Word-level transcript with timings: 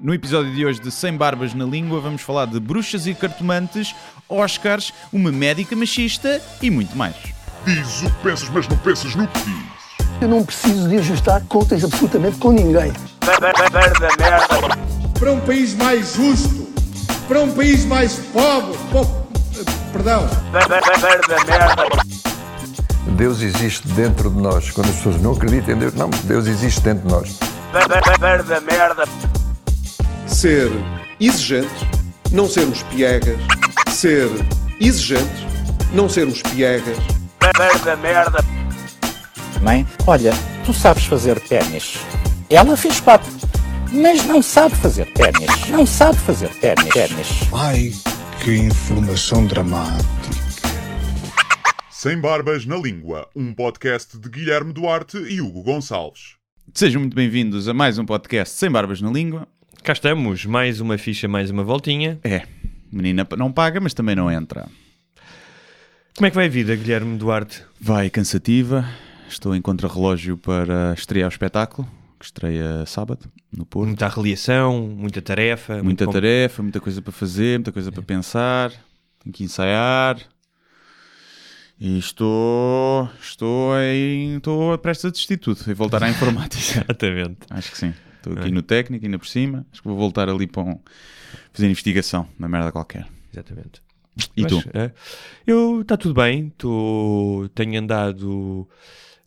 No 0.00 0.14
episódio 0.14 0.54
de 0.54 0.64
hoje 0.64 0.80
de 0.80 0.90
Sem 0.92 1.16
Barbas 1.16 1.54
na 1.54 1.64
Língua, 1.64 2.00
vamos 2.00 2.22
falar 2.22 2.46
de 2.46 2.60
bruxas 2.60 3.06
e 3.06 3.14
cartomantes, 3.14 3.94
Oscars, 4.28 4.92
uma 5.12 5.32
médica 5.32 5.74
machista 5.74 6.40
e 6.62 6.70
muito 6.70 6.96
mais. 6.96 7.16
Diz 7.64 8.02
o 8.02 8.06
que 8.06 8.22
pensas, 8.22 8.48
mas 8.50 8.68
não 8.68 8.76
pensas 8.78 9.14
no 9.16 9.26
que 9.26 9.40
dizes. 9.40 9.78
Eu 10.20 10.28
não 10.28 10.44
preciso 10.44 10.88
de 10.88 10.98
ajustar 10.98 11.42
contas 11.48 11.82
absolutamente 11.84 12.38
com 12.38 12.52
ninguém. 12.52 12.92
para 15.18 15.32
um 15.32 15.40
país 15.40 15.74
mais 15.74 16.14
justo, 16.14 16.68
para 17.26 17.40
um 17.40 17.52
país 17.52 17.84
mais 17.84 18.14
pobre, 18.32 18.76
po- 18.92 19.26
perdão, 19.92 20.28
Deus 23.16 23.40
existe 23.40 23.86
dentro 23.88 24.30
de 24.30 24.40
nós. 24.40 24.70
Quando 24.70 24.90
as 24.90 24.96
pessoas 24.96 25.20
não 25.20 25.32
acreditam 25.32 25.74
em 25.74 25.78
Deus, 25.78 25.94
não, 25.94 26.08
Deus 26.24 26.46
existe 26.46 26.80
dentro 26.82 27.06
de 27.06 27.12
nós. 27.12 27.38
Ser 30.38 30.70
exigente, 31.18 31.68
não 32.30 32.48
sermos 32.48 32.80
piegas, 32.84 33.36
ser 33.90 34.28
exigente, 34.80 35.44
não 35.92 36.08
sermos 36.08 36.40
piegas, 36.42 36.96
Mãe, 39.60 39.84
olha, 40.06 40.30
tu 40.64 40.72
sabes 40.72 41.06
fazer 41.06 41.40
ténis. 41.40 41.98
Ela 42.48 42.76
fez 42.76 43.00
quatro, 43.00 43.32
mas 43.92 44.24
não 44.26 44.40
sabe 44.40 44.76
fazer 44.76 45.12
ténis. 45.12 45.68
Não 45.70 45.84
sabe 45.84 46.16
fazer 46.18 46.50
ténis. 46.60 46.88
ténis. 46.94 47.28
ai 47.52 47.90
que 48.44 48.54
informação 48.54 49.44
dramática. 49.44 50.06
Sem 51.90 52.20
Barbas 52.20 52.64
na 52.64 52.76
Língua, 52.76 53.28
um 53.34 53.52
podcast 53.52 54.16
de 54.16 54.28
Guilherme 54.28 54.72
Duarte 54.72 55.16
e 55.16 55.40
Hugo 55.40 55.64
Gonçalves. 55.64 56.36
Sejam 56.72 57.00
muito 57.00 57.16
bem-vindos 57.16 57.66
a 57.66 57.74
mais 57.74 57.98
um 57.98 58.06
podcast 58.06 58.54
Sem 58.54 58.70
Barbas 58.70 59.00
na 59.00 59.10
Língua. 59.10 59.48
Cá 59.82 59.92
estamos, 59.92 60.44
mais 60.44 60.80
uma 60.80 60.98
ficha, 60.98 61.26
mais 61.28 61.50
uma 61.50 61.64
voltinha. 61.64 62.18
É, 62.22 62.42
menina 62.92 63.26
não 63.36 63.50
paga, 63.52 63.80
mas 63.80 63.94
também 63.94 64.14
não 64.14 64.30
entra. 64.30 64.66
Como 66.16 66.26
é 66.26 66.30
que 66.30 66.36
vai 66.36 66.46
a 66.46 66.48
vida, 66.48 66.74
Guilherme 66.76 67.16
Duarte? 67.16 67.62
Vai 67.80 68.10
cansativa, 68.10 68.86
estou 69.28 69.54
em 69.54 69.62
contrarrelógio 69.62 70.36
para 70.36 70.92
estrear 70.94 71.28
o 71.28 71.32
espetáculo, 71.32 71.88
que 72.18 72.24
estreia 72.26 72.84
sábado, 72.86 73.30
no 73.56 73.64
Porto. 73.64 73.86
Muita 73.88 74.06
avaliação, 74.06 74.88
muita 74.88 75.22
tarefa. 75.22 75.74
muito 75.74 75.84
Muita 75.86 76.04
com- 76.06 76.12
tarefa, 76.12 76.62
muita 76.62 76.80
coisa 76.80 77.00
para 77.00 77.12
fazer, 77.12 77.58
muita 77.58 77.72
coisa 77.72 77.92
para 77.92 78.02
pensar, 78.02 78.70
tenho 79.22 79.32
que 79.32 79.44
ensaiar. 79.44 80.18
E 81.80 81.96
estou, 81.96 83.08
estou 83.22 83.78
em, 83.80 84.38
estou 84.38 84.76
prestes 84.78 85.04
a 85.04 85.10
desistir 85.10 85.36
tudo 85.36 85.60
e 85.68 85.72
voltar 85.74 86.02
à 86.02 86.10
informática. 86.10 86.80
Exatamente. 86.84 87.38
Acho 87.48 87.70
que 87.70 87.78
sim. 87.78 87.94
Estou 88.28 88.38
aqui 88.42 88.48
É. 88.48 88.54
no 88.54 88.62
técnico, 88.62 89.04
ainda 89.04 89.18
por 89.18 89.26
cima. 89.26 89.66
Acho 89.72 89.82
que 89.82 89.88
vou 89.88 89.96
voltar 89.96 90.28
ali 90.28 90.46
para 90.46 90.62
um, 90.62 90.78
fazer 91.52 91.66
investigação, 91.66 92.28
uma 92.38 92.48
merda 92.48 92.70
qualquer. 92.72 93.06
Exatamente. 93.32 93.82
E 94.36 94.42
Mas, 94.42 94.52
tu? 94.52 94.62
é, 94.74 94.90
eu, 95.46 95.80
está 95.82 95.96
tudo 95.96 96.14
bem, 96.14 96.50
tô, 96.58 97.48
tenho 97.54 97.78
andado 97.78 98.68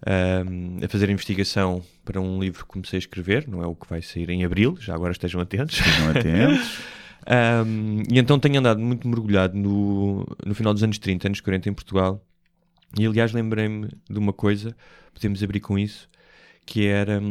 ahm, 0.06 0.84
a 0.84 0.88
fazer 0.90 1.10
investigação 1.10 1.82
para 2.04 2.20
um 2.20 2.40
livro 2.42 2.66
que 2.66 2.72
comecei 2.72 2.98
a 2.98 3.00
escrever, 3.00 3.48
não 3.48 3.62
é 3.64 3.66
o 3.68 3.76
que 3.76 3.88
vai 3.90 4.02
sair 4.02 4.30
em 4.30 4.44
abril, 4.44 4.76
já 4.80 4.94
agora 4.94 5.12
estejam 5.14 5.40
atentos. 5.40 5.78
Estejam 5.80 6.10
atentos. 6.12 6.80
Um, 7.66 8.04
e 8.12 8.18
então 8.20 8.40
tenho 8.40 8.60
andado 8.60 8.80
muito 8.82 9.08
mergulhado 9.08 9.56
no, 9.58 10.26
no 10.46 10.56
final 10.56 10.74
dos 10.74 10.84
anos 10.84 10.98
30, 10.98 11.28
anos 11.28 11.40
40 11.42 11.70
em 11.70 11.74
Portugal. 11.74 12.26
E 13.00 13.06
aliás 13.06 13.32
lembrei-me 13.32 13.88
de 14.10 14.18
uma 14.20 14.34
coisa, 14.34 14.76
podemos 15.14 15.42
abrir 15.42 15.60
com 15.62 15.78
isso, 15.80 16.10
que 16.66 16.86
era. 16.88 17.22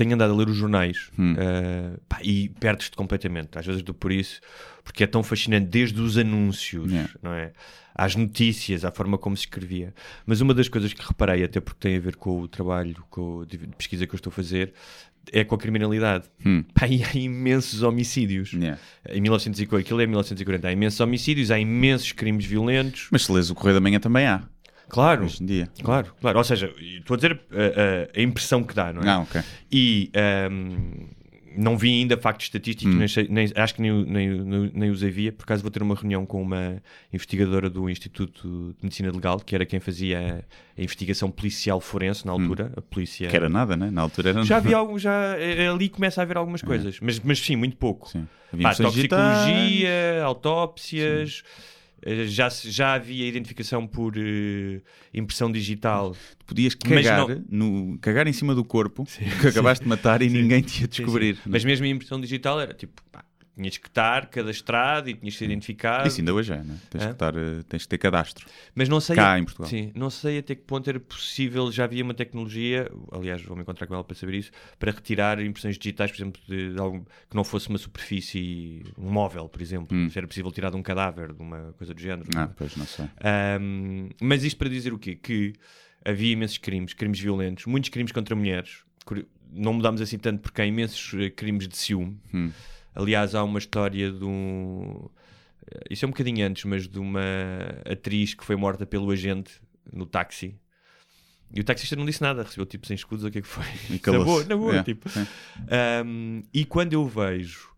Tenho 0.00 0.14
andado 0.14 0.32
a 0.32 0.36
ler 0.36 0.48
os 0.48 0.56
jornais 0.56 1.10
Hum. 1.18 1.34
uh, 1.34 2.00
pá, 2.08 2.18
e 2.22 2.48
perdes-te 2.58 2.96
completamente. 2.96 3.58
Às 3.58 3.66
vezes 3.66 3.82
dou 3.82 3.94
por 3.94 4.10
isso, 4.10 4.40
porque 4.82 5.04
é 5.04 5.06
tão 5.06 5.22
fascinante, 5.22 5.66
desde 5.66 6.00
os 6.00 6.16
anúncios, 6.16 6.90
Yeah. 6.90 7.10
não 7.22 7.32
é? 7.34 7.52
às 7.94 8.16
notícias, 8.16 8.82
à 8.84 8.90
forma 8.90 9.18
como 9.18 9.36
se 9.36 9.42
escrevia. 9.42 9.92
Mas 10.24 10.40
uma 10.40 10.54
das 10.54 10.68
coisas 10.68 10.92
que 10.94 11.06
reparei, 11.06 11.44
até 11.44 11.60
porque 11.60 11.80
tem 11.80 11.96
a 11.96 12.00
ver 12.00 12.16
com 12.16 12.40
o 12.40 12.48
trabalho 12.48 12.96
com, 13.10 13.44
de 13.44 13.58
de 13.58 13.66
pesquisa 13.76 14.06
que 14.06 14.14
eu 14.14 14.16
estou 14.16 14.30
a 14.30 14.34
fazer, 14.34 14.72
é 15.30 15.44
com 15.44 15.54
a 15.54 15.58
criminalidade. 15.58 16.24
Hum. 16.46 16.64
Pá, 16.72 16.86
e 16.88 17.02
há 17.04 17.14
imensos 17.14 17.82
homicídios. 17.82 18.54
Yeah. 18.54 18.78
Em 19.10 19.20
1940, 19.20 19.84
aquilo 19.86 20.00
é 20.00 20.06
1940, 20.06 20.68
há 20.68 20.72
imensos 20.72 20.98
homicídios, 21.00 21.50
há 21.50 21.58
imensos 21.58 22.12
crimes 22.12 22.46
violentos. 22.46 23.08
Mas 23.10 23.24
se 23.26 23.32
lês 23.32 23.50
o 23.50 23.54
Correio 23.54 23.74
da 23.74 23.80
Manhã 23.82 24.00
também 24.00 24.26
há, 24.26 24.42
Claro, 24.90 25.24
hoje 25.24 25.42
em 25.42 25.46
dia. 25.46 25.68
claro, 25.82 26.12
claro. 26.20 26.36
Ou 26.38 26.44
seja, 26.44 26.70
estou 26.78 27.14
a 27.14 27.16
dizer 27.16 27.40
a, 27.50 28.16
a- 28.16 28.20
a 28.20 28.22
impressão 28.22 28.62
que 28.62 28.74
dá, 28.74 28.92
não 28.92 29.02
é? 29.02 29.08
Ah, 29.08 29.20
ok. 29.20 29.40
E 29.72 30.10
ahm, 30.14 31.06
não 31.56 31.76
vi 31.76 31.90
ainda 32.00 32.16
factos 32.16 32.46
estatísticos, 32.46 32.94
Hum. 32.94 32.98
nem 33.26 33.28
nem- 33.46 33.52
acho 33.56 33.74
que 33.74 33.82
nem, 33.82 34.04
nem, 34.04 34.70
nem, 34.72 34.90
os 34.90 35.02
havia. 35.02 35.32
Por 35.32 35.42
acaso 35.42 35.62
vou 35.62 35.70
ter 35.70 35.82
uma 35.82 35.94
reunião 35.96 36.24
com 36.24 36.40
uma 36.40 36.80
investigadora 37.12 37.68
do 37.68 37.90
Instituto 37.90 38.72
de 38.78 38.84
Medicina 38.84 39.10
Legal, 39.10 39.40
que 39.40 39.54
era 39.54 39.66
quem 39.66 39.80
fazia 39.80 40.44
a, 40.78 40.80
investigação 40.82 41.28
policial 41.30 41.80
forense 41.80 42.24
na 42.24 42.32
altura. 42.32 42.72
A 42.76 42.80
polícia. 42.80 43.26
Hum. 43.26 43.30
Que 43.30 43.36
era 43.36 43.48
nada, 43.48 43.76
né? 43.76 43.90
Na 43.90 44.02
altura 44.02 44.30
era 44.30 44.44
Já 44.44 44.58
havia 44.58 44.76
algum, 44.76 44.96
já 44.98 45.36
eh, 45.38 45.66
ali 45.68 45.88
começa 45.88 46.20
a 46.20 46.22
haver 46.22 46.36
algumas 46.36 46.62
coisas, 46.62 46.98
mas, 47.00 47.18
mas 47.20 47.38
sim, 47.40 47.56
muito 47.56 47.76
pouco. 47.76 48.08
Sim. 48.08 48.26
Havia 48.52 48.62
Pá, 48.68 48.72
digitais. 48.72 48.94
toxicologia, 48.94 50.22
autópsias, 50.24 51.42
eh, 51.44 51.79
já, 52.26 52.48
se- 52.50 52.70
já 52.70 52.94
havia 52.94 53.26
identificação 53.26 53.86
por 53.86 54.14
eh, 54.16 54.80
impressão 55.12 55.50
digital. 55.50 56.16
Tu 56.38 56.44
podias 56.46 56.74
cagar, 56.74 57.28
não- 57.28 57.44
no, 57.90 57.98
cagar 57.98 58.26
em 58.26 58.32
cima 58.32 58.54
do 58.54 58.64
corpo 58.64 59.04
que 59.40 59.46
acabaste 59.48 59.82
de 59.84 59.88
matar 59.88 60.22
e 60.22 60.28
ninguém 60.28 60.62
te 60.62 60.80
ia 60.82 60.88
Sim, 60.90 61.02
descobrir. 61.02 61.36
sim. 61.36 61.42
Mas 61.46 61.64
mesmo 61.64 61.84
a 61.86 61.88
impressão 61.88 62.20
digital 62.20 62.60
era 62.60 62.72
tipo, 62.74 63.02
pá, 63.12 63.24
tinhas 63.60 63.76
que 63.76 63.88
estar 63.88 64.26
cadastrado 64.26 65.10
e 65.10 65.14
tinhas 65.14 65.34
que 65.34 65.38
ser 65.38 65.44
identificado. 65.44 66.08
Isso 66.08 66.20
ainda 66.20 66.32
hoje 66.32 66.52
é, 66.52 66.62
né? 66.62 66.78
Tens, 66.88 67.02
Hã? 67.02 67.06
que 67.06 67.12
estar, 67.12 67.36
eh, 67.36 67.62
tens 67.68 67.82
que 67.82 67.88
ter 67.88 67.98
cadastro. 67.98 68.46
Mas 68.74 68.88
não 68.88 69.00
sei, 69.00 69.16
Cá 69.16 69.38
em 69.38 69.44
Portugal. 69.44 69.68
Sim, 69.68 69.92
não 69.94 70.10
sei 70.10 70.38
até 70.38 70.54
que 70.54 70.62
ponto 70.62 70.88
era 70.88 70.98
possível, 70.98 71.70
já 71.70 71.84
havia 71.84 72.02
uma 72.02 72.14
tecnologia, 72.14 72.90
aliás, 73.12 73.42
vou-me 73.42 73.62
encontrar 73.62 73.86
com 73.86 73.94
ela 73.94 74.04
para 74.04 74.16
saber 74.16 74.34
isso, 74.34 74.50
para 74.78 74.90
retirar 74.90 75.40
impressões 75.40 75.76
digitais, 75.78 76.10
por 76.10 76.16
exemplo, 76.16 76.40
de, 76.48 76.72
de 76.72 76.80
algo 76.80 77.06
que 77.28 77.36
não 77.36 77.44
fosse 77.44 77.68
uma 77.68 77.78
superfície, 77.78 78.82
um 78.98 79.10
móvel, 79.10 79.48
por 79.48 79.60
exemplo. 79.60 79.96
Hum. 79.96 80.08
Se 80.08 80.18
era 80.18 80.26
possível 80.26 80.50
tirar 80.50 80.70
de 80.70 80.76
um 80.76 80.82
cadáver, 80.82 81.32
de 81.32 81.42
uma 81.42 81.74
coisa 81.76 81.92
do 81.92 82.00
género. 82.00 82.28
Ah, 82.34 82.48
pois 82.56 82.76
não 82.76 82.86
sei. 82.86 83.06
Ahm, 83.22 84.08
mas 84.20 84.44
isto 84.44 84.56
para 84.56 84.68
dizer 84.68 84.92
o 84.92 84.98
quê? 84.98 85.14
Que 85.16 85.52
havia 86.04 86.32
imensos 86.32 86.58
crimes, 86.58 86.94
crimes 86.94 87.20
violentos, 87.20 87.66
muitos 87.66 87.90
crimes 87.90 88.12
contra 88.12 88.34
mulheres. 88.34 88.84
Não 89.52 89.72
mudámos 89.72 90.00
assim 90.00 90.18
tanto 90.18 90.40
porque 90.40 90.62
há 90.62 90.66
imensos 90.66 91.12
eh, 91.20 91.28
crimes 91.30 91.66
de 91.66 91.76
ciúme. 91.76 92.18
Hum. 92.32 92.50
Aliás, 92.94 93.34
há 93.34 93.42
uma 93.44 93.58
história 93.58 94.10
de 94.10 94.24
um. 94.24 95.08
eh, 95.70 95.80
Isso 95.90 96.04
é 96.04 96.08
um 96.08 96.10
bocadinho 96.10 96.46
antes, 96.46 96.64
mas 96.64 96.88
de 96.88 96.98
uma 96.98 97.20
atriz 97.90 98.34
que 98.34 98.44
foi 98.44 98.56
morta 98.56 98.84
pelo 98.86 99.10
agente 99.10 99.52
no 99.92 100.06
táxi. 100.06 100.54
E 101.52 101.60
o 101.60 101.64
taxista 101.64 101.96
não 101.96 102.04
disse 102.06 102.22
nada, 102.22 102.42
recebeu 102.44 102.64
tipo 102.66 102.86
sem 102.86 102.94
escudos, 102.94 103.24
o 103.24 103.30
que 103.30 103.38
é 103.38 103.42
que 103.42 103.48
foi? 103.48 103.64
Na 104.18 104.24
boa, 104.24 104.44
na 104.44 104.56
boa, 104.56 104.76
É, 104.76 104.82
tipo. 104.84 105.08
Um, 106.06 106.42
e 106.54 106.64
quando 106.64 106.92
eu 106.92 107.04
vejo 107.06 107.70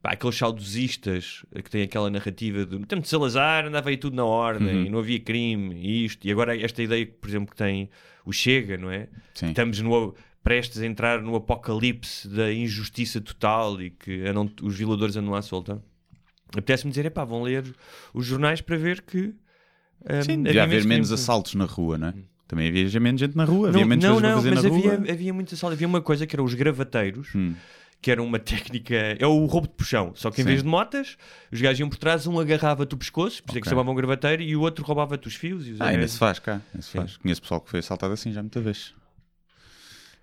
pá, 0.00 0.12
aqueles 0.12 0.36
saudosistas 0.36 1.44
que 1.62 1.68
têm 1.70 1.82
aquela 1.82 2.08
narrativa 2.08 2.64
de 2.64 2.78
no 2.78 2.86
tempo 2.86 3.02
de 3.02 3.08
Salazar 3.08 3.66
andava 3.66 3.90
aí 3.90 3.96
tudo 3.98 4.16
na 4.16 4.24
ordem 4.24 4.68
Uhum. 4.76 4.84
e 4.86 4.88
não 4.90 4.98
havia 5.00 5.20
crime 5.20 5.74
e 5.76 6.04
isto, 6.06 6.26
e 6.26 6.30
agora 6.32 6.56
esta 6.58 6.82
ideia, 6.82 7.06
por 7.06 7.28
exemplo, 7.28 7.50
que 7.50 7.56
tem 7.56 7.90
o 8.24 8.32
Chega, 8.32 8.78
não 8.78 8.90
é? 8.90 9.08
Sim. 9.34 9.48
Estamos 9.50 9.80
no, 9.80 10.14
prestes 10.42 10.80
a 10.80 10.86
entrar 10.86 11.20
no 11.20 11.34
apocalipse 11.36 12.28
da 12.28 12.52
injustiça 12.52 13.20
total 13.20 13.80
e 13.82 13.90
que 13.90 14.26
andam, 14.26 14.50
os 14.62 14.76
violadores 14.76 15.16
andam 15.16 15.34
à 15.34 15.42
solta. 15.42 15.82
Apetece-me 16.52 16.90
dizer, 16.90 17.04
epá, 17.06 17.24
vão 17.24 17.42
ler 17.42 17.64
os 18.14 18.24
jornais 18.24 18.60
para 18.60 18.76
ver 18.76 19.02
que. 19.02 19.18
um, 20.08 20.22
Sim, 20.22 20.32
havia 20.32 20.42
devia 20.44 20.62
haver 20.62 20.84
menos 20.84 21.08
crimes. 21.08 21.12
assaltos 21.12 21.54
na 21.54 21.64
rua, 21.66 21.98
não 21.98 22.08
é? 22.08 22.14
Também 22.46 22.68
havia 22.68 23.00
menos 23.00 23.20
gente 23.20 23.36
na 23.36 23.44
rua, 23.44 23.68
havia 23.68 23.80
Não, 23.82 23.88
menos 23.88 24.02
não, 24.04 24.12
não, 24.14 24.20
para 24.20 24.30
mas 24.30 24.54
fazer 24.54 24.70
na 24.70 24.76
havia, 24.76 24.96
rua. 24.96 25.12
havia 25.12 25.34
muita 25.34 25.54
assalto. 25.54 25.74
Havia 25.74 25.86
uma 25.86 26.00
coisa 26.00 26.26
que 26.26 26.34
era 26.34 26.42
os 26.42 26.54
gravateiros, 26.54 27.28
Hum. 27.34 27.54
que 28.00 28.10
era 28.10 28.22
uma 28.22 28.38
técnica. 28.40 28.94
É 29.18 29.26
o 29.26 29.44
roubo 29.44 29.66
de 29.68 29.74
puxão. 29.74 30.12
Só 30.14 30.30
que 30.30 30.40
em 30.40 30.44
Sim. 30.44 30.48
vez 30.48 30.62
de 30.62 30.68
motas, 30.68 31.18
os 31.52 31.60
gajos 31.60 31.80
iam 31.80 31.90
por 31.90 31.98
trás, 31.98 32.26
um 32.26 32.40
agarrava-te 32.40 32.94
o 32.94 32.96
pescoço, 32.96 33.42
por 33.42 33.50
isso 33.50 33.58
é 33.58 33.60
que 33.60 33.68
chamavam 33.68 33.94
gravateiro, 33.94 34.42
e 34.42 34.56
o 34.56 34.62
outro 34.62 34.82
roubava-te 34.82 35.28
os 35.28 35.34
fios. 35.34 35.66
E 35.66 35.72
os 35.72 35.80
Ah, 35.82 35.88
ainda 35.88 36.08
se 36.08 36.16
faz 36.16 36.38
cá. 36.38 36.62
ainda 36.72 36.80
se 36.82 36.90
faz. 36.96 37.18
Conheço 37.18 37.42
pessoal 37.42 37.60
que 37.60 37.68
foi 37.68 37.80
assaltado 37.80 38.14
assim 38.14 38.32
já 38.32 38.40
muita 38.40 38.62
vez. 38.62 38.94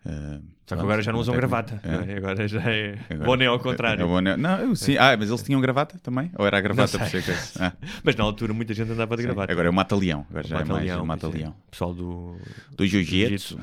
Ah, 0.07 0.39
Só 0.67 0.75
que 0.75 0.81
agora 0.81 1.01
já 1.01 1.11
não 1.11 1.19
usam 1.19 1.35
gravata. 1.35 1.79
É. 1.83 2.13
é? 2.13 2.17
Agora 2.17 2.47
já 2.47 2.61
é 2.61 2.97
Agora- 3.09 3.25
boné 3.25 3.45
ao 3.47 3.55
É, 3.55 3.59
contrário. 3.59 4.03
é 4.03 4.05
boné. 4.05 4.37
Não, 4.37 4.75
sim. 4.75 4.97
Ah, 4.97 5.15
mas 5.17 5.29
eles 5.29 5.41
tinham 5.43 5.59
gravata 5.61 5.97
também? 5.99 6.31
Ou 6.37 6.45
era 6.45 6.57
a 6.57 6.61
gravata 6.61 6.97
por 6.99 7.07
ser 7.07 7.23
coisa? 7.23 7.41
Ah, 7.59 7.73
Mas 8.03 8.15
na 8.15 8.23
altura 8.23 8.53
muita 8.53 8.73
gente 8.73 8.91
andava 8.91 9.15
de 9.15 9.23
sim. 9.23 9.27
gravata. 9.27 9.51
Agora 9.51 9.67
é 9.67 9.71
o 9.71 9.73
mata-leão. 9.73 10.25
Agora 10.29 10.47
já 10.47 10.55
é 10.55 10.59
mais 10.59 10.69
Mata-leão, 10.69 11.03
o 11.03 11.07
mata-leão. 11.07 11.55
é. 11.67 11.69
Pessoal 11.71 11.93
do. 11.93 12.37
Do 12.77 12.85
jiu-jitsu. 12.85 13.59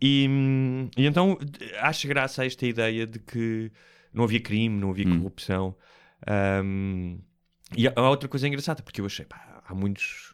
E, 0.00 0.26
hum, 0.28 0.88
e 0.96 1.06
então 1.06 1.38
acho 1.80 2.06
graça 2.08 2.42
a 2.42 2.46
esta 2.46 2.66
ideia 2.66 3.06
de 3.06 3.18
que 3.20 3.70
não 4.12 4.24
havia 4.24 4.40
crime, 4.40 4.78
não 4.78 4.90
havia 4.90 5.06
Hum. 5.06 5.18
corrupção. 5.18 5.76
Hum, 6.62 7.18
e 7.76 7.86
há 7.88 7.92
há 7.96 8.10
outra 8.10 8.28
coisa 8.28 8.46
engraçada, 8.48 8.82
porque 8.82 9.00
eu 9.00 9.06
achei, 9.06 9.24
pá, 9.24 9.62
há 9.66 9.74
muitos 9.74 10.33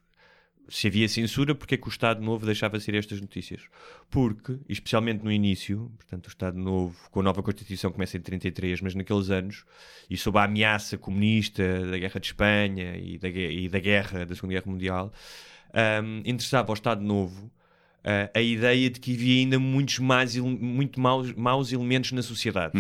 se 0.71 0.87
havia 0.87 1.09
censura, 1.09 1.55
porque 1.55 1.75
é 1.75 1.79
que 1.79 1.89
o 1.89 1.91
Estado 1.91 2.23
Novo 2.23 2.47
deixava 2.47 2.79
ser 2.79 2.95
estas 2.95 3.21
notícias? 3.21 3.63
Porque, 4.09 4.57
especialmente 4.69 5.25
no 5.25 5.33
início, 5.33 5.91
portanto, 5.97 6.27
o 6.27 6.29
Estado 6.29 6.57
Novo, 6.57 6.97
com 7.11 7.21
a 7.21 7.23
nova 7.23 7.43
Constituição, 7.43 7.91
começa 7.91 8.17
em 8.17 8.21
33, 8.21 8.81
mas 8.81 8.95
naqueles 8.95 9.31
anos, 9.31 9.65
e 10.09 10.17
sob 10.17 10.39
a 10.39 10.45
ameaça 10.45 10.97
comunista 10.97 11.63
da 11.91 11.99
Guerra 11.99 12.21
de 12.21 12.27
Espanha 12.27 12.97
e 12.97 13.19
da, 13.19 13.29
e 13.29 13.69
da 13.69 13.81
Guerra, 13.81 14.25
da 14.25 14.35
Segunda 14.35 14.55
Guerra 14.55 14.71
Mundial, 14.71 15.13
ahm, 15.75 16.23
interessava 16.25 16.69
ao 16.69 16.75
Estado 16.75 17.03
Novo 17.03 17.51
ah, 18.05 18.31
a 18.33 18.41
ideia 18.41 18.89
de 18.89 19.01
que 19.01 19.15
havia 19.15 19.41
ainda 19.41 19.59
muitos 19.59 19.99
mais, 19.99 20.37
muito 20.37 21.01
maus, 21.01 21.33
maus 21.35 21.73
elementos 21.73 22.13
na 22.13 22.23
sociedade. 22.23 22.73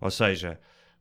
Ou 0.00 0.10
seja, 0.10 0.58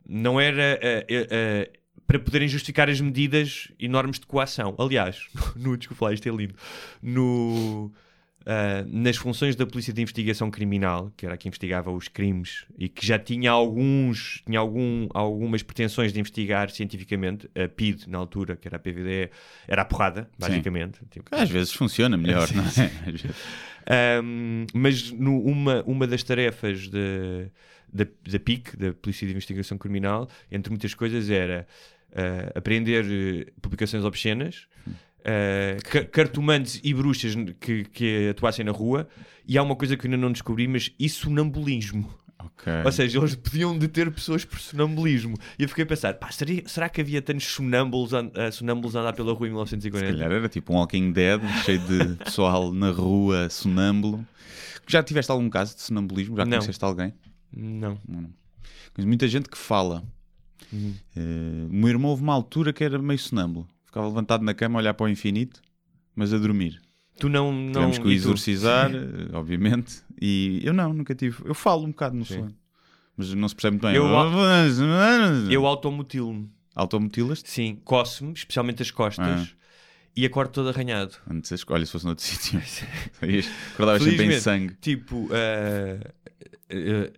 não 0.07 0.39
era 0.39 0.79
ah, 0.81 1.05
ah, 1.09 1.80
para 2.07 2.19
poderem 2.19 2.47
justificar 2.47 2.89
as 2.89 2.99
medidas 2.99 3.69
enormes 3.79 4.19
de 4.19 4.25
coação. 4.25 4.75
Aliás, 4.77 5.27
no, 5.55 5.77
desculpa 5.77 6.05
lá, 6.05 6.13
isto 6.13 6.27
é 6.27 6.31
lindo. 6.31 6.55
No, 7.01 7.91
ah, 8.45 8.83
nas 8.87 9.15
funções 9.17 9.55
da 9.55 9.65
Polícia 9.65 9.93
de 9.93 10.01
Investigação 10.01 10.49
Criminal, 10.51 11.11
que 11.15 11.25
era 11.25 11.35
a 11.35 11.37
que 11.37 11.47
investigava 11.47 11.91
os 11.91 12.07
crimes 12.07 12.65
e 12.77 12.89
que 12.89 13.05
já 13.05 13.17
tinha 13.19 13.51
alguns, 13.51 14.41
tinha 14.45 14.59
algum, 14.59 15.07
algumas 15.13 15.61
pretensões 15.63 16.11
de 16.11 16.19
investigar 16.19 16.69
cientificamente, 16.71 17.49
a 17.55 17.67
PID 17.67 18.07
na 18.07 18.17
altura, 18.17 18.55
que 18.55 18.67
era 18.67 18.77
a 18.77 18.79
PVD, 18.79 19.29
era 19.67 19.83
a 19.83 19.85
porrada, 19.85 20.29
basicamente. 20.39 20.99
Tipo, 21.11 21.33
Às 21.33 21.49
vezes 21.49 21.71
funciona 21.71 22.17
melhor, 22.17 22.47
não 22.53 22.63
é? 22.63 24.21
Um, 24.23 24.65
mas 24.73 25.11
no- 25.11 25.41
uma, 25.43 25.83
uma 25.87 26.05
das 26.07 26.21
tarefas 26.23 26.87
de- 26.87 27.47
da, 27.93 28.05
da 28.29 28.39
PIC, 28.39 28.75
da 28.77 28.93
Polícia 28.93 29.25
de 29.27 29.31
Investigação 29.33 29.77
Criminal, 29.77 30.27
entre 30.51 30.69
muitas 30.69 30.93
coisas, 30.93 31.29
era 31.29 31.67
uh, 32.11 32.57
apreender 32.57 33.05
eh, 33.05 33.51
publicações 33.61 34.03
obscenas, 34.03 34.67
uh, 34.87 35.81
ca- 35.89 36.05
cartomantes 36.05 36.79
e 36.83 36.93
bruxas 36.93 37.35
que, 37.59 37.83
que 37.85 38.29
atuassem 38.29 38.65
na 38.65 38.71
rua, 38.71 39.07
e 39.47 39.57
há 39.57 39.63
uma 39.63 39.75
coisa 39.75 39.95
que 39.97 40.05
eu 40.05 40.11
ainda 40.11 40.21
não 40.21 40.31
descobri, 40.31 40.67
mas 40.67 40.91
e 40.99 41.09
sonambulismo. 41.09 42.09
Ok. 42.43 42.73
Ou 42.85 42.91
seja, 42.91 43.19
eles 43.19 43.35
podiam 43.35 43.77
deter 43.77 44.09
pessoas 44.11 44.43
por 44.43 44.59
sonambulismo. 44.59 45.35
E 45.59 45.63
eu 45.63 45.69
fiquei 45.69 45.83
a 45.83 45.87
pensar, 45.87 46.13
pá, 46.15 46.31
seria- 46.31 46.63
será 46.67 46.89
que 46.89 46.99
havia 47.01 47.21
tantos 47.21 47.45
sonâmbulos, 47.45 48.13
an- 48.13 48.31
uh, 48.35 48.51
sonâmbulos 48.51 48.95
a 48.95 49.01
andar 49.01 49.13
pela 49.13 49.31
rua 49.33 49.47
em 49.47 49.51
Se 49.51 49.75
1940? 49.75 50.11
calhar 50.13 50.31
era 50.31 50.49
tipo 50.49 50.73
um 50.73 50.77
Walking 50.77 51.11
Dead, 51.11 51.39
cheio 51.63 51.79
de 51.79 52.15
pessoal 52.23 52.71
na 52.73 52.89
rua, 52.89 53.47
sonâmbulo. 53.49 54.25
Já 54.87 55.03
tiveste 55.03 55.31
algum 55.31 55.49
caso 55.49 55.75
de 55.75 55.81
sonambulismo? 55.81 56.35
Já 56.35 56.43
Não. 56.45 56.51
conheceste 56.57 56.83
alguém? 56.83 57.13
Não. 57.53 57.97
Conheço 58.93 59.07
muita 59.07 59.27
gente 59.27 59.49
que 59.49 59.57
fala. 59.57 60.03
Uhum. 60.71 60.95
Eh, 61.15 61.65
o 61.69 61.73
meu 61.73 61.89
irmão 61.89 62.11
houve 62.11 62.23
uma 62.23 62.33
altura 62.33 62.71
que 62.71 62.83
era 62.83 62.97
meio 62.99 63.19
sonâmbulo. 63.19 63.67
Ficava 63.85 64.07
levantado 64.07 64.43
na 64.43 64.53
cama 64.53 64.79
a 64.79 64.81
olhar 64.81 64.93
para 64.93 65.05
o 65.05 65.09
infinito, 65.09 65.61
mas 66.15 66.33
a 66.33 66.37
dormir. 66.37 66.81
Tu 67.19 67.27
não. 67.29 67.51
não 67.51 67.71
Tivemos 67.73 67.97
que 67.97 68.03
o 68.03 68.07
tu? 68.07 68.11
exorcizar, 68.11 68.89
eh, 68.93 69.29
obviamente. 69.35 70.01
E 70.19 70.61
eu 70.63 70.73
não, 70.73 70.93
nunca 70.93 71.13
tive. 71.13 71.37
Eu 71.45 71.53
falo 71.53 71.83
um 71.83 71.89
bocado 71.91 72.15
no 72.15 72.25
Sim. 72.25 72.35
sonho. 72.35 72.55
Mas 73.17 73.33
não 73.33 73.47
se 73.49 73.55
percebe 73.55 73.73
muito 73.75 73.87
bem. 73.87 73.95
Eu- 73.95 74.07
Eu 75.51 75.65
automutilo-me. 75.67 76.49
Automutilas-te? 76.73 77.49
Sim, 77.49 77.77
coço-me, 77.83 78.31
especialmente 78.33 78.81
as 78.81 78.89
costas, 78.89 79.25
Ah. 79.27 79.47
e 80.15 80.25
acordo 80.25 80.51
todo 80.51 80.69
arranhado. 80.69 81.15
Antes, 81.29 81.51
as- 81.51 81.65
olha, 81.67 81.85
se 81.85 81.91
fosse 81.91 82.05
noutro 82.05 82.23
sítio. 82.25 82.61
Acordavas 83.73 84.01
sempre 84.03 84.25
em 84.35 84.39
sangue. 84.39 84.75
Tipo, 84.79 85.27
ah, 85.33 85.99
ah, 86.71 87.11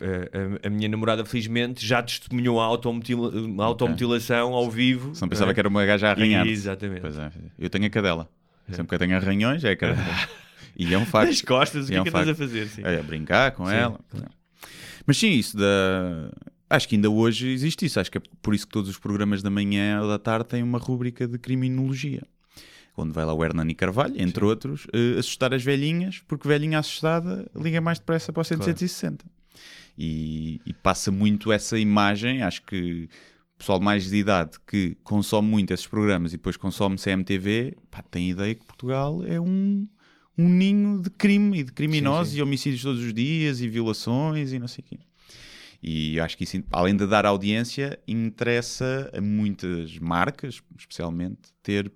ah, 0.00 0.66
a 0.66 0.70
minha 0.70 0.88
namorada, 0.88 1.24
felizmente, 1.24 1.86
já 1.86 2.02
testemunhou 2.02 2.60
a 2.60 2.64
automutila- 2.64 3.32
a 3.62 3.64
automutilação 3.64 4.52
ao 4.52 4.70
vivo. 4.70 5.14
Se 5.14 5.22
não 5.22 5.28
pensava 5.28 5.50
é? 5.50 5.54
que 5.54 5.60
era 5.60 5.68
uma 5.68 5.84
gaja 5.84 6.08
a 6.08 6.10
arranhar. 6.12 6.46
Exatamente. 6.46 7.06
É. 7.06 7.30
Eu 7.58 7.70
tenho 7.70 7.86
a 7.86 7.90
cadela. 7.90 8.28
Sempre 8.68 8.86
que 8.86 8.94
eu 8.94 8.98
tenho 8.98 9.16
arranhões, 9.16 9.64
é 9.64 9.72
a 9.72 9.76
cadela. 9.76 10.28
e 10.76 10.92
é 10.92 10.98
um 10.98 11.04
facto. 11.04 11.28
Nas 11.28 11.42
costas, 11.42 11.86
o 11.86 11.88
que 11.88 11.94
é 11.94 12.00
um 12.00 12.04
que 12.04 12.10
andas 12.10 12.28
a 12.28 12.34
fazer? 12.34 12.68
Sim. 12.68 12.82
É, 12.84 12.98
a 12.98 13.02
brincar 13.02 13.50
com 13.52 13.66
Sim, 13.66 13.74
ela. 13.74 14.00
Mas 15.06 15.16
sim, 15.18 15.30
isso 15.30 15.56
da. 15.56 16.30
Acho 16.70 16.88
que 16.88 16.94
ainda 16.94 17.10
hoje 17.10 17.48
existe 17.50 17.84
isso. 17.84 18.00
Acho 18.00 18.10
que 18.10 18.18
é 18.18 18.22
por 18.40 18.54
isso 18.54 18.66
que 18.66 18.72
todos 18.72 18.88
os 18.88 18.98
programas 18.98 19.42
da 19.42 19.50
manhã 19.50 20.00
ou 20.00 20.08
da 20.08 20.18
tarde 20.18 20.46
têm 20.46 20.62
uma 20.62 20.78
rúbrica 20.78 21.26
de 21.28 21.38
criminologia. 21.38 22.22
Onde 22.96 23.12
vai 23.12 23.24
lá 23.24 23.32
o 23.32 23.44
Hernani 23.44 23.74
Carvalho, 23.74 24.14
entre 24.16 24.44
outros, 24.44 24.86
eh, 24.92 25.18
assustar 25.18 25.52
as 25.54 25.62
velhinhas, 25.62 26.22
porque 26.28 26.46
velhinha 26.46 26.78
assustada 26.78 27.46
liga 27.54 27.80
mais 27.80 27.98
depressa 27.98 28.32
para 28.32 28.42
o 28.42 28.44
160. 28.44 29.24
E, 29.96 30.60
e 30.64 30.72
passa 30.72 31.10
muito 31.10 31.52
essa 31.52 31.78
imagem. 31.78 32.42
Acho 32.42 32.62
que 32.62 33.08
o 33.54 33.58
pessoal 33.58 33.80
mais 33.80 34.08
de 34.08 34.16
idade 34.16 34.58
que 34.66 34.96
consome 35.02 35.48
muito 35.48 35.72
esses 35.72 35.86
programas 35.86 36.32
e 36.32 36.36
depois 36.36 36.56
consome 36.56 36.96
CMTV, 36.96 37.76
pá, 37.90 38.02
tem 38.02 38.30
ideia 38.30 38.54
que 38.54 38.64
Portugal 38.64 39.22
é 39.24 39.40
um, 39.40 39.86
um 40.36 40.48
ninho 40.48 41.00
de 41.00 41.10
crime 41.10 41.60
e 41.60 41.64
de 41.64 41.72
criminosos 41.72 42.28
Sim, 42.28 42.34
sim. 42.34 42.38
e 42.40 42.42
homicídios 42.42 42.82
todos 42.82 43.02
os 43.02 43.12
dias 43.14 43.60
e 43.60 43.68
violações 43.68 44.52
e 44.52 44.58
não 44.58 44.66
sei 44.68 44.82
o 44.84 44.88
quê. 44.88 44.98
E 45.82 46.20
acho 46.20 46.36
que 46.36 46.44
isso, 46.44 46.62
além 46.70 46.94
de 46.94 47.06
dar 47.08 47.26
audiência, 47.26 47.98
interessa 48.06 49.10
a 49.12 49.20
muitas 49.20 49.98
marcas, 49.98 50.62
especialmente, 50.78 51.52
ter 51.60 51.90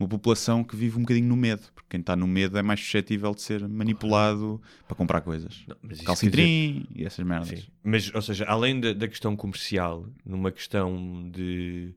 uma 0.00 0.08
população 0.08 0.64
que 0.64 0.74
vive 0.74 0.98
um 0.98 1.02
bocadinho 1.02 1.28
no 1.28 1.36
medo, 1.36 1.62
porque 1.72 1.90
quem 1.90 2.00
está 2.00 2.16
no 2.16 2.26
medo 2.26 2.58
é 2.58 2.62
mais 2.62 2.80
suscetível 2.80 3.32
de 3.32 3.42
ser 3.42 3.68
manipulado 3.68 4.60
para 4.88 4.96
comprar 4.96 5.20
coisas. 5.20 5.64
Não, 5.68 5.76
Calcitrim 6.04 6.88
e 6.92 7.04
essas 7.04 7.24
merdas. 7.24 7.60
Sim. 7.60 7.66
Mas, 7.84 8.12
ou 8.12 8.20
seja, 8.20 8.44
além 8.46 8.80
da, 8.80 8.92
da 8.92 9.06
questão 9.06 9.36
comercial, 9.36 10.08
numa 10.24 10.50
questão 10.50 11.30
de 11.30 11.94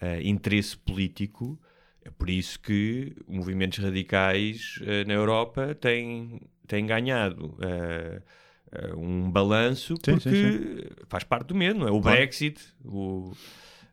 eh, 0.00 0.22
interesse 0.22 0.76
político, 0.76 1.60
é 2.04 2.10
por 2.10 2.30
isso 2.30 2.60
que 2.60 3.16
movimentos 3.26 3.78
radicais 3.78 4.78
eh, 4.82 5.04
na 5.06 5.14
Europa 5.14 5.74
têm, 5.74 6.40
têm 6.68 6.86
ganhado 6.86 7.56
eh, 7.60 8.22
eh, 8.72 8.94
um 8.96 9.30
balanço 9.30 9.94
Sim, 10.02 10.12
porque 10.12 10.34
sim, 10.34 10.84
faz 11.08 11.24
parte 11.24 11.48
do 11.48 11.54
medo, 11.54 11.80
não 11.80 11.88
é? 11.88 11.90
O 11.90 12.00
Claro. 12.00 12.18
Brexit, 12.18 12.60
o, 12.84 13.32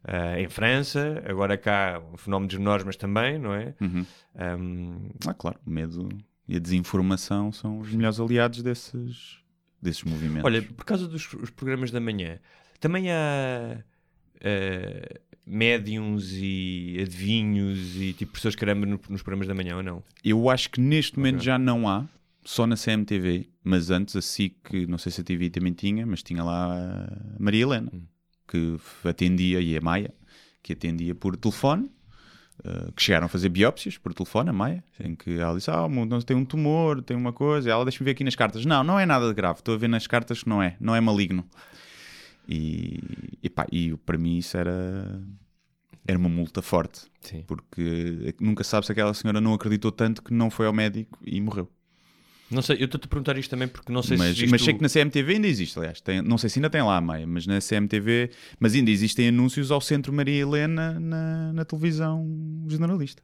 eh, 0.07 0.41
em 0.41 0.49
França, 0.49 1.23
agora 1.27 1.57
cá 1.57 2.01
fenómenos 2.17 2.55
menores, 2.55 2.85
mas 2.85 2.95
também, 2.95 3.37
não 3.37 3.53
é? 3.53 3.73
Uhum. 3.81 4.05
Um, 4.35 5.09
Ah, 5.27 5.33
claro, 5.33 5.59
o 5.65 5.69
medo 5.69 6.07
e 6.47 6.55
a 6.55 6.59
desinformação 6.59 7.51
são 7.51 7.79
os 7.79 7.91
melhores 7.93 8.19
aliados 8.19 8.61
desses, 8.63 9.37
desses 9.81 10.03
movimentos. 10.03 10.45
Olha, 10.45 10.61
por 10.63 10.85
causa 10.85 11.07
dos 11.07 11.31
os 11.33 11.49
programas 11.49 11.91
da 11.91 11.99
manhã, 11.99 12.39
também 12.79 13.11
há 13.11 13.83
eh, 14.41 15.19
médiums 15.45 16.31
e 16.33 16.97
adivinhos 17.01 17.95
e 17.97 18.13
tipo 18.13 18.33
pessoas 18.33 18.55
caramba 18.55 18.85
no- 18.85 18.99
nos 19.09 19.21
programas 19.21 19.47
da 19.47 19.53
manhã 19.53 19.77
ou 19.77 19.83
não? 19.83 20.03
Eu 20.23 20.49
acho 20.49 20.69
que 20.69 20.79
neste 20.79 21.17
momento 21.17 21.35
Ok. 21.37 21.45
já 21.45 21.57
não 21.57 21.87
há, 21.89 22.05
só 22.49 22.65
na 22.65 22.75
CMTV, 22.75 23.47
mas 23.63 23.91
antes 23.91 24.15
a 24.15 24.23
SIC, 24.23 24.87
não 24.87 24.97
sei 24.97 25.11
se 25.11 25.21
a 25.21 25.23
TV 25.23 25.51
também 25.51 25.71
tinha, 25.71 26.03
mas 26.03 26.23
tinha 26.23 26.43
lá 26.43 26.73
a 26.73 27.07
Maria 27.37 27.61
Helena, 27.61 27.91
Hum. 27.93 28.01
que 28.47 28.75
atendia, 29.07 29.61
e 29.61 29.77
a 29.77 29.81
Maia, 29.81 30.11
que 30.63 30.73
atendia 30.73 31.13
por 31.13 31.37
telefone, 31.37 31.91
eh, 32.63 32.91
que 32.95 33.03
chegaram 33.03 33.27
a 33.27 33.29
fazer 33.29 33.49
biópsias 33.49 33.99
por 33.99 34.15
telefone, 34.15 34.49
a 34.49 34.53
Maia, 34.53 34.83
em 34.99 35.13
que 35.13 35.37
ela 35.37 35.55
disse, 35.55 35.69
ah, 35.69 35.85
o 35.85 36.23
tem 36.23 36.35
um 36.35 36.43
tumor, 36.43 37.03
tem 37.03 37.15
uma 37.15 37.31
coisa, 37.31 37.69
ela 37.69 37.85
deixa-me 37.85 38.05
ver 38.05 38.11
aqui 38.13 38.23
nas 38.23 38.35
cartas. 38.35 38.65
Não, 38.65 38.83
não 38.83 38.99
é 38.99 39.05
nada 39.05 39.27
de 39.27 39.33
grave, 39.35 39.59
estou 39.59 39.75
a 39.75 39.77
ver 39.77 39.87
nas 39.87 40.07
cartas 40.07 40.41
que 40.41 40.49
não 40.49 40.59
é, 40.59 40.75
não 40.79 40.95
é 40.95 40.99
maligno. 40.99 41.45
E, 42.47 42.99
e, 43.43 43.47
pá, 43.47 43.67
e 43.71 43.95
para 43.97 44.17
mim 44.17 44.39
isso 44.39 44.57
era, 44.57 45.21
era 46.07 46.17
uma 46.17 46.29
multa 46.29 46.63
forte 46.63 47.01
Sim. 47.21 47.43
porque 47.45 48.33
nunca 48.41 48.63
sabe 48.63 48.87
se 48.87 48.91
aquela 48.91 49.13
senhora 49.13 49.39
não 49.39 49.53
acreditou 49.53 49.91
tanto 49.91 50.23
que 50.23 50.33
não 50.33 50.49
foi 50.49 50.65
ao 50.65 50.73
médico 50.73 51.19
e 51.23 51.39
morreu. 51.39 51.69
Não 52.51 52.61
sei, 52.61 52.77
eu 52.79 52.85
estou-te 52.85 53.05
a 53.05 53.07
perguntar 53.07 53.37
isto 53.37 53.49
também 53.49 53.67
porque 53.67 53.91
não 53.91 54.01
sei 54.01 54.17
Mas, 54.17 54.35
se 54.35 54.43
isto... 54.43 54.51
mas 54.51 54.61
sei 54.63 54.73
que 54.73 54.81
na 54.81 54.89
CMTV 54.89 55.33
ainda 55.33 55.47
existe, 55.47 55.77
aliás. 55.77 56.01
Tem- 56.01 56.21
não 56.21 56.37
sei 56.37 56.49
se 56.49 56.57
ainda 56.59 56.69
tem 56.69 56.81
lá 56.81 56.97
a 56.97 57.01
Maia, 57.01 57.27
mas 57.27 57.45
na 57.45 57.59
CMTV. 57.61 58.31
Mas 58.59 58.73
ainda 58.73 58.89
existem 58.89 59.27
anúncios 59.27 59.69
ao 59.71 59.79
Centro 59.79 60.11
Maria 60.11 60.41
Helena 60.41 60.99
na, 60.99 61.53
na 61.53 61.65
televisão 61.65 62.25
generalista. 62.67 63.21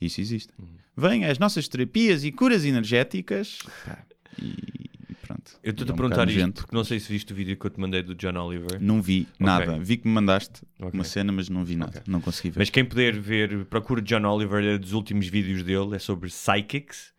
Isso 0.00 0.20
existe. 0.20 0.52
Uhum. 0.58 0.66
Vem 0.96 1.24
as 1.24 1.38
nossas 1.38 1.66
terapias 1.66 2.24
e 2.24 2.30
curas 2.32 2.64
energéticas. 2.64 3.58
Pá, 3.86 3.98
e, 4.40 5.14
pronto. 5.26 5.52
Eu 5.62 5.70
estou-te 5.70 5.88
É 5.88 5.92
a 5.92 5.94
um 5.94 5.96
perguntar 5.96 6.14
bocado 6.16 6.30
isto 6.30 6.38
nojento. 6.40 6.60
porque 6.62 6.76
não 6.76 6.84
sei 6.84 7.00
se 7.00 7.10
viste 7.10 7.32
o 7.32 7.36
vídeo 7.36 7.56
que 7.56 7.66
eu 7.66 7.70
te 7.70 7.80
mandei 7.80 8.02
do 8.02 8.14
John 8.14 8.36
Oliver. 8.36 8.80
Não 8.80 9.00
vi 9.02 9.26
nada. 9.40 9.78
Vi 9.80 9.96
que 9.96 10.06
me 10.06 10.14
mandaste 10.14 10.62
Ok. 10.78 10.90
uma 10.92 11.04
cena, 11.04 11.32
mas 11.32 11.48
não 11.48 11.64
vi 11.64 11.74
nada. 11.76 11.98
Ok. 11.98 12.02
Não 12.06 12.20
consegui 12.20 12.50
ver. 12.50 12.58
Mas 12.60 12.70
quem 12.70 12.84
puder 12.84 13.18
ver, 13.18 13.64
procura 13.66 14.00
John 14.02 14.24
Oliver 14.26 14.62
é 14.62 14.78
dos 14.78 14.92
últimos 14.92 15.26
vídeos 15.26 15.62
dele, 15.62 15.96
é 15.96 15.98
sobre 15.98 16.28
psychics. 16.28 17.12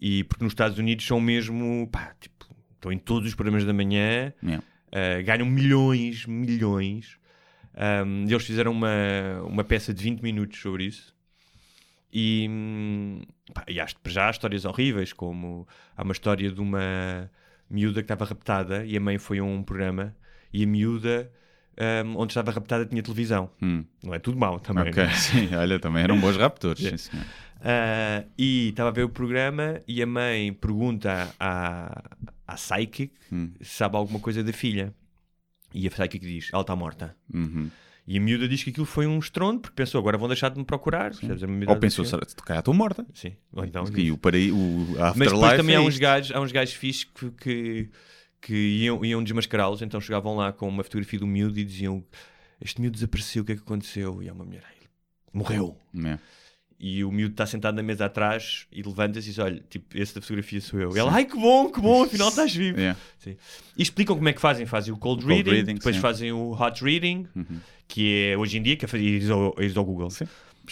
E 0.00 0.24
porque 0.24 0.44
nos 0.44 0.52
Estados 0.52 0.78
Unidos 0.78 1.06
são 1.06 1.20
mesmo, 1.20 1.88
pá, 1.90 2.14
tipo, 2.20 2.46
estão 2.74 2.92
em 2.92 2.98
todos 2.98 3.28
os 3.28 3.34
programas 3.34 3.64
da 3.64 3.72
manhã, 3.72 4.32
Yeah. 4.42 4.62
uh, 4.92 5.24
ganham 5.24 5.46
milhões, 5.46 6.26
milhões. 6.26 7.18
Um, 8.06 8.24
eles 8.28 8.44
fizeram 8.44 8.72
uma, 8.72 9.42
uma 9.46 9.64
peça 9.64 9.92
de 9.92 10.02
20 10.02 10.20
minutos 10.22 10.60
sobre 10.60 10.84
isso. 10.84 11.14
E, 12.12 12.46
hum, 12.48 13.20
pá, 13.52 13.64
e 13.68 13.78
acho 13.80 13.96
que 13.96 14.10
já 14.10 14.28
há 14.28 14.30
histórias 14.30 14.64
horríveis, 14.64 15.12
como 15.12 15.66
há 15.96 16.02
uma 16.02 16.12
história 16.12 16.50
de 16.50 16.60
uma 16.60 17.30
miúda 17.68 18.00
que 18.00 18.04
estava 18.04 18.24
raptada 18.24 18.84
e 18.86 18.96
a 18.96 19.00
mãe 19.00 19.18
foi 19.18 19.38
a 19.38 19.44
um 19.44 19.62
programa 19.62 20.14
e 20.52 20.62
a 20.62 20.66
miúda 20.66 21.30
um, 22.06 22.16
onde 22.18 22.30
estava 22.30 22.50
raptada 22.50 22.86
tinha 22.86 23.02
televisão. 23.02 23.50
Não 24.02 24.14
é 24.14 24.18
tudo 24.18 24.38
mau 24.38 24.58
também. 24.58 24.84
Hum. 24.84 24.88
Ok, 24.88 25.04
né? 25.04 25.12
sim, 25.14 25.54
olha, 25.54 25.78
também 25.78 26.02
eram 26.04 26.18
bons 26.18 26.36
raptores. 26.36 26.82
sim, 27.02 27.18
Ah, 27.60 28.24
e 28.38 28.68
estava 28.68 28.90
a 28.90 28.92
ver 28.92 29.04
o 29.04 29.08
programa 29.08 29.80
e 29.88 30.02
a 30.02 30.06
mãe 30.06 30.52
pergunta 30.52 31.34
à, 31.40 32.02
à 32.46 32.54
Psychic 32.54 33.12
Hum. 33.32 33.50
se 33.60 33.70
sabe 33.74 33.96
alguma 33.96 34.20
coisa 34.20 34.42
da 34.44 34.52
filha. 34.52 34.94
E 35.74 35.86
a 35.86 35.90
Psychic 35.90 36.20
diz: 36.20 36.48
ela 36.52 36.62
está 36.62 36.76
morta. 36.76 37.16
Uhum. 37.32 37.70
E 38.06 38.16
a 38.16 38.20
miúda 38.20 38.46
diz 38.46 38.62
que 38.62 38.70
aquilo 38.70 38.86
foi 38.86 39.04
um 39.06 39.18
estrondo 39.18 39.60
porque 39.60 39.74
pensou: 39.74 39.98
agora 39.98 40.16
vão 40.16 40.28
deixar 40.28 40.48
de 40.50 40.58
me 40.58 40.64
procurar. 40.64 41.12
Ou 41.72 41.76
pensou, 41.80 42.04
se 42.04 42.36
calhar 42.44 42.60
estou 42.60 42.72
morta. 42.72 43.04
Sim, 43.12 43.32
ou 43.52 43.64
então. 43.64 43.84
E 43.96 44.12
o, 44.12 44.16
paraí, 44.16 44.52
o 44.52 44.56
Mas 44.56 45.14
depois 45.14 45.32
Afterlife 45.32 45.56
também 45.56 45.74
é 45.74 45.78
há 45.78 45.80
uns 45.82 45.98
gajos, 45.98 46.36
há 46.36 46.40
uns 46.40 46.52
gajos 46.52 46.74
fixes 46.74 47.02
que, 47.04 47.30
que, 47.32 47.90
que 48.40 48.54
iam, 48.54 49.04
iam 49.04 49.22
desmascará-los, 49.24 49.82
então 49.82 50.00
chegavam 50.00 50.36
lá 50.36 50.52
com 50.52 50.68
uma 50.68 50.84
fotografia 50.84 51.18
do 51.18 51.26
miúdo 51.26 51.58
e 51.58 51.64
diziam: 51.64 52.04
Este 52.60 52.80
miúdo 52.80 52.94
desapareceu, 52.94 53.42
o 53.42 53.44
que 53.46 53.52
é 53.52 53.56
que 53.56 53.62
aconteceu? 53.62 54.22
E 54.22 54.28
há 54.28 54.32
uma 54.32 54.44
mulher, 54.44 54.62
"Ai, 54.68 54.86
morreu. 55.32 55.76
É. 56.04 56.18
E 56.78 57.02
o 57.02 57.10
miúdo 57.10 57.32
está 57.32 57.46
sentado 57.46 57.74
na 57.74 57.82
mesa 57.82 58.04
atrás 58.04 58.66
e 58.70 58.82
levanta-se 58.82 59.28
e 59.28 59.30
diz: 59.30 59.38
Olha, 59.38 59.62
tipo, 59.70 59.96
esse 59.96 60.14
da 60.14 60.20
fotografia 60.20 60.60
sou 60.60 60.78
eu. 60.78 60.94
E 60.94 60.98
ela, 60.98 61.10
ai 61.10 61.24
que 61.24 61.34
bom, 61.34 61.70
que 61.70 61.80
bom, 61.80 62.04
afinal 62.04 62.28
estás 62.28 62.54
vivo. 62.54 62.78
É. 62.78 62.94
Sim. 63.18 63.36
E 63.76 63.82
explicam 63.82 64.14
como 64.14 64.28
é 64.28 64.32
que 64.34 64.40
fazem: 64.40 64.66
fazem 64.66 64.92
o 64.92 64.98
cold, 64.98 65.22
Cold 65.22 65.34
reading, 65.34 65.50
reading, 65.50 65.74
depois 65.76 65.96
sim. 65.96 66.02
fazem 66.02 66.32
o 66.32 66.52
hot 66.52 66.84
reading, 66.84 67.26
que 67.88 68.30
é 68.30 68.36
hoje 68.36 68.58
em 68.58 68.62
dia, 68.62 68.76
que 68.76 68.84
é 68.84 68.98
ires 68.98 69.30
ao, 69.30 69.54
ao 69.56 69.84
Google. 69.84 70.10
Sim. 70.10 70.26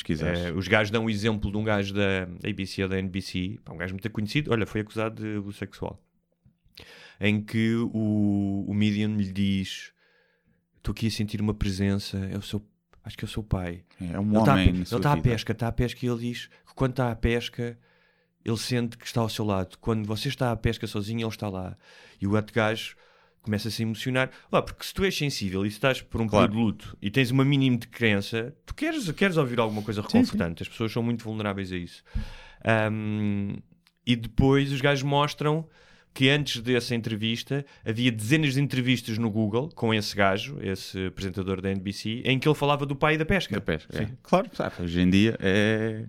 Eh, 0.09 0.53
os 0.53 0.67
gajos 0.67 0.91
dão 0.91 1.05
o 1.05 1.11
exemplo 1.11 1.51
de 1.51 1.57
um 1.57 1.63
gajo 1.63 1.95
da 1.95 2.25
ABC 2.45 2.83
ou 2.83 2.89
da 2.89 2.99
NBC, 2.99 3.61
um 3.71 3.77
gajo 3.77 3.95
muito 3.95 4.11
conhecido, 4.11 4.51
olha, 4.51 4.67
foi 4.67 4.81
acusado 4.81 5.23
de 5.23 5.39
abuso 5.39 5.57
sexual. 5.57 6.03
Em 7.21 7.41
que 7.41 7.75
o, 7.77 8.65
o 8.67 8.75
medium 8.75 9.17
lhe 9.17 9.33
diz: 9.33 9.93
Estou 10.77 10.93
aqui 10.93 11.07
a 11.07 11.11
sentir 11.11 11.41
uma 11.41 11.55
presença, 11.55 12.19
é 12.31 12.37
o 12.37 12.43
seu, 12.43 12.63
acho 13.05 13.17
que 13.19 13.25
é 13.25 13.27
o 13.27 13.31
seu 13.31 13.43
pai. 13.43 13.85
É 14.01 14.19
um 14.19 14.31
Ele 14.31 14.39
está 14.39 14.51
a, 14.53 14.55
homem 14.55 14.67
pe- 14.67 14.73
na 14.73 14.79
ele 14.79 14.83
está 14.97 15.13
à 15.13 15.17
pesca, 15.17 15.53
está 15.53 15.69
à 15.69 15.73
pesca 15.73 16.05
e 16.05 16.09
ele 16.09 16.21
diz 16.21 16.47
que 16.47 16.75
quando 16.75 16.91
está 16.93 17.11
à 17.13 17.15
pesca, 17.17 17.79
ele 18.45 18.57
sente 18.59 18.97
que 18.99 19.07
está 19.07 19.21
ao 19.21 19.29
seu 19.29 19.45
lado. 19.45 19.77
Quando 19.81 20.07
você 20.07 20.29
está 20.29 20.51
à 20.51 20.57
pesca 20.57 20.87
sozinho, 20.87 21.21
ele 21.21 21.29
está 21.29 21.49
lá. 21.49 21.77
E 22.21 22.27
o 22.27 22.35
outro 22.35 22.55
gajo 22.55 22.97
começa 23.43 23.69
a 23.69 23.71
se 23.71 23.83
emocionar. 23.83 24.31
Lá, 24.51 24.63
porque 24.63 24.85
se 24.85 24.95
tu 24.95 25.05
és 25.05 25.15
sensível 25.17 25.67
e 25.67 25.71
se 25.71 25.77
estás 25.77 26.01
por 26.01 26.21
um 26.21 26.27
Claro. 26.27 26.49
período 26.49 26.61
de 26.79 26.85
luto 26.87 26.99
e 27.03 27.11
tens 27.11 27.31
uma 27.31 27.45
mínima 27.45 27.77
de 27.77 27.87
crença, 27.89 28.57
tu 28.65 28.75
queres, 28.75 29.11
queres 29.13 29.37
ouvir 29.37 29.61
alguma 29.61 29.83
coisa 29.83 30.01
reconfortante. 30.01 30.63
As 30.63 30.69
pessoas 30.69 30.91
são 30.91 31.03
muito 31.03 31.23
vulneráveis 31.23 31.71
a 31.71 31.77
isso. 31.77 32.03
Ahm, 32.65 33.57
e 34.07 34.17
depois 34.17 34.73
os 34.73 34.81
gajos 34.81 35.03
mostram 35.03 35.67
que 36.15 36.31
antes 36.31 36.63
dessa 36.63 36.95
entrevista 36.95 37.67
havia 37.85 38.13
dezenas 38.13 38.55
de 38.55 38.61
entrevistas 38.61 39.19
no 39.19 39.29
Google 39.29 39.69
com 39.75 39.93
esse 39.93 40.15
gajo, 40.15 40.57
esse 40.63 41.07
apresentador 41.07 41.61
da 41.61 41.71
NBC, 41.71 42.23
em 42.25 42.39
que 42.39 42.49
ele 42.49 42.55
falava 42.55 42.87
do 42.87 42.95
pai 42.95 43.17
e 43.17 43.19
da 43.19 43.25
pesca. 43.25 43.57
Da 43.57 43.61
pesca. 43.61 44.01
é. 44.01 44.07
Sim. 44.07 44.13
Claro, 44.23 44.49
sabe, 44.55 44.77
hoje 44.81 45.01
em 45.01 45.11
dia 45.11 45.37
é, 45.41 46.05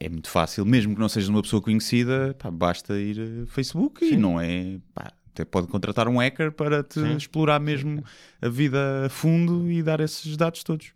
é 0.00 0.08
muito 0.08 0.28
fácil, 0.28 0.66
mesmo 0.66 0.94
que 0.94 1.00
não 1.00 1.08
sejas 1.08 1.28
uma 1.28 1.40
pessoa 1.40 1.62
conhecida, 1.62 2.34
pá, 2.36 2.50
basta 2.50 2.98
ir 2.98 3.44
a 3.44 3.46
Facebook 3.46 4.04
e 4.04 4.16
não 4.16 4.40
é. 4.40 4.78
pá, 4.92 5.12
até 5.36 5.44
pode 5.44 5.68
contratar 5.68 6.08
um 6.08 6.18
hacker 6.18 6.50
para 6.50 6.82
te 6.82 7.00
Sim. 7.00 7.16
explorar 7.16 7.60
mesmo 7.60 8.02
a 8.40 8.48
vida 8.48 9.04
a 9.06 9.08
fundo 9.10 9.70
e 9.70 9.82
dar 9.82 10.00
esses 10.00 10.34
dados 10.36 10.64
todos. 10.64 10.90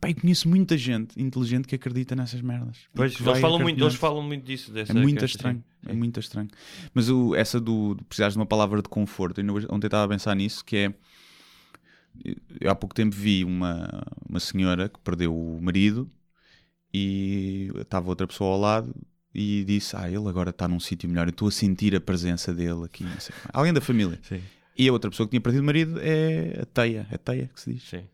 Pá, 0.00 0.12
conheço 0.12 0.48
muita 0.48 0.76
gente 0.76 1.20
inteligente 1.20 1.66
que 1.66 1.74
acredita 1.74 2.14
nessas 2.14 2.42
merdas. 2.42 2.76
Pois, 2.94 3.18
eles 3.18 3.40
falam, 3.40 3.58
muito, 3.58 3.82
eles 3.82 3.94
falam 3.94 4.22
muito 4.22 4.44
disso. 4.44 4.72
É 4.76 4.92
muito 4.92 5.24
estranho, 5.24 5.58
sim. 5.58 5.64
É 5.88 5.92
muito 5.92 6.20
estranho. 6.20 6.48
Mas 6.92 7.08
o, 7.08 7.34
essa 7.34 7.60
do, 7.60 7.96
precisares 8.08 8.34
de 8.34 8.38
uma 8.38 8.46
palavra 8.46 8.82
de 8.82 8.88
conforto, 8.88 9.40
ainda 9.40 9.52
ontem 9.70 9.86
estava 9.86 10.04
a 10.04 10.08
pensar 10.08 10.34
nisso, 10.34 10.64
que 10.64 10.76
é 10.76 10.94
eu 12.60 12.70
há 12.70 12.74
pouco 12.74 12.94
tempo 12.94 13.14
vi 13.14 13.44
uma, 13.44 14.02
uma 14.28 14.40
senhora 14.40 14.88
que 14.88 14.98
perdeu 15.00 15.36
o 15.36 15.60
marido 15.60 16.10
e 16.92 17.70
estava 17.76 18.08
outra 18.08 18.26
pessoa 18.26 18.54
ao 18.54 18.60
lado 18.60 18.94
e 19.34 19.64
disse, 19.64 19.94
ah, 19.96 20.08
ele 20.10 20.26
agora 20.28 20.50
está 20.50 20.66
num 20.66 20.80
sítio 20.80 21.08
melhor, 21.08 21.26
eu 21.26 21.30
estou 21.30 21.48
a 21.48 21.50
sentir 21.50 21.94
a 21.94 22.00
presença 22.00 22.54
dele 22.54 22.84
aqui, 22.84 23.04
alguém 23.52 23.72
da 23.72 23.82
família. 23.82 24.18
Sim, 24.22 24.42
E 24.78 24.88
a 24.88 24.92
outra 24.92 25.10
pessoa 25.10 25.26
que 25.26 25.30
tinha 25.30 25.40
perdido 25.40 25.60
o 25.60 25.66
marido 25.66 26.00
é 26.00 26.60
a 26.62 26.64
Teia, 26.64 27.06
é 27.10 27.18
Teia 27.18 27.50
que 27.52 27.60
se 27.60 27.74
diz. 27.74 27.82
sim. 27.82 28.04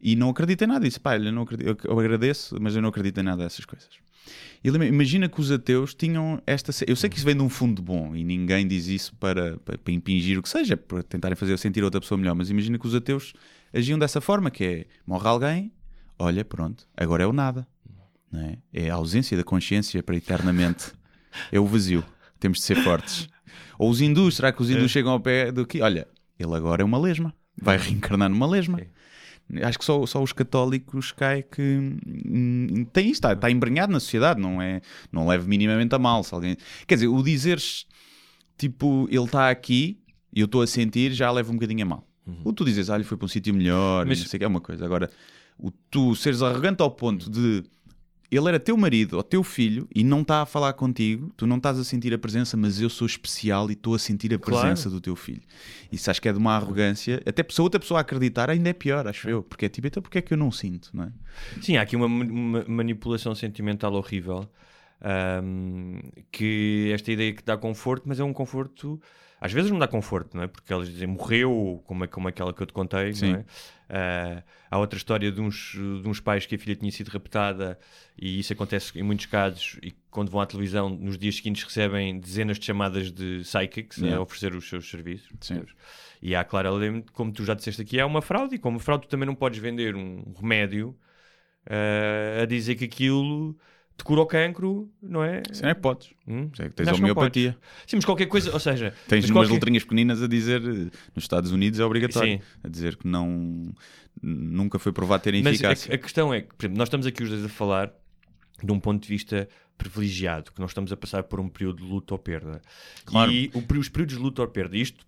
E 0.00 0.16
não 0.16 0.30
acredita 0.30 0.64
em 0.64 0.66
nada. 0.66 0.84
Disse, 0.84 0.98
pá, 0.98 1.16
eu, 1.16 1.30
não 1.30 1.42
acredito, 1.42 1.86
eu 1.86 2.00
agradeço, 2.00 2.56
mas 2.60 2.74
eu 2.74 2.82
não 2.82 2.88
acredito 2.88 3.20
em 3.20 3.22
nada 3.22 3.44
dessas 3.44 3.64
coisas. 3.64 3.88
Imagina 4.64 5.28
que 5.28 5.40
os 5.40 5.50
ateus 5.50 5.92
tinham 5.92 6.40
esta. 6.46 6.72
Eu 6.86 6.94
sei 6.94 7.10
que 7.10 7.16
isso 7.16 7.26
vem 7.26 7.36
de 7.36 7.42
um 7.42 7.48
fundo 7.48 7.82
bom 7.82 8.14
e 8.14 8.22
ninguém 8.22 8.66
diz 8.66 8.86
isso 8.86 9.14
para, 9.16 9.58
para, 9.58 9.76
para 9.76 9.92
impingir 9.92 10.38
o 10.38 10.42
que 10.42 10.48
seja, 10.48 10.76
para 10.76 11.02
tentarem 11.02 11.34
fazer 11.34 11.52
eu 11.52 11.58
sentir 11.58 11.82
outra 11.82 12.00
pessoa 12.00 12.16
melhor. 12.16 12.34
Mas 12.34 12.48
imagina 12.48 12.78
que 12.78 12.86
os 12.86 12.94
ateus 12.94 13.32
agiam 13.74 13.98
dessa 13.98 14.20
forma: 14.20 14.50
que 14.50 14.64
é 14.64 14.86
morre 15.04 15.28
alguém, 15.28 15.72
olha, 16.16 16.44
pronto, 16.44 16.86
agora 16.96 17.24
é 17.24 17.26
o 17.26 17.32
nada. 17.32 17.66
Não 18.30 18.40
é? 18.40 18.58
é 18.72 18.90
a 18.90 18.94
ausência 18.94 19.36
da 19.36 19.44
consciência 19.44 20.02
para 20.02 20.16
eternamente. 20.16 20.92
É 21.50 21.58
o 21.58 21.66
vazio. 21.66 22.04
Temos 22.38 22.58
de 22.58 22.64
ser 22.64 22.76
fortes. 22.82 23.28
Ou 23.78 23.90
os 23.90 24.00
hindus, 24.00 24.36
será 24.36 24.52
que 24.52 24.62
os 24.62 24.70
hindus 24.70 24.90
chegam 24.90 25.12
ao 25.12 25.20
pé 25.20 25.50
do 25.50 25.66
que? 25.66 25.82
Olha, 25.82 26.06
ele 26.38 26.54
agora 26.54 26.82
é 26.82 26.84
uma 26.84 26.98
lesma. 26.98 27.34
Vai 27.60 27.76
reencarnar 27.76 28.28
numa 28.28 28.46
lesma. 28.46 28.80
Acho 29.62 29.78
que 29.78 29.84
só, 29.84 30.04
só 30.06 30.22
os 30.22 30.32
católicos 30.32 31.12
cai 31.12 31.42
que 31.42 31.96
hum, 32.06 32.86
tem 32.92 33.06
isto, 33.06 33.14
está, 33.16 33.32
está 33.34 33.50
embrenhado 33.50 33.92
na 33.92 34.00
sociedade, 34.00 34.40
não 34.40 34.62
é? 34.62 34.80
Não 35.10 35.26
leve 35.26 35.48
minimamente 35.48 35.94
a 35.94 35.98
mal. 35.98 36.22
Se 36.24 36.34
alguém... 36.34 36.56
Quer 36.86 36.94
dizer, 36.94 37.08
o 37.08 37.22
dizeres 37.22 37.86
tipo, 38.56 39.06
ele 39.10 39.24
está 39.24 39.50
aqui 39.50 39.98
e 40.32 40.40
eu 40.40 40.46
estou 40.46 40.62
a 40.62 40.66
sentir, 40.66 41.12
já 41.12 41.30
leva 41.30 41.50
um 41.50 41.54
bocadinho 41.54 41.82
a 41.82 41.86
mal. 41.86 42.08
O 42.44 42.52
tu 42.52 42.64
dizes, 42.64 42.88
ah, 42.88 42.94
ele 42.94 43.04
foi 43.04 43.16
para 43.18 43.24
um 43.24 43.28
sítio 43.28 43.52
melhor, 43.52 44.06
Mas- 44.06 44.20
não 44.20 44.26
sei 44.26 44.36
o 44.36 44.38
que 44.38 44.44
é 44.44 44.48
uma 44.48 44.60
coisa. 44.60 44.84
Agora, 44.84 45.10
o 45.58 45.70
tu 45.90 46.14
seres 46.14 46.40
arrogante 46.40 46.80
ao 46.80 46.90
ponto 46.90 47.28
de 47.28 47.64
ele 48.36 48.48
era 48.48 48.58
teu 48.60 48.76
marido 48.76 49.16
ou 49.16 49.22
teu 49.22 49.42
filho 49.42 49.86
e 49.94 50.02
não 50.02 50.22
está 50.22 50.42
a 50.42 50.46
falar 50.46 50.72
contigo, 50.72 51.30
tu 51.36 51.46
não 51.46 51.56
estás 51.58 51.78
a 51.78 51.84
sentir 51.84 52.12
a 52.14 52.18
presença, 52.18 52.56
mas 52.56 52.80
eu 52.80 52.88
sou 52.90 53.06
especial 53.06 53.68
e 53.70 53.74
estou 53.74 53.94
a 53.94 53.98
sentir 53.98 54.32
a 54.34 54.38
Claro. 54.38 54.60
presença 54.66 54.88
do 54.90 55.00
teu 55.00 55.14
filho. 55.14 55.42
Isso 55.90 56.10
acho 56.10 56.20
que 56.20 56.28
é 56.28 56.32
de 56.32 56.38
uma 56.38 56.54
arrogância, 56.56 57.22
até 57.26 57.44
se 57.48 57.60
outra 57.60 57.78
pessoa 57.78 58.00
acreditar, 58.00 58.48
ainda 58.50 58.70
é 58.70 58.72
pior, 58.72 59.06
acho 59.06 59.28
eu, 59.28 59.42
porque 59.42 59.66
é 59.66 59.68
tipo, 59.68 59.86
então 59.86 60.02
porque 60.02 60.18
é 60.18 60.22
que 60.22 60.32
eu 60.32 60.38
não 60.38 60.50
sinto, 60.50 60.90
não 60.94 61.04
é? 61.04 61.12
Sim, 61.60 61.76
há 61.76 61.82
aqui 61.82 61.94
uma, 61.96 62.06
uma 62.06 62.64
manipulação 62.66 63.34
sentimental 63.34 63.92
horrível. 63.94 64.48
ahm, 65.00 65.98
que 66.30 66.90
esta 66.94 67.10
ideia 67.12 67.32
que 67.32 67.42
dá 67.44 67.56
conforto, 67.56 68.04
mas 68.06 68.20
é 68.20 68.24
um 68.24 68.32
conforto. 68.32 69.00
Às 69.40 69.52
vezes 69.52 69.70
não 69.72 69.78
dá 69.78 69.88
conforto, 69.88 70.36
não 70.36 70.44
é? 70.44 70.46
Porque 70.46 70.72
elas 70.72 70.88
dizem 70.88 71.08
morreu, 71.08 71.82
como, 71.84 72.04
é, 72.04 72.06
como 72.06 72.28
aquela 72.28 72.52
que 72.52 72.62
eu 72.62 72.66
te 72.66 72.72
contei, 72.72 73.12
Sim. 73.12 73.32
não 73.32 73.38
é? 73.40 73.44
Ah, 73.94 74.42
há 74.70 74.78
outra 74.78 74.96
história 74.96 75.30
de 75.30 75.38
uns, 75.38 75.72
de 75.74 76.08
uns 76.08 76.18
pais 76.18 76.46
que 76.46 76.54
a 76.54 76.58
filha 76.58 76.74
tinha 76.74 76.90
sido 76.90 77.08
raptada 77.08 77.78
e 78.18 78.40
isso 78.40 78.50
acontece 78.50 78.98
em 78.98 79.02
muitos 79.02 79.26
casos 79.26 79.78
e 79.82 79.92
quando 80.10 80.30
vão 80.30 80.40
à 80.40 80.46
televisão 80.46 80.88
nos 80.88 81.18
dias 81.18 81.36
seguintes 81.36 81.62
recebem 81.62 82.18
dezenas 82.18 82.58
de 82.58 82.64
chamadas 82.64 83.12
de 83.12 83.42
psychics 83.42 83.98
Yeah. 83.98 84.16
a 84.16 84.22
oferecer 84.22 84.54
os 84.54 84.66
seus 84.66 84.88
serviços. 84.88 85.28
Sim. 85.42 85.62
E 86.22 86.34
há 86.34 86.42
claramente, 86.42 87.12
como 87.12 87.30
tu 87.32 87.44
já 87.44 87.52
disseste 87.52 87.82
aqui, 87.82 88.00
é 88.00 88.04
uma 88.04 88.22
fraude 88.22 88.54
e 88.54 88.58
como 88.58 88.78
fraude 88.78 89.06
tu 89.06 89.10
também 89.10 89.26
não 89.26 89.34
podes 89.34 89.58
vender 89.58 89.94
um 89.94 90.32
remédio 90.40 90.96
ah, 91.68 92.42
a 92.42 92.46
dizer 92.46 92.76
que 92.76 92.86
aquilo 92.86 93.54
te 93.96 94.04
cura 94.04 94.20
o 94.22 94.26
cancro, 94.26 94.90
não 95.02 95.22
é? 95.22 95.42
Isso 95.50 95.62
não 95.62 95.68
é 95.70 95.74
podes. 95.74 96.10
Hum? 96.26 96.50
É 96.58 96.68
que 96.68 96.74
tens 96.74 96.86
não 96.86 96.94
homeopatia. 96.94 97.56
Sim, 97.86 97.96
mas 97.96 98.04
qualquer 98.04 98.26
coisa, 98.26 98.52
ou 98.52 98.58
seja, 98.60 98.94
Tens 99.06 99.22
mas 99.24 99.30
umas 99.30 99.46
qualquer- 99.46 99.54
letrinhas 99.54 99.82
pequeninas 99.84 100.22
a 100.22 100.26
dizer, 100.26 100.60
eh, 100.62 100.90
nos 101.14 101.24
Estados 101.24 101.52
Unidos 101.52 101.78
é 101.78 101.84
obrigatório, 101.84 102.38
Sim. 102.38 102.42
a 102.64 102.68
dizer 102.68 102.96
que 102.96 103.06
não, 103.06 103.72
nunca 104.22 104.78
foi 104.78 104.92
provado 104.92 105.22
ter 105.22 105.32
Mas 105.42 105.46
a, 105.46 105.50
eficácia. 105.52 105.94
a 105.94 105.98
questão 105.98 106.32
é 106.32 106.40
que, 106.40 106.54
por 106.54 106.64
exemplo, 106.64 106.78
nós 106.78 106.88
estamos 106.88 107.06
aqui 107.06 107.22
os 107.22 107.28
dois 107.30 107.44
a 107.44 107.48
falar 107.48 107.92
de 108.62 108.72
um 108.72 108.80
ponto 108.80 109.02
de 109.02 109.08
vista 109.08 109.48
privilegiado, 109.76 110.52
que 110.52 110.60
nós 110.60 110.70
estamos 110.70 110.92
a 110.92 110.96
passar 110.96 111.24
por 111.24 111.40
um 111.40 111.48
período 111.48 111.82
de 111.82 111.88
luto 111.88 112.14
ou 112.14 112.18
perda. 112.18 112.62
Claro. 113.04 113.30
E 113.32 113.50
o, 113.52 113.78
os 113.78 113.88
períodos 113.88 114.16
de 114.16 114.22
luto 114.22 114.40
ou 114.40 114.48
perda, 114.48 114.76
isto 114.76 115.04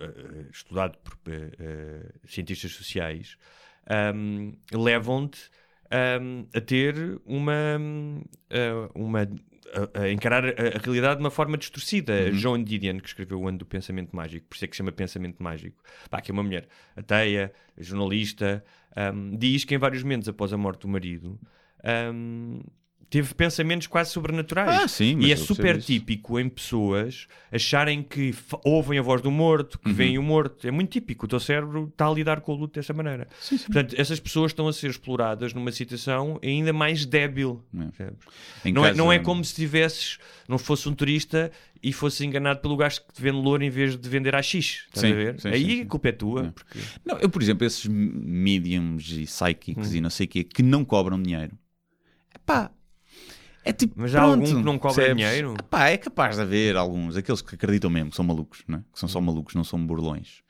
eh, 0.00 0.46
estudado 0.52 0.96
por 0.98 1.16
eh, 1.30 1.50
eh, 1.58 2.12
cientistas 2.26 2.72
sociais, 2.72 3.36
ahm, 3.88 4.52
levam-te 4.72 5.38
ahm, 5.90 6.46
a 6.54 6.60
ter 6.60 7.20
uma, 7.24 7.52
eh, 8.50 8.88
uma 8.94 9.28
a, 9.72 10.00
a 10.02 10.10
encarar 10.10 10.44
a, 10.44 10.48
a 10.48 10.78
realidade 10.82 11.16
de 11.16 11.22
uma 11.22 11.30
forma 11.30 11.56
distorcida. 11.56 12.32
Joan 12.32 12.62
Didion, 12.62 12.98
que 12.98 13.08
escreveu 13.08 13.40
o 13.40 13.48
ano 13.48 13.58
do 13.58 13.66
pensamento 13.66 14.14
mágico, 14.14 14.46
por 14.48 14.56
isso 14.56 14.64
é 14.64 14.68
que 14.68 14.74
se 14.74 14.78
chama 14.78 14.92
pensamento 14.92 15.42
mágico. 15.42 15.82
Pá, 16.10 16.20
que 16.20 16.30
é 16.30 16.32
uma 16.32 16.42
mulher 16.42 16.68
ateia, 16.96 17.52
jornalista, 17.76 18.64
ahm, 18.94 19.36
diz 19.36 19.64
que 19.64 19.74
em 19.74 19.78
vários 19.78 20.02
momentos 20.02 20.28
após 20.28 20.52
a 20.52 20.56
morte 20.56 20.82
do 20.82 20.88
marido, 20.88 21.38
ahm, 21.82 22.60
teve 23.08 23.32
pensamentos 23.34 23.86
quase 23.86 24.10
sobrenaturais. 24.10 24.82
Ah, 24.82 24.88
sim, 24.88 25.18
e 25.20 25.30
é 25.32 25.36
super 25.36 25.80
típico 25.80 26.38
em 26.40 26.48
pessoas 26.48 27.26
acharem 27.52 28.02
que 28.02 28.34
ouvem 28.64 28.98
a 28.98 29.02
voz 29.02 29.22
do 29.22 29.30
morto, 29.30 29.78
que 29.78 29.92
veem 29.92 30.18
o 30.18 30.22
morto. 30.22 30.66
É 30.66 30.70
muito 30.70 30.90
típico. 30.90 31.24
O 31.24 31.28
teu 31.28 31.38
cérebro 31.40 31.88
está 31.90 32.08
a 32.08 32.12
lidar 32.12 32.40
com 32.40 32.52
o 32.52 32.56
luto 32.56 32.74
dessa 32.78 32.92
maneira. 32.92 33.28
Portanto, 33.66 33.94
essas 33.98 34.18
pessoas 34.20 34.50
estão 34.50 34.66
a 34.68 34.72
ser 34.72 34.90
exploradas 34.90 35.54
numa 35.54 35.70
situação 35.72 36.38
ainda 36.42 36.72
mais 36.72 37.06
débil. 37.06 37.64
Em 38.64 38.72
Não, 38.72 38.84
é, 38.84 38.88
casa- 38.88 38.98
não 38.98 39.12
é 39.12 39.18
como 39.18 39.44
se 39.44 39.54
tivesses, 39.54 40.18
não 40.48 40.58
fosse 40.58 40.88
um 40.88 40.94
turista 40.94 41.50
e 41.82 41.92
fosse 41.92 42.26
enganado 42.26 42.60
pelo 42.60 42.76
gajo 42.76 43.00
que 43.06 43.12
te 43.14 43.22
vende 43.22 43.36
louro 43.38 43.62
em 43.62 43.70
vez 43.70 43.96
de 43.96 44.08
vender 44.08 44.34
a 44.34 44.42
X. 44.42 44.84
Estás 44.88 45.00
Sim, 45.06 45.12
a 45.12 45.14
ver? 45.14 45.40
sim, 45.40 45.48
Aí 45.48 45.60
sim, 45.64 45.70
sim. 45.76 45.82
a 45.82 45.86
culpa 45.86 46.08
é 46.08 46.12
tua. 46.12 46.52
Porque... 46.54 46.78
Não, 47.04 47.18
eu, 47.18 47.28
por 47.30 47.40
exemplo, 47.40 47.66
esses 47.66 47.86
mediums 47.86 49.10
e 49.12 49.24
psychics 49.24 49.92
Hum. 49.92 49.96
e 49.96 50.00
não 50.00 50.10
sei 50.10 50.26
o 50.26 50.28
quê 50.28 50.44
que 50.44 50.62
não 50.62 50.84
cobram 50.84 51.20
dinheiro. 51.22 51.56
Epá, 52.34 52.70
é 53.68 53.72
tipo. 53.72 53.94
Mas 53.96 54.14
há 54.14 54.20
pronto, 54.20 54.32
algum 54.44 54.44
que 54.58 54.64
não 54.64 54.78
cobra 54.78 54.94
percebes? 54.96 55.24
dinheiro? 55.24 55.54
Epá, 55.58 55.88
é 55.88 55.96
capaz 55.96 56.36
de 56.36 56.42
haver 56.42 56.76
alguns, 56.76 57.16
aqueles 57.16 57.42
que 57.42 57.54
acreditam 57.54 57.90
mesmo, 57.90 58.10
que 58.10 58.16
são 58.16 58.24
malucos, 58.24 58.62
não 58.66 58.78
é? 58.78 58.82
que 58.92 58.98
são 58.98 59.08
só 59.08 59.18
Hum. 59.18 59.22
malucos, 59.22 59.54
não 59.54 59.64
são 59.64 59.84
burlões. 59.84 60.40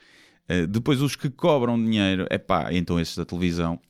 Uh, 0.49 0.67
depois 0.67 1.01
os 1.01 1.17
que 1.17 1.29
cobram 1.29 1.77
dinheiro, 1.83 2.27
epá, 2.31 2.73
então 2.73 3.01
esses 3.01 3.17
da 3.17 3.25
televisão. 3.25 3.81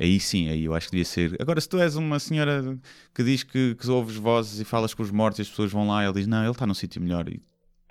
Aí 0.00 0.20
sim, 0.20 0.48
aí 0.48 0.64
eu 0.64 0.74
acho 0.74 0.86
que 0.86 0.92
devia 0.92 1.04
ser. 1.04 1.36
Agora, 1.40 1.60
se 1.60 1.68
tu 1.68 1.78
és 1.80 1.96
uma 1.96 2.18
senhora 2.20 2.78
que 3.14 3.22
diz 3.24 3.42
que, 3.42 3.74
que 3.74 3.90
ouves 3.90 4.14
vozes 4.16 4.60
e 4.60 4.64
falas 4.64 4.94
com 4.94 5.02
os 5.02 5.10
mortos 5.10 5.40
e 5.40 5.42
as 5.42 5.48
pessoas 5.48 5.72
vão 5.72 5.88
lá 5.88 6.02
e 6.02 6.06
ele 6.06 6.14
diz: 6.14 6.26
Não, 6.26 6.42
ele 6.42 6.50
está 6.52 6.66
num 6.66 6.74
sítio 6.74 7.00
melhor. 7.02 7.28
E 7.28 7.40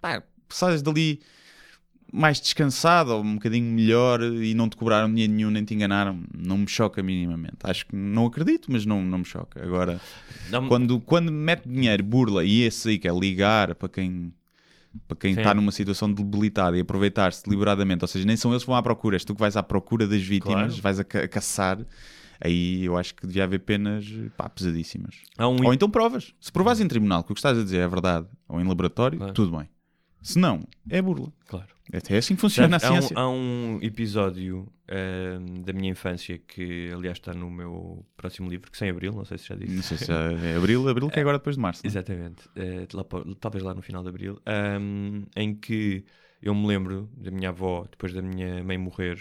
pá, 0.02 0.24
sais 0.50 0.82
dali 0.82 1.20
mais 2.12 2.40
descansado 2.40 3.12
ou 3.12 3.22
um 3.22 3.36
bocadinho 3.36 3.72
melhor 3.72 4.22
e 4.22 4.54
não 4.54 4.70
te 4.70 4.78
cobraram 4.78 5.10
dinheiro 5.10 5.34
nenhum 5.34 5.50
nem 5.52 5.64
te 5.66 5.74
enganaram, 5.74 6.22
não 6.38 6.58
me 6.60 6.68
choca 6.68 7.04
minimamente. 7.04 7.58
Acho 7.64 7.86
que 7.86 7.96
não 7.96 8.26
acredito, 8.26 8.72
mas 8.72 8.86
não, 8.86 9.02
não 9.04 9.20
me 9.20 9.26
choca. 9.26 9.62
Agora, 9.64 10.00
Dá-me- 10.50 10.68
quando, 10.68 11.00
quando 11.02 11.32
mete 11.32 11.68
dinheiro, 11.68 12.04
burla 12.04 12.44
e 12.46 12.62
esse 12.62 12.90
aí 12.90 12.98
que 13.00 13.08
é 13.08 13.12
ligar 13.14 13.76
para 13.76 13.90
quem 13.90 14.34
para 15.08 15.18
quem 15.18 15.34
Sim. 15.36 15.42
está 15.42 15.54
numa 15.54 15.72
situação 15.72 16.12
debilitada 16.12 16.76
e 16.76 16.80
aproveitar-se 16.80 17.44
deliberadamente, 17.44 18.04
ou 18.04 18.08
seja, 18.08 18.26
nem 18.26 18.36
são 18.36 18.52
eles 18.52 18.64
que 18.64 18.68
vão 18.68 18.76
à 18.76 18.82
procura, 18.82 19.16
és 19.16 19.24
tu 19.24 19.36
que 19.36 19.40
vais 19.40 19.56
à 19.56 19.62
procura 19.62 20.08
das 20.08 20.22
vítimas, 20.24 20.68
Claro. 20.80 20.82
vais 20.82 21.00
a, 21.00 21.04
ca- 21.04 21.24
a 21.24 21.28
caçar. 21.28 21.78
Aí 22.42 22.84
eu 22.86 22.98
acho 22.98 23.14
que 23.14 23.28
devia 23.28 23.44
haver 23.44 23.60
penas 23.60 24.06
pá, 24.36 24.50
pesadíssimas. 24.50 25.16
Um 25.40 25.66
Ou 25.66 25.74
então 25.74 25.88
provas. 25.90 26.34
Se 26.40 26.52
provas 26.52 26.80
em 26.80 26.88
tribunal 26.88 27.24
que 27.24 27.32
o 27.32 27.36
que 27.36 27.40
estás 27.40 27.58
a 27.60 27.64
dizer 27.64 27.80
é 27.82 27.88
verdade, 27.88 28.26
ou 28.48 28.60
em 28.60 28.68
laboratório, 28.68 29.20
Claro. 29.20 29.34
tudo 29.34 29.56
bem. 29.58 29.68
Se 30.24 30.40
não, 30.40 30.64
é 30.90 31.00
burla. 31.00 31.32
Claro. 31.48 31.68
É 31.92 32.18
assim 32.18 32.36
que 32.36 32.42
funciona 32.42 32.78
a 32.78 32.80
Há 32.86 32.92
um, 32.92 32.94
ciência. 33.02 33.18
há 33.18 33.30
um 33.30 33.80
episódio 33.82 34.68
ahm, 34.90 35.62
da 35.64 35.72
minha 35.74 35.90
infância 35.92 36.38
que, 36.38 36.90
aliás, 36.94 37.18
está 37.18 37.34
no 37.34 37.50
meu 37.50 38.06
próximo 38.16 38.50
livro, 38.50 38.70
que 38.72 38.78
sem 38.78 38.90
abril, 38.90 39.14
não 39.14 39.24
sei 39.26 39.38
se 39.38 39.48
já 39.48 39.56
disse. 39.56 39.74
Não 39.76 39.84
sei 39.84 39.98
se 39.98 40.12
é 40.12 40.56
abril, 40.56 40.88
abril 40.90 41.10
que 41.10 41.18
é 41.20 41.22
agora 41.22 41.38
depois 41.38 41.56
de 41.56 41.62
março. 41.62 41.82
não 41.84 41.88
é? 41.88 41.92
Exatamente. 41.92 42.44
Eh, 42.56 42.88
lá 42.94 43.06
talvez 43.40 43.64
lá 43.64 43.74
no 43.74 43.82
final 43.82 44.04
de 44.04 44.10
abril, 44.10 44.42
ahm, 44.46 45.24
em 45.36 45.56
que 45.56 46.04
eu 46.42 46.54
me 46.54 46.68
lembro 46.68 47.10
da 47.16 47.32
minha 47.32 47.50
avó, 47.50 47.86
depois 47.90 48.14
da 48.14 48.22
minha 48.22 48.64
mãe 48.64 48.78
morrer, 48.78 49.18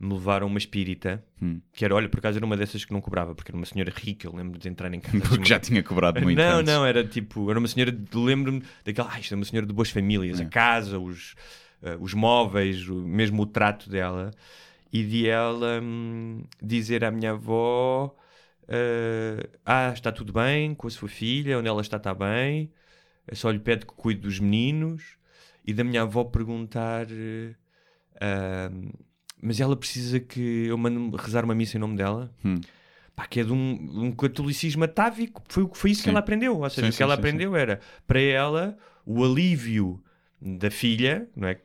me 0.00 0.12
levaram 0.14 0.48
uma 0.48 0.58
espírita, 0.58 1.24
Hum. 1.40 1.60
que 1.72 1.84
era, 1.84 1.94
olha, 1.94 2.08
por 2.08 2.18
acaso 2.18 2.36
era 2.36 2.44
uma 2.44 2.56
dessas 2.56 2.84
que 2.84 2.92
não 2.92 3.00
cobrava, 3.00 3.34
porque 3.36 3.50
era 3.52 3.56
uma 3.56 3.64
senhora 3.66 3.92
rica, 3.94 4.26
eu 4.26 4.34
lembro 4.34 4.58
de 4.58 4.68
entrar 4.68 4.92
em 4.92 4.98
casa. 4.98 5.16
Porque 5.28 5.44
já 5.44 5.60
tinha 5.60 5.80
cobrado 5.82 6.20
muito 6.20 6.36
não, 6.36 6.58
antes. 6.58 6.72
não, 6.74 6.84
era 6.84 7.04
tipo, 7.06 7.48
era 7.48 7.58
uma 7.58 7.68
senhora, 7.68 7.96
lembro-me 8.12 8.62
daquela, 8.84 9.08
ah, 9.12 9.20
isto 9.20 9.32
é 9.32 9.36
uma 9.36 9.44
senhora 9.44 9.64
de 9.66 9.72
boas 9.72 9.90
famílias, 9.90 10.40
É. 10.40 10.42
a 10.42 10.48
casa, 10.48 10.98
os, 10.98 11.34
eh, 11.82 11.96
os 12.00 12.14
móveis, 12.14 12.86
mesmo 12.86 13.42
o 13.42 13.46
trato 13.46 13.88
dela, 13.90 14.30
e 14.92 15.02
de 15.04 15.28
ela 15.28 15.80
hum, 15.82 16.42
dizer 16.62 17.04
à 17.04 17.10
minha 17.10 17.32
avó, 17.32 18.14
eh, 18.68 19.48
ah, 19.64 19.90
está 19.94 20.12
tudo 20.12 20.32
bem 20.32 20.74
com 20.74 20.86
a 20.86 20.90
sua 20.90 21.08
filha, 21.08 21.58
onde 21.58 21.68
ela 21.68 21.80
está 21.80 21.96
está 21.96 22.14
bem, 22.14 22.70
é 23.26 23.34
só 23.34 23.50
lhe 23.50 23.58
pede 23.58 23.86
que 23.86 23.92
cuide 23.94 24.20
dos 24.20 24.38
meninos, 24.40 25.16
e 25.64 25.72
da 25.72 25.84
minha 25.84 26.02
avó 26.02 26.24
perguntar, 26.24 27.06
eh, 27.10 27.54
ah, 28.20 28.70
mas 29.42 29.60
ela 29.60 29.76
precisa 29.76 30.20
que 30.20 30.66
eu 30.66 30.78
mande 30.78 31.16
rezar 31.16 31.44
uma 31.44 31.54
missa 31.54 31.76
em 31.76 31.80
nome 31.80 31.96
dela? 31.96 32.32
Hum. 32.44 32.60
Pá, 33.14 33.26
que 33.26 33.40
é 33.40 33.44
de 33.44 33.52
um, 33.52 34.04
um 34.06 34.12
catolicismo 34.12 34.84
atávico. 34.84 35.42
Foi, 35.48 35.64
o 35.64 35.68
que- 35.68 35.76
foi 35.76 35.90
isso 35.90 36.00
que 36.00 36.04
Sim. 36.04 36.10
ela 36.10 36.20
aprendeu. 36.20 36.58
Ou 36.60 36.70
seja, 36.70 36.82
Sim, 36.86 36.88
o 36.88 36.90
que 36.92 36.96
sim, 36.96 37.02
ela 37.02 37.14
aprendeu 37.14 37.54
era, 37.56 37.80
para 38.06 38.20
ela, 38.20 38.78
o 39.04 39.22
alívio 39.22 40.02
da 40.40 40.70
filha, 40.70 41.28
não 41.36 41.48
é? 41.48 41.60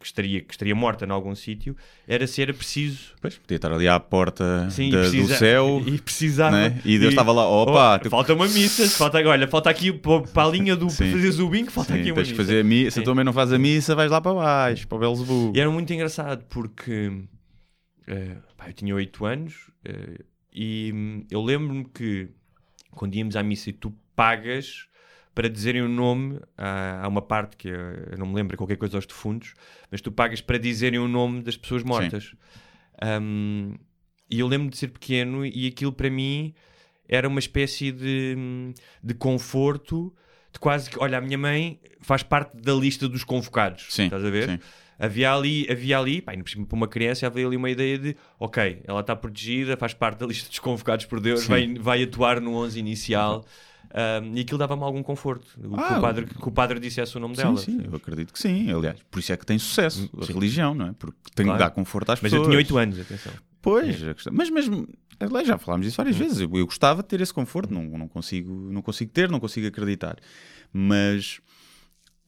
Que, 0.00 0.04
estaria, 0.06 0.40
que 0.40 0.52
estaria 0.52 0.74
morta 0.74 1.04
em 1.06 1.10
algum 1.10 1.34
sítio, 1.34 1.76
era 2.08 2.26
se 2.26 2.42
era 2.42 2.52
preciso. 2.52 3.14
Pois, 3.20 3.38
podia 3.38 3.56
estar 3.56 3.72
ali 3.72 3.86
à 3.86 4.00
porta 4.00 4.68
Sim, 4.70 4.90
da- 4.90 4.98
precisa- 5.00 5.34
do 5.34 5.38
céu. 5.38 5.82
E 5.86 5.98
precisava. 5.98 6.56
né? 6.56 6.80
E 6.84 6.98
Deus 6.98 7.10
estava 7.12 7.30
lá, 7.32 7.46
opa, 7.48 8.00
Oh, 8.04 8.10
falta 8.10 8.34
uma 8.34 8.48
missa. 8.48 8.88
Falta, 8.90 9.18
olha, 9.18 9.46
falta 9.46 9.70
aqui 9.70 9.92
para 9.92 10.42
a 10.44 10.48
linha 10.48 10.74
do 10.74 10.90
Sim. 10.90 11.12
fazeres 11.12 11.38
o 11.38 11.48
bingo, 11.48 11.70
falta 11.70 11.92
Sim, 11.94 12.00
aqui 12.00 12.10
uma 12.10 12.16
tens 12.16 12.28
missa. 12.30 12.42
fazer 12.42 12.60
a 12.60 12.64
missa. 12.64 12.90
Se 12.92 13.00
a 13.00 13.02
tua 13.02 13.14
mãe 13.14 13.24
não 13.24 13.32
faz 13.32 13.52
a 13.52 13.58
missa, 13.58 13.94
vais 13.94 14.10
lá 14.10 14.20
para 14.20 14.34
baixo, 14.34 14.88
para 14.88 14.96
o 14.96 14.98
Belzebu. 14.98 15.52
E 15.54 15.60
era 15.60 15.70
muito 15.70 15.92
engraçado 15.92 16.44
porque 16.48 17.12
eh, 18.06 18.36
pá, 18.56 18.68
eu 18.68 18.72
tinha 18.72 18.94
8 18.94 19.24
anos 19.24 19.70
eh, 19.84 20.18
e 20.52 20.90
hum, 20.92 21.24
eu 21.30 21.42
lembro-me 21.42 21.84
que 21.84 22.28
quando 22.90 23.14
íamos 23.14 23.36
à 23.36 23.42
missa 23.42 23.70
e 23.70 23.72
tu 23.72 23.94
pagas 24.16 24.86
para 25.34 25.48
dizerem 25.48 25.82
o 25.82 25.88
nome, 25.88 26.40
há, 26.56 27.04
há 27.04 27.08
uma 27.08 27.22
parte 27.22 27.56
que 27.56 27.68
eu, 27.68 28.18
não 28.18 28.26
me 28.26 28.34
lembro, 28.34 28.56
qualquer 28.56 28.76
coisa 28.76 28.96
aos 28.96 29.06
defuntos, 29.06 29.54
mas 29.90 30.00
tu 30.00 30.10
pagas 30.10 30.40
para 30.40 30.58
dizerem 30.58 30.98
o 30.98 31.08
nome 31.08 31.42
das 31.42 31.56
pessoas 31.56 31.82
mortas. 31.82 32.34
Hum, 33.20 33.74
e 34.30 34.40
eu 34.40 34.46
lembro 34.46 34.70
de 34.70 34.76
ser 34.76 34.88
pequeno 34.88 35.44
e 35.44 35.66
aquilo 35.66 35.92
para 35.92 36.10
mim 36.10 36.54
era 37.08 37.26
uma 37.26 37.40
espécie 37.40 37.90
de, 37.90 38.34
hum, 38.36 38.72
de 39.02 39.14
conforto, 39.14 40.14
de 40.52 40.58
quase 40.58 40.90
que, 40.90 40.98
olha, 40.98 41.18
a 41.18 41.20
minha 41.20 41.38
mãe 41.38 41.80
faz 42.00 42.22
parte 42.22 42.56
da 42.56 42.72
lista 42.72 43.08
dos 43.08 43.24
convocados. 43.24 43.86
Sim, 43.90 44.04
estás 44.04 44.24
a 44.24 44.30
ver? 44.30 44.48
sim. 44.48 44.58
Havia 44.98 45.32
ali, 45.32 45.66
havia 45.70 45.98
ali, 45.98 46.20
pá, 46.20 46.32
para 46.68 46.76
uma 46.76 46.86
criança, 46.86 47.26
havia 47.26 47.46
ali 47.46 47.56
uma 47.56 47.70
ideia 47.70 47.98
de, 47.98 48.14
ok, 48.38 48.82
ela 48.86 49.00
está 49.00 49.16
protegida, 49.16 49.74
faz 49.74 49.94
parte 49.94 50.18
da 50.18 50.26
lista 50.26 50.46
dos 50.50 50.58
convocados 50.58 51.06
por 51.06 51.20
Deus, 51.20 51.40
Sim. 51.40 51.48
vai, 51.48 51.74
vai 51.74 52.02
atuar 52.02 52.38
no 52.38 52.54
11 52.54 52.78
inicial. 52.78 53.46
Um, 53.92 54.36
e 54.36 54.40
aquilo 54.40 54.58
dava-me 54.58 54.82
algum 54.84 55.02
conforto. 55.02 55.46
O, 55.58 55.76
que, 55.76 55.82
Ah, 55.82 55.98
o 55.98 56.00
padre, 56.00 56.26
que 56.26 56.48
o 56.48 56.52
padre 56.52 56.78
dissesse 56.78 57.16
o 57.16 57.20
nome 57.20 57.34
Sim, 57.34 57.42
dela. 57.42 57.56
sim, 57.56 57.80
eu 57.84 57.96
acredito 57.96 58.32
que 58.32 58.38
sim. 58.38 58.70
Aliás, 58.72 59.00
por 59.10 59.18
isso 59.18 59.32
é 59.32 59.36
que 59.36 59.44
tem 59.44 59.58
sucesso 59.58 60.08
a 60.20 60.26
Sim. 60.26 60.32
religião, 60.32 60.74
não 60.74 60.86
é? 60.88 60.92
Porque 60.92 61.18
tem 61.34 61.44
Claro. 61.46 61.58
que 61.58 61.64
dar 61.64 61.70
conforto 61.70 62.10
às 62.12 62.20
Mas 62.20 62.30
pessoas. 62.30 62.42
eu 62.42 62.50
tinha 62.50 62.58
8 62.58 62.78
anos, 62.78 63.00
atenção. 63.00 63.32
Pois, 63.60 63.96
questão- 63.98 64.32
mas 64.32 64.48
mesmo, 64.48 64.88
já 65.44 65.58
falámos 65.58 65.86
disso 65.86 65.96
várias 65.96 66.16
vezes. 66.16 66.40
Eu, 66.40 66.50
eu 66.54 66.64
gostava 66.66 67.02
de 67.02 67.08
ter 67.08 67.20
esse 67.20 67.34
conforto, 67.34 67.74
não, 67.74 67.82
não, 67.82 68.08
consigo, 68.08 68.54
não 68.72 68.80
consigo 68.80 69.10
ter, 69.10 69.28
não 69.28 69.40
consigo 69.40 69.66
acreditar. 69.66 70.16
Mas 70.72 71.40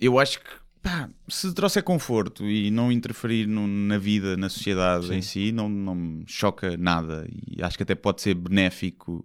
eu 0.01 0.19
acho 0.19 0.41
que 0.41 0.51
pá, 0.83 1.09
se 1.29 1.53
trouxer 1.55 1.83
conforto 1.85 2.45
e 2.45 2.71
não 2.71 2.91
interferir 2.91 3.47
no- 3.47 3.67
na 3.69 3.99
vida, 3.99 4.37
na 4.37 4.49
sociedade 4.49 5.07
Sim. 5.07 5.15
em 5.15 5.23
si, 5.23 5.53
não, 5.53 5.69
não 5.69 5.95
me 5.95 6.25
choca 6.27 6.77
nada. 6.77 7.27
E 7.47 7.63
acho 7.63 7.77
que 7.77 7.83
até 7.85 7.95
pode 7.95 8.21
ser 8.21 8.35
benéfico 8.35 9.25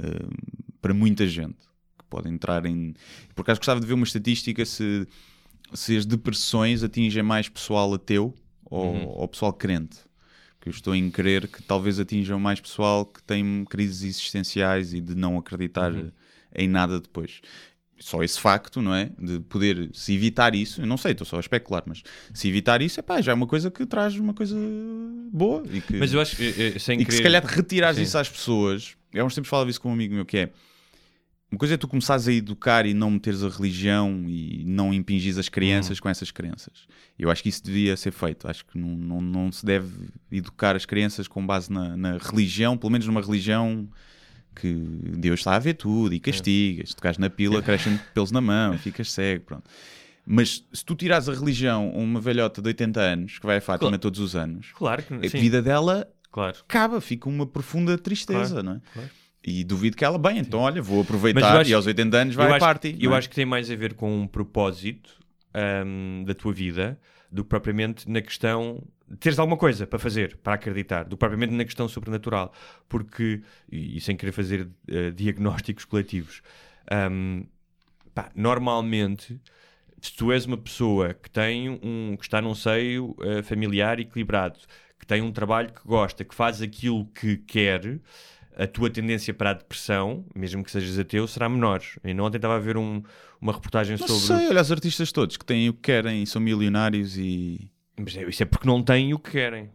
eh, 0.00 0.26
para 0.80 0.94
muita 0.94 1.26
gente 1.26 1.58
que 1.98 2.04
pode 2.08 2.28
entrar 2.28 2.64
em. 2.66 2.94
Por 3.34 3.42
acaso 3.42 3.60
gostava 3.60 3.80
de 3.80 3.86
ver 3.86 3.94
uma 3.94 4.04
estatística 4.04 4.64
se, 4.64 5.06
se 5.74 5.96
as 5.96 6.06
depressões 6.06 6.82
atingem 6.82 7.22
mais 7.22 7.48
pessoal 7.48 7.92
ateu 7.94 8.34
ou, 8.64 8.92
Uhum. 8.94 9.04
ou 9.08 9.28
pessoal 9.28 9.52
crente. 9.52 9.98
Que 10.60 10.68
eu 10.68 10.72
estou 10.72 10.94
em 10.94 11.08
crer 11.10 11.46
que 11.48 11.62
talvez 11.62 12.00
atinjam 12.00 12.38
mais 12.40 12.60
pessoal 12.60 13.06
que 13.06 13.22
tem 13.22 13.64
crises 13.68 14.02
existenciais 14.02 14.92
e 14.92 15.00
de 15.00 15.14
não 15.14 15.38
acreditar 15.38 15.92
Uhum. 15.92 16.10
em 16.54 16.66
nada 16.68 17.00
depois. 17.00 17.40
Só 18.00 18.22
esse 18.22 18.38
facto, 18.38 18.80
não 18.80 18.94
é? 18.94 19.10
De 19.18 19.40
poder 19.40 19.90
se 19.92 20.14
evitar 20.14 20.54
isso, 20.54 20.80
eu 20.82 20.86
não 20.86 20.96
sei, 20.96 21.12
estou 21.12 21.26
só 21.26 21.36
a 21.36 21.40
especular, 21.40 21.82
mas 21.86 22.02
se 22.32 22.48
evitar 22.48 22.80
isso, 22.80 23.00
é 23.00 23.02
pá, 23.02 23.20
já 23.20 23.32
é 23.32 23.34
uma 23.34 23.46
coisa 23.46 23.70
que 23.72 23.84
traz 23.86 24.14
uma 24.16 24.32
coisa 24.34 24.56
boa 25.32 25.64
e 25.72 25.80
que, 25.80 25.96
Mas 25.96 26.12
eu 26.12 26.20
acho 26.20 26.36
que, 26.36 26.44
eh, 26.44 26.72
eh, 26.74 26.78
sem 26.78 27.00
e 27.00 27.04
que 27.04 27.10
se 27.12 27.18
querer- 27.22 27.40
calhar 27.40 27.56
retirares 27.56 27.96
Sim. 27.96 28.02
isso 28.04 28.16
às 28.18 28.28
pessoas. 28.28 28.96
Eu 29.12 29.22
há 29.22 29.26
uns 29.26 29.34
tempos 29.34 29.48
falava 29.48 29.70
isso 29.70 29.80
com 29.80 29.90
um 29.90 29.92
amigo 29.92 30.14
meu 30.14 30.24
que 30.24 30.36
é 30.38 30.50
uma 31.50 31.58
coisa 31.58 31.74
é 31.74 31.76
tu 31.78 31.88
começares 31.88 32.28
a 32.28 32.32
educar 32.32 32.84
e 32.84 32.92
não 32.92 33.10
meteres 33.10 33.42
a 33.42 33.48
religião 33.48 34.24
e 34.28 34.62
não 34.66 34.92
impingires 34.92 35.38
as 35.38 35.48
crianças 35.48 35.98
com 35.98 36.06
essas 36.06 36.30
crenças. 36.30 36.86
Eu 37.18 37.30
acho 37.30 37.42
que 37.42 37.48
isso 37.48 37.64
devia 37.64 37.96
ser 37.96 38.10
feito. 38.12 38.46
Acho 38.46 38.66
que 38.66 38.76
não, 38.76 38.90
não, 38.90 39.20
não 39.22 39.50
se 39.50 39.64
deve 39.64 40.10
educar 40.30 40.76
as 40.76 40.84
crianças 40.84 41.26
com 41.26 41.44
base 41.46 41.72
na, 41.72 41.96
na 41.96 42.18
religião, 42.18 42.76
pelo 42.76 42.92
menos 42.92 43.06
numa 43.06 43.22
religião 43.22 43.88
que 44.54 44.70
Deus 45.16 45.40
está 45.40 45.54
a 45.54 45.58
ver 45.58 45.72
tudo 45.74 46.14
e 46.14 46.20
castigas. 46.20 46.90
Se 46.90 46.96
tocares 46.96 47.16
na 47.16 47.30
pila, 47.30 47.62
crescem 47.62 47.98
pelos 48.12 48.30
na 48.30 48.42
mão, 48.42 48.76
ficas 48.76 49.10
cego. 49.10 49.44
Pronto. 49.46 49.64
Mas 50.26 50.62
se 50.70 50.84
tu 50.84 50.94
tirares 50.94 51.30
a 51.30 51.32
religião 51.32 51.90
a 51.94 51.98
uma 51.98 52.20
velhota 52.20 52.60
de 52.60 52.68
80 52.68 53.00
anos 53.00 53.38
que 53.38 53.46
vai 53.46 53.56
a 53.56 53.60
Fátima 53.62 53.88
Claro. 53.88 53.98
todos 53.98 54.20
os 54.20 54.36
anos, 54.36 54.66
Claro 54.74 55.02
que 55.02 55.14
a 55.14 55.30
sim, 55.30 55.40
vida 55.40 55.62
dela 55.62 56.06
claro. 56.30 56.56
acaba, 56.60 57.00
fica 57.00 57.28
uma 57.28 57.46
profunda 57.46 57.96
tristeza, 57.98 58.54
Claro, 58.54 58.62
não 58.62 58.72
é? 58.76 58.80
claro. 58.92 59.10
E 59.44 59.64
duvido 59.64 59.96
que 59.96 60.04
ela, 60.04 60.18
bem, 60.18 60.38
então 60.38 60.60
olha, 60.60 60.82
vou 60.82 61.00
aproveitar 61.02 61.60
acho- 61.60 61.70
e 61.70 61.74
aos 61.74 61.86
80 61.86 62.16
anos 62.16 62.34
vai 62.34 62.52
à 62.52 62.58
party. 62.58 62.96
Eu 63.00 63.14
é? 63.14 63.18
acho 63.18 63.28
que 63.30 63.34
tem 63.34 63.46
mais 63.46 63.70
a 63.70 63.76
ver 63.76 63.94
com 63.94 64.12
um 64.22 64.26
propósito 64.26 65.10
ahm, 65.54 66.24
da 66.24 66.34
tua 66.34 66.52
vida 66.52 66.98
do 67.30 67.44
que 67.44 67.48
propriamente 67.50 68.10
na 68.10 68.20
questão 68.20 68.82
de 69.08 69.16
teres 69.16 69.38
alguma 69.38 69.56
coisa 69.56 69.86
para 69.86 69.98
fazer, 69.98 70.36
para 70.38 70.54
acreditar, 70.54 71.04
do 71.04 71.10
que 71.16 71.20
propriamente 71.20 71.52
na 71.54 71.64
questão 71.64 71.88
sobrenatural. 71.88 72.52
Porque, 72.88 73.42
e, 73.70 74.00
sem 74.00 74.16
querer 74.16 74.32
fazer 74.32 74.68
eh, 74.86 75.10
diagnósticos 75.12 75.84
coletivos, 75.84 76.42
ahm, 76.90 77.42
pá, 78.14 78.30
normalmente, 78.34 79.40
se 80.00 80.12
tu 80.14 80.32
és 80.32 80.44
uma 80.46 80.56
pessoa 80.58 81.14
que 81.14 81.30
tem 81.30 81.68
um 81.70 82.16
que 82.18 82.24
está 82.24 82.40
num 82.42 82.54
seio 82.54 83.14
eh, 83.22 83.42
familiar 83.42 83.98
equilibrado, 83.98 84.58
que 84.98 85.06
tem 85.06 85.22
um 85.22 85.32
trabalho 85.32 85.72
que 85.72 85.80
gosta, 85.86 86.24
que 86.24 86.34
faz 86.34 86.60
aquilo 86.62 87.06
que 87.06 87.36
quer, 87.38 87.98
a 88.56 88.66
tua 88.66 88.90
tendência 88.90 89.32
para 89.32 89.50
a 89.50 89.54
depressão, 89.54 90.24
mesmo 90.34 90.64
que 90.64 90.70
sejas 90.70 90.98
ateu, 90.98 91.26
será 91.28 91.48
menor. 91.48 91.80
E 92.04 92.12
ontem 92.20 92.36
estava 92.38 92.56
a 92.56 92.58
ver 92.58 92.76
um- 92.76 93.02
uma 93.40 93.52
reportagem 93.52 93.96
Não 93.98 94.06
sobre. 94.08 94.22
sei, 94.40 94.48
olha 94.48 94.60
os 94.60 94.72
artistas 94.72 95.12
todos 95.12 95.36
que 95.36 95.44
têm 95.44 95.68
o 95.68 95.72
que 95.72 95.80
querem 95.82 96.22
e 96.22 96.26
são 96.26 96.42
milionários 96.42 97.16
e. 97.16 97.70
Mas 97.96 98.16
é- 98.16 98.24
isso 98.28 98.42
é 98.42 98.46
porque 98.46 98.66
não 98.66 98.82
têm 98.82 99.14
o 99.14 99.18
que 99.18 99.30
querem. 99.30 99.70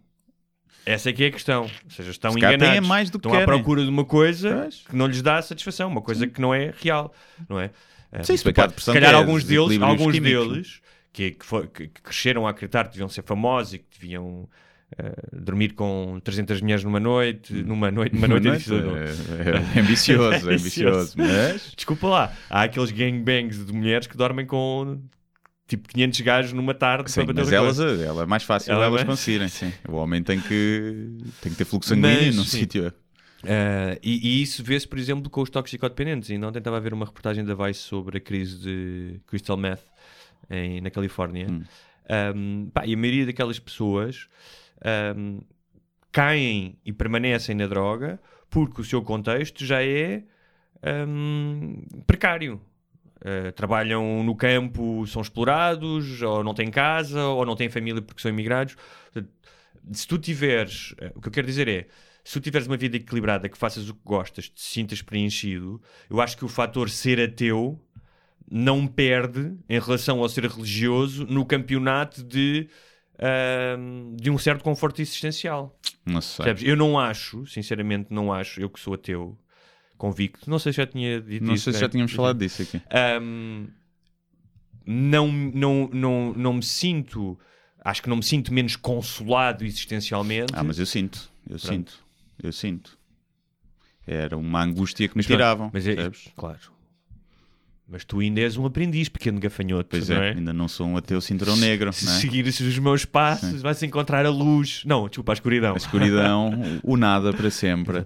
Essa 0.85 1.09
é 1.09 1.13
que 1.13 1.23
é 1.23 1.27
a 1.27 1.31
questão. 1.31 1.61
Ou 1.63 1.89
seja, 1.91 2.11
estão 2.11 2.31
Se 2.33 2.37
enganados. 2.39 2.67
têm 2.69 2.81
mais 2.81 3.09
do 3.09 3.13
que 3.17 3.25
estão 3.25 3.31
à 3.31 3.35
querem. 3.45 3.47
procura 3.55 3.83
de 3.83 3.89
uma 3.89 4.03
coisa 4.03 4.61
Pois. 4.63 4.83
que 4.89 4.95
não 4.95 5.07
lhes 5.07 5.21
dá 5.21 5.41
satisfação, 5.41 5.89
uma 5.89 6.01
coisa 6.01 6.27
que 6.27 6.41
não 6.41 6.53
é 6.53 6.73
real, 6.81 7.13
não 7.47 7.57
é? 7.59 7.71
Eh, 8.11 8.21
Sim, 8.23 8.35
que 8.35 8.49
a 8.49 8.53
pode- 8.53 8.67
depressão 8.67 8.93
se 8.93 8.99
calhar 8.99 9.13
é 9.13 9.17
alguns 9.17 9.45
deles, 9.45 9.81
alguns 9.81 10.13
químicos, 10.13 10.47
deles 10.49 10.81
que, 11.13 11.31
que, 11.31 11.67
que- 11.73 11.87
que 11.87 12.01
cresceram 12.01 12.45
a 12.45 12.49
acreditar 12.49 12.83
que 12.85 12.91
deviam 12.91 13.07
ser 13.07 13.23
famosos 13.23 13.75
e 13.75 13.79
que 13.79 13.85
deviam 13.97 14.47
eh, 14.97 15.13
dormir 15.33 15.73
com 15.73 16.19
300 16.23 16.61
mulheres 16.61 16.83
numa 16.83 16.99
noite, 16.99 17.53
numa 17.53 17.89
noite, 17.91 18.13
numa 18.15 18.27
Uma 18.27 18.39
noite, 18.39 18.69
noite, 18.69 18.85
não. 18.85 18.97
é, 18.97 19.77
é 19.77 19.79
ambicioso, 19.81 20.49
é 20.51 20.53
ambicioso. 20.55 21.13
Mas. 21.17 21.73
Desculpa 21.75 22.07
lá, 22.07 22.33
há 22.49 22.63
aqueles 22.63 22.91
gangbangs 22.91 23.65
de 23.65 23.73
mulheres 23.73 24.07
que 24.07 24.15
dormem 24.17 24.45
com 24.45 25.01
tipo 25.67 25.87
500 25.87 26.21
gajos 26.21 26.53
numa 26.53 26.73
tarde 26.73 27.09
Sim, 27.09 27.21
mas 27.33 27.51
elas, 27.51 27.79
ela 27.79 28.23
é 28.23 28.25
mais 28.25 28.43
fácil 28.43 28.71
Ela 28.73 28.83
é 28.83 28.87
elas 28.87 29.03
mais- 29.03 29.07
conseguirem. 29.09 29.47
Sim. 29.49 29.71
O 29.87 29.93
homem 29.95 30.21
tem 30.21 30.39
que, 30.39 31.17
tem 31.41 31.51
que 31.51 31.57
ter 31.57 31.65
fluxo 31.65 31.89
sanguíneo 31.89 32.25
Mas, 32.27 32.35
num 32.35 32.43
sim. 32.43 32.59
sítio. 32.59 32.87
Uh, 33.43 33.97
e, 34.01 34.39
e 34.39 34.41
isso 34.41 34.63
vê-se, 34.63 34.87
por 34.87 34.97
exemplo, 34.99 35.29
com 35.29 35.41
os 35.41 35.49
toxicodependentes. 35.49 36.29
E 36.29 36.37
ontem 36.37 36.59
estava 36.59 36.77
a 36.77 36.79
ver 36.79 36.93
uma 36.93 37.05
reportagem 37.05 37.43
da 37.43 37.53
Vice 37.55 37.79
sobre 37.79 38.17
a 38.17 38.21
crise 38.21 38.57
de 38.59 39.19
crystal 39.27 39.57
meth 39.57 39.81
em, 40.49 40.79
na 40.81 40.89
Califórnia. 40.89 41.47
Hum. 41.49 41.63
Um, 42.35 42.69
pá, 42.73 42.85
e 42.85 42.93
a 42.93 42.97
maioria 42.97 43.25
daquelas 43.25 43.59
pessoas 43.59 44.27
um, 45.15 45.41
caem 46.11 46.77
e 46.85 46.93
permanecem 46.93 47.55
na 47.55 47.67
droga 47.67 48.19
porque 48.49 48.81
o 48.81 48.83
seu 48.83 49.01
contexto 49.01 49.65
já 49.65 49.83
é 49.83 50.23
um, 51.07 51.83
precário. 52.05 52.61
Uh, 53.17 53.51
trabalham 53.53 54.21
no 54.21 54.35
campo, 54.35 55.07
são 55.07 55.21
explorados, 55.21 56.21
ou 56.21 56.43
não 56.43 56.53
têm 56.53 56.69
casa, 56.69 57.23
ou 57.23 57.45
não 57.45 57.55
têm 57.55 57.69
família 57.69 58.01
porque 58.01 58.21
são 58.21 58.29
imigrados. 58.29 58.75
Se 59.93 60.05
tu 60.05 60.17
tiveres, 60.17 60.91
uh, 60.91 61.11
o 61.15 61.21
que 61.21 61.29
eu 61.29 61.31
quero 61.31 61.47
dizer 61.47 61.67
é, 61.69 61.87
se 62.23 62.33
tu 62.33 62.41
tiveres 62.41 62.67
uma 62.67 62.75
vida 62.75 62.97
equilibrada, 62.97 63.47
que 63.47 63.57
faças 63.57 63.89
o 63.89 63.93
que 63.93 64.01
gostas, 64.03 64.49
te 64.49 64.61
sintas 64.61 65.01
preenchido, 65.01 65.81
eu 66.09 66.21
acho 66.21 66.37
que 66.37 66.45
o 66.45 66.49
fator 66.49 66.89
ser 66.89 67.19
ateu 67.19 67.79
não 68.51 68.85
perde 68.85 69.57
em 69.69 69.79
relação 69.79 70.19
ao 70.19 70.29
ser 70.29 70.45
religioso 70.45 71.25
no 71.25 71.45
campeonato 71.45 72.23
de, 72.23 72.69
ahm, 73.23 74.15
de 74.17 74.29
um 74.29 74.37
certo 74.37 74.63
conforto 74.63 75.01
existencial. 75.01 75.79
Não 76.05 76.19
sei. 76.21 76.53
Eu 76.61 76.75
não 76.75 76.99
acho, 76.99 77.45
sinceramente, 77.47 78.07
não 78.13 78.33
acho, 78.33 78.59
eu 78.59 78.69
que 78.69 78.79
sou 78.79 78.93
ateu 78.93 79.37
convicto, 79.97 80.49
não 80.49 80.59
sei 80.59 80.73
se 80.73 80.77
já 80.77 80.85
tinha 80.87 81.21
dito 81.21 81.45
Não 81.45 81.53
isso, 81.53 81.63
sei 81.65 81.73
se 81.73 81.77
né? 81.77 81.85
já 81.85 81.89
tínhamos 81.89 82.11
falado 82.11 82.37
disso 82.37 82.61
aqui. 82.63 82.81
Ahm, 82.91 83.67
não, 84.85 85.31
não, 85.31 85.89
não, 85.93 86.33
não 86.33 86.53
me 86.53 86.63
sinto, 86.63 87.39
acho 87.79 88.01
que 88.03 88.09
não 88.09 88.17
me 88.17 88.23
sinto 88.23 88.53
menos 88.53 88.75
consolado 88.75 89.63
existencialmente. 89.63 90.51
Ah, 90.53 90.63
mas 90.63 90.77
eu 90.77 90.85
sinto, 90.85 91.31
eu 91.49 91.57
sinto, 91.57 91.93
eu 92.41 92.51
sinto. 92.51 92.97
Era 94.05 94.35
uma 94.37 94.61
angústia 94.61 95.07
que 95.07 95.13
me 95.15 95.19
Mas 95.19 95.27
pronto, 95.27 95.37
tiravam. 95.37 95.71
Mas 95.73 95.87
é, 95.87 96.11
claro. 96.35 96.72
Mas 97.93 98.03
tu 98.03 98.21
ainda 98.21 98.41
és 98.41 98.57
um 98.57 98.65
aprendiz, 98.65 99.07
pequeno 99.07 99.39
gafanhoto, 99.39 99.89
Pois 99.91 100.09
não 100.09 100.15
é, 100.17 100.31
é? 100.31 100.33
ainda 100.33 100.51
não 100.51 100.67
sou 100.67 100.87
um 100.87 100.97
ateu 100.97 101.21
cinturão 101.21 101.55
negro, 101.55 101.93
Se 101.93 102.07
é? 102.07 102.09
seguires 102.09 102.59
os 102.59 102.79
meus 102.79 103.05
passos, 103.05 103.61
vais 103.61 103.83
encontrar 103.83 104.25
a 104.25 104.31
luz. 104.31 104.81
Não, 104.83 105.07
desculpa, 105.07 105.31
a 105.31 105.35
escuridão. 105.35 105.75
A 105.75 105.77
escuridão, 105.77 106.51
o 106.81 106.97
nada 106.97 107.31
para 107.31 107.51
sempre. 107.51 108.03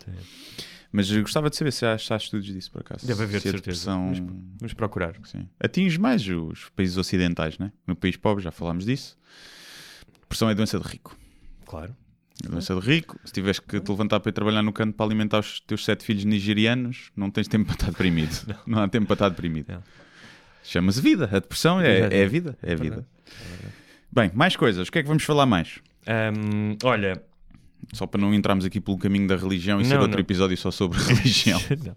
Mas 0.92 1.10
eu 1.10 1.22
gostava 1.22 1.50
de 1.50 1.56
saber 1.56 1.72
se 1.72 1.86
há, 1.86 1.98
se 1.98 2.12
há 2.12 2.18
estudos 2.18 2.48
disso, 2.48 2.70
por 2.70 2.82
acaso. 2.82 3.08
Deve 3.08 3.24
haver, 3.24 3.40
se 3.40 3.48
de 3.48 3.52
certeza. 3.52 3.92
depressão 3.92 4.14
Vamos 4.60 4.74
procurar. 4.74 5.16
sim, 5.24 5.48
atinge 5.58 5.98
mais 5.98 6.28
os 6.28 6.68
países 6.76 6.98
ocidentais, 6.98 7.58
né? 7.58 7.72
No 7.88 7.96
país 7.96 8.18
pobre, 8.18 8.44
já 8.44 8.52
falámos 8.52 8.86
disso. 8.86 9.18
Depressão 10.20 10.50
é 10.50 10.54
doença 10.56 10.78
de 10.78 10.86
rico. 10.86 11.18
Claro. 11.66 11.96
É 12.46 12.80
de 12.80 12.80
rico. 12.86 13.20
Se 13.26 13.34
tiveres 13.34 13.60
que 13.60 13.80
te 13.80 13.90
levantar 13.90 14.20
para 14.20 14.30
ir 14.30 14.34
trabalhar 14.34 14.62
no 14.62 14.72
canto 14.72 14.94
para 14.96 15.06
alimentar 15.06 15.40
os 15.40 15.60
teus 15.62 15.84
sete 15.84 16.04
filhos 16.04 16.24
nigerianos, 16.24 17.12
não 17.16 17.32
tens 17.32 17.48
tempo 17.48 17.66
para 17.66 17.74
estar 17.74 17.90
deprimido. 17.92 18.56
Não, 18.68 18.80
há 18.84 18.88
tempo 18.88 19.08
para 19.08 19.14
estar 19.16 19.30
deprimido. 19.30 19.72
Não. 19.74 19.84
Chama-se 20.64 21.02
vida. 21.02 21.26
A 21.32 21.40
depressão 21.40 21.80
é, 21.82 22.00
é 22.22 22.26
a 22.26 22.28
vida. 22.28 22.58
É 22.62 22.74
a 22.74 22.76
vida. 22.76 23.08
Bem, 24.12 24.32
mais 24.34 24.56
coisas. 24.56 24.88
O 24.88 24.92
que 24.92 25.00
é 25.00 25.02
que 25.02 25.08
vamos 25.08 25.24
falar 25.24 25.46
mais? 25.46 25.80
Ahm, 26.06 26.78
olha, 26.84 27.22
Só 27.94 28.06
para 28.06 28.20
não 28.22 28.34
entrarmos 28.34 28.66
aqui 28.66 28.80
pelo 28.82 28.98
caminho 28.98 29.28
da 29.28 29.36
religião 29.36 29.80
e 29.82 29.86
ser 29.86 29.96
Não, 29.96 30.02
outro 30.02 30.18
não. 30.18 30.22
episódio 30.22 30.58
só 30.58 30.70
sobre 30.72 31.00
religião. 31.04 31.60
não. 31.84 31.96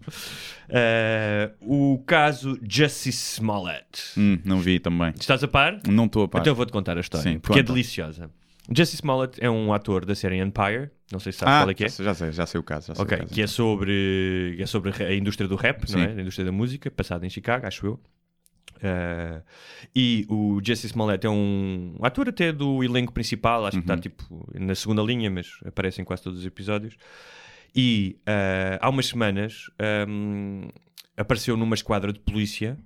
Ah, 0.69 1.51
o 1.61 2.01
caso 2.05 2.57
Justice 2.67 3.35
Smollett. 3.35 4.13
Hum, 4.17 4.39
não 4.45 4.59
vi 4.59 4.79
também. 4.79 5.13
Estás 5.19 5.43
a 5.43 5.47
par? 5.47 5.79
Não 5.87 6.05
estou 6.05 6.23
a 6.23 6.27
par. 6.27 6.41
Então 6.41 6.51
eu 6.51 6.55
vou-te 6.55 6.71
contar 6.71 6.97
a 6.97 7.01
história, 7.01 7.31
Sim, 7.33 7.39
porque 7.39 7.59
é 7.59 7.61
conta. 7.63 7.73
deliciosa. 7.73 8.29
Justice 8.69 8.97
Smollett 9.01 9.43
é 9.43 9.49
um 9.49 9.73
ator 9.73 10.05
da 10.05 10.13
série 10.15 10.37
Empire, 10.37 10.91
não 11.11 11.19
sei 11.19 11.31
se 11.31 11.39
sabes 11.39 11.53
ah, 11.55 11.59
qual 11.61 11.69
é 11.71 11.73
que 11.73 11.83
é. 11.85 11.89
já 11.89 12.13
sei, 12.13 12.31
já 12.31 12.45
sei 12.45 12.59
o 12.59 12.63
caso. 12.63 12.87
Já 12.87 12.95
sei 12.95 13.03
Ok, 13.03 13.17
o 13.17 13.21
caso. 13.21 13.33
que 13.33 13.41
é 13.41 13.47
sobre, 13.47 14.55
é 14.59 14.65
sobre 14.65 15.03
a 15.03 15.13
indústria 15.13 15.47
do 15.47 15.55
rap, 15.55 15.89
não 15.91 15.99
é? 15.99 16.07
A 16.07 16.21
indústria 16.21 16.45
da 16.45 16.51
música, 16.51 16.89
passada 16.91 17.25
em 17.25 17.29
Chicago, 17.29 17.65
acho 17.67 17.85
eu. 17.85 17.99
Uh, 18.77 19.43
e 19.95 20.25
o 20.29 20.59
Jesse 20.63 20.87
Smollett 20.87 21.25
é 21.25 21.29
um 21.29 21.95
ator 22.01 22.29
até 22.29 22.51
do 22.51 22.83
elenco 22.83 23.11
principal, 23.13 23.65
acho 23.65 23.79
que 23.79 23.87
Uhum. 23.87 23.93
está 23.95 23.97
tipo 23.97 24.47
na 24.53 24.73
segunda 24.73 25.01
linha, 25.03 25.29
mas 25.29 25.47
aparece 25.65 26.01
em 26.01 26.05
quase 26.05 26.23
todos 26.23 26.39
os 26.39 26.45
episódios. 26.45 26.95
E 27.75 28.17
uh, 28.21 28.77
há 28.79 28.89
umas 28.89 29.07
semanas 29.07 29.69
um, 30.07 30.67
apareceu 31.17 31.55
numa 31.57 31.75
esquadra 31.75 32.11
de 32.13 32.19
polícia 32.19 32.77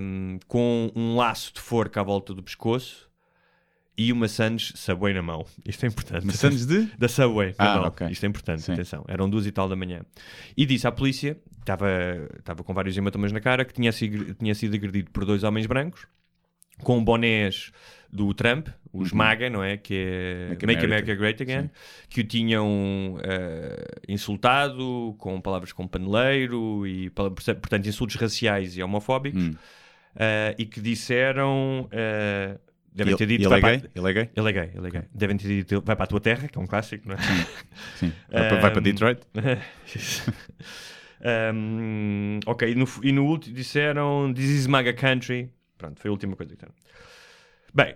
um, 0.00 0.38
com 0.46 0.90
um 0.94 1.16
laço 1.16 1.52
de 1.54 1.60
forca 1.60 2.00
à 2.00 2.04
volta 2.04 2.32
do 2.34 2.42
pescoço 2.42 3.09
e 4.02 4.12
uma 4.12 4.28
Sands 4.28 4.72
Subway 4.76 5.12
na 5.12 5.20
mão. 5.20 5.44
Isto 5.66 5.84
é 5.84 5.88
importante. 5.88 6.24
Maçãs 6.26 6.64
de? 6.64 6.88
Da 6.98 7.06
Subway. 7.08 7.54
na 7.58 7.72
Ah, 7.72 7.76
mão. 7.76 7.84
ok. 7.88 8.08
Isto 8.08 8.24
é 8.24 8.28
importante, 8.28 8.62
Sim. 8.62 8.72
atenção. 8.72 9.04
Eram 9.06 9.28
duas 9.28 9.46
e 9.46 9.52
tal 9.52 9.68
da 9.68 9.76
manhã. 9.76 10.00
E 10.56 10.64
disse 10.64 10.86
à 10.86 10.92
polícia, 10.92 11.36
estava, 11.58 11.86
estava 12.38 12.62
com 12.64 12.72
vários 12.72 12.96
hematomas 12.96 13.30
na 13.30 13.40
cara, 13.40 13.62
que 13.64 13.74
tinha 13.74 13.92
sido, 13.92 14.34
tinha 14.34 14.54
sido 14.54 14.74
agredido 14.74 15.10
por 15.10 15.26
dois 15.26 15.44
homens 15.44 15.66
brancos, 15.66 16.06
com 16.82 17.04
bonés 17.04 17.72
do 18.10 18.32
Trump, 18.32 18.68
os 18.92 19.12
MAGA, 19.12 19.50
não 19.50 19.62
é? 19.62 19.76
Que 19.76 19.94
é 19.94 20.44
Uhum. 20.44 20.48
Make 20.50 20.66
Make, 20.66 20.84
America. 20.84 20.86
America 20.86 21.14
Great 21.14 21.42
Again, 21.42 21.70
que 22.08 22.22
o 22.22 22.24
tinham 22.24 23.18
eh, 23.22 23.84
insultado 24.08 25.14
com 25.18 25.38
palavras 25.42 25.72
como 25.72 25.88
paneleiro 25.90 26.86
e, 26.86 27.10
portanto, 27.10 27.86
insultos 27.86 28.16
raciais 28.16 28.76
e 28.78 28.82
homofóbicos, 28.82 29.50
eh, 30.16 30.54
e 30.58 30.64
que 30.64 30.80
disseram... 30.80 31.86
eh, 31.92 32.58
devem 32.92 33.12
Ele, 33.12 33.18
ter 33.18 33.26
dito... 33.26 33.40
ele 33.42 33.48
vai 33.48 33.58
é 33.58 33.60
para- 33.60 33.76
gay? 33.76 33.90
Ele 33.94 34.08
é 34.08 34.12
gay? 34.12 34.30
ele 34.36 34.48
é 34.48 34.52
gay, 34.52 34.70
ele 34.74 34.86
é 34.86 34.90
gay. 34.90 35.02
Devem 35.14 35.36
ter 35.36 35.48
dito, 35.48 35.82
vai 35.84 35.96
para 35.96 36.04
a 36.04 36.06
tua 36.08 36.20
terra, 36.20 36.48
que 36.48 36.58
é 36.58 36.60
um 36.60 36.66
clássico, 36.66 37.08
não 37.08 37.14
é? 37.14 37.18
Sim. 37.96 38.12
Vai, 38.30 38.48
para, 38.48 38.60
vai 38.60 38.70
para 38.70 38.80
Detroit? 38.80 39.20
Um, 41.22 42.40
ok, 42.46 42.70
e 42.70 42.74
no, 42.74 42.86
e 43.02 43.12
no 43.12 43.26
último 43.26 43.54
disseram 43.54 44.32
This 44.32 44.48
is 44.50 44.66
MAGA 44.66 44.94
Country. 44.94 45.52
Pronto, 45.76 46.00
foi 46.00 46.08
a 46.08 46.12
última 46.12 46.34
coisa 46.34 46.56
que 46.56 46.56
disseram. 46.56 46.74
Bem, 47.74 47.94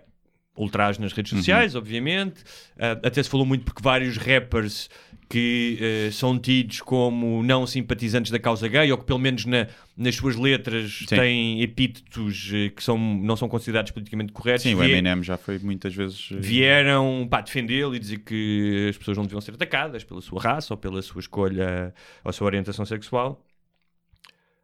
ultraje 0.56 1.00
nas 1.00 1.12
redes 1.12 1.30
sociais, 1.36 1.74
obviamente. 1.74 2.42
Uh, 2.76 3.00
até 3.04 3.22
se 3.22 3.28
falou 3.28 3.44
muito 3.44 3.64
porque 3.64 3.82
vários 3.82 4.16
rappers 4.16 4.88
que 5.28 5.78
uh, 6.08 6.12
são 6.12 6.38
tidos 6.38 6.80
como 6.80 7.42
não 7.42 7.66
simpatizantes 7.66 8.30
da 8.30 8.38
causa 8.38 8.68
gay, 8.68 8.92
ou 8.92 8.98
que 8.98 9.04
pelo 9.04 9.18
menos 9.18 9.44
na- 9.46 9.66
nas 9.96 10.14
suas 10.14 10.36
letras 10.36 10.98
Sim. 11.08 11.16
têm 11.16 11.62
epítetos 11.62 12.50
uh, 12.52 12.70
que 12.74 12.84
são, 12.84 12.96
não 12.98 13.34
são 13.36 13.48
considerados 13.48 13.90
politicamente 13.90 14.32
corretos. 14.32 14.62
Sim, 14.62 14.74
o 14.74 14.84
Eminem 14.84 15.22
já 15.22 15.36
foi 15.36 15.58
muitas 15.58 15.94
vezes. 15.94 16.28
eh, 16.30 16.36
vieram 16.38 17.26
para 17.28 17.42
defendê-lo 17.42 17.94
e 17.96 17.98
dizer 17.98 18.18
que 18.18 18.86
as 18.90 18.96
pessoas 18.98 19.16
não 19.16 19.24
deviam 19.24 19.40
ser 19.40 19.54
atacadas 19.54 20.04
pela 20.04 20.20
sua 20.20 20.40
raça 20.40 20.72
ou 20.74 20.78
pela 20.78 21.00
sua 21.02 21.20
escolha 21.20 21.92
ou 22.22 22.32
sua 22.32 22.46
orientação 22.46 22.84
sexual. 22.84 23.44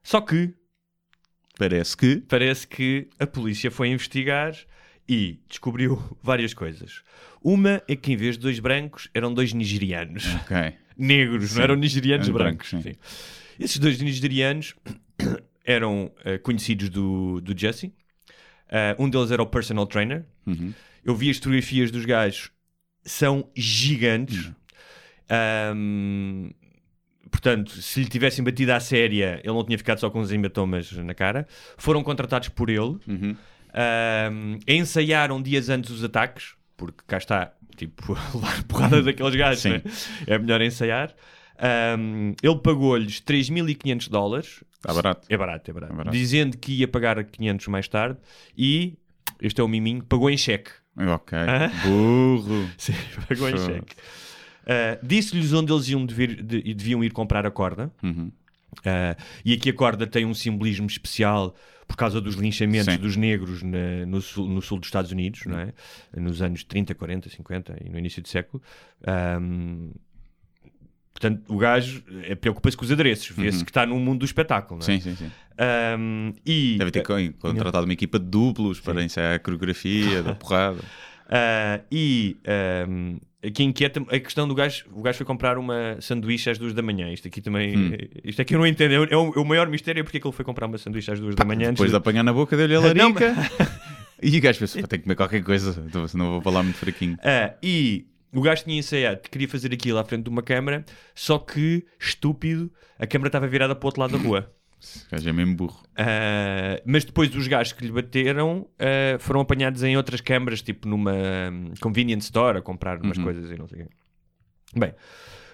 Só 0.03 0.21
que 0.21 0.53
Parece 1.59 1.97
que. 1.97 2.17
parece 2.29 2.67
que 2.67 3.09
a 3.19 3.27
polícia 3.27 3.71
foi 3.71 3.89
investigar 3.89 4.55
e 5.13 5.41
descobriu 5.49 6.01
várias 6.23 6.55
coisas. 6.55 7.03
Uma 7.43 7.83
é 7.89 7.97
que 7.97 8.13
em 8.13 8.17
vez 8.17 8.37
de 8.37 8.43
dois 8.43 8.61
brancos 8.61 9.09
eram 9.13 9.35
dois 9.35 9.53
nigerianos. 9.53 10.25
Negros, 10.97 11.51
Sim. 11.51 11.57
não 11.57 11.63
eram 11.65 11.75
nigerianos 11.77 12.29
Eram 12.29 12.39
brancos. 12.39 12.71
brancos. 12.73 12.93
Esses 13.59 13.79
dois 13.79 14.01
nigerianos 14.01 14.75
eram 15.65 16.13
eh, 16.25 16.39
conhecidos 16.39 16.89
do, 16.91 17.41
do 17.41 17.59
Jesse. 17.59 17.93
Eh, 18.69 18.95
um 18.99 19.09
deles 19.11 19.31
era 19.31 19.43
o 19.43 19.47
personal 19.47 19.87
trainer 19.87 20.25
Uhum. 20.47 20.73
eu 21.05 21.15
vi 21.15 21.31
as 21.31 21.37
fotografias 21.37 21.91
dos 21.91 22.05
gajos, 22.05 22.51
são 23.05 23.49
gigantes. 23.55 24.51
Ahm, 25.29 26.51
portanto, 27.31 27.71
se 27.81 28.01
lhe 28.03 28.09
tivessem 28.09 28.45
batido 28.45 28.73
à 28.73 28.81
séria, 28.81 29.41
ele 29.45 29.53
não 29.55 29.65
tinha 29.65 29.79
ficado 29.79 29.99
só 30.01 30.11
com 30.11 30.21
os 30.21 30.33
hematomas 30.33 30.91
na 30.93 31.15
cara. 31.15 31.47
Foram 31.79 32.03
contratados 32.03 32.49
por 32.49 32.69
ele. 32.69 32.97
Uhum. 33.07 33.37
Ensaiaram 34.67 35.41
dias 35.43 35.69
antes 35.69 35.91
os 35.91 36.05
ataques, 36.05 36.55
porque 36.77 37.03
cá 37.07 37.19
está, 37.19 37.53
tipo, 37.77 38.13
levar 38.35 38.63
porrada 38.65 39.03
daqueles 39.03 39.35
gajos, 39.35 39.65
né? 39.65 39.83
é 40.27 40.39
melhor 40.39 40.61
ensaiar. 40.63 41.15
Ahm, 41.59 42.33
ele 42.43 42.57
pagou-lhes 42.57 43.21
3.500 43.21 44.09
dólares. 44.09 44.65
Está 44.77 44.95
barato. 44.95 45.27
É 45.29 45.37
barato, 45.37 45.71
é 45.71 45.75
barato. 45.75 45.93
É 45.93 45.97
barato. 45.97 46.17
Dizendo 46.17 46.57
que 46.57 46.73
ia 46.73 46.89
pagar 46.89 47.23
500 47.23 47.67
mais 47.69 47.87
tarde 47.87 48.19
e, 48.57 48.95
este 49.43 49.61
é 49.61 49.65
o 49.65 49.69
miminho, 49.69 50.03
pagou 50.05 50.31
em 50.31 50.39
cheque. 50.39 50.71
Ok. 50.97 51.37
Ah. 51.39 51.71
Burro. 51.87 52.67
Sim, 52.79 52.95
pagou 53.29 53.49
em 53.51 53.57
cheque. 53.59 53.95
Ah, 54.67 54.99
Disse-lhes 55.03 55.53
onde 55.53 55.71
eles 55.73 55.89
iam 55.89 56.05
dever- 56.07 56.43
de- 56.43 56.75
deviam 56.75 57.05
ir 57.05 57.11
comprar 57.11 57.45
a 57.45 57.51
corda. 57.51 57.91
Uhum. 58.03 58.33
Ah, 58.85 59.17
e 59.45 59.53
aqui 59.53 59.71
a 59.71 59.73
corda 59.75 60.07
tem 60.07 60.25
um 60.25 60.35
simbolismo 60.35 60.87
especial 60.87 61.55
por 61.87 61.97
causa 61.97 62.21
dos 62.21 62.37
linchamentos 62.37 62.95
Sim. 62.95 63.01
dos 63.01 63.17
negros 63.17 63.63
na- 63.65 64.07
no, 64.07 64.21
sul, 64.21 64.49
no 64.49 64.63
sul 64.63 64.79
dos 64.79 64.87
Estados 64.87 65.11
Unidos, 65.11 65.45
não 65.47 65.59
é? 65.59 65.73
nos 66.17 66.41
anos 66.41 66.63
30, 66.63 66.95
40, 66.95 67.29
50 67.29 67.77
e 67.85 67.91
no 67.91 67.99
início 67.99 68.23
do 68.23 68.29
século. 68.29 68.63
Ahm, 69.05 69.91
portanto, 71.13 71.43
o 71.53 71.59
gajo 71.59 72.03
eh, 72.23 72.35
preocupa-se 72.37 72.77
com 72.77 72.85
os 72.85 72.93
adereços, 72.93 73.37
vê-se 73.37 73.65
que 73.65 73.71
está 73.71 73.85
no 73.85 73.99
mundo 73.99 74.21
do 74.21 74.25
espetáculo. 74.25 74.79
Não 74.81 74.85
é? 74.95 74.99
Sim, 74.99 75.01
sim, 75.01 75.17
sim. 75.17 75.31
Ahm, 75.59 76.33
e, 76.47 76.77
Deve 76.79 76.91
ter 76.93 77.03
co- 77.03 77.15
contratado 77.41 77.85
uma 77.85 77.93
equipa 77.93 78.19
de 78.19 78.27
duplos 78.27 78.79
para 78.81 79.03
ensaiar 79.03 79.35
a 79.35 79.39
coreografia 79.41 80.23
da 80.23 80.33
porrada. 80.37 80.79
Ah, 81.29 81.81
e 81.91 82.37
aqui 83.45 83.65
inquieta 83.65 84.01
a 84.09 84.19
questão 84.21 84.47
do 84.47 84.55
gajo. 84.55 84.85
O 84.93 85.03
gajo 85.03 85.19
foi 85.19 85.27
comprar 85.27 85.59
uma 85.59 85.97
sanduíche 86.01 86.51
às 86.51 86.59
duas 86.59 86.73
da 86.75 86.83
manhã. 86.83 87.13
Isto 87.13 87.29
aqui 87.29 87.41
também. 87.41 87.77
Hum. 87.77 87.93
Isto 88.25 88.43
aqui 88.43 88.55
eu 88.55 88.59
não 88.59 88.67
entendo. 88.67 88.93
É 88.95 89.17
o, 89.17 89.33
é 89.35 89.39
o 89.39 89.45
maior 89.45 89.69
mistério 89.69 90.01
é 90.01 90.03
porque 90.03 90.19
é 90.19 90.21
que 90.21 90.27
ele 90.27 90.35
foi 90.35 90.45
comprar 90.45 90.67
uma 90.67 90.79
sanduíche 90.79 91.11
às 91.11 91.21
duas 91.21 91.35
da 91.35 91.45
manhã. 91.45 91.69
antes 91.69 91.75
Depois 91.75 91.91
de 91.91 91.97
apanhar 91.97 92.23
na 92.23 92.33
boca 92.33 92.57
dele 92.57 92.75
a 92.75 92.81
larica. 92.81 93.35
E 94.23 94.37
o 94.37 94.41
gajo 94.41 94.59
pensou, 94.59 94.83
"Pá, 94.83 94.89
tenho 94.89 95.01
que 95.01 95.05
comer 95.05 95.17
qualquer 95.17 95.43
coisa, 95.43 95.83
então, 95.87 96.07
senão 96.07 96.33
vou 96.33 96.43
falar 96.43 96.63
muito 96.63 96.77
fraquinho. 96.77 97.17
Ah, 97.23 97.55
e 97.63 98.07
o 98.33 98.43
gajo 98.43 98.65
tinha 98.65 98.79
ensaiado 98.79 99.21
que 99.23 99.31
queria 99.31 99.49
fazer 99.49 99.73
aquilo 99.73 99.99
à 99.99 100.05
frente 100.05 100.25
de 100.25 100.29
uma 100.29 100.43
câmara, 100.43 100.85
só 101.15 101.39
que, 101.39 101.85
estúpido, 101.99 102.71
a 102.99 103.07
câmara 103.07 103.29
estava 103.29 103.49
virada 103.49 103.75
para 103.75 103.85
o 103.85 103.89
outro 103.89 104.01
lado 104.03 104.17
da 104.17 104.23
rua. 104.23 104.53
O 105.07 105.11
gajo 105.11 105.29
é 105.29 105.33
mesmo 105.33 105.55
burro. 105.55 105.83
Ah, 105.97 106.81
mas 106.85 107.05
depois 107.05 107.35
os 107.35 107.47
gajos 107.47 107.73
que 107.73 107.85
lhe 107.85 107.93
bateram 107.93 108.67
ah, 108.79 109.19
foram 109.19 109.41
apanhados 109.41 109.83
em 109.83 109.97
outras 109.97 110.21
câmaras, 110.21 110.63
tipo 110.63 110.89
numa 110.89 111.13
hum, 111.13 111.73
convenience 111.81 112.25
store, 112.27 112.59
a 112.59 112.63
comprar 112.63 113.01
umas 113.01 113.19
coisas 113.19 113.51
e 113.51 113.57
não 113.57 113.69
sei 113.69 113.83
o 113.83 113.87
quê. 113.87 113.91
Bem, 114.75 114.95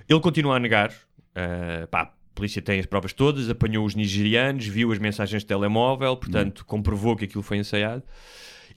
ele 0.08 0.20
continua 0.20 0.56
a 0.56 0.60
negar. 0.60 0.92
ah, 1.34 1.86
pá, 1.90 2.02
a 2.02 2.12
polícia 2.34 2.60
tem 2.62 2.78
as 2.78 2.86
provas 2.86 3.12
todas, 3.12 3.48
apanhou 3.48 3.84
os 3.84 3.94
nigerianos, 3.94 4.66
viu 4.66 4.92
as 4.92 4.98
mensagens 4.98 5.42
de 5.42 5.46
telemóvel, 5.46 6.16
portanto 6.16 6.64
comprovou 6.66 7.16
que 7.16 7.24
aquilo 7.24 7.42
foi 7.42 7.56
ensaiado. 7.56 8.02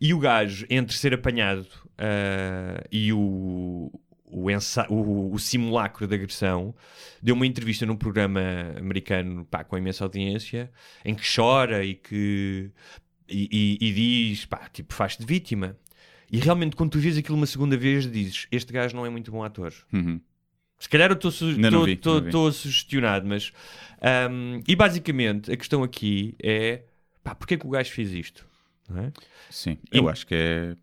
E 0.01 0.13
o 0.13 0.19
gajo, 0.19 0.65
entre 0.69 0.95
ser 0.95 1.13
apanhado 1.13 1.67
ah, 1.97 2.83
e 2.91 3.13
o, 3.13 3.91
o, 4.29 4.49
ensa- 4.51 4.85
o- 4.89 5.33
o 5.33 5.39
simulacro 5.39 6.07
de 6.07 6.15
agressão, 6.15 6.73
deu 7.21 7.35
uma 7.35 7.45
entrevista 7.47 7.85
num 7.85 7.95
programa 7.95 8.39
americano 8.77 9.45
pá, 9.45 9.63
com 9.63 9.77
imensa 9.77 10.03
audiência, 10.03 10.71
em 11.03 11.15
que 11.15 11.23
chora 11.35 11.83
e 11.83 11.95
que 11.95 12.71
e, 13.27 13.77
e- 13.81 13.87
e 13.89 13.93
diz, 13.93 14.45
pá, 14.45 14.69
tipo, 14.71 14.93
faz-te 14.93 15.25
vítima. 15.25 15.75
E 16.31 16.37
realmente, 16.39 16.75
quando 16.75 16.91
tu 16.91 16.99
vês 16.99 17.17
aquilo 17.17 17.35
uma 17.37 17.45
segunda 17.47 17.75
vez, 17.77 18.09
dizes: 18.11 18.47
Este 18.51 18.71
gajo 18.71 18.95
não 18.95 19.05
é 19.05 19.09
muito 19.09 19.31
bom 19.31 19.43
ator. 19.43 19.73
Uhum. 19.91 20.19
Se 20.79 20.87
calhar 20.87 21.09
eu 21.11 21.15
estou 21.15 22.51
sugestionado, 22.51 23.27
mas. 23.27 23.51
ahm, 24.01 24.61
e 24.67 24.75
basicamente, 24.75 25.51
a 25.51 25.57
questão 25.57 25.83
aqui 25.83 26.35
é: 26.41 26.83
pá, 27.23 27.33
porquê 27.35 27.57
que 27.57 27.65
o 27.65 27.69
gajo 27.69 27.91
fez 27.91 28.11
isto? 28.13 28.47
É? 28.95 29.11
Sim, 29.49 29.77
E- 29.91 29.97
eu 29.97 30.07
acho 30.09 30.25
que 30.25 30.33
é. 30.35 30.75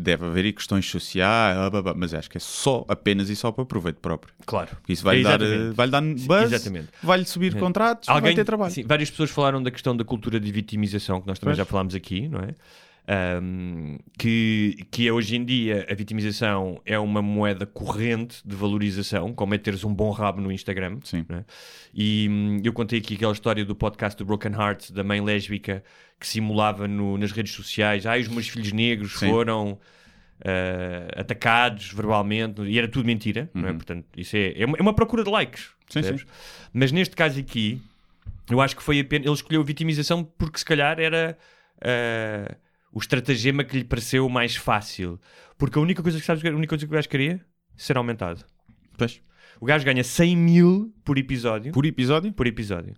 Deve 0.00 0.26
haver 0.26 0.44
aí 0.44 0.52
questões 0.52 0.88
sociais, 0.88 1.56
mas 1.96 2.14
acho 2.14 2.30
que 2.30 2.36
é 2.36 2.40
só, 2.40 2.84
apenas 2.86 3.28
e 3.30 3.34
só 3.34 3.50
para 3.50 3.64
proveito 3.64 3.96
próprio. 3.96 4.32
Claro. 4.46 4.68
Porque 4.76 4.92
isso 4.92 5.02
vai-lhe 5.02 5.24
dar, 5.24 5.40
Exatamente. 5.42 5.70
eh, 5.70 5.72
vai 5.74 5.88
dar 5.88 6.00
buzz, 6.02 6.52
exatamente. 6.52 6.88
vai-lhe 7.02 7.24
subir 7.24 7.56
É. 7.56 7.58
contratos, 7.58 8.06
vai 8.08 8.32
ter 8.32 8.44
trabalho. 8.44 8.72
sim, 8.72 8.84
várias 8.86 9.10
pessoas 9.10 9.30
falaram 9.30 9.60
da 9.60 9.72
questão 9.72 9.96
da 9.96 10.04
cultura 10.04 10.38
de 10.38 10.52
vitimização, 10.52 11.20
que 11.20 11.26
nós 11.26 11.40
também 11.40 11.50
Pois. 11.50 11.58
já 11.58 11.64
falámos 11.64 11.96
aqui, 11.96 12.28
não 12.28 12.38
é? 12.38 12.54
Ahm, 13.10 13.96
que, 14.18 14.84
que 14.90 15.08
é 15.08 15.12
hoje 15.12 15.34
em 15.34 15.42
dia 15.42 15.86
a 15.90 15.94
vitimização 15.94 16.78
é 16.84 16.98
uma 16.98 17.22
moeda 17.22 17.64
corrente 17.64 18.46
de 18.46 18.54
valorização, 18.54 19.32
como 19.32 19.54
é 19.54 19.58
teres 19.58 19.82
um 19.82 19.94
bom 19.94 20.10
rabo 20.10 20.42
no 20.42 20.52
Instagram. 20.52 20.98
Sim. 21.04 21.24
não 21.26 21.38
é? 21.38 21.44
E 21.94 22.28
hum, 22.30 22.60
eu 22.62 22.70
contei 22.72 22.98
aqui 22.98 23.14
aquela 23.14 23.32
história 23.32 23.64
do 23.64 23.74
podcast 23.74 24.18
do 24.18 24.26
Broken 24.26 24.52
Heart, 24.52 24.92
da 24.92 25.02
mãe 25.02 25.22
lésbica 25.22 25.82
que 26.20 26.26
simulava 26.28 26.86
no- 26.86 27.16
nas 27.16 27.32
redes 27.32 27.52
sociais: 27.54 28.04
ai, 28.04 28.20
os 28.20 28.28
meus 28.28 28.46
filhos 28.48 28.72
negros 28.72 29.18
Sim. 29.18 29.30
foram. 29.30 29.78
ah, 30.44 31.20
atacados 31.20 31.90
verbalmente 31.92 32.60
e 32.62 32.78
era 32.78 32.86
tudo 32.88 33.06
mentira, 33.06 33.48
não 33.54 33.68
é? 33.70 33.72
Portanto, 33.72 34.04
isso 34.16 34.36
é, 34.36 34.52
é, 34.60 34.66
uma, 34.66 34.76
é 34.78 34.82
uma 34.82 34.92
procura 34.94 35.24
de 35.24 35.30
likes. 35.30 35.64
Uhum. 35.64 35.72
Sim, 35.88 36.00
percebes? 36.00 36.26
Mas 36.74 36.92
neste 36.92 37.16
caso 37.16 37.40
aqui, 37.40 37.80
eu 38.50 38.60
acho 38.60 38.76
que 38.76 38.82
foi 38.82 39.00
apenas. 39.00 39.24
Ele 39.26 39.34
escolheu 39.34 39.62
a 39.62 39.64
vitimização 39.64 40.22
porque 40.22 40.58
se 40.58 40.64
calhar 40.64 41.00
era 41.00 41.36
ah, 41.82 42.54
o 42.92 42.98
estratagema 42.98 43.64
que 43.64 43.76
lhe 43.78 43.84
pareceu 43.84 44.28
mais 44.28 44.56
fácil. 44.56 45.20
Porque 45.56 45.78
a 45.78 45.82
única 45.82 46.02
coisa 46.02 46.18
que 46.18 46.24
sabes, 46.24 46.44
a 46.44 46.48
única 46.50 46.68
coisa 46.70 46.86
que 46.86 46.92
o 46.92 46.94
gajo 46.94 47.08
queria 47.08 47.40
ser 47.76 47.96
aumentado. 47.96 48.44
Pois. 48.96 49.20
O 49.60 49.66
gajo 49.66 49.84
ganha 49.84 50.04
100 50.04 50.36
mil 50.36 50.94
por 51.04 51.18
episódio. 51.18 51.72
Por 51.72 51.84
episódio? 51.84 52.32
Por 52.32 52.46
episódio. 52.46 52.94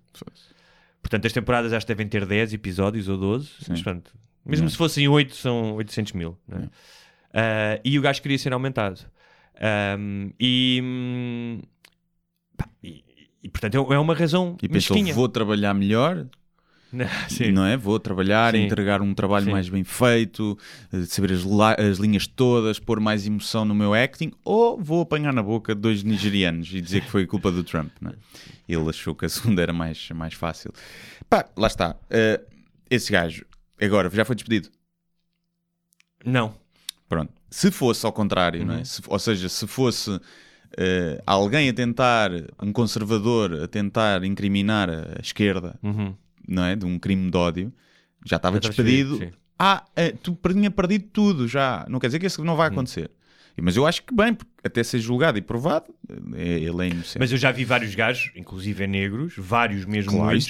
Portanto, 1.02 1.26
as 1.26 1.32
temporadas 1.32 1.72
acho 1.72 1.86
que 1.86 1.92
devem 1.94 2.06
ter 2.06 2.26
10 2.26 2.52
episódios 2.52 3.08
ou 3.08 3.16
12. 3.16 3.48
Mas, 3.68 3.82
portanto, 3.82 4.12
mesmo 4.44 4.64
Não. 4.64 4.70
se 4.70 4.76
fossem 4.76 5.08
8, 5.08 5.34
são 5.34 5.74
800 5.76 6.12
mil. 6.12 6.38
é? 6.50 6.68
Ah, 7.32 7.80
e 7.84 7.98
o 7.98 8.02
gajo 8.02 8.20
queria 8.20 8.38
ser 8.38 8.52
aumentado. 8.52 9.00
Ahm, 9.62 10.30
e, 10.38 11.60
pá, 12.56 12.68
e, 12.82 13.04
e, 13.42 13.48
portanto, 13.48 13.74
é 13.90 13.94
é 13.94 13.98
uma 13.98 14.14
razão 14.14 14.56
E 14.62 14.68
pensou, 14.68 14.94
mesquinha. 14.96 15.14
vou 15.14 15.28
trabalhar 15.28 15.72
melhor, 15.74 16.26
Sim. 17.28 17.52
não 17.52 17.64
é? 17.64 17.76
Vou 17.76 17.98
trabalhar, 18.00 18.52
Sim. 18.54 18.64
entregar 18.64 19.00
um 19.00 19.14
trabalho 19.14 19.44
Sim. 19.46 19.52
mais 19.52 19.68
bem 19.68 19.84
feito, 19.84 20.58
eh, 20.92 21.02
saber 21.06 21.32
as, 21.32 21.44
as 21.78 21.98
linhas 21.98 22.26
todas, 22.26 22.78
pôr 22.78 22.98
mais 23.00 23.26
emoção 23.26 23.64
no 23.64 23.74
meu 23.74 23.94
acting, 23.94 24.32
ou 24.44 24.76
vou 24.82 25.02
apanhar 25.02 25.32
na 25.32 25.42
boca 25.42 25.74
dois 25.74 26.02
nigerianos 26.02 26.72
e 26.74 26.80
dizer 26.80 27.02
que 27.02 27.10
foi 27.10 27.26
culpa 27.26 27.50
do 27.52 27.62
Trump, 27.62 27.90
não 28.00 28.10
é? 28.10 28.14
Ele 28.68 28.88
achou 28.88 29.14
que 29.14 29.24
a 29.24 29.28
segunda 29.28 29.62
era 29.62 29.72
mais, 29.72 30.08
mais 30.10 30.34
fácil. 30.34 30.72
Pá, 31.28 31.44
lá 31.56 31.66
está. 31.68 31.96
Eh, 32.10 32.40
esse 32.90 33.10
gajo, 33.12 33.44
agora, 33.80 34.10
já 34.10 34.24
foi 34.24 34.34
despedido. 34.34 34.68
Não. 36.24 36.54
Pronto. 37.08 37.32
Se 37.50 37.70
fosse 37.70 38.04
ao 38.06 38.12
contrário, 38.12 38.60
Uhum. 38.60 38.66
não 38.66 38.74
é? 38.74 38.84
Se- 38.84 39.02
ou 39.06 39.18
seja, 39.18 39.48
se 39.48 39.66
fosse 39.66 40.20
eh, 40.76 41.20
alguém 41.26 41.68
a 41.68 41.72
tentar, 41.72 42.30
um 42.62 42.72
conservador 42.72 43.52
a 43.64 43.66
tentar 43.66 44.22
incriminar 44.22 44.88
a 44.88 45.20
esquerda, 45.20 45.76
Uhum. 45.82 46.14
Não 46.50 46.64
é? 46.64 46.74
De 46.76 46.84
um 46.84 46.98
crime 46.98 47.30
de 47.30 47.36
ódio, 47.36 47.72
já 48.26 48.36
estava 48.36 48.56
Já 48.60 48.68
despedido. 48.68 49.16
sim. 49.16 49.30
ah, 49.58 49.84
eh, 49.96 50.12
tu 50.22 50.36
tinha 50.48 50.70
perdido 50.70 51.04
tudo 51.12 51.46
já. 51.48 51.86
Não 51.88 51.98
quer 51.98 52.08
dizer 52.08 52.18
que 52.18 52.26
isso 52.26 52.44
não 52.44 52.56
vai 52.56 52.68
Uhum. 52.68 52.74
acontecer. 52.74 53.10
Mas 53.62 53.76
eu 53.76 53.86
acho 53.86 54.02
que 54.04 54.14
bem, 54.14 54.32
porque 54.32 54.50
até 54.64 54.82
ser 54.82 55.00
julgado 55.00 55.36
e 55.36 55.42
provado, 55.42 55.92
eh, 56.34 56.60
ele 56.60 56.82
é 56.86 56.88
inocente. 56.88 57.18
Mas 57.18 57.30
eu 57.30 57.36
já 57.36 57.52
vi 57.52 57.62
vários 57.64 57.94
gajos, 57.94 58.30
inclusive 58.34 58.86
negros, 58.86 59.34
vários 59.36 59.84
mesmo 59.84 60.12
Claro, 60.12 60.26
muitos, 60.26 60.46
a 60.46 60.48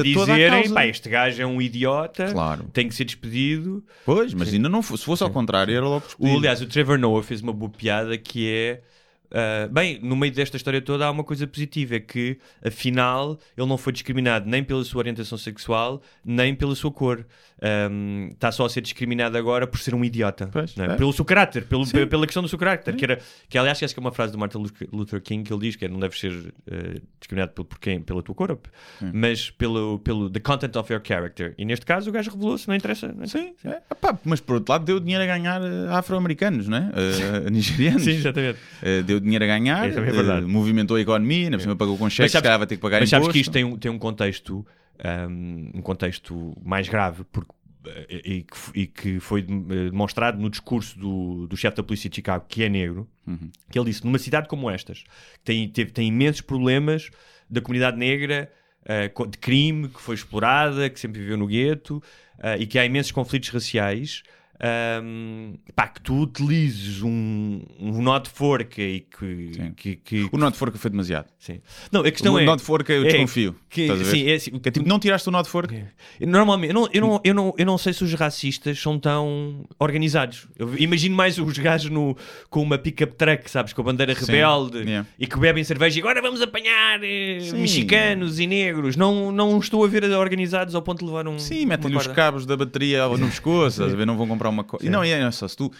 a 0.00 0.02
dizerem, 0.24 0.60
causa. 0.62 0.74
pá, 0.74 0.86
este 0.86 1.08
gajo 1.10 1.42
é 1.42 1.46
um 1.46 1.60
idiota, 1.60 2.32
Claro. 2.32 2.64
tem 2.72 2.88
que 2.88 2.94
ser 2.94 3.04
despedido. 3.04 3.84
Pois, 4.06 4.32
mas 4.32 4.54
ainda 4.54 4.70
não 4.70 4.80
fosse. 4.80 5.00
Se 5.02 5.06
fosse 5.06 5.22
ao 5.22 5.28
contrário, 5.30 5.74
era 5.76 5.84
logo 5.84 6.04
O, 6.04 6.08
despedido. 6.08 6.38
aliás, 6.38 6.62
o 6.62 6.66
Trevor 6.66 6.98
Noah 6.98 7.22
fez 7.22 7.42
uma 7.42 7.52
boa 7.52 7.70
piada 7.70 8.16
que 8.16 8.48
é. 8.48 8.80
Ah, 9.30 9.68
bem, 9.70 9.98
no 10.02 10.16
meio 10.16 10.32
desta 10.32 10.56
história 10.56 10.80
toda 10.80 11.06
há 11.06 11.10
uma 11.10 11.24
coisa 11.24 11.46
positiva: 11.46 11.96
é 11.96 12.00
que 12.00 12.38
afinal 12.64 13.38
ele 13.56 13.66
não 13.66 13.78
foi 13.78 13.92
discriminado 13.92 14.48
nem 14.48 14.62
pela 14.62 14.84
sua 14.84 15.00
orientação 15.00 15.36
sexual, 15.38 16.02
nem 16.24 16.54
pela 16.54 16.74
sua 16.74 16.90
cor. 16.90 17.24
Ahm, 17.62 18.28
Está 18.32 18.52
só 18.52 18.66
a 18.66 18.68
ser 18.68 18.82
discriminado 18.82 19.36
agora 19.38 19.66
por 19.66 19.78
ser 19.80 19.94
um 19.94 20.04
idiota, 20.04 20.48
Pois, 20.52 20.76
é? 20.76 20.84
é. 20.84 20.96
pelo 20.96 21.10
seu 21.12 21.24
caráter, 21.24 21.64
pelo, 21.64 21.86
pe- 21.90 22.04
pela 22.06 22.26
questão 22.26 22.42
do 22.42 22.48
seu 22.48 22.58
caráter. 22.58 22.94
Que, 22.94 23.04
era, 23.04 23.18
que 23.48 23.56
aliás, 23.56 23.82
acho 23.82 23.94
que 23.94 23.98
é 23.98 24.02
uma 24.02 24.12
frase 24.12 24.30
do 24.32 24.38
Martin 24.38 24.58
Luther- 24.92 25.22
King 25.22 25.42
que 25.42 25.52
ele 25.52 25.60
diz 25.62 25.74
que 25.76 25.86
é, 25.86 25.88
não 25.88 25.98
deves 25.98 26.20
ser 26.20 26.52
ah, 26.70 27.00
discriminado 27.18 27.52
por, 27.52 27.64
por 27.64 27.78
quem? 27.78 28.00
pela 28.02 28.22
tua 28.22 28.34
cor, 28.34 28.58
mas 29.12 29.48
pelo, 29.50 29.98
pelo 30.00 30.28
the 30.28 30.38
content 30.40 30.76
of 30.76 30.92
your 30.92 31.00
character. 31.02 31.54
E 31.56 31.64
neste 31.64 31.86
caso 31.86 32.10
o 32.10 32.12
gajo 32.12 32.30
revelou-se, 32.30 32.68
não 32.68 32.74
interessa. 32.74 33.06
Não 33.08 33.24
interessa. 33.24 33.38
Sim, 33.38 33.54
é. 33.64 33.80
Epá, 33.90 34.18
mas 34.24 34.38
por 34.40 34.56
outro 34.56 34.72
lado 34.72 34.84
deu 34.84 35.00
dinheiro 35.00 35.24
a 35.24 35.26
ganhar 35.26 35.60
eh, 35.62 35.88
afro-americanos, 35.90 36.68
não 36.68 36.76
é? 36.76 36.90
A 37.46 37.50
nigerianos. 37.50 38.02
Sim, 38.04 38.10
exatamente. 38.12 38.58
Deu 39.18 39.20
dinheiro 39.20 39.44
a 39.44 39.48
ganhar, 39.48 39.84
É, 39.84 39.88
é 39.94 40.00
verdade. 40.00 40.46
movimentou 40.46 40.96
a 40.96 41.00
economia, 41.00 41.44
ainda 41.44 41.56
por 41.56 41.62
cima 41.62 41.76
pagou 41.76 41.96
com 41.98 42.08
cheques, 42.10 42.32
se 42.32 42.40
calhar 42.42 42.58
vai 42.58 42.66
ter 42.66 42.76
que 42.76 42.82
pagar 42.82 43.00
mas 43.00 43.08
sabes 43.10 43.24
imposto. 43.26 43.32
que 43.32 43.40
isto 43.40 43.52
tem 43.52 43.64
um, 43.64 43.76
tem 43.76 43.90
um 43.90 43.98
contexto 43.98 44.66
um, 45.28 45.70
um 45.78 45.82
contexto 45.82 46.56
mais 46.64 46.88
grave 46.88 47.22
porque 47.30 47.50
eh, 47.86 48.20
e, 48.24 48.42
que, 48.42 48.56
e 48.80 48.86
que 48.86 49.20
foi 49.20 49.40
eh, 49.42 49.90
demonstrado 49.90 50.40
no 50.40 50.48
discurso 50.50 50.98
do, 50.98 51.46
do 51.46 51.56
chefe 51.56 51.76
da 51.76 51.82
polícia 51.82 52.08
de 52.10 52.16
Chicago, 52.16 52.44
que 52.48 52.62
é 52.64 52.68
negro, 52.68 53.06
que 53.70 53.78
ele 53.78 53.86
disse: 53.90 54.04
numa 54.04 54.18
cidade 54.18 54.48
como 54.48 54.70
estas, 54.70 55.02
que 55.02 55.40
tem, 55.44 55.68
teve, 55.68 55.90
tem 55.92 56.08
imensos 56.08 56.40
problemas 56.40 57.10
da 57.48 57.60
comunidade 57.60 57.96
negra, 57.96 58.50
co- 59.14 59.26
de 59.26 59.36
crime, 59.38 59.88
que 59.88 60.00
foi 60.00 60.14
explorada, 60.14 60.88
que 60.90 60.98
sempre 60.98 61.20
viveu 61.20 61.36
no 61.36 61.46
gueto 61.46 62.02
eh, 62.40 62.56
e 62.60 62.66
que 62.66 62.78
há 62.78 62.84
imensos 62.84 63.12
conflitos 63.12 63.50
raciais. 63.50 64.22
Ahm, 64.60 65.54
pá, 65.74 65.88
que 65.88 66.00
tu 66.00 66.14
utilizes 66.22 67.02
um, 67.02 67.60
um 67.78 68.02
nó 68.02 68.18
de 68.18 68.28
forca 68.30 68.80
e 68.82 69.00
que, 69.00 69.50
Sim. 69.54 69.72
que, 69.76 69.96
que- 69.96 70.28
O 70.32 70.38
nó 70.38 70.50
de 70.50 70.56
forca 70.56 70.78
foi 70.78 70.90
demasiado. 70.90 71.26
sim. 71.38 71.60
Não, 71.92 72.00
a 72.00 72.10
questão 72.10 72.34
o 72.34 72.38
é. 72.38 72.44
nó 72.44 72.56
de 72.56 72.62
forca 72.62 72.92
eu 72.92 73.02
é 73.04 73.08
desconfio. 73.08 73.54
que- 73.68 74.04
sim, 74.04 74.28
é 74.28 74.34
assim, 74.34 74.50
Que 74.58 74.68
é 74.68 74.72
tipo, 74.72 74.88
não 74.88 74.98
tiraste 74.98 75.28
o 75.28 75.32
nó 75.32 75.42
de 75.42 75.48
forca? 75.48 75.92
Normalmente, 76.20 76.70
eu 76.70 76.74
não, 76.74 76.88
eu, 76.92 77.00
não, 77.00 77.20
eu, 77.24 77.34
não, 77.34 77.54
eu 77.58 77.66
não 77.66 77.78
sei 77.78 77.92
se 77.92 78.02
os 78.04 78.12
racistas 78.14 78.78
são 78.80 78.98
tão 78.98 79.64
organizados. 79.78 80.46
Eu 80.58 80.76
imagino 80.78 81.14
mais 81.14 81.38
os 81.38 81.58
gajos 81.58 81.90
no, 81.90 82.16
com 82.50 82.62
uma 82.62 82.78
pick-up 82.78 83.14
truck, 83.14 83.50
sabes, 83.50 83.72
com 83.72 83.80
a 83.82 83.84
bandeira 83.84 84.14
Sim, 84.14 84.32
rebelde 84.32 84.78
yeah. 84.78 85.06
e 85.18 85.26
que 85.26 85.38
bebem 85.38 85.62
cerveja 85.64 85.98
e 85.98 86.00
agora 86.02 86.20
vamos 86.22 86.40
apanhar 86.40 87.00
eh, 87.02 87.40
Sim. 87.40 87.58
mexicanos 87.60 88.38
e 88.40 88.46
negros. 88.46 88.96
Não, 88.96 89.30
não 89.30 89.58
estou 89.58 89.84
a 89.84 89.88
ver 89.88 90.04
organizados 90.04 90.74
ao 90.74 90.82
ponto 90.82 91.00
de 91.00 91.04
levar 91.06 91.26
um. 91.28 91.38
Sim, 91.38 91.66
metem-lhe 91.66 91.96
os 91.96 92.06
cabos 92.08 92.46
da 92.46 92.56
bateria 92.56 93.06
no 93.08 93.26
pescoço, 93.28 93.80
estás 93.82 93.92
a 93.92 93.96
ver? 93.96 94.06
Não 94.06 94.16
vão 94.16 94.26
comprar 94.26 94.45
uma 94.48 94.64
coisa. 94.64 94.86
E 94.86 94.88
não, 94.88 95.02
é 95.02 95.30
só 95.30 95.46
se 95.48 95.56
tu. 95.56 95.70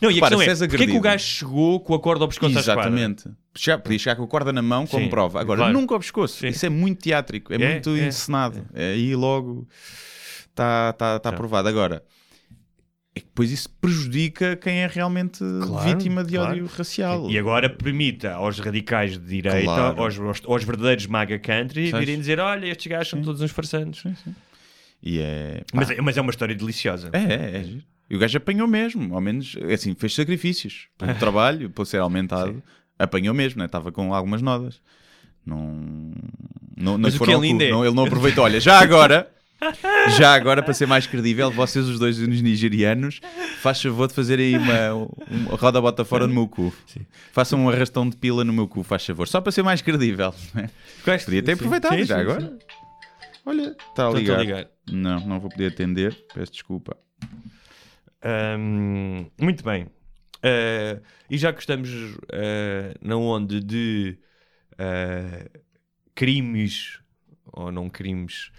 Não, 0.00 0.10
e 0.10 0.12
a 0.12 0.14
Repara, 0.14 0.36
questão 0.36 0.38
se 0.38 0.44
é: 0.44 0.50
és 0.50 0.58
porque 0.58 0.64
é 0.64 0.68
que 0.68 0.74
o 0.76 0.84
agredido- 0.84 1.00
gajo 1.02 1.24
chegou 1.24 1.80
com 1.80 1.94
a 1.94 2.00
corda 2.00 2.24
ao 2.24 2.28
pescoço 2.28 2.56
à 2.56 2.60
esquadra? 2.60 2.82
Exatamente. 2.88 3.24
Já 3.56 3.76
podia 3.78 3.98
chegar 3.98 4.16
com 4.16 4.22
a 4.24 4.28
corda 4.28 4.52
na 4.52 4.62
mão 4.62 4.86
como 4.86 5.04
Sim, 5.04 5.10
prova. 5.10 5.40
Agora, 5.40 5.58
claro. 5.58 5.72
nunca 5.72 5.94
ao 5.94 6.00
pescoço. 6.00 6.38
Sim. 6.38 6.48
Isso 6.48 6.64
é 6.66 6.68
muito 6.68 7.02
teátrico, 7.02 7.52
é, 7.52 7.56
É, 7.56 7.72
muito 7.72 7.90
é, 7.90 8.06
encenado. 8.06 8.64
É. 8.74 8.92
Aí 8.92 9.14
logo 9.16 9.66
está 10.50 10.92
tá, 10.92 11.18
tá 11.18 11.28
aprovado. 11.30 11.68
Agora, 11.68 12.02
é 13.14 13.20
que 13.20 13.26
depois 13.26 13.50
isso 13.50 13.68
prejudica 13.80 14.54
quem 14.54 14.78
é 14.78 14.86
realmente 14.86 15.38
Claro, 15.38 15.88
vítima 15.88 16.22
de 16.22 16.34
claro. 16.36 16.52
ódio 16.52 16.66
racial. 16.66 17.28
E 17.30 17.36
agora 17.38 17.68
permita 17.68 18.32
aos 18.34 18.58
radicais 18.60 19.12
de 19.18 19.26
direita, 19.26 19.64
Claro. 19.64 20.00
aos, 20.02 20.18
aos, 20.18 20.42
aos 20.44 20.64
verdadeiros 20.64 21.06
MAGA 21.06 21.38
country, 21.38 21.90
Sabes? 21.90 22.06
virem 22.06 22.20
dizer: 22.20 22.38
olha, 22.38 22.66
estes 22.66 22.86
gajos 22.86 23.08
são 23.08 23.22
todos 23.22 23.40
uns 23.40 23.50
farsantes. 23.50 24.04
E 25.02 25.18
é. 25.20 25.62
pá, 25.72 25.78
Mas, 25.78 25.90
é- 25.90 26.00
mas 26.00 26.16
é 26.16 26.20
uma 26.20 26.30
história 26.30 26.54
deliciosa. 26.54 27.10
É, 27.12 27.18
é, 27.18 27.60
é 27.60 27.64
giro. 27.64 27.82
E 28.10 28.16
o 28.16 28.18
gajo 28.18 28.36
apanhou 28.38 28.66
mesmo, 28.66 29.14
ao 29.14 29.20
menos, 29.20 29.56
assim, 29.72 29.94
fez 29.94 30.14
sacrifícios 30.14 30.88
pelo 30.96 31.14
trabalho, 31.14 31.68
por 31.70 31.86
ser 31.86 31.98
aumentado. 32.00 32.62
Apanhou 32.98 33.34
mesmo, 33.34 33.58
né? 33.60 33.66
estava 33.66 33.92
com 33.92 34.12
algumas 34.14 34.42
nodas. 34.42 34.80
Não, 35.44 36.12
não, 36.76 36.98
não 36.98 37.10
foram 37.12 37.42
é 37.44 37.48
é- 37.48 37.70
Não, 37.70 37.84
ele 37.84 37.94
não 37.94 38.04
aproveitou. 38.04 38.44
Olha, 38.44 38.60
já 38.60 38.78
agora, 38.80 39.30
já 40.18 40.34
agora, 40.34 40.62
para 40.62 40.74
ser 40.74 40.86
mais 40.86 41.06
credível, 41.06 41.50
vocês 41.50 41.86
os 41.86 41.98
dois 41.98 42.20
uns 42.20 42.42
nigerianos, 42.42 43.20
faz 43.60 43.80
favor 43.80 44.08
de 44.08 44.14
fazer 44.14 44.38
aí 44.38 44.56
uma, 44.56 44.92
uma 45.30 45.56
roda 45.56 45.80
bota 45.80 46.04
fora 46.04 46.26
no 46.26 46.34
meu 46.34 46.46
cu. 46.48 46.72
Façam 47.32 47.64
um 47.64 47.68
arrastão 47.70 48.08
de 48.08 48.16
pila 48.16 48.44
no 48.44 48.52
meu 48.52 48.68
cu, 48.68 48.82
faz 48.82 49.04
favor. 49.06 49.26
Só 49.26 49.40
para 49.40 49.52
ser 49.52 49.62
mais 49.62 49.80
credível. 49.80 50.34
né? 50.54 50.68
Podia 51.04 51.42
ter 51.42 51.52
Sim, 51.52 51.52
aproveitado 51.52 51.96
sim, 51.98 52.04
já 52.04 52.14
sim, 52.16 52.20
agora. 52.20 52.40
sim. 52.40 52.58
Olha, 53.46 53.76
está 53.90 54.08
a 54.08 54.10
ligar. 54.10 54.66
Não, 54.90 55.20
não 55.20 55.40
vou 55.40 55.50
poder 55.50 55.72
atender. 55.72 56.14
Peço 56.34 56.52
desculpa. 56.52 56.96
Hum, 58.24 59.26
muito 59.40 59.62
bem. 59.64 59.84
Uh, 60.38 61.00
e 61.30 61.36
já 61.36 61.52
que 61.52 61.60
estamos 61.60 61.88
uh, 61.90 62.94
na 63.02 63.16
onda 63.16 63.60
de 63.60 64.16
uh, 64.74 65.60
crimes 66.14 67.00
ou 67.52 67.72
não 67.72 67.88
crimes, 67.88 68.50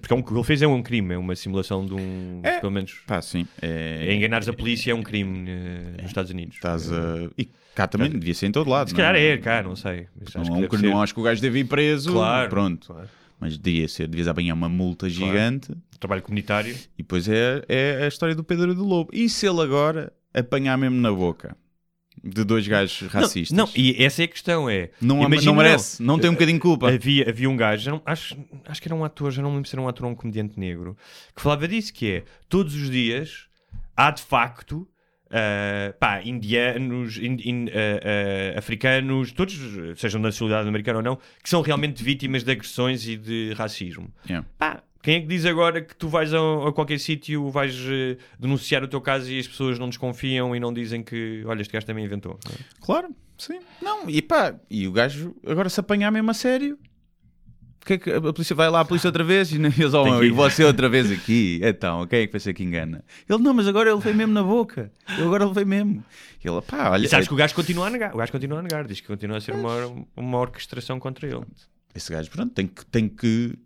porque 0.00 0.12
é 0.12 0.16
um- 0.16 0.20
o 0.20 0.24
que 0.24 0.32
ele 0.32 0.42
fez 0.44 0.62
é 0.62 0.66
um 0.66 0.82
crime, 0.82 1.14
é 1.14 1.18
uma 1.18 1.34
simulação 1.36 1.84
de 1.84 1.94
um. 1.94 2.40
É. 2.42 2.60
Pelo 2.60 2.72
menos. 2.72 2.92
Pá, 3.06 3.20
sim. 3.20 3.46
É, 3.60 4.06
É 4.08 4.14
enganares 4.14 4.48
a 4.48 4.52
polícia 4.52 4.92
é 4.92 4.94
um 4.94 5.02
crime 5.02 5.50
uh, 5.50 5.96
nos 6.02 6.06
Estados 6.06 6.30
Unidos. 6.30 6.56
Estás 6.56 6.90
a... 6.92 7.28
E 7.36 7.48
cá 7.74 7.86
também 7.86 8.10
devia 8.10 8.34
ser 8.34 8.46
em 8.46 8.52
todo 8.52 8.68
lado. 8.70 8.88
Se 8.88 8.94
não 8.94 8.98
calhar 9.02 9.16
é, 9.16 9.36
cá, 9.38 9.62
não 9.62 9.76
sei. 9.76 10.08
Mas 10.18 10.34
acho 10.36 10.44
que 10.44 10.50
Não, 10.50 10.60
não, 10.60 10.98
ser. 10.98 11.02
acho 11.02 11.14
que 11.14 11.20
o 11.20 11.22
gajo 11.22 11.40
deve 11.42 11.58
ir 11.60 11.64
preso. 11.64 12.12
Claro, 12.12 12.48
Pronto. 12.50 12.86
claro. 12.86 13.08
Mas 13.40 13.56
devia 13.56 13.86
ser, 13.88 14.08
devias 14.08 14.26
apanhar 14.28 14.54
uma 14.54 14.68
multa 14.68 15.08
gigante. 15.08 15.72
Trabalho 16.00 16.22
comunitário. 16.22 16.74
E 16.96 17.02
depois 17.02 17.28
é, 17.28 17.62
é 17.68 18.04
a 18.04 18.08
história 18.08 18.34
do 18.34 18.42
Pedro 18.44 18.74
do 18.74 18.84
Lobo. 18.84 19.10
E 19.12 19.28
se 19.28 19.46
ele 19.46 19.60
agora 19.60 20.12
apanhar 20.34 20.76
mesmo 20.76 21.00
na 21.00 21.12
boca 21.12 21.56
de 22.22 22.42
dois 22.42 22.66
gajos 22.66 23.08
racistas? 23.08 23.56
Não, 23.56 23.66
não, 23.66 23.72
e 23.76 24.02
essa 24.02 24.22
é 24.22 24.24
a 24.24 24.28
questão: 24.28 24.68
é. 24.68 24.90
Não, 25.00 25.22
imagina- 25.22 25.52
não 25.52 25.56
merece, 25.56 26.02
não, 26.02 26.18
tem 26.18 26.28
um 26.30 26.32
bocadinho 26.34 26.58
de 26.58 26.62
culpa. 26.62 26.88
Havia, 26.92 27.28
havia 27.28 27.48
um 27.48 27.56
gajo, 27.56 27.90
não- 27.90 28.02
acho, 28.04 28.36
acho 28.66 28.82
que 28.82 28.88
era 28.88 28.94
um 28.94 29.04
ator, 29.04 29.30
já 29.30 29.40
não 29.40 29.50
me 29.50 29.56
lembro 29.56 29.68
se 29.68 29.74
era 29.76 29.82
um 29.82 29.88
ator 29.88 30.06
ou 30.06 30.12
um 30.12 30.14
comediante 30.16 30.58
negro, 30.58 30.96
que 31.34 31.40
falava 31.40 31.66
disso, 31.68 31.92
que 31.94 32.10
é, 32.10 32.24
todos 32.48 32.74
os 32.74 32.90
dias 32.90 33.46
há 33.96 34.10
de 34.10 34.22
facto, 34.22 34.86
ah, 35.30 35.92
pá, 35.98 36.22
indianos, 36.22 37.16
in- 37.18 37.36
in- 37.44 37.68
ah, 37.68 38.54
ah, 38.54 38.58
africanos, 38.58 39.32
todos, 39.32 39.54
sejam 39.98 40.20
da 40.20 40.28
nacionalidade 40.28 40.68
americana 40.68 40.98
ou 40.98 41.04
não, 41.04 41.16
que 41.42 41.48
são 41.48 41.60
realmente 41.62 42.02
vítimas 42.02 42.42
de 42.44 42.50
agressões 42.52 43.06
e 43.06 43.16
de 43.16 43.52
racismo. 43.54 44.12
Yeah. 44.26 44.46
Pá, 44.58 44.82
quem 45.02 45.16
é 45.16 45.20
que 45.20 45.26
diz 45.26 45.46
agora 45.46 45.80
que 45.80 45.94
tu 45.94 46.08
vais 46.08 46.34
a, 46.34 46.38
a 46.68 46.72
qualquer 46.72 46.98
sítio, 46.98 47.48
vais 47.50 47.74
denunciar 48.38 48.82
o 48.82 48.88
teu 48.88 49.00
caso 49.00 49.30
e 49.30 49.38
as 49.38 49.46
pessoas 49.46 49.78
não 49.78 49.88
desconfiam 49.88 50.54
e 50.56 50.60
não 50.60 50.72
dizem 50.72 51.02
que, 51.02 51.42
olha, 51.46 51.62
este 51.62 51.72
gajo 51.72 51.86
também 51.86 52.04
inventou. 52.04 52.38
é? 52.50 52.54
Claro, 52.80 53.08
sim. 53.38 53.60
Não, 53.80 54.10
e 54.10 54.20
pá, 54.20 54.56
e 54.68 54.88
o 54.88 54.92
gajo 54.92 55.34
agora 55.46 55.68
se 55.68 55.78
apanhar 55.78 56.10
mesmo 56.10 56.30
a 56.30 56.34
sério. 56.34 56.76
Que 57.88 57.94
é 57.94 57.98
que 57.98 58.10
a 58.10 58.20
polícia 58.20 58.54
vai 58.54 58.68
lá, 58.68 58.80
a 58.80 58.84
polícia 58.84 59.08
outra 59.08 59.24
vez 59.24 59.50
e 59.50 59.54
eles 59.56 59.94
oh, 59.94 60.22
e 60.22 60.30
você 60.30 60.62
outra 60.62 60.90
vez 60.90 61.10
aqui. 61.10 61.58
Então, 61.64 62.06
quem 62.06 62.20
é 62.20 62.26
que 62.26 62.32
vai 62.32 62.38
ser 62.38 62.52
que 62.52 62.62
engana? 62.62 63.02
Ele 63.26 63.42
não, 63.42 63.54
mas 63.54 63.66
agora 63.66 63.90
ele 63.90 63.98
veio 63.98 64.14
mesmo 64.14 64.34
na 64.34 64.42
boca. 64.42 64.92
Ele 65.08 65.22
agora 65.22 65.44
ele 65.44 65.54
veio 65.54 65.66
mesmo. 65.66 66.04
Ele, 66.44 66.60
pá, 66.60 66.90
olha, 66.90 67.06
E 67.06 67.08
sabes 67.08 67.26
que 67.26 67.32
o 67.32 67.36
gajo 67.38 67.54
continua 67.54 67.86
a 67.86 67.90
negar, 67.90 68.14
o 68.14 68.18
gajo 68.18 68.30
continua 68.30 68.58
a 68.58 68.62
negar, 68.62 68.86
diz 68.86 69.00
que 69.00 69.06
continua 69.06 69.38
a 69.38 69.40
ser 69.40 69.52
uma, 69.54 70.04
uma 70.14 70.38
orquestração 70.38 71.00
contra 71.00 71.26
ele. 71.26 71.40
esse 71.94 72.12
gajo, 72.12 72.30
pronto, 72.30 72.52
tem 72.52 72.66
que, 72.66 72.84
tem 72.84 73.08
que. 73.08 73.58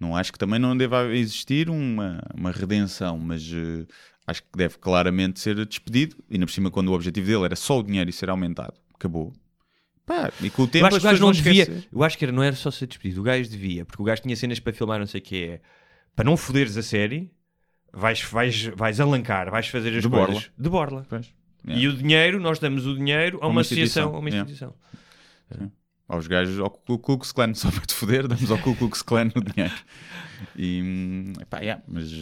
Não 0.00 0.16
acho 0.16 0.32
que 0.32 0.38
também 0.38 0.58
não 0.58 0.74
deva 0.74 1.14
existir 1.14 1.68
uma, 1.68 2.22
uma 2.34 2.52
redenção, 2.52 3.18
mas 3.18 3.42
eh, 3.52 3.84
acho 4.26 4.42
que 4.42 4.48
deve 4.56 4.78
claramente 4.78 5.38
ser 5.38 5.62
despedido. 5.66 6.16
E 6.30 6.36
ainda 6.36 6.46
por 6.46 6.52
cima, 6.52 6.70
quando 6.70 6.88
o 6.88 6.94
objetivo 6.94 7.26
dele 7.26 7.44
era 7.44 7.56
só 7.56 7.78
o 7.78 7.82
dinheiro 7.82 8.08
e 8.08 8.12
ser 8.14 8.30
aumentado, 8.30 8.72
acabou. 8.94 9.34
Pá, 10.06 10.32
e 10.40 10.48
com 10.50 10.62
o 10.62 10.68
tempo 10.68 10.84
Eu 10.84 10.86
acho 10.86 10.96
que 11.00 11.06
o 11.06 11.10
gajo 11.10 11.20
não 11.22 11.32
devia, 11.32 11.62
esquecer. 11.64 11.88
eu 11.92 12.02
acho 12.04 12.16
que 12.16 12.24
era, 12.24 12.32
não 12.32 12.42
era 12.42 12.54
só 12.54 12.70
ser 12.70 12.86
despedido, 12.86 13.20
o 13.20 13.24
gajo 13.24 13.50
devia, 13.50 13.84
porque 13.84 14.00
o 14.00 14.04
gajo 14.04 14.22
tinha 14.22 14.36
cenas 14.36 14.60
para 14.60 14.72
filmar, 14.72 15.00
não 15.00 15.06
sei 15.06 15.20
o 15.20 15.24
que 15.24 15.44
é, 15.44 15.60
para 16.14 16.24
não 16.24 16.36
foderes 16.36 16.76
a 16.76 16.82
série, 16.82 17.30
vais, 17.92 18.22
vais, 18.22 18.64
vais 18.76 19.00
alancar, 19.00 19.50
vais 19.50 19.66
fazer 19.66 19.96
as 19.96 20.02
De 20.02 20.08
coisas 20.08 20.26
borla. 20.28 20.44
de 20.56 20.68
borla. 20.70 21.06
Pois. 21.08 21.26
E 21.66 21.72
Yeah. 21.72 21.88
o 21.88 21.96
dinheiro, 22.00 22.38
nós 22.40 22.60
damos 22.60 22.86
o 22.86 22.94
dinheiro 22.94 23.38
a 23.42 23.46
uma, 23.46 23.54
Uma 23.56 23.60
associação, 23.62 24.04
instituição, 24.04 24.14
a 24.14 24.18
uma 24.20 24.28
yeah. 24.30 24.48
instituição. 24.48 24.74
aos 26.08 26.26
gajos, 26.28 26.60
ao 26.60 26.70
Ku 26.70 26.96
Klux 27.00 27.32
Klan, 27.32 27.52
só 27.58 27.68
para 27.72 27.80
te 27.84 27.92
foder, 27.94 28.28
damos 28.28 28.48
ao 28.52 28.58
Ku 28.58 28.76
Klux 28.76 29.02
Klan 29.02 29.32
o 29.34 29.40
dinheiro. 29.40 29.74
E, 30.56 31.32
epá, 31.40 31.58
yeah, 31.58 31.82
mas 31.88 32.12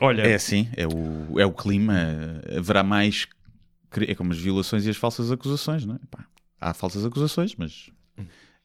Olha, 0.00 0.22
é 0.22 0.34
assim, 0.34 0.68
é 0.76 0.86
o, 0.86 1.38
é 1.38 1.44
o 1.44 1.52
clima, 1.52 2.40
haverá 2.56 2.82
mais, 2.82 3.26
é 4.06 4.14
como 4.14 4.32
as 4.32 4.38
violações 4.38 4.86
e 4.86 4.90
as 4.90 4.96
falsas 4.96 5.30
acusações, 5.32 5.84
não 5.84 5.96
é? 5.96 5.98
Epá, 6.02 6.24
há 6.60 6.74
falsas 6.74 7.04
acusações, 7.04 7.54
mas 7.56 7.90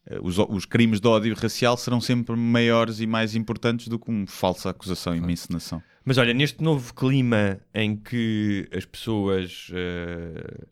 eh, 0.06 0.20
os, 0.22 0.38
os 0.38 0.66
crimes 0.66 1.00
de 1.00 1.08
ódio 1.08 1.36
racial 1.36 1.78
serão 1.78 2.02
sempre 2.02 2.36
maiores 2.36 3.00
e 3.00 3.08
mais 3.08 3.36
importantes 3.36 3.88
do 3.88 3.98
que 4.00 4.10
uma 4.10 4.28
falsa 4.28 4.70
acusação 4.70 5.16
e 5.16 5.20
uma 5.20 5.32
encenação. 5.32 5.82
Mas 6.06 6.18
olha, 6.18 6.34
neste 6.34 6.62
novo 6.62 6.94
clima 6.94 7.60
em 7.74 7.96
que 7.96 8.68
as 8.76 8.86
pessoas 8.86 9.70
eh, 9.74 10.66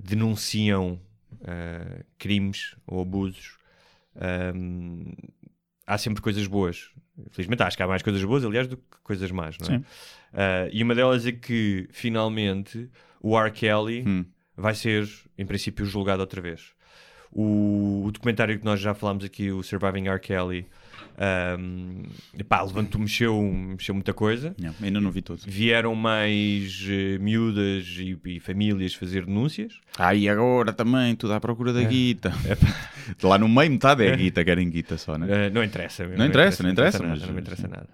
denunciam 0.00 1.00
eh, 1.42 2.04
crimes 2.18 2.76
ou 2.86 3.00
abusos, 3.00 3.56
ehm, 4.20 5.12
há 5.86 5.96
sempre 5.96 6.20
coisas 6.20 6.46
boas. 6.46 6.90
Felizmente 7.30 7.62
acho 7.62 7.76
que 7.76 7.82
há 7.82 7.86
mais 7.86 8.02
coisas 8.02 8.22
boas, 8.24 8.44
aliás, 8.44 8.68
do 8.68 8.76
que 8.76 8.82
coisas 9.02 9.30
más, 9.30 9.56
não 9.58 9.74
é? 9.76 9.82
Eh, 10.34 10.70
e 10.74 10.82
uma 10.82 10.94
delas 10.94 11.24
é 11.24 11.32
que 11.32 11.88
finalmente 11.90 12.90
o 13.22 13.38
R. 13.38 13.50
Kelly 13.50 14.04
Hum. 14.06 14.26
Vai 14.56 14.74
ser, 14.74 15.08
em 15.36 15.44
princípio, 15.46 15.84
julgado 15.84 16.20
outra 16.20 16.40
vez. 16.40 16.74
O, 17.32 18.04
o 18.06 18.12
documentário 18.12 18.58
que 18.58 18.64
nós 18.64 18.80
já 18.80 18.94
falámos 18.94 19.24
aqui, 19.24 19.50
o 19.50 19.62
Surviving 19.62 20.08
R. 20.08 20.18
Kelly, 20.20 20.64
ehm, 21.18 22.04
pá, 22.48 22.62
levantou, 22.62 23.00
mexeu, 23.00 23.42
mexeu 23.42 23.94
muita 23.94 24.14
coisa 24.14 24.54
Yeah, 24.58 24.76
ainda 24.82 25.00
não 25.00 25.10
vi 25.10 25.22
tudo. 25.22 25.42
vieram 25.46 25.94
mais 25.94 26.86
eh, 26.88 27.18
miúdas 27.18 27.84
e, 27.98 28.18
e 28.24 28.40
famílias 28.40 28.94
fazer 28.94 29.26
denúncias. 29.26 29.80
Ah, 29.98 30.14
e 30.14 30.28
agora 30.28 30.72
também, 30.72 31.14
tudo 31.16 31.32
à 31.34 31.40
procura 31.40 31.72
da 31.72 31.82
guita. 31.82 32.32
Lá 33.22 33.36
no 33.38 33.48
meio, 33.48 33.70
metade 33.70 34.04
é 34.04 34.16
guita, 34.16 34.44
querem 34.44 34.68
guita 34.70 34.96
só, 34.96 35.18
né? 35.18 35.46
Eh, 35.46 35.50
não 35.50 35.62
interessa. 35.62 36.06
Não 36.06 36.26
interessa, 36.26 36.62
não 36.62 36.70
interessa, 36.70 36.98
nada, 37.00 37.10
mas- 37.10 37.26
não 37.26 37.34
me 37.34 37.40
interessa 37.40 37.68
nada. 37.68 37.88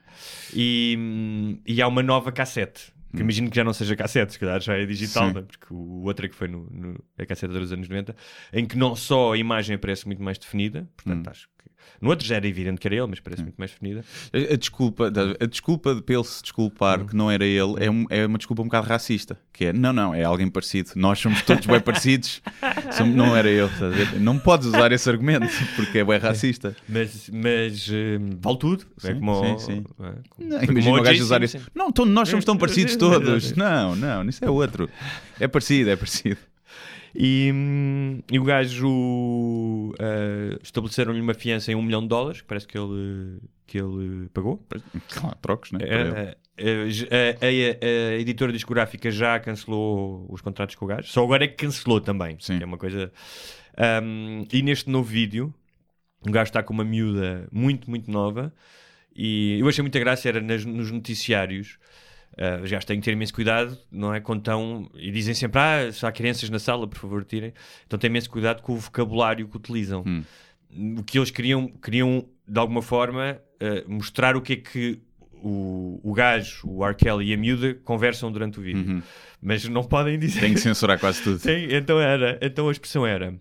E, 0.54 0.94
hum, 0.98 1.58
e 1.66 1.80
há 1.82 1.88
uma 1.88 2.02
nova 2.02 2.30
cassete. 2.30 2.92
Que 3.14 3.20
imagino 3.20 3.50
que 3.50 3.56
já 3.56 3.62
não 3.64 3.72
seja 3.72 3.94
cassete, 3.94 4.32
se 4.32 4.38
calhar 4.38 4.60
já 4.60 4.74
é 4.76 4.86
digital, 4.86 5.28
Hum. 5.28 5.32
Né? 5.34 5.42
porque 5.42 5.66
o 5.74 6.02
outro 6.04 6.24
é 6.26 6.28
que 6.28 6.34
foi 6.34 6.48
no, 6.48 6.66
no- 6.70 7.04
a 7.18 7.26
cassete 7.26 7.52
dos 7.52 7.72
anos 7.72 7.88
90, 7.88 8.16
em 8.52 8.64
que 8.66 8.76
não 8.76 8.96
só 8.96 9.32
a 9.34 9.36
imagem 9.38 9.76
aparece 9.76 10.06
muito 10.06 10.22
mais 10.22 10.38
definida, 10.38 10.80
Hum. 10.80 10.86
portanto 10.96 11.28
acho 11.28 11.48
que 11.58 11.70
No 12.00 12.10
outro 12.10 12.26
já 12.26 12.36
era 12.36 12.46
evidente 12.48 12.80
que 12.80 12.88
era 12.88 12.96
ele, 12.96 13.06
mas 13.06 13.20
parece 13.20 13.42
muito 13.42 13.54
mais 13.56 13.70
definida. 13.70 14.04
A, 14.32 14.54
a 14.54 14.56
desculpa, 14.56 15.12
a 15.40 15.46
desculpa 15.46 15.94
de 15.94 16.02
ele 16.14 16.24
se 16.24 16.42
desculpar 16.42 17.04
que 17.06 17.14
não 17.14 17.30
era 17.30 17.44
ele 17.44 17.74
é, 17.84 17.90
um- 17.90 18.06
é 18.10 18.26
uma 18.26 18.38
desculpa 18.38 18.62
um 18.62 18.66
bocado 18.66 18.86
racista. 18.88 19.38
Que 19.52 19.66
é, 19.66 19.72
não, 19.72 19.92
não, 19.92 20.14
é 20.14 20.24
alguém 20.24 20.48
parecido. 20.48 20.90
Nós 20.96 21.18
somos 21.18 21.42
todos 21.42 21.66
bem 21.66 21.80
parecidos. 21.80 22.42
Som- 22.92 23.06
não 23.06 23.36
era 23.36 23.48
ver? 23.48 24.18
Não 24.20 24.38
podes 24.38 24.66
usar 24.66 24.90
esse 24.92 25.08
argumento 25.08 25.46
porque 25.76 25.98
é 25.98 26.04
bem 26.04 26.18
racista. 26.18 26.74
Mas, 26.88 27.30
mas 27.32 27.88
eh, 27.92 28.18
vale 28.40 28.58
tudo. 28.58 28.84
é 29.04 29.08
Sim, 29.08 29.14
como, 29.20 29.44
sim, 29.44 29.58
sim. 29.58 29.84
é, 30.00 30.12
Não, 30.44 30.58
como 30.60 30.72
imagina 30.72 30.98
o 30.98 31.02
gajo 31.02 31.22
usar 31.22 31.42
isso. 31.42 31.58
Não, 31.74 31.92
nós 32.06 32.28
somos 32.28 32.44
tão 32.44 32.56
parecidos 32.58 32.96
todos. 32.96 33.52
Não, 33.52 33.94
não, 33.94 34.28
isso 34.28 34.44
é 34.44 34.50
outro. 34.50 34.88
É 35.38 35.46
parecido, 35.46 35.90
é 35.90 35.96
parecido. 35.96 36.36
E, 37.14 37.50
hum, 37.52 38.20
e 38.30 38.38
o 38.38 38.44
gajo 38.44 39.94
eh, 39.98 40.58
estabeleceram-lhe 40.62 41.20
uma 41.20 41.34
fiança 41.34 41.70
em 41.72 41.74
um 41.74 41.82
milhão 41.82 42.02
de 42.02 42.08
dólares, 42.08 42.40
que 42.40 42.46
parece 42.46 42.66
que 42.66 42.78
ele, 42.78 43.40
que 43.66 43.78
ele 43.78 44.28
pagou. 44.32 44.64
Claro, 45.08 45.36
trocos, 45.42 45.72
né? 45.72 45.80
para 45.80 46.00
ele. 46.00 46.16
Eh, 46.16 46.36
eh, 46.56 46.90
j- 46.90 47.08
a, 47.10 47.46
a- 47.46 48.10
a 48.12 48.18
editora 48.18 48.52
discográfica 48.52 49.10
já 49.10 49.38
cancelou 49.40 50.26
os 50.30 50.40
contratos 50.40 50.74
com 50.76 50.84
o 50.84 50.88
gajo, 50.88 51.08
só 51.08 51.22
agora 51.24 51.44
é 51.44 51.48
que 51.48 51.56
cancelou 51.56 52.00
também, 52.00 52.36
Sim. 52.40 52.60
é 52.60 52.64
uma 52.64 52.78
coisa. 52.78 53.12
Um, 54.02 54.46
e 54.52 54.62
neste 54.62 54.90
novo 54.90 55.08
vídeo, 55.08 55.52
o 56.26 56.30
gajo 56.30 56.48
está 56.50 56.62
com 56.62 56.72
uma 56.72 56.84
miúda 56.84 57.48
muito, 57.52 57.90
muito 57.90 58.10
nova. 58.10 58.52
E 59.14 59.58
eu 59.60 59.68
achei 59.68 59.82
muita 59.82 59.98
graça, 59.98 60.28
era 60.28 60.40
nas- 60.40 60.64
nos 60.64 60.90
noticiários. 60.90 61.78
Uh, 62.32 62.62
os 62.62 62.70
gajos 62.70 62.84
têm 62.84 62.98
que 62.98 63.04
ter 63.04 63.12
imenso 63.12 63.34
cuidado, 63.34 63.76
não 63.90 64.14
é? 64.14 64.20
Quando 64.20 64.38
estão. 64.38 64.90
E 64.94 65.10
dizem 65.10 65.34
sempre: 65.34 65.60
ah, 65.60 65.92
se 65.92 66.04
há 66.06 66.12
crianças 66.12 66.48
na 66.48 66.58
sala, 66.58 66.86
por 66.86 66.98
favor, 66.98 67.24
tirem. 67.24 67.52
Então 67.86 67.98
têm 67.98 68.08
imenso 68.08 68.30
cuidado 68.30 68.62
com 68.62 68.72
o 68.72 68.76
vocabulário 68.76 69.46
que 69.46 69.56
utilizam. 69.56 70.04
O 70.96 71.02
que 71.02 71.18
eles 71.18 71.30
queriam, 71.30 71.68
queriam 71.68 72.24
de 72.48 72.58
alguma 72.58 72.80
forma, 72.80 73.38
uh, 73.60 73.92
mostrar 73.92 74.36
o 74.36 74.40
que 74.40 74.54
é 74.54 74.56
que 74.56 75.00
o, 75.42 76.00
o 76.02 76.12
gajo, 76.14 76.66
o 76.68 76.86
R. 76.86 76.94
Kelly 76.94 77.30
e 77.30 77.34
a 77.34 77.36
miúda 77.36 77.74
conversam 77.84 78.30
durante 78.30 78.58
o 78.58 78.62
vídeo. 78.62 79.02
Mas 79.40 79.68
não 79.68 79.82
podem 79.82 80.18
dizer. 80.18 80.40
Tem 80.40 80.54
que 80.54 80.60
censurar 80.60 80.98
quase 80.98 81.22
tudo. 81.22 81.38
Sim, 81.40 81.66
então 81.70 82.00
era. 82.00 82.38
Então 82.40 82.68
a 82.68 82.72
expressão 82.72 83.06
era. 83.06 83.34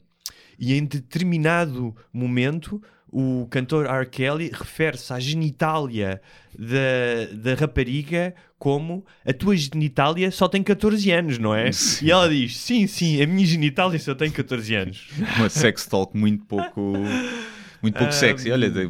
E 0.60 0.74
em 0.74 0.86
determinado 0.86 1.96
momento, 2.12 2.82
o 3.12 3.48
cantor 3.50 3.86
R. 3.86 4.06
Kelly 4.06 4.50
refere-se 4.54 5.12
à 5.14 5.20
genitália 5.20 6.22
da, 6.58 7.34
da 7.36 7.54
rapariga 7.56 8.34
como 8.62 9.04
a 9.26 9.34
tua 9.34 9.58
genitália 9.58 10.30
só 10.30 10.48
tem 10.48 10.62
14 10.62 11.10
anos, 11.12 11.40
não 11.40 11.56
é? 11.56 11.72
Sim. 11.72 12.06
E 12.06 12.12
ela 12.12 12.30
diz: 12.30 12.56
Sim, 12.58 12.86
sim, 12.86 13.20
a 13.20 13.26
minha 13.26 13.44
genitália 13.48 13.98
só 13.98 14.14
tem 14.14 14.30
14 14.30 14.76
anos. 14.76 15.08
Uma 15.38 15.50
sex 15.50 15.88
talk 15.88 16.16
muito 16.16 16.46
pouco. 16.46 16.94
Muito 17.82 17.96
pouco 17.98 18.10
Ah, 18.10 18.12
sexy. 18.16 18.52
Olha, 18.52 18.70
de- 18.70 18.88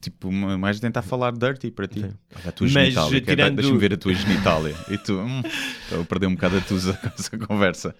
tipo, 0.00 0.32
mais 0.32 0.80
tentar 0.80 1.02
falar 1.02 1.32
dirty 1.32 1.70
para 1.70 1.86
ti. 1.86 2.00
Olha, 2.02 2.14
a 2.46 2.52
tua 2.52 2.64
Mas, 2.64 2.72
genitália. 2.94 3.20
quer- 3.20 3.30
tirando- 3.36 3.56
Deixa-me 3.56 3.78
ver 3.78 3.92
a 3.92 3.96
tua 3.98 4.14
genitália. 4.14 4.74
E 4.90 4.96
tu, 4.96 5.18
hum, 5.18 5.42
estou 5.82 6.00
a 6.00 6.04
perder 6.06 6.26
um 6.28 6.34
bocado 6.34 6.56
a 6.56 6.60
tua 6.62 6.78
essa 7.18 7.36
conversa. 7.38 7.94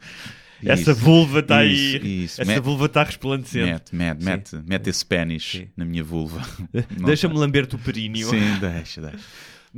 Essa 0.64 0.92
Isso, 0.92 1.01
vulva 1.03 1.40
está 1.40 1.59
aí. 1.59 2.24
isso. 2.24 2.40
Essa 2.40 2.51
Mete- 2.51 2.62
vulva 2.62 2.86
está 2.86 3.03
resplandecente. 3.03 3.66
Mete, 3.66 3.94
mete, 3.94 4.24
mete, 4.24 4.57
mete 4.66 4.88
esse 4.88 5.05
pênis 5.05 5.64
na 5.76 5.84
minha 5.84 6.03
vulva. 6.03 6.40
Deixa-me 7.05 7.34
lamber-te 7.36 7.74
o 7.74 7.78
períneo. 7.78 8.30
Sim, 8.30 8.59
deixa, 8.59 9.03
deixa. 9.03 9.18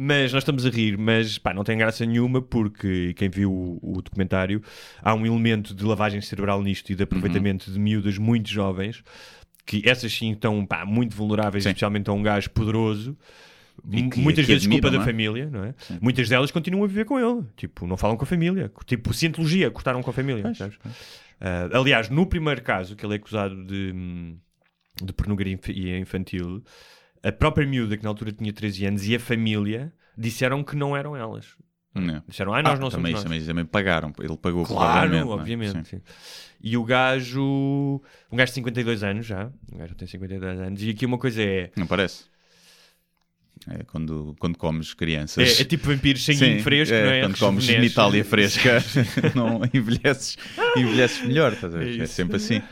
Mas 0.01 0.32
nós 0.32 0.42
estamos 0.42 0.64
a 0.64 0.70
rir, 0.70 0.96
mas 0.96 1.38
pá, 1.38 1.53
não 1.53 1.64
tem 1.64 1.76
graça 1.76 2.07
nenhuma 2.07 2.40
porque 2.40 3.14
quem 3.14 3.28
viu 3.28 3.51
o, 3.53 3.96
o 3.99 4.01
documentário 4.03 4.62
há 5.03 5.12
um 5.12 5.26
elemento 5.26 5.74
de 5.74 5.84
lavagem 5.84 6.20
cerebral 6.20 6.62
nisto 6.62 6.92
e 6.92 6.94
de 6.94 7.03
aproveitamento 7.03 7.68
de 7.72 7.78
miúdas 7.80 8.16
muito 8.16 8.49
jovens 8.49 9.03
que 9.66 9.82
essas 9.84 10.12
sim 10.12 10.32
estão 10.32 10.64
pá, 10.64 10.86
muito 10.86 11.16
vulneráveis, 11.16 11.64
Sim. 11.64 11.70
especialmente 11.70 12.09
a 12.09 12.12
um 12.12 12.22
gajo 12.22 12.49
poderoso. 12.51 13.18
Que- 14.11 14.20
Muitas 14.20 14.46
vezes 14.46 14.66
culpa 14.68 14.86
admiram, 14.88 14.90
da 14.92 14.96
não 14.99 15.03
é? 15.03 15.07
família, 15.07 15.51
não 15.51 15.64
é? 15.64 15.74
Muitas 16.01 16.28
delas 16.28 16.51
continuam 16.51 16.84
a 16.84 16.86
viver 16.86 17.05
com 17.05 17.18
ele. 17.18 17.44
Tipo, 17.57 17.86
não 17.86 17.96
falam 17.96 18.16
com 18.16 18.22
a 18.24 18.26
família. 18.26 18.72
Tipo, 18.86 19.12
cientologia, 19.12 19.70
cortaram 19.70 20.01
com 20.03 20.11
a 20.11 20.12
família. 20.12 20.55
sabes? 20.55 20.78
Ah, 21.40 21.68
aliás, 21.72 22.09
no 22.09 22.24
primeiro 22.26 22.62
caso, 22.62 22.96
que 22.96 23.05
ele 23.05 23.14
é 23.14 23.16
acusado 23.16 23.62
de, 23.64 23.92
hum, 23.94 24.36
de 25.03 25.12
pornografia 25.12 25.99
infantil, 25.99 26.62
a 27.22 27.32
própria 27.32 27.66
miúda, 27.66 27.96
que 27.96 28.02
na 28.02 28.08
altura 28.08 28.32
tinha 28.32 28.52
13 28.52 28.86
anos, 28.86 29.06
e 29.06 29.14
a 29.14 29.20
família 29.20 29.92
disseram 30.16 30.62
que 30.64 30.74
não 30.76 30.96
eram 30.96 31.16
elas. 31.16 31.46
Não. 31.94 32.22
Disseram, 32.28 32.54
ah, 32.54 32.62
nós 32.62 32.78
Ah, 32.78 32.80
não 32.80 32.90
também, 32.90 33.12
somos 33.12 33.12
nós. 33.12 33.22
também, 33.24 33.40
também 33.44 33.64
pagaram. 33.64 34.12
Ele 34.20 34.36
pagou 34.36 34.64
Claro, 34.64 35.16
é? 35.16 35.24
obviamente. 35.24 36.00
E 36.62 36.76
o 36.76 36.84
gajo. 36.84 38.00
Um 38.30 38.36
gajo 38.36 38.50
de 38.50 38.54
52 38.56 39.02
anos 39.02 39.26
já. 39.26 39.50
O 39.72 39.78
gajo 39.78 39.94
tem 39.94 40.06
52 40.06 40.60
anos. 40.60 40.82
E 40.82 40.90
aqui 40.90 41.04
uma 41.06 41.18
coisa 41.18 41.42
é. 41.42 41.70
Não 41.76 41.86
parece? 41.86 42.24
É 43.68 43.82
quando, 43.84 44.36
quando 44.38 44.56
comes 44.56 44.92
É, 44.92 44.94
crianças. 44.96 45.60
é 45.60 45.64
tipo 45.64 45.88
vampiros 45.88 46.24
sanguinho 46.24 46.58
Sim, 46.58 46.62
fresco, 46.62 46.94
é, 46.94 47.04
não 47.04 47.10
é? 47.10 47.20
Quando 47.22 47.38
comes 47.38 47.64
genitália 47.64 48.22
fresca, 48.24 48.78
não 49.34 49.60
envelheces, 49.74 50.38
envelheces 50.76 51.26
melhor. 51.26 51.52
Estás 51.54 51.74
a 51.74 51.78
ver? 51.78 51.98
É 52.00 52.02
É, 52.04 52.06
sempre 52.06 52.36
assim. 52.36 52.62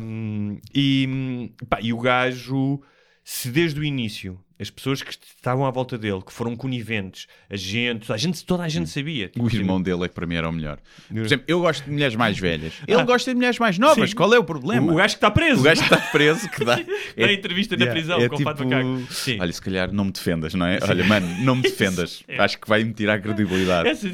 Um, 0.00 0.58
e, 0.74 1.52
pá, 1.68 1.78
e 1.82 1.92
o 1.92 1.98
gajo, 2.00 2.80
se 3.24 3.50
desde 3.50 3.78
o 3.78 3.84
início 3.84 4.38
as 4.62 4.70
pessoas 4.70 5.02
que 5.02 5.10
estavam 5.10 5.66
à 5.66 5.70
volta 5.72 5.98
dele, 5.98 6.22
que 6.24 6.32
foram 6.32 6.54
coniventes, 6.54 7.26
agentes, 7.50 8.08
a 8.10 8.16
gente, 8.16 8.44
toda 8.44 8.62
a 8.62 8.68
gente 8.68 8.88
sabia. 8.88 9.26
Tipo, 9.26 9.44
O 9.44 9.52
irmão 9.52 9.82
dele 9.82 10.04
é 10.04 10.08
que 10.08 10.14
para 10.14 10.24
mim 10.24 10.36
era 10.36 10.48
o 10.48 10.52
melhor. 10.52 10.78
Por 11.08 11.18
exemplo, 11.18 11.44
eu 11.48 11.60
gosto 11.60 11.84
de 11.84 11.90
mulheres 11.90 12.14
mais 12.14 12.38
velhas. 12.38 12.74
Ele 12.86 13.02
gosta 13.02 13.32
de 13.32 13.34
mulheres 13.34 13.58
mais 13.58 13.76
novas. 13.76 14.10
Sim. 14.10 14.16
Qual 14.16 14.32
é 14.32 14.38
o 14.38 14.44
problema? 14.44 14.92
o, 14.92 14.94
gajo 14.94 15.14
que 15.14 15.18
está 15.18 15.30
preso. 15.32 15.60
O 15.60 15.64
gajo 15.64 15.80
que 15.80 15.92
está 15.92 16.10
preso 16.10 16.48
que 16.48 16.64
dá. 16.64 16.76
Dá 17.16 17.32
entrevista 17.32 17.76
na 17.76 17.86
prisão 17.86 18.28
com 18.28 18.36
o 18.36 18.40
Fátima 18.40 18.70
Caco. 18.70 19.12
Sim. 19.12 19.38
Olha, 19.40 19.52
se 19.52 19.60
calhar 19.60 19.92
não 19.92 20.04
me 20.04 20.12
defendas, 20.12 20.54
não 20.54 20.66
é? 20.66 20.78
Olha, 20.88 21.04
mano, 21.04 21.26
não 21.40 21.56
me 21.56 21.62
defendas. 21.62 22.22
É. 22.28 22.40
Acho 22.40 22.58
que 22.60 22.68
vai-me 22.68 22.92
tirar 22.92 23.14
a 23.14 23.20
credibilidade. 23.20 23.88
Essa- 23.88 24.08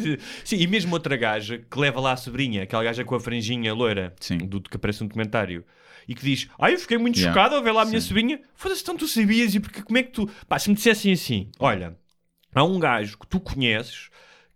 sim, 0.45 0.57
e 0.57 0.67
mesmo 0.67 0.95
outra 0.95 1.15
gaja 1.17 1.59
que 1.59 1.79
leva 1.79 2.01
lá 2.01 2.13
a 2.13 2.17
sobrinha, 2.17 2.63
aquela 2.63 2.85
gaja 2.85 3.05
com 3.05 3.15
a 3.15 3.21
franjinha 3.21 3.75
loira, 3.75 4.15
Sim. 4.19 4.39
do 4.39 4.63
que 4.63 4.77
aparece 4.77 5.03
no 5.03 5.09
documentário, 5.09 5.63
e 6.09 6.15
que 6.15 6.25
diz: 6.25 6.49
Ai, 6.59 6.75
eu 6.75 6.79
fiquei 6.79 6.97
muito 6.99 7.17
Yeah. 7.19 7.33
chocado 7.39 7.55
ao 7.55 7.63
ver 7.63 7.73
lá 7.73 7.83
a 7.83 7.85
minha 7.85 8.01
Sim. 8.01 8.09
sobrinha. 8.09 8.41
Foda-se, 8.55 8.83
então 8.83 8.97
tu 8.97 9.07
sabias, 9.07 9.55
e 9.55 9.61
porque, 9.61 9.83
como 9.83 9.99
é 9.99 10.03
que 10.03 10.11
tu. 10.13 10.27
Pá, 10.49 10.59
se 10.59 10.69
me 10.71 10.75
dissessem 10.75 11.13
assim: 11.13 11.51
Olha, 11.59 11.97
há 12.55 12.65
um 12.65 12.79
gajo 12.79 13.19
que 13.19 13.27
tu 13.27 13.39
conheces 13.39 14.09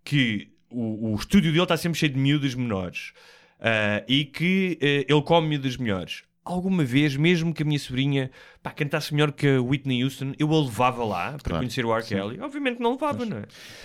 que 0.03 0.49
o, 0.71 1.13
o 1.13 1.15
estúdio 1.15 1.53
dele 1.53 1.63
está 1.65 1.77
sempre 1.77 1.99
cheio 1.99 2.13
de 2.13 2.19
miúdas 2.19 2.55
menores 2.55 3.13
ah, 3.61 4.03
e 4.09 4.25
que 4.25 4.79
eh, 4.81 5.05
ele 5.09 5.23
come 5.23 5.49
miúdas 5.49 5.77
melhores. 5.77 6.23
Alguma 6.45 6.83
vez, 6.85 7.15
mesmo 7.15 7.55
que 7.55 7.63
a 7.63 7.67
minha 7.67 7.79
sobrinha 7.79 8.29
pá, 8.65 8.73
cantasse 8.73 9.15
melhor 9.15 9.31
que 9.31 9.47
a 9.47 9.63
Whitney 9.63 10.03
Houston, 10.03 10.33
eu 10.41 10.53
a 10.53 10.61
levava 10.61 11.05
lá 11.05 11.33
para 11.33 11.39
Claro. 11.41 11.59
conhecer 11.59 11.85
o 11.87 11.95
R. 11.97 12.05
Kelly? 12.05 12.41
Obviamente 12.41 12.81
não 12.81 12.93
levava, 12.93 13.25
não 13.25 13.37
é? 13.37 13.45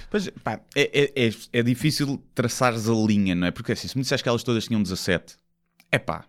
Pois, 0.09 0.27
pá, 0.43 0.59
é, 0.73 0.89
é, 1.15 1.27
é, 1.27 1.31
é 1.53 1.61
difícil 1.61 2.19
traçares 2.33 2.89
a 2.89 2.93
linha, 2.93 3.35
não 3.35 3.45
é? 3.45 3.51
Porque 3.51 3.73
assim, 3.73 3.87
se 3.87 3.95
me 3.95 4.01
disseste 4.01 4.23
que 4.23 4.29
elas 4.29 4.41
todas 4.41 4.65
tinham 4.65 4.81
17, 4.81 5.35
é 5.91 5.99
pá. 5.99 6.25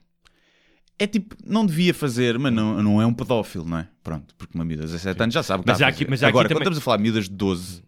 É 0.98 1.06
tipo, 1.06 1.36
não 1.46 1.64
devia 1.64 1.94
fazer, 1.94 2.38
mas 2.38 2.52
não, 2.52 2.82
não 2.82 3.00
é 3.00 3.06
um 3.06 3.12
pedófilo, 3.14 3.64
não 3.64 3.78
é? 3.78 3.88
Pronto, 4.02 4.34
porque 4.36 4.56
uma 4.58 4.64
miúda 4.64 4.84
de 4.84 4.92
17 4.92 5.22
anos 5.22 5.34
já 5.34 5.42
sabe 5.42 5.60
o 5.60 5.62
que 5.64 5.68
Mas 5.70 5.76
está 5.78 5.86
aqui- 5.88 6.06
mas 6.08 6.22
há 6.22 6.26
aqui 6.26 6.30
Agora, 6.32 6.48
também- 6.48 6.56
quando 6.64 6.72
estamos 6.72 6.78
a 6.78 6.80
falar 6.84 6.96
de 6.96 7.02
miúdas 7.04 7.24
de 7.28 7.30
12, 7.36 7.82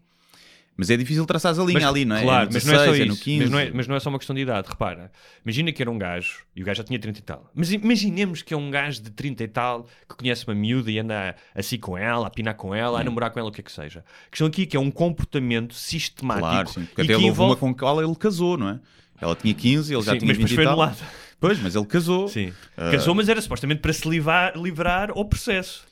mas 0.77 0.89
é 0.89 0.95
difícil 0.95 1.25
traçares 1.25 1.59
a 1.59 1.63
linha 1.63 1.81
Mas, 1.81 1.89
ali, 1.89 2.05
não 2.05 2.15
é? 2.15 2.21
Claro, 2.23 2.43
é 2.43 2.47
no 2.47 2.53
mas 2.53 2.63
não 2.65 2.73
é 2.73 2.77
só 2.77 2.83
16, 2.85 3.01
é 3.01 3.05
no 3.05 3.13
isso. 3.13 3.23
15. 3.23 3.39
mas, 3.43 3.51
não 3.51 3.59
é, 3.59 3.71
mas 3.73 3.87
não 3.87 3.95
é 3.95 3.99
só 3.99 4.09
uma 4.09 4.17
questão 4.17 4.33
de 4.33 4.41
idade. 4.43 4.69
Repara, 4.69 5.11
imagina 5.45 5.71
que 5.73 5.81
era 5.81 5.91
um 5.91 5.97
gajo 5.97 6.39
e 6.55 6.61
o 6.61 6.65
gajo 6.65 6.77
já 6.77 6.83
tinha 6.85 6.97
30 6.97 7.19
e 7.19 7.21
tal. 7.21 7.51
Mas 7.53 7.71
imaginemos 7.73 8.41
que 8.41 8.53
é 8.53 8.57
um 8.57 8.71
gajo 8.71 9.01
de 9.01 9.11
30 9.11 9.43
e 9.43 9.47
tal 9.49 9.85
que 10.07 10.15
conhece 10.15 10.47
uma 10.47 10.55
miúda 10.55 10.89
e 10.89 10.97
anda 10.97 11.35
assim 11.53 11.77
com 11.77 11.97
ela, 11.97 12.27
a 12.27 12.29
pinar 12.29 12.53
com 12.53 12.73
ela, 12.73 13.01
a 13.01 13.03
namorar 13.03 13.29
com 13.31 13.39
ela, 13.39 13.49
o 13.49 13.51
que 13.51 13.59
é 13.59 13.63
que 13.63 13.71
seja. 13.73 14.05
A 14.27 14.29
questão 14.29 14.47
aqui 14.47 14.63
é 14.63 14.65
que 14.67 14.77
é 14.77 14.79
um 14.79 14.89
comportamento 14.89 15.75
sistemático 15.75 16.47
Claro, 16.47 16.69
sim. 16.69 16.85
Porque 16.85 17.01
e 17.01 17.03
até 17.03 17.07
que 17.07 17.13
houve 17.15 17.25
uma 17.25 17.31
envolve. 17.33 17.59
com 17.59 17.69
a 17.69 17.73
qual 17.75 18.01
ele 18.01 18.15
casou, 18.15 18.57
não 18.57 18.69
é? 18.69 18.79
Ela 19.19 19.35
tinha 19.35 19.53
15, 19.53 19.93
ele 19.93 20.01
já 20.01 20.13
Sim, 20.13 20.19
tinha 20.19 20.29
mas 20.29 20.37
20 20.37 20.49
depois 20.49 20.51
e 20.51 20.55
foi 20.55 20.63
tal. 20.63 20.73
anulado. 20.81 20.97
Pois, 21.41 21.59
mas 21.59 21.75
ele 21.75 21.85
casou. 21.85 22.27
Sim. 22.29 22.53
Ah. 22.77 22.91
Casou, 22.91 23.15
mas 23.15 23.27
era 23.27 23.41
supostamente 23.41 23.81
para 23.81 23.91
se 23.91 24.07
livrar, 24.07 24.55
livrar 24.55 25.09
ao 25.09 25.25
processo. 25.25 25.83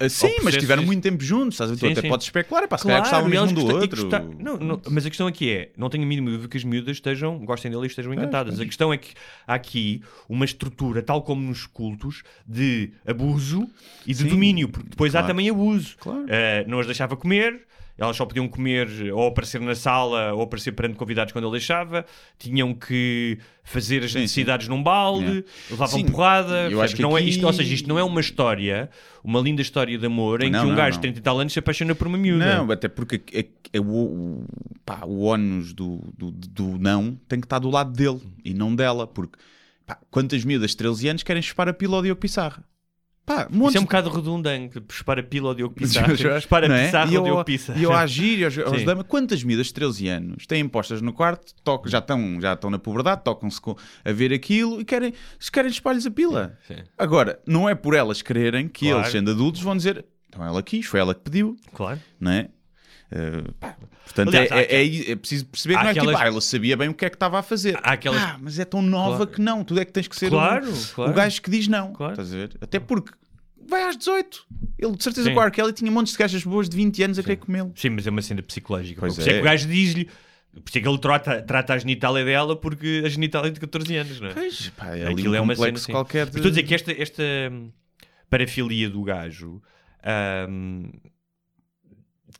Ah, 0.00 0.08
sim, 0.08 0.34
mas 0.42 0.54
disso. 0.54 0.82
muito 0.82 1.02
tempo 1.02 1.22
juntos, 1.22 1.54
estás 1.54 1.70
a 1.70 1.74
ver? 1.74 1.78
Tu 1.78 1.86
Sim, 1.86 1.92
até 1.92 2.00
sim. 2.00 2.08
podes 2.08 2.26
especular, 2.26 2.64
é 2.64 2.66
pá, 2.66 2.76
se 2.76 2.84
calhar 2.84 3.02
gostavam 3.02 3.28
um 3.28 3.52
do 3.52 3.60
e 3.60 3.72
outro. 3.72 4.08
não, 4.38 4.56
não, 4.56 4.80
mas 4.90 5.06
a 5.06 5.10
questão 5.10 5.28
aqui 5.28 5.50
é: 5.50 5.70
não 5.76 5.88
tenho 5.88 6.02
a 6.02 6.06
mínima 6.06 6.30
dúvida 6.30 6.48
que 6.48 6.56
as 6.56 6.64
miúdas 6.64 6.96
estejam, 6.96 7.38
gostem 7.44 7.70
dele 7.70 7.84
e 7.84 7.86
estejam 7.86 8.12
encantadas. 8.12 8.58
A 8.58 8.64
questão 8.64 8.92
é 8.92 8.96
que 8.96 9.12
há 9.46 9.54
aqui 9.54 10.02
uma 10.28 10.44
estrutura, 10.44 11.02
tal 11.02 11.22
como 11.22 11.42
nos 11.46 11.66
cultos, 11.66 12.24
de 12.44 12.90
abuso 13.06 13.68
e 14.04 14.12
de 14.12 14.22
Sim, 14.22 14.28
domínio, 14.28 14.68
porque 14.70 14.88
depois 14.88 15.14
há 15.14 15.18
claro. 15.18 15.28
também 15.28 15.48
abuso. 15.48 15.94
Claro. 16.00 16.24
Eh, 16.28 16.64
não 16.66 16.80
as 16.80 16.86
deixava 16.86 17.16
comer. 17.16 17.60
Elas 18.02 18.16
só 18.16 18.26
podiam 18.26 18.48
comer 18.48 18.88
ou 19.12 19.28
aparecer 19.28 19.60
na 19.60 19.74
sala 19.74 20.32
ou 20.32 20.42
aparecer 20.42 20.72
perante 20.72 20.96
convidados 20.96 21.32
quando 21.32 21.44
ele 21.44 21.52
deixava. 21.52 22.04
Tinham 22.38 22.74
que 22.74 23.38
fazer 23.62 24.02
as 24.02 24.12
Sim, 24.12 24.18
necessidades 24.20 24.66
num 24.66 24.82
balde, 24.82 25.22
Yeah. 25.24 25.46
levavam 25.70 25.98
Sim, 26.00 26.06
porrada. 26.06 26.68
eu 26.70 26.82
acho 26.82 26.96
que 26.96 27.02
não 27.02 27.16
é 27.16 27.20
aqui- 27.20 27.30
isto, 27.30 27.46
ou 27.46 27.52
seja, 27.52 27.72
isto 27.72 27.88
não 27.88 27.98
é 27.98 28.02
uma 28.02 28.20
história, 28.20 28.90
uma 29.22 29.38
linda 29.40 29.62
história 29.62 29.96
de 29.96 30.04
amor 30.04 30.42
em 30.42 30.50
Não, 30.50 30.60
que 30.60 30.66
um 30.66 30.68
não, 30.70 30.76
gajo 30.76 30.96
de 30.96 31.02
30 31.02 31.18
e 31.18 31.22
tal 31.22 31.38
anos 31.38 31.52
se 31.52 31.58
apaixona 31.60 31.94
por 31.94 32.08
uma 32.08 32.18
miúda. 32.18 32.56
Não, 32.56 32.70
até 32.72 32.88
porque 32.88 33.22
é, 33.32 33.46
é 33.72 33.80
o, 33.80 33.84
o, 33.84 34.46
pá, 34.84 35.02
o 35.06 35.22
ónus 35.24 35.72
do, 35.72 36.00
do, 36.18 36.32
do 36.32 36.78
não 36.78 37.14
tem 37.28 37.38
que 37.38 37.46
estar 37.46 37.60
do 37.60 37.70
lado 37.70 37.92
dele 37.92 38.20
e 38.44 38.52
não 38.52 38.74
dela. 38.74 39.06
Porque 39.06 39.38
pá, 39.86 39.96
quantas 40.10 40.44
miúdas 40.44 40.72
de 40.72 40.76
13 40.78 41.08
anos 41.08 41.22
querem 41.22 41.40
chupar 41.40 41.68
a 41.68 41.72
pila 41.72 41.96
ao 41.98 42.02
Diogo 42.02 42.20
Pissarra? 42.20 42.64
Pá, 43.24 43.46
montes 43.50 43.68
Isso 43.70 43.78
é 43.78 43.80
um 43.80 43.84
bocado 43.84 44.10
redundante. 44.10 44.80
Para 45.04 45.22
pila 45.22 45.50
ao 45.50 45.54
Diogo 45.54 45.74
Pissarro. 45.74 46.12
Para 46.48 46.68
não 46.68 46.74
é? 46.74 46.86
Pissarro 46.86 47.12
E 47.12 47.16
ao 47.16 47.22
Diogo 47.24 47.44
Pissarro. 47.44 47.78
e 47.78 47.82
eu 47.84 47.92
a 47.92 48.00
agir 48.00 48.38
e 48.40 48.44
aos, 48.44 48.54
Sim. 48.54 48.62
Quantas 49.06 49.44
miúdas 49.44 49.68
de 49.68 49.74
13 49.74 50.08
anos 50.08 50.46
têm 50.46 50.66
postas 50.68 51.00
no 51.00 51.12
quarto, 51.12 51.54
tocam, 51.62 51.90
já, 51.90 51.98
estão, 51.98 52.40
já 52.40 52.54
estão 52.54 52.68
na 52.68 52.78
puberdade, 52.80 53.22
tocam-se 53.24 53.60
a 54.04 54.12
ver 54.12 54.32
aquilo 54.32 54.80
e 54.80 54.84
querem, 54.84 55.12
se 55.38 55.52
querem 55.52 55.70
espalhos 55.70 56.04
a 56.04 56.10
pila. 56.10 56.58
Sim. 56.66 56.76
Agora, 56.98 57.40
não 57.46 57.68
é 57.68 57.74
por 57.76 57.94
elas 57.94 58.22
quererem 58.22 58.66
que 58.68 58.86
Claro. 58.86 59.00
eles, 59.02 59.12
sendo 59.12 59.30
adultos, 59.30 59.60
vão 59.62 59.76
dizer 59.76 60.04
então 60.28 60.44
ela 60.44 60.62
quis, 60.62 60.86
foi 60.86 60.98
ela 60.98 61.14
que 61.14 61.20
pediu, 61.20 61.56
Claro. 61.74 62.00
não 62.18 62.30
é? 62.32 62.48
Uh, 63.12 63.52
pá, 63.60 63.76
portanto, 64.04 64.28
Aliás, 64.28 64.50
é, 64.50 64.62
é- 64.62 64.86
é- 64.86 65.10
é 65.12 65.16
preciso 65.16 65.44
perceber 65.46 65.74
há 65.74 65.78
que 65.78 65.84
não 65.84 65.90
é 65.90 65.94
tipo, 65.94 66.04
aquelas- 66.06 66.20
ah, 66.22 66.26
ela 66.26 66.40
sabia 66.40 66.76
bem 66.76 66.88
o 66.88 66.94
que 66.94 67.04
é 67.04 67.10
que 67.10 67.16
estava 67.16 67.38
a 67.38 67.42
fazer. 67.42 67.76
Há 67.82 67.92
aquelas- 67.92 68.22
Ah, 68.22 68.38
mas 68.40 68.58
é 68.58 68.64
tão 68.64 68.80
nova 68.80 69.16
Claro. 69.18 69.30
que 69.32 69.40
não, 69.40 69.62
tu 69.64 69.78
é 69.78 69.84
que 69.84 69.92
tens 69.92 70.08
que 70.08 70.16
ser 70.16 70.30
Claro, 70.30 70.66
o, 70.72 70.88
claro. 70.94 71.10
o 71.10 71.14
gajo 71.14 71.42
que 71.42 71.50
diz 71.50 71.68
não. 71.68 71.92
Claro. 71.92 72.12
Estás 72.14 72.32
a 72.32 72.36
ver? 72.36 72.50
Até 72.60 72.80
porque 72.80 73.12
vai 73.68 73.82
às 73.84 73.96
18. 73.96 74.46
Ele, 74.78 74.96
de 74.96 75.02
certeza, 75.02 75.28
Sim. 75.28 75.34
que 75.34 75.38
o 75.38 75.42
R. 75.42 75.50
Kelly 75.50 75.72
tinha 75.72 75.90
montes 75.90 76.12
de 76.12 76.18
gajas 76.18 76.42
boas 76.42 76.68
de 76.68 76.76
20 76.76 77.02
anos 77.02 77.18
a 77.18 77.22
querer 77.22 77.36
comê-lo. 77.36 77.72
Sim, 77.76 77.90
mas 77.90 78.06
é 78.06 78.10
uma 78.10 78.22
cena 78.22 78.42
psicológica. 78.42 79.00
Pois 79.00 79.18
é. 79.18 79.22
é. 79.22 79.34
que 79.34 79.40
o 79.40 79.42
gajo 79.42 79.68
diz-lhe. 79.68 80.04
Por 80.52 80.68
isso 80.68 80.78
é 80.78 80.80
que 80.82 80.88
ele 80.88 80.98
trata, 80.98 81.40
trata 81.42 81.72
a 81.72 81.78
genitália 81.78 82.24
dela 82.26 82.54
porque 82.54 83.02
a 83.06 83.08
genitália 83.08 83.48
é 83.48 83.50
de 83.52 83.58
14 83.60 83.96
anos, 83.96 84.20
não 84.20 84.28
é? 84.28 84.34
Pois, 84.34 84.68
pá, 84.76 84.94
é 84.94 85.06
Aquilo 85.08 85.32
um 85.32 85.34
é 85.34 85.40
uma 85.40 85.56
cena 85.56 85.78
assim. 85.78 85.92
qualquer 85.92 86.26
de... 86.26 86.36
Estou 86.36 86.48
a 86.48 86.50
dizer 86.50 86.62
que 86.64 86.74
esta, 86.74 86.92
esta 86.92 87.22
hum, 87.50 87.70
parafilia 88.28 88.90
do 88.90 89.02
gajo 89.02 89.62
hum, 90.48 90.90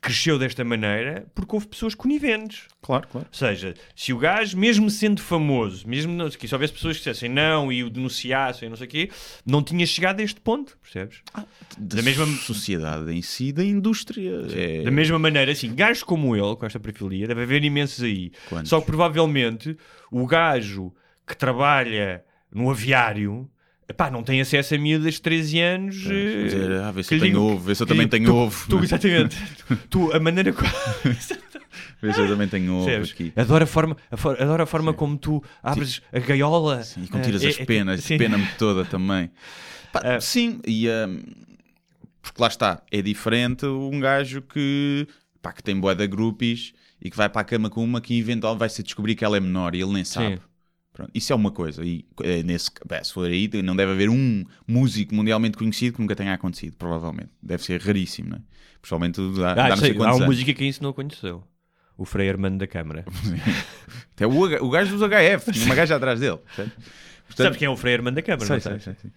cresceu 0.00 0.38
desta 0.38 0.64
maneira 0.64 1.26
porque 1.34 1.54
houve 1.54 1.66
pessoas 1.68 1.94
coniventes. 1.94 2.66
Claro, 2.80 3.06
claro. 3.08 3.26
Ou 3.30 3.34
seja, 3.36 3.74
se 3.94 4.12
o 4.12 4.18
gajo, 4.18 4.56
mesmo 4.56 4.90
sendo 4.90 5.20
famoso, 5.22 5.86
mesmo 5.86 6.12
não, 6.12 6.28
que 6.30 6.48
se 6.48 6.54
houvesse 6.54 6.72
pessoas 6.72 6.96
que 6.96 7.04
dissessem 7.04 7.28
não 7.28 7.72
e 7.72 7.84
o 7.84 7.90
denunciassem, 7.90 8.68
não 8.68 8.76
sei 8.76 8.86
o 8.86 8.90
quê, 8.90 9.10
não 9.46 9.62
tinha 9.62 9.86
chegado 9.86 10.20
a 10.20 10.22
este 10.22 10.40
ponto, 10.40 10.76
percebes? 10.82 11.22
Da 11.78 11.96
Da 11.96 12.02
mesma- 12.02 12.26
sociedade 12.38 13.12
em 13.12 13.22
si, 13.22 13.52
da 13.52 13.64
indústria. 13.64 14.42
É... 14.52 14.82
Da 14.82 14.90
mesma 14.90 15.18
maneira, 15.18 15.52
assim, 15.52 15.74
gajos 15.74 16.02
como 16.02 16.34
ele, 16.36 16.56
com 16.56 16.66
esta 16.66 16.80
parafilia, 16.80 17.26
deve 17.28 17.42
haver 17.42 17.62
imensos 17.64 18.02
aí. 18.02 18.32
Quantos? 18.48 18.70
Só 18.70 18.80
que 18.80 18.86
provavelmente 18.86 19.76
o 20.10 20.26
gajo 20.26 20.92
que 21.26 21.36
trabalha 21.36 22.24
no 22.52 22.70
aviário. 22.70 23.48
Epá, 23.92 24.10
não 24.10 24.22
tem 24.22 24.40
acesso 24.40 24.74
a 24.74 24.78
miúdas 24.78 25.14
de 25.14 25.22
13 25.22 25.60
anos. 25.60 25.96
eh, 26.06 26.44
dizer, 26.44 26.72
ah, 26.80 26.90
vê 26.90 27.02
se 27.02 27.14
eu 27.14 27.20
tenho 27.20 27.30
digam- 27.32 27.46
ovo, 27.54 27.58
vê 27.68 27.74
se 27.74 27.82
eu 27.82 27.86
também 27.86 28.08
tenho 28.08 28.24
tu- 28.26 28.34
ovo. 28.34 28.66
Tu, 28.68 28.78
exatamente. 28.84 29.36
tu, 29.90 30.12
a 30.12 30.18
maneira 30.20 30.52
como. 30.52 30.68
Vê 32.00 32.12
se 32.12 32.20
eu 32.20 32.26
também 32.28 32.48
tenho 32.48 32.74
ovo 32.74 32.84
Percebes? 32.86 33.12
aqui. 33.12 33.32
Adoro 33.36 33.64
a 33.64 33.66
forma, 33.66 33.96
a 34.10 34.16
for- 34.16 34.40
adoro 34.40 34.62
a 34.62 34.66
forma 34.66 34.92
como 34.92 35.16
tu 35.16 35.42
abres 35.62 36.02
a 36.12 36.18
gaiola. 36.18 36.82
Sim, 36.82 37.04
e 37.04 37.08
como 37.08 37.22
tiras 37.22 37.42
eh, 37.44 37.48
as 37.48 37.58
é- 37.58 37.62
é- 37.62 37.64
penas, 37.64 38.02
sim. 38.02 38.18
pena-me 38.18 38.46
toda 38.58 38.84
também. 38.84 39.30
Pá, 39.92 40.00
Ah. 40.02 40.20
Sim, 40.20 40.60
e 40.66 40.88
hum, 40.88 41.22
porque 42.20 42.40
lá 42.42 42.48
está, 42.48 42.82
é 42.90 43.00
diferente 43.02 43.66
um 43.66 44.00
gajo 44.00 44.42
que, 44.42 45.06
pá, 45.40 45.52
que 45.52 45.62
tem 45.62 45.78
boé 45.78 45.94
da 45.94 46.06
groupies 46.06 46.72
e 47.00 47.10
que 47.10 47.16
vai 47.16 47.28
para 47.28 47.42
a 47.42 47.44
cama 47.44 47.68
com 47.70 47.84
uma 47.84 48.00
que 48.00 48.18
eventualmente 48.18 48.58
vai 48.60 48.68
se 48.68 48.82
descobrir 48.82 49.14
que 49.14 49.24
ela 49.24 49.36
é 49.36 49.40
menor 49.40 49.74
e 49.74 49.82
ele 49.82 49.92
nem 49.92 50.04
sabe. 50.04 50.40
Pronto, 50.92 51.10
isso 51.14 51.32
é 51.32 51.36
uma 51.36 51.50
coisa. 51.50 51.84
E 51.84 52.04
eh, 52.22 52.42
nesse, 52.42 52.70
bem, 52.86 53.02
se 53.02 53.12
for 53.12 53.26
aí, 53.26 53.48
não 53.62 53.74
deve 53.74 53.92
haver 53.92 54.10
um 54.10 54.44
músico 54.68 55.14
mundialmente 55.14 55.56
conhecido 55.56 55.94
que 55.96 56.00
nunca 56.02 56.14
tenha 56.14 56.34
acontecido, 56.34 56.76
provavelmente. 56.76 57.30
Deve 57.42 57.62
ser 57.62 57.80
raríssimo, 57.80 58.30
não 58.30 58.36
é? 58.36 58.40
Principalmente 58.80 59.20
há, 59.42 59.66
Ah, 59.66 59.68
não 59.70 59.76
sei 59.76 59.96
há 59.96 60.14
uma 60.14 60.26
música 60.26 60.52
que 60.52 60.64
isso 60.64 60.82
não 60.82 60.92
conheceu. 60.92 61.42
O 61.96 62.04
Frei 62.04 62.28
Armando 62.28 62.58
da 62.58 62.66
Câmara. 62.66 63.04
Até 64.12 64.26
o, 64.26 64.64
o 64.64 64.70
gajo 64.70 64.96
dos 64.96 65.08
HF, 65.08 65.52
tinha 65.52 65.66
uma 65.66 65.74
gaja 65.74 65.96
atrás 65.96 66.20
dele. 66.20 66.38
percebe? 66.38 66.72
Portanto, 67.34 67.46
Sabes 67.46 67.58
quem 67.58 67.66
é 67.66 67.70
o 67.70 67.76
Frei 67.76 67.94
Armando 67.94 68.14
da 68.16 68.22
Câmara? 68.22 68.44
Sei, 68.46 68.56
não 68.56 68.60
sei, 68.60 68.78
sei, 68.80 68.94
sei. 69.00 69.10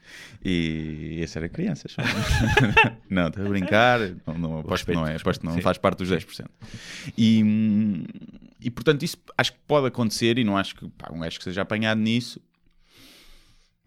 E 0.43 1.19
esse 1.21 1.37
era 1.37 1.49
crianças. 1.49 1.95
não, 3.09 3.27
estou 3.27 3.45
a 3.45 3.49
brincar. 3.49 3.99
Não, 4.25 4.37
não, 4.37 4.59
aposto 4.59 4.85
que 4.85 4.93
não 4.93 5.05
é. 5.05 5.15
Aposto 5.15 5.41
que 5.41 5.45
não 5.45 5.59
faz 5.61 5.77
parte 5.77 5.97
dos 5.99 6.09
10%. 6.09 6.45
E, 7.17 7.43
e 8.61 8.71
portanto, 8.71 9.03
isso 9.03 9.17
acho 9.37 9.51
que 9.53 9.59
pode 9.67 9.87
acontecer. 9.87 10.37
E 10.37 10.43
não 10.43 10.57
acho 10.57 10.75
que 10.75 10.87
pá, 10.89 11.09
um 11.11 11.19
gajo 11.19 11.37
que 11.37 11.43
seja 11.43 11.61
apanhado 11.61 11.99
nisso. 11.99 12.39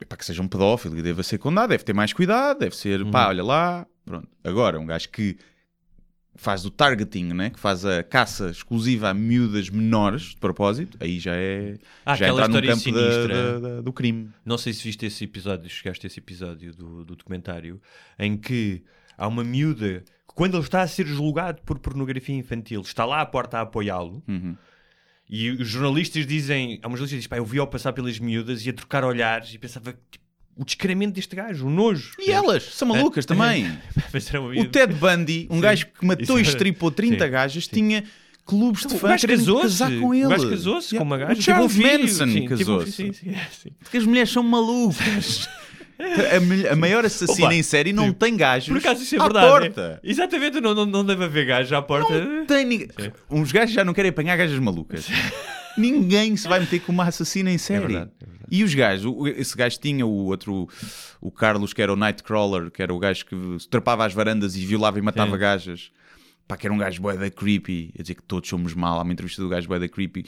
Pá, 0.09 0.17
que 0.17 0.25
seja 0.25 0.43
um 0.43 0.49
pedófilo 0.49 0.97
e 0.99 1.03
deva 1.03 1.23
ser 1.23 1.39
condenado, 1.39 1.71
deve 1.71 1.83
ter 1.83 1.93
mais 1.93 2.13
cuidado, 2.13 2.59
deve 2.61 2.77
ser, 2.77 3.03
Uhum. 3.03 3.11
pá, 3.11 3.29
olha 3.29 3.43
lá. 3.43 3.87
Pronto. 4.05 4.29
Agora, 4.45 4.79
um 4.79 4.87
gajo 4.87 5.09
que 5.09 5.37
faz 6.41 6.65
o 6.65 6.71
targeting, 6.71 7.33
né? 7.35 7.51
que 7.51 7.59
faz 7.59 7.85
a 7.85 8.03
caça 8.03 8.49
exclusiva 8.51 9.11
a 9.11 9.15
miúdas 9.15 9.69
menores, 9.69 10.23
de 10.31 10.37
propósito, 10.37 10.97
aí 11.01 11.19
já 11.19 11.35
é, 11.35 11.77
Há 12.07 12.15
já 12.15 12.27
aquela 12.27 12.43
entrar 12.47 12.49
no 12.49 12.65
história 12.67 12.71
campo 12.71 12.93
da- 12.99 13.13
sinistra. 13.13 13.61
da- 13.61 13.69
da- 13.77 13.81
do 13.83 13.93
crime. 13.93 14.31
Não 14.45 14.57
sei 14.57 14.73
se 14.73 14.85
viste 14.85 15.05
esse 15.05 15.25
episódio, 15.25 15.69
chegaste 15.69 16.07
a 16.07 16.09
esse 16.09 16.19
episódio 16.21 16.73
do, 16.75 17.05
do 17.05 17.17
documentário, 17.17 17.81
em 18.19 18.37
que 18.37 18.83
há 19.17 19.27
uma 19.27 19.43
miúda 19.45 20.01
que, 20.29 20.35
quando 20.35 20.57
ele 20.57 20.63
está 20.65 20.83
a 20.83 20.87
ser 20.87 21.07
julgado 21.07 21.61
por 21.63 21.79
pornografia 21.81 22.37
infantil, 22.37 22.81
está 22.83 23.05
lá 23.05 23.21
à 23.21 23.27
porta 23.27 23.59
a 23.59 23.63
apoiá-lo. 23.63 24.23
Uhum. 24.29 24.57
E 25.29 25.51
os 25.51 25.69
jornalistas 25.69 26.27
dizem, 26.27 26.79
há 26.83 26.87
umas 26.87 26.99
jornalistas 27.01 27.11
que 27.11 27.17
dizem, 27.17 27.29
pá, 27.29 27.37
eu 27.37 27.45
vi 27.45 27.59
ao 27.59 27.67
passar 27.67 27.93
pelas 27.93 28.19
miúdas 28.19 28.65
e 28.65 28.71
a 28.71 28.73
trocar 28.73 29.05
olhares 29.05 29.53
e 29.53 29.59
pensava, 29.59 29.93
tipo, 30.11 30.25
o 30.59 30.65
descaramento 30.65 31.15
deste 31.15 31.35
gajo, 31.37 31.67
o 31.67 31.71
nojo. 31.71 32.13
E 32.19 32.31
elas, 32.31 32.65
são 32.75 32.89
malucas 32.89 33.25
também. 33.27 33.71
O 34.61 34.65
Ted 34.67 34.93
Bundy, 34.95 35.47
um 35.51 35.57
Sim. 35.57 35.61
gajo 35.61 35.87
que 35.87 36.05
matou 36.05 36.39
e 36.39 36.43
estripou 36.43 36.91
30 36.91 37.25
Sim. 37.25 37.31
gajas, 37.31 37.65
Sim. 37.67 37.71
tinha 37.73 38.05
clubes 38.45 38.85
de 38.87 38.95
O 38.95 38.99
fãs 38.99 39.11
gajo 39.11 39.21
que 39.21 39.27
querem 39.27 39.39
casou-se. 39.39 39.63
casar 39.63 40.01
com 40.01 40.15
ele. 40.15 40.27
O 40.27 40.29
gajo 40.31 40.51
casou-se 40.51 40.97
com 40.97 41.03
uma 41.05 41.17
Yeah. 41.17 41.35
gaja. 41.35 41.41
O 41.41 41.45
Charles 41.45 41.73
filho. 41.73 42.01
Manson 42.01 42.49
casou-se. 42.49 42.93
sim. 42.93 43.71
Porque 43.79 43.97
as 43.99 44.05
mulheres 44.05 44.31
são 44.31 44.43
malucas. 44.43 45.49
A, 45.99 46.73
a 46.75 46.77
maior 46.77 47.05
assassina 47.05 47.49
Opa, 47.49 47.55
em 47.57 47.63
série 47.65 47.93
não 47.93 48.05
sim. 48.07 48.13
tem 48.13 48.37
gajos 48.37 48.69
Por 48.69 48.79
acaso 48.79 49.03
isso 49.03 49.17
é 49.17 49.19
à 49.19 49.23
verdade. 49.25 49.47
porta. 49.49 50.01
é? 50.01 50.09
Exatamente, 50.09 50.61
não, 50.61 50.73
não, 50.73 50.87
não 50.87 51.05
deve 51.05 51.25
haver 51.25 51.45
gajo 51.45 51.75
à 51.75 51.83
porta. 51.83 52.25
Não 52.25 52.47
tem 52.47 52.65
ninguém. 52.65 52.89
Uns 53.29 53.51
gajos 53.51 53.75
já 53.75 53.85
não 53.85 53.93
querem 53.93 54.11
apanhar 54.11 54.37
gajas 54.37 54.57
malucas. 54.61 55.09
Ninguém 55.79 56.37
se 56.37 56.49
vai 56.49 56.61
meter 56.61 56.81
com 56.81 56.93
uma 56.93 57.05
assassina 57.05 57.51
em 57.51 57.59
série. 57.59 57.87
verdade, 57.87 58.11
é 58.21 58.27
verdade. 58.27 58.49
E 58.51 58.65
os 58.65 58.75
gajos, 58.75 59.15
esse 59.37 59.57
gajo 59.57 59.79
tinha 59.79 60.07
o 60.07 60.27
outro, 60.27 60.69
o 61.21 61.31
Carlos, 61.31 61.73
que 61.73 61.83
era 61.83 61.93
o 61.93 61.97
Nightcrawler, 61.97 62.71
que 62.71 62.83
era 62.83 62.93
o 62.93 62.99
gajo 62.99 63.27
que 63.27 63.37
trepava 63.71 64.05
às 64.05 64.13
varandas 64.13 64.57
e 64.57 64.65
violava 64.65 64.99
e 64.99 65.03
matava 65.03 65.33
Sim. 65.33 65.39
gajas. 65.39 65.91
Pá, 66.47 66.57
que 66.57 66.67
era 66.67 66.73
um 66.75 66.79
gajo 66.79 67.03
bué 67.03 67.17
da 67.17 67.31
creepy. 67.31 67.93
A 67.99 68.03
dizer 68.03 68.15
que 68.15 68.23
todos 68.23 68.49
somos 68.49 68.75
mal. 68.75 68.99
Há 68.99 69.03
uma 69.03 69.13
entrevista 69.13 69.43
do 69.43 69.49
gajo 69.49 69.69
bué 69.69 69.79
da 69.79 69.89
creepy. 69.89 70.25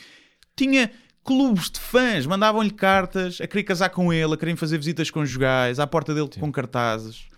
Tinha 0.54 0.90
clubes 1.24 1.70
de 1.70 1.80
fãs, 1.80 2.26
mandavam-lhe 2.26 2.70
cartas 2.70 3.40
a 3.40 3.46
querer 3.46 3.64
casar 3.64 3.88
com 3.90 4.12
ele, 4.12 4.34
a 4.34 4.36
querer 4.36 4.56
fazer 4.56 4.76
visitas 4.76 5.10
conjugais, 5.10 5.78
à 5.78 5.86
porta 5.86 6.14
dele 6.14 6.28
com 6.38 6.50
cartazes. 6.52 7.28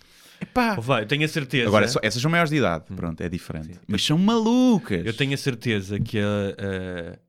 Epá. 0.43 0.75
Vai, 0.75 1.07
tenho 1.07 1.25
a 1.25 1.29
certeza. 1.29 1.69
Agora, 1.69 1.87
só- 1.89 2.01
essas 2.03 2.21
são 2.21 2.31
maiores 2.31 2.51
de 2.51 2.57
idade, 2.57 2.85
pronto, 2.95 3.21
é 3.23 3.29
diferente. 3.29 3.71
Mas 3.87 4.05
são 4.05 4.19
malucas. 4.19 5.05
Eu 5.07 5.15
tenho 5.15 5.35
a 5.35 5.37
certeza 5.37 5.99
que 6.01 6.19
a, 6.19 6.23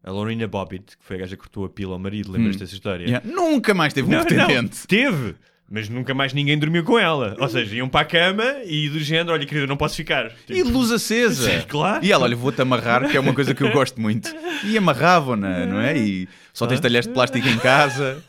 a, 0.04 0.10
a 0.10 0.12
Lorena 0.12 0.48
Bobbitt, 0.48 0.98
que 0.98 1.04
foi 1.06 1.18
a 1.18 1.20
gaja 1.20 1.36
que 1.36 1.42
cortou 1.42 1.66
a 1.66 1.70
pila 1.70 1.94
ao 1.94 2.00
marido, 2.00 2.32
lembras-te 2.32 2.60
dessa 2.60 2.74
história? 2.74 3.06
Hum. 3.06 3.10
Yeah. 3.10 3.28
Nunca 3.30 3.74
mais 3.74 3.94
teve 3.94 4.08
um 4.08 4.12
Não, 4.12 4.20
não, 4.20 4.26
pretendente. 4.26 4.88
teve, 4.88 5.36
mas 5.70 5.88
nunca 5.90 6.14
mais 6.14 6.34
ninguém 6.34 6.58
dormiu 6.58 6.84
com 6.84 6.98
ela. 7.00 7.36
Ou 7.40 7.48
seja, 7.50 7.76
iam 7.76 7.88
para 7.90 8.02
a 8.02 8.06
cama 8.06 8.44
e 8.66 8.90
do 8.90 9.00
género, 9.00 9.32
olha 9.34 9.46
querida, 9.46 9.66
não 9.68 9.78
posso 9.78 9.96
ficar. 9.96 10.30
Tipo, 10.46 10.54
E 10.54 10.64
luz 10.64 10.92
acesa. 10.92 11.50
Sim, 11.52 11.66
claro. 11.68 12.04
E 12.04 12.12
ela, 12.12 12.24
olha, 12.26 12.36
vou-te 12.36 12.62
amarrar, 12.62 13.10
que 13.10 13.16
é 13.18 13.20
uma 13.20 13.34
coisa 13.34 13.54
que 13.56 13.64
eu 13.64 13.72
gosto 13.72 14.00
muito. 14.02 14.30
E 14.66 14.78
amarravam-na, 14.78 15.66
não 15.66 15.80
é? 15.80 15.98
E 15.98 16.28
só 16.54 16.66
tens 16.68 16.80
talheres 16.80 17.08
de 17.08 17.14
plástico 17.14 17.48
em 17.48 17.58
casa. 17.58 18.24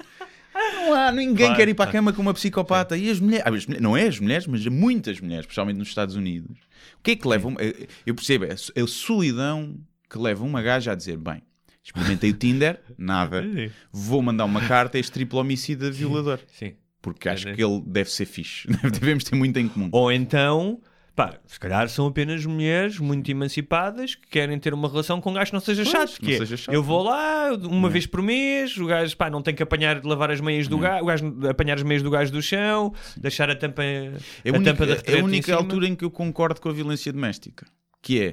Não 0.86 0.94
há, 0.94 1.12
ninguém 1.12 1.46
Claro, 1.46 1.56
quer 1.56 1.68
ir 1.68 1.74
para 1.74 1.88
a 1.88 1.92
cama 1.92 2.12
com 2.12 2.22
uma 2.22 2.34
psicopata. 2.34 2.96
E 2.96 3.10
as 3.10 3.18
mulheres, 3.20 3.44
ah, 3.46 3.80
não 3.80 3.96
é 3.96 4.06
as 4.06 4.18
mulheres, 4.18 4.46
mas 4.46 4.66
muitas 4.66 5.20
mulheres, 5.20 5.42
especialmente 5.44 5.76
nos 5.78 5.88
Estados 5.88 6.16
Unidos. 6.16 6.58
O 6.98 7.02
que 7.02 7.12
é 7.12 7.16
que 7.16 7.26
leva? 7.26 7.48
uma- 7.48 7.60
Eu 8.06 8.14
percebo, 8.14 8.44
é 8.44 8.52
a 8.52 8.56
so- 8.56 8.72
a 8.76 8.86
solidão 8.86 9.76
que 10.10 10.18
leva 10.18 10.44
uma 10.44 10.60
gaja 10.62 10.92
a 10.92 10.94
dizer: 10.94 11.16
bem, 11.16 11.42
experimentei 11.82 12.30
o 12.30 12.34
Tinder, 12.34 12.80
nada. 12.98 13.42
Sim. 13.42 13.70
Vou 13.92 14.22
mandar 14.22 14.44
uma 14.44 14.60
carta 14.66 14.96
a 14.96 15.00
este 15.00 15.12
triplo 15.12 15.38
homicida 15.38 15.90
violador. 15.90 16.38
Sim. 16.52 16.74
Porque 17.02 17.28
acho 17.28 17.48
É, 17.48 17.54
que 17.54 17.62
ele 17.62 17.82
deve 17.86 18.10
ser 18.10 18.24
fixe. 18.24 18.66
Devemos 18.92 19.24
ter 19.24 19.36
muito 19.36 19.58
em 19.58 19.68
comum. 19.68 19.88
Ou 19.92 20.10
então, 20.10 20.80
pá, 21.14 21.38
se 21.46 21.58
calhar 21.60 21.88
são 21.88 22.06
apenas 22.06 22.44
mulheres 22.44 22.98
muito 22.98 23.30
emancipadas 23.30 24.14
que 24.14 24.26
querem 24.28 24.58
ter 24.58 24.74
uma 24.74 24.88
relação 24.88 25.20
com 25.20 25.30
um 25.30 25.34
gajo 25.34 25.50
que 25.50 25.52
não 25.54 25.60
seja 25.60 25.84
chato. 25.84 26.18
que 26.20 26.32
é, 26.34 26.38
seja 26.38 26.56
chato. 26.56 26.74
Eu 26.74 26.82
vou 26.82 27.02
lá 27.02 27.52
uma 27.62 27.88
vez 27.88 28.06
por 28.06 28.20
mês, 28.22 28.76
o 28.76 28.86
gajo 28.86 29.16
pá, 29.16 29.30
não 29.30 29.40
tem 29.42 29.54
que 29.54 29.62
apanhar, 29.62 30.04
lavar 30.04 30.30
as 30.30 30.40
meias 30.40 30.66
do 30.68 30.78
gajo, 30.78 31.02
o 31.04 31.06
gajo 31.06 31.48
apanhar 31.48 31.76
as 31.76 31.82
meias 31.82 32.02
do 32.02 32.10
gajo 32.10 32.32
do 32.32 32.42
chão, 32.42 32.92
deixar 33.16 33.48
a 33.50 33.54
tampa, 33.56 33.82
É 33.84 34.10
a 34.46 34.52
única, 34.52 34.64
tampa 34.64 34.86
da 34.86 34.94
é 34.94 35.14
a 35.16 35.18
em 35.18 35.22
única 35.22 35.46
cima. 35.46 35.58
altura 35.58 35.86
em 35.88 35.94
que 35.94 36.04
eu 36.04 36.10
concordo 36.10 36.60
com 36.60 36.68
a 36.68 36.72
violência 36.72 37.12
doméstica. 37.12 37.66
Que 38.02 38.20
é, 38.22 38.32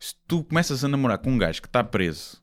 se 0.00 0.14
tu 0.26 0.42
começas 0.44 0.82
a 0.84 0.88
namorar 0.88 1.18
com 1.18 1.30
um 1.30 1.38
gajo 1.38 1.60
que 1.60 1.68
está 1.68 1.84
preso 1.84 2.40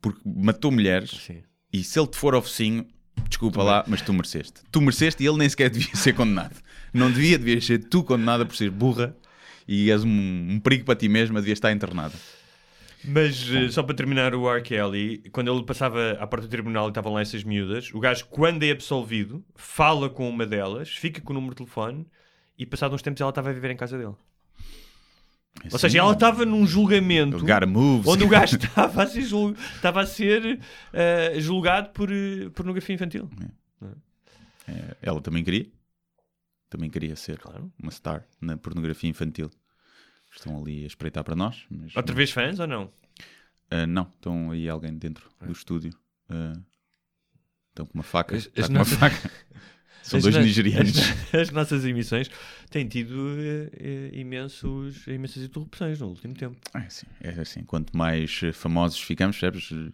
porque 0.00 0.20
matou 0.24 0.70
mulheres, 0.70 1.10
Sim. 1.26 1.42
e 1.72 1.82
se 1.84 1.98
ele 1.98 2.08
te 2.08 2.16
for 2.16 2.34
ao 2.34 2.42
focinho, 2.42 2.86
desculpa 3.28 3.62
lá, 3.62 3.84
mas 3.86 4.02
tu 4.02 4.12
mereceste. 4.12 4.60
Tu 4.70 4.80
mereceste 4.80 5.22
e 5.22 5.26
ele 5.26 5.38
nem 5.38 5.48
sequer 5.48 5.70
devia 5.70 5.94
ser 5.94 6.12
condenado. 6.12 6.56
Não 6.92 7.10
devia, 7.10 7.38
devias 7.38 7.64
ser 7.64 7.78
tu 7.88 8.02
condenada 8.04 8.44
por 8.44 8.54
ser 8.56 8.70
burra 8.70 9.16
e 9.66 9.90
és 9.90 10.04
um, 10.04 10.08
um 10.50 10.60
perigo 10.60 10.84
para 10.84 10.96
ti 10.96 11.08
mesma, 11.08 11.40
devias 11.40 11.56
estar 11.56 11.72
internada. 11.72 12.14
Mas 13.04 13.50
eh, 13.50 13.68
só 13.68 13.82
para 13.82 13.96
terminar 13.96 14.34
o 14.34 14.48
R. 14.48 14.62
Kelly, 14.62 15.18
quando 15.32 15.52
ele 15.52 15.64
passava 15.64 16.12
à 16.20 16.26
porta 16.26 16.46
do 16.46 16.50
tribunal 16.50 16.86
e 16.86 16.88
estavam 16.90 17.12
lá 17.12 17.20
essas 17.20 17.42
miúdas, 17.42 17.90
o 17.92 17.98
gajo, 17.98 18.26
quando 18.30 18.62
é 18.62 18.70
absolvido, 18.70 19.44
fala 19.56 20.08
com 20.08 20.28
uma 20.28 20.46
delas, 20.46 20.88
fica 20.90 21.20
com 21.20 21.32
o 21.32 21.34
número 21.34 21.54
de 21.54 21.58
telefone 21.58 22.06
e 22.56 22.64
passado 22.64 22.94
uns 22.94 23.02
tempos 23.02 23.20
ela 23.20 23.30
estava 23.30 23.50
a 23.50 23.52
viver 23.52 23.70
em 23.70 23.76
casa 23.76 23.96
dele. 23.98 24.14
Ou 25.64 25.66
Assim, 25.66 25.78
seja, 25.78 25.98
ela 25.98 26.12
estava 26.12 26.46
num 26.46 26.66
julgamento 26.66 27.36
onde 28.08 28.24
o 28.24 28.28
gajo 28.28 28.56
estava 28.62 29.02
a 29.02 29.06
ser, 29.06 29.20
estava 29.20 30.00
a 30.00 30.06
ser 30.06 30.60
eh, 30.92 31.34
julgado 31.38 31.90
por 31.90 32.10
eh, 32.10 32.48
pornografia 32.54 32.94
infantil. 32.94 33.28
É, 34.66 34.96
ela 35.02 35.20
também 35.20 35.42
queria. 35.42 35.66
Também 36.72 36.88
queria 36.88 37.14
ser 37.14 37.38
Claro. 37.38 37.70
uma 37.80 37.90
star 37.92 38.26
na 38.40 38.56
pornografia 38.56 39.10
infantil. 39.10 39.50
Estão 40.34 40.58
ali 40.58 40.84
a 40.84 40.86
espreitar 40.86 41.22
para 41.22 41.36
nós. 41.36 41.66
Outra 41.94 42.14
vez 42.16 42.30
fãs 42.30 42.58
ou 42.58 42.66
não? 42.66 42.90
Ah, 43.70 43.86
não, 43.86 44.04
estão 44.16 44.50
aí 44.50 44.66
alguém 44.70 44.96
dentro 44.96 45.28
do 45.44 45.52
estúdio. 45.52 45.92
Ah, 46.30 46.54
estão 47.68 47.84
com 47.84 47.92
uma 47.94 48.02
faca. 48.02 48.34
As- 48.36 48.48
as 48.56 48.66
com 48.66 48.72
uma 48.72 48.78
nossas- 48.78 48.98
faca. 48.98 49.30
São 50.02 50.16
As 50.16 50.24
dois 50.24 50.34
no- 50.34 50.42
nigerianos. 50.42 50.98
As, 50.98 51.34
as 51.42 51.50
nossas 51.50 51.84
emissões 51.84 52.28
têm 52.70 52.88
tido 52.88 53.36
eh, 53.38 53.70
eh, 53.74 54.10
imensos, 54.14 55.06
imensas 55.06 55.44
interrupções 55.44 56.00
no 56.00 56.08
último 56.08 56.34
tempo. 56.34 56.56
É 56.74 56.78
assim, 56.78 57.06
é 57.20 57.28
assim. 57.40 57.62
Quanto 57.62 57.96
mais 57.96 58.40
famosos 58.54 58.98
ficamos? 58.98 59.38
Eh, 59.44 59.92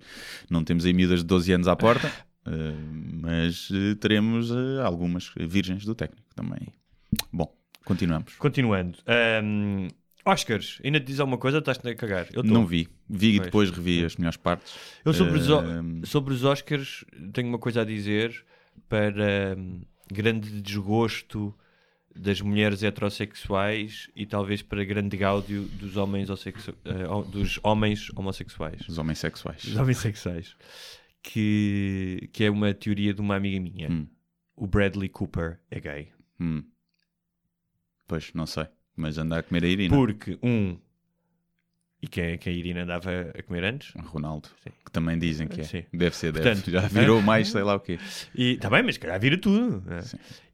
Não 0.48 0.64
temos 0.64 0.86
aí 0.86 0.94
miúdas 0.94 1.18
de 1.20 1.26
12 1.26 1.52
anos 1.52 1.68
à 1.68 1.76
porta, 1.76 2.10
eh, 2.46 2.50
mas 3.20 3.68
eh, 3.70 3.96
teremos 3.96 4.50
algumas 4.82 5.30
virgens 5.36 5.84
do 5.84 5.94
técnico 5.94 6.26
também. 6.42 6.68
Bom, 7.32 7.52
continuamos. 7.84 8.34
Continuando. 8.36 8.98
Ahm, 9.06 9.88
Oscars, 10.24 10.78
ainda 10.84 11.00
te 11.00 11.06
diz 11.06 11.20
alguma 11.20 11.38
coisa 11.38 11.56
ou 11.56 11.60
estás-te 11.60 11.88
a 11.88 11.94
cagar? 11.94 12.26
Eu 12.32 12.42
tô. 12.42 12.48
Não 12.52 12.66
vi. 12.66 12.88
Vi 13.08 13.28
e 13.28 13.36
Pois. 13.36 13.46
depois 13.46 13.70
revi 13.70 14.04
as 14.04 14.16
melhores 14.16 14.36
partes. 14.36 14.74
Eu 15.04 15.12
sobre 15.14 15.38
os, 15.38 16.08
sobre 16.08 16.34
os 16.34 16.44
Oscars 16.44 17.04
tenho 17.32 17.48
uma 17.48 17.58
coisa 17.58 17.80
a 17.80 17.84
dizer 17.84 18.44
para 18.88 19.56
hum, 19.58 19.80
grande 20.12 20.60
desgosto 20.60 21.54
das 22.14 22.40
mulheres 22.40 22.82
heterossexuais 22.82 24.10
e 24.14 24.26
talvez 24.26 24.60
para 24.60 24.84
grande 24.84 25.16
gáudio 25.16 25.62
dos 25.80 25.96
homens, 25.96 26.28
ho- 26.30 27.22
dos 27.22 27.58
homens 27.62 28.10
homossexuais. 28.14 28.82
Os 28.88 28.98
homens 28.98 29.18
sexuais. 29.18 29.64
Dos 29.64 29.76
homens 29.76 29.98
sexuais. 29.98 30.56
Que, 31.22 32.28
que 32.32 32.44
é 32.44 32.50
uma 32.50 32.72
teoria 32.74 33.12
de 33.14 33.20
uma 33.20 33.36
amiga 33.36 33.60
minha. 33.60 33.90
Hum. 33.90 34.06
O 34.56 34.66
Bradley 34.66 35.08
Cooper 35.08 35.58
é 35.70 35.80
gay. 35.80 36.08
Hum. 36.40 36.62
Pois, 38.06 38.30
não 38.34 38.46
sei. 38.46 38.66
Mas 38.96 39.18
anda 39.18 39.38
a 39.38 39.42
comer 39.42 39.64
a 39.64 39.68
Irina. 39.68 39.94
Porque, 39.96 40.38
um... 40.42 40.76
E 42.00 42.06
quem, 42.06 42.38
quem 42.38 42.52
a 42.54 42.56
Irina 42.56 42.82
andava 42.84 43.10
a 43.36 43.42
comer 43.42 43.64
antes? 43.64 43.92
Ronaldo. 44.04 44.48
Sim. 44.62 44.70
Que 44.84 44.90
também 44.92 45.18
dizem 45.18 45.48
que 45.48 45.60
é. 45.60 45.64
Sim. 45.64 45.82
Deve 45.92 46.14
ser, 46.14 46.30
deve. 46.30 46.44
Portanto, 46.48 46.70
Já 46.70 46.80
virou 46.86 47.20
mais, 47.20 47.48
sei 47.48 47.62
lá 47.64 47.74
o 47.74 47.80
quê. 47.80 47.98
E 48.36 48.52
está 48.52 48.70
bem, 48.70 48.84
mas 48.84 48.94
se 48.94 49.00
calhar 49.00 49.18
vira 49.18 49.36
tudo. 49.36 49.82
né? 49.84 50.00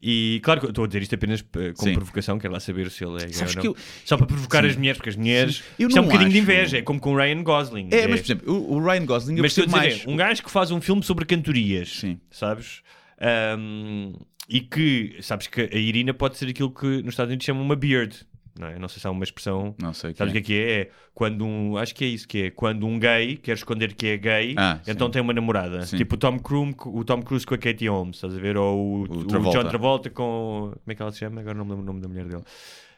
E 0.01 0.41
claro 0.43 0.61
que 0.61 0.66
eu 0.66 0.70
estou 0.70 0.85
a 0.85 0.87
dizer 0.87 1.03
isto 1.03 1.14
apenas 1.14 1.41
eh, 1.41 1.72
como 1.76 1.91
Sim. 1.91 1.95
provocação, 1.97 2.39
quero 2.39 2.51
lá 2.55 2.61
saber 2.61 2.91
se 2.91 3.05
ele 3.05 3.22
é 3.22 3.26
gay 3.26 3.43
ou 3.43 3.47
que 3.49 3.57
não. 3.57 3.64
eu- 3.64 3.76
Só 4.07 4.16
para 4.16 4.26
provocar 4.26 4.64
as 4.64 4.74
mulheres, 4.74 4.97
porque 4.97 5.11
as 5.11 5.16
mulheres. 5.16 5.62
Eu 5.78 5.89
Isto 5.89 5.99
é 5.99 6.01
um 6.01 6.07
bocadinho 6.07 6.30
de 6.30 6.39
inveja, 6.39 6.78
é 6.78 6.82
como 6.82 6.99
com 6.99 7.12
o 7.12 7.16
Ryan 7.18 7.43
Gosling. 7.43 7.91
É, 7.93 8.09
mas 8.09 8.20
por 8.20 8.26
exemplo, 8.26 8.51
o, 8.51 8.76
o 8.76 8.82
Ryan 8.82 9.05
Gosling 9.05 9.37
eu 9.37 9.43
mas 9.43 9.53
percebo 9.53 9.66
dizer, 9.66 9.76
mais. 9.76 10.07
é, 10.07 10.11
um 10.11 10.16
gajo 10.16 10.43
que 10.43 10.51
faz 10.51 10.70
um 10.70 10.80
filme 10.80 11.03
sobre 11.03 11.26
cantorias, 11.26 11.91
Sim. 12.01 12.18
sabes? 12.30 12.80
Ahm, 13.20 14.14
e 14.49 14.61
que, 14.61 15.16
sabes 15.20 15.47
que 15.47 15.62
a 15.62 15.76
Irina 15.76 16.12
pode 16.14 16.36
ser 16.36 16.49
aquilo 16.49 16.70
que 16.70 16.86
nos 17.03 17.14
Estados 17.14 17.30
Unidos 17.30 17.45
chamam 17.47 17.62
uma 17.62 17.76
beard. 17.76 18.14
Não, 18.59 18.68
é? 18.68 18.78
não 18.78 18.86
sei 18.86 19.01
se 19.01 19.07
há 19.07 19.11
uma 19.11 19.24
expressão. 19.24 19.74
Não 19.82 19.92
sei 19.92 20.12
o 20.12 20.16
Sabes 20.16 20.32
o 20.32 20.36
é. 20.36 20.40
que 20.40 20.53
é 20.53 20.57
que 20.57 20.62
é? 20.62 20.80
É 20.82 20.90
quando 21.12 21.45
um. 21.45 21.76
Acho 21.76 21.92
que 21.92 22.05
é 22.05 22.09
isso 22.09 22.28
que 22.28 22.42
é. 22.45 22.51
Quando 22.51 22.86
um 22.86 23.01
gay 23.01 23.36
quer 23.36 23.55
esconder 23.55 23.95
que 23.95 24.07
é 24.07 24.16
gay, 24.16 24.55
Ah, 24.57 24.80
então 24.86 25.09
sim. 25.09 25.12
tem 25.14 25.22
uma 25.22 25.32
namorada. 25.32 25.84
Sim. 25.84 25.97
Tipo 25.97 26.14
o 26.14 26.18
Tom, 26.18 26.38
Cruise, 26.38 26.76
o 26.84 27.05
Tom 27.05 27.20
Cruise 27.22 27.45
com 27.45 27.55
a 27.55 27.59
Katie 27.59 27.88
Holmes, 27.88 28.16
estás 28.16 28.36
a 28.36 28.38
ver? 28.40 28.57
Ou 28.57 28.78
o, 28.78 29.03
o 29.03 29.24
Travolta. 29.24 29.59
John 29.59 29.68
Travolta 29.68 30.11
com. 30.11 30.70
Como 30.72 30.80
é 30.86 30.95
que 30.95 31.03
ela 31.03 31.11
se 31.11 31.18
chama? 31.18 31.40
Agora 31.40 31.57
não 31.59 31.64
me 31.64 31.70
lembro 31.72 31.82
o 31.82 31.86
nome 31.86 32.01
da 32.01 32.09
mulher 32.09 32.26
dele. 32.26 32.45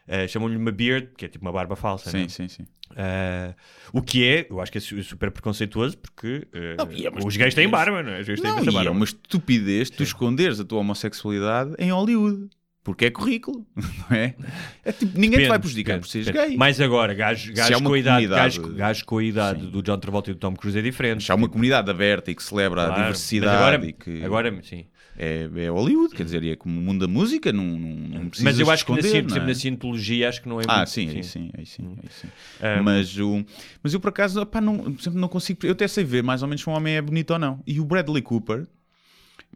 Eh, 0.08 0.28
Chamam-lhe 0.28 0.56
uma 0.56 0.70
beard, 0.70 1.08
que 1.16 1.24
é 1.24 1.28
tipo 1.28 1.44
uma 1.44 1.52
barba 1.52 1.74
falsa. 1.76 2.10
Sim, 2.10 2.18
né? 2.22 2.28
sim, 2.28 2.48
sim. 2.48 2.64
Eh, 2.96 3.52
o 3.92 4.00
que 4.00 4.24
é, 4.24 4.46
eu 4.48 4.60
acho 4.60 4.70
que 4.70 4.78
é 4.78 4.80
su- 4.80 5.02
super 5.02 5.30
preconceituoso 5.32 5.98
porque 5.98 6.46
eh, 6.52 6.76
Não, 6.78 6.84
é 6.84 7.24
os 7.24 7.36
gays 7.36 7.54
têm 7.54 7.64
estupidez. 7.66 7.70
barba, 7.70 8.02
não 8.02 8.12
é? 8.12 8.20
Os 8.20 8.26
gays 8.26 8.40
têm 8.40 8.50
Não, 8.50 8.58
imensa 8.58 8.70
e 8.70 8.74
é 8.74 8.76
barba. 8.76 8.90
uma 8.92 9.04
estupidez 9.04 9.90
tu 9.90 10.02
esconderes 10.04 10.60
a 10.60 10.64
tua 10.64 10.78
homossexualidade 10.78 11.74
em 11.78 11.90
Hollywood. 11.90 12.48
Porque 12.84 13.06
é 13.06 13.10
currículo, 13.10 13.66
não 13.74 14.16
é? 14.16 14.36
É 14.84 14.92
tipo, 14.92 15.12
ninguém 15.18 15.30
te 15.30 15.32
Depende, 15.32 15.48
vai 15.48 15.58
prejudicar 15.58 15.92
depende, 15.94 16.06
por 16.06 16.08
seres 16.12 16.26
depende. 16.28 16.46
gay. 16.50 16.56
Mas 16.56 16.80
agora, 16.80 17.12
gajos, 17.14 17.50
uma 17.80 17.88
com 17.88 17.94
a 17.94 17.98
idade, 17.98 18.26
gajos, 18.28 18.72
gajos 18.74 19.02
com 19.02 19.18
a 19.18 19.24
idade 19.24 19.60
Sim. 19.62 19.70
do 19.70 19.82
John 19.82 19.98
Travolta 19.98 20.30
e 20.30 20.34
do 20.34 20.38
Tom 20.38 20.54
Cruise 20.54 20.78
é 20.78 20.82
diferente. 20.82 21.24
Se 21.24 21.32
há 21.32 21.34
uma 21.34 21.48
comunidade 21.48 21.90
aberta 21.90 22.30
e 22.30 22.34
que 22.36 22.42
celebra 22.44 22.84
Claro, 22.84 22.92
a 22.92 22.96
diversidade 23.06 23.56
agora, 23.56 23.84
e 23.86 23.92
que 23.92 24.22
agora 24.24 24.62
sim. 24.62 24.86
É, 25.18 25.48
é 25.54 25.68
Hollywood, 25.68 26.14
quer 26.14 26.24
dizer, 26.24 26.44
é 26.44 26.56
como 26.56 26.78
o 26.78 26.82
mundo 26.82 27.06
da 27.06 27.12
música, 27.12 27.52
não, 27.52 27.64
não, 27.64 27.88
não 28.22 28.30
Mas 28.42 28.58
eu 28.60 28.70
acho 28.70 28.84
que 28.84 28.92
na, 28.92 28.98
é? 29.36 29.46
na 29.46 29.54
cientologia 29.54 30.28
acho 30.28 30.42
que 30.42 30.48
não 30.48 30.60
é 30.60 30.64
Ah, 30.68 30.76
muito- 30.78 30.90
sim, 30.90 31.08
aí 31.08 31.24
sim, 31.24 31.50
aí 31.56 31.66
sim, 31.66 31.96
aí 32.02 32.10
sim. 32.10 32.28
Um, 32.60 32.82
Mas, 32.82 33.18
o, 33.18 33.44
mas 33.82 33.94
eu 33.94 34.00
por 34.00 34.08
acaso, 34.08 34.40
opá, 34.40 34.60
não, 34.60 34.74
exemplo, 34.98 35.18
não 35.20 35.28
consigo. 35.28 35.64
Eu 35.64 35.72
até 35.72 35.88
sei 35.88 36.04
ver 36.04 36.22
mais 36.22 36.42
ou 36.42 36.48
menos 36.48 36.60
se 36.62 36.68
um 36.68 36.72
homem 36.72 36.94
é 36.96 37.02
bonito 37.02 37.30
ou 37.32 37.38
não. 37.38 37.62
E 37.66 37.80
o 37.80 37.84
Bradley 37.84 38.22
Cooper, 38.22 38.66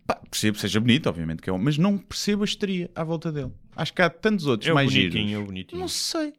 pá, 0.06 0.14
percebo 0.30 0.54
que 0.56 0.60
seja 0.60 0.80
bonito, 0.80 1.08
obviamente 1.08 1.42
que 1.42 1.50
é 1.50 1.52
um, 1.52 1.58
mas 1.58 1.76
não 1.78 1.98
percebo 1.98 2.42
a 2.42 2.44
histeria 2.44 2.90
à 2.94 3.04
volta 3.04 3.30
dele. 3.30 3.52
Acho 3.76 3.92
que 3.94 4.02
há 4.02 4.10
tantos 4.10 4.46
outros 4.46 4.68
é 4.68 4.72
mais 4.74 4.90
bonitinho, 4.92 5.28
giros. 5.28 5.42
é 5.42 5.46
bonitinho. 5.46 5.80
Não 5.80 5.88
sei, 5.88 6.32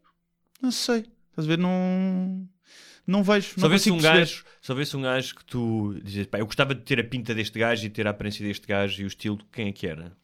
não 0.61 0.71
sei. 0.71 1.05
Estás 1.31 1.45
a 1.45 1.47
ver? 1.47 1.57
Não, 1.57 2.47
não 3.11 3.23
vejo. 3.23 3.49
Se 3.49 3.57
não 3.57 3.65
houvesse 3.65 3.89
consigo 3.89 3.95
um, 3.97 4.01
perceber. 4.01 4.19
gajo, 4.19 4.45
houvesse 4.69 4.97
um 4.97 5.01
gajo 5.01 5.35
que 5.35 5.45
tu 5.45 5.99
dizes, 6.03 6.25
pá, 6.27 6.39
eu 6.39 6.45
gostava 6.45 6.73
de 6.73 6.81
ter 6.81 6.99
a 6.99 7.03
pinta 7.03 7.33
deste 7.35 7.59
gajo 7.59 7.85
e 7.85 7.89
ter 7.89 8.07
a 8.07 8.11
aparência 8.11 8.45
deste 8.45 8.65
gajo 8.67 9.01
e 9.01 9.05
o 9.05 9.07
estilo, 9.07 9.39
quem 9.51 9.67
é 9.67 9.71
que 9.71 9.85
era? 9.87 10.15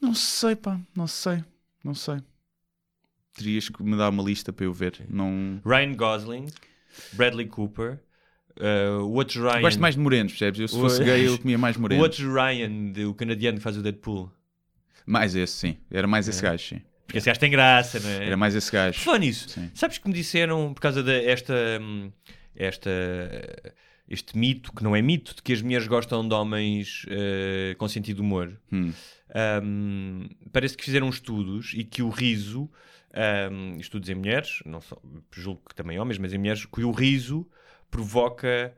Não 0.00 0.14
sei, 0.14 0.56
pá, 0.56 0.80
não 0.96 1.06
sei, 1.06 1.44
não 1.84 1.94
sei. 1.94 2.16
Terias 3.34 3.68
que 3.68 3.82
me 3.82 3.96
dar 3.96 4.08
uma 4.08 4.22
lista 4.22 4.52
para 4.52 4.64
eu 4.64 4.72
ver. 4.72 5.04
Não. 5.08 5.60
Ryan 5.64 5.94
Gosling, 5.94 6.46
Bradley 7.12 7.46
Cooper, 7.46 8.00
eh, 8.58 8.88
o 9.00 9.10
outro 9.12 9.42
Ryan. 9.42 9.60
Gosto 9.60 9.80
mais 9.80 9.94
de 9.94 10.00
morenos, 10.00 10.32
percebes? 10.32 10.60
Eu, 10.60 10.68
se 10.68 10.74
O- 10.76 10.80
fosse 10.80 11.04
gay, 11.04 11.26
eu 11.26 11.38
comia 11.38 11.56
mais 11.58 11.76
o 11.76 11.80
morenos. 11.80 12.02
outro 12.02 12.32
Ryan, 12.34 12.92
de- 12.92 13.04
o 13.04 13.14
canadiano 13.14 13.58
que 13.58 13.62
faz 13.62 13.76
o 13.76 13.82
Deadpool. 13.82 14.30
Mais 15.06 15.34
esse, 15.34 15.52
sim. 15.54 15.76
Era 15.90 16.06
mais 16.06 16.28
esse 16.28 16.42
gajo, 16.42 16.62
sim. 16.64 16.82
Porque 17.10 17.18
esse 17.18 17.26
gajo 17.26 17.40
tem 17.40 17.50
graça, 17.50 17.98
não 17.98 18.08
é? 18.08 18.26
Era 18.26 18.36
mais 18.36 18.54
esse 18.54 18.70
gajo. 18.70 19.00
Fala 19.00 19.18
nisso. 19.18 19.48
Sim. 19.48 19.68
Sabes 19.74 19.98
que 19.98 20.06
me 20.06 20.14
disseram, 20.14 20.72
por 20.72 20.80
causa 20.80 21.02
desta. 21.02 21.54
esta, 22.54 22.90
este 24.08 24.38
mito, 24.38 24.72
que 24.72 24.84
não 24.84 24.94
é 24.94 25.02
mito, 25.02 25.34
de 25.34 25.42
que 25.42 25.52
as 25.52 25.60
mulheres 25.60 25.88
gostam 25.88 26.26
de 26.26 26.32
homens 26.32 27.04
eh, 27.08 27.74
com 27.78 27.88
sentido 27.88 28.16
de 28.16 28.22
humor. 28.22 28.56
Hum. 28.72 28.92
Um, 29.62 30.28
parece 30.52 30.76
que 30.76 30.84
fizeram 30.84 31.08
estudos 31.08 31.72
e 31.74 31.82
que 31.82 32.00
o 32.00 32.10
riso, 32.10 32.70
um, 33.52 33.76
estudos 33.76 34.08
em 34.08 34.14
mulheres, 34.14 34.62
não 34.64 34.80
só, 34.80 34.96
julgo 35.32 35.62
que 35.68 35.74
também 35.74 35.98
homens, 35.98 36.18
mas 36.18 36.32
em 36.32 36.38
mulheres, 36.38 36.64
que 36.64 36.82
o 36.82 36.92
riso 36.92 37.44
provoca 37.90 38.72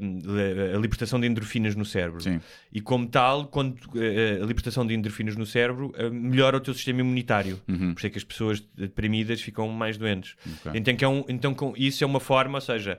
um, 0.00 0.18
li- 0.18 0.74
a 0.74 0.78
libertação 0.78 1.20
de 1.20 1.26
endorfinas 1.26 1.74
no 1.76 1.84
cérebro. 1.84 2.20
Sim. 2.22 2.40
E 2.72 2.80
como 2.80 3.06
tal, 3.06 3.46
quando 3.48 3.74
uh, 3.78 4.42
a 4.42 4.46
libertação 4.46 4.86
de 4.86 4.94
endorfinas 4.94 5.36
no 5.36 5.44
cérebro 5.46 5.92
uh, 5.98 6.12
melhora 6.12 6.56
o 6.56 6.60
teu 6.60 6.72
sistema 6.74 7.00
imunitário. 7.00 7.60
Uhum. 7.68 7.92
Por 7.92 7.98
isso 8.00 8.06
é 8.06 8.10
que 8.10 8.18
as 8.18 8.24
pessoas 8.24 8.60
deprimidas 8.76 9.40
ficam 9.40 9.68
mais 9.68 9.96
doentes. 9.98 10.36
Ok. 10.60 10.72
Então, 10.74 10.96
que 10.96 11.04
é 11.04 11.08
um- 11.08 11.24
então 11.28 11.54
com- 11.54 11.74
isso 11.76 12.02
é 12.02 12.06
uma 12.06 12.20
forma, 12.20 12.58
ou 12.58 12.62
seja, 12.62 12.98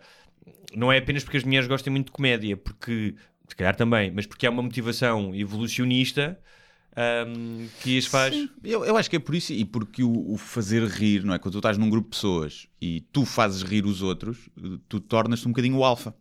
não 0.75 0.91
é 0.91 0.97
apenas 0.97 1.23
porque 1.23 1.37
as 1.37 1.43
mulheres 1.43 1.67
gostam 1.67 1.91
muito 1.91 2.07
de 2.07 2.11
comédia, 2.11 2.55
porque, 2.55 3.15
se 3.47 3.55
calhar 3.55 3.75
também, 3.75 4.11
mas 4.11 4.25
porque 4.25 4.45
há 4.45 4.49
uma 4.51 4.61
motivação 4.61 5.33
evolucionista 5.35 6.39
um, 7.27 7.67
que 7.81 7.97
as 7.97 8.05
faz. 8.05 8.33
Sim, 8.35 8.49
eu, 8.63 8.83
eu 8.83 8.97
acho 8.97 9.09
que 9.09 9.15
é 9.15 9.19
por 9.19 9.33
isso 9.33 9.53
e 9.53 9.63
porque 9.63 10.03
o, 10.03 10.33
o 10.33 10.37
fazer 10.37 10.83
rir, 10.85 11.23
não 11.23 11.33
é? 11.33 11.39
Quando 11.39 11.53
tu 11.53 11.59
estás 11.59 11.77
num 11.77 11.89
grupo 11.89 12.09
de 12.09 12.15
pessoas 12.15 12.67
e 12.81 13.01
tu 13.13 13.25
fazes 13.25 13.61
rir 13.63 13.85
os 13.85 14.01
outros, 14.01 14.49
eh, 14.57 14.77
tu 14.89 14.99
tornas-te 14.99 15.47
um 15.47 15.51
bocadinho 15.51 15.77
o 15.77 15.83
alfa. 15.85 16.13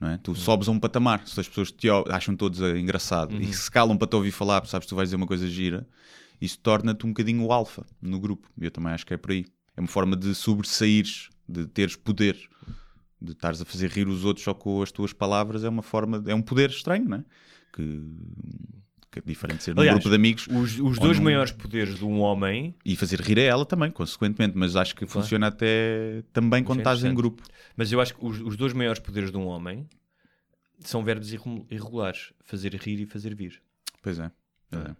É? 0.00 0.04
Uhum. 0.12 0.18
Tu 0.18 0.34
sobes 0.34 0.68
a 0.68 0.70
um 0.70 0.78
patamar. 0.78 1.26
Se 1.26 1.38
as 1.38 1.48
pessoas 1.48 1.70
te 1.70 1.88
acham 2.08 2.34
todos 2.34 2.60
engraçado 2.60 3.34
Uhum. 3.34 3.40
e 3.40 3.52
se 3.52 3.70
calam 3.70 3.96
para 3.96 4.08
te 4.08 4.16
ouvir 4.16 4.30
falar, 4.30 4.64
sabes 4.66 4.86
que 4.86 4.90
tu 4.90 4.96
vais 4.96 5.08
dizer 5.08 5.16
uma 5.16 5.26
coisa 5.26 5.46
gira, 5.48 5.86
isso 6.40 6.58
torna-te 6.58 7.04
um 7.04 7.10
bocadinho 7.10 7.44
o 7.44 7.52
alfa 7.52 7.84
no 8.00 8.18
grupo. 8.18 8.48
Eu 8.58 8.70
também 8.70 8.92
acho 8.92 9.04
que 9.06 9.12
é 9.12 9.16
por 9.18 9.30
aí. 9.32 9.44
É 9.76 9.80
uma 9.80 9.88
forma 9.88 10.16
de 10.16 10.34
sobressaíres, 10.34 11.28
de 11.48 11.66
teres 11.66 11.96
poder, 11.96 12.36
de 13.20 13.32
estares 13.32 13.60
a 13.60 13.64
fazer 13.66 13.90
rir 13.90 14.08
os 14.08 14.24
outros 14.24 14.42
só 14.44 14.54
com 14.54 14.82
as 14.82 14.90
tuas 14.90 15.12
palavras. 15.12 15.64
É 15.64 15.68
uma 15.68 15.82
forma, 15.82 16.22
é 16.26 16.34
um 16.34 16.40
poder 16.42 16.70
estranho, 16.70 17.06
não 17.08 17.18
é? 17.18 17.24
Que, 17.72 18.02
é 19.18 19.22
diferente 19.26 19.58
de 19.58 19.64
ser 19.64 19.74
num 19.74 19.80
Aliás, 19.80 19.96
grupo 19.96 20.08
de 20.10 20.14
amigos 20.14 20.46
Os, 20.48 20.78
os 20.78 20.98
dois 20.98 21.18
num- 21.18 21.24
maiores 21.24 21.50
poderes 21.52 21.96
de 21.98 22.04
um 22.04 22.20
homem, 22.20 22.74
e 22.84 22.94
fazer 22.96 23.20
rir 23.20 23.38
a 23.40 23.42
ela 23.42 23.66
também, 23.66 23.90
consequentemente, 23.90 24.56
mas 24.56 24.76
acho 24.76 24.94
que 24.94 25.04
funciona 25.06 25.48
até 25.48 26.22
também 26.32 26.62
quando 26.62 26.78
estás 26.78 27.02
em 27.04 27.12
grupo. 27.14 27.42
mas 27.76 27.90
eu 27.90 28.00
acho 28.00 28.14
que 28.14 28.24
os, 28.24 28.40
os 28.40 28.56
dois 28.56 28.72
maiores 28.72 29.00
poderes 29.00 29.30
de 29.30 29.36
um 29.36 29.46
homem 29.46 29.88
são 30.78 31.02
verbos 31.04 31.32
irre- 31.32 31.64
irregulares: 31.70 32.32
fazer 32.44 32.74
rir 32.74 33.00
e 33.00 33.06
fazer 33.06 33.34
vir. 33.34 33.60
Pois 34.02 34.18
é. 34.18 34.30
é. 34.72 34.94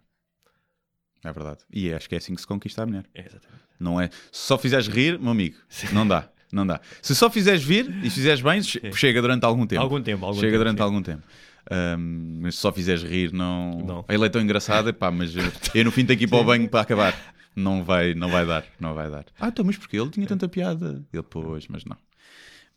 É 1.23 1.31
verdade. 1.31 1.59
E 1.71 1.93
acho 1.93 2.09
que 2.09 2.15
é 2.15 2.17
assim 2.17 2.33
que 2.35 2.41
se 2.41 2.47
conquista 2.47 2.81
a 2.83 2.85
mulher. 2.85 3.05
É, 3.13 3.21
exatamente. 3.21 3.61
Não 3.79 3.99
é? 4.01 4.09
Se 4.31 4.45
só 4.47 4.57
fizeres 4.57 4.87
rir, 4.87 5.19
meu 5.19 5.31
amigo, 5.31 5.55
não 5.93 6.07
dá. 6.07 6.29
Não 6.51 6.67
dá. 6.67 6.81
Se 7.01 7.15
só 7.15 7.29
fizeres 7.29 7.63
vir 7.63 7.89
e 8.03 8.09
fizeres 8.09 8.41
bem, 8.41 8.61
che- 8.61 8.91
chega 8.93 9.21
durante 9.21 9.45
algum 9.45 9.65
tempo. 9.65 9.81
Algum 9.81 10.01
tempo, 10.01 10.25
algum 10.25 10.39
chega 10.39 10.51
tempo, 10.51 10.57
durante 10.59 10.77
sim. 10.77 10.83
algum 10.83 11.01
tempo. 11.01 11.23
Ahm, 11.71 12.39
mas 12.41 12.55
se 12.55 12.61
só 12.61 12.71
fizeres 12.71 13.01
rir, 13.03 13.31
não. 13.31 13.79
Não. 13.79 14.05
Ele 14.09 14.25
é 14.25 14.29
tão 14.29 14.41
engraçado, 14.41 14.89
epá, 14.89 15.09
mas 15.09 15.33
eu 15.73 15.85
no 15.85 15.91
fim 15.91 16.05
tenho 16.05 16.19
que 16.19 16.25
ir 16.25 16.27
para 16.27 16.39
o 16.39 16.43
banho 16.43 16.67
para 16.69 16.81
acabar. 16.81 17.15
não 17.55 17.83
vai, 17.83 18.13
não 18.13 18.29
vai 18.29 18.45
dar, 18.45 18.65
não 18.79 18.93
vai 18.93 19.09
dar. 19.09 19.25
Ah, 19.39 19.47
então, 19.47 19.63
mas 19.63 19.77
porque 19.77 19.97
ele 19.97 20.09
tinha 20.09 20.27
tanta 20.27 20.47
piada? 20.49 21.01
Ele, 21.13 21.23
pois, 21.23 21.67
mas 21.67 21.85
não. 21.85 21.95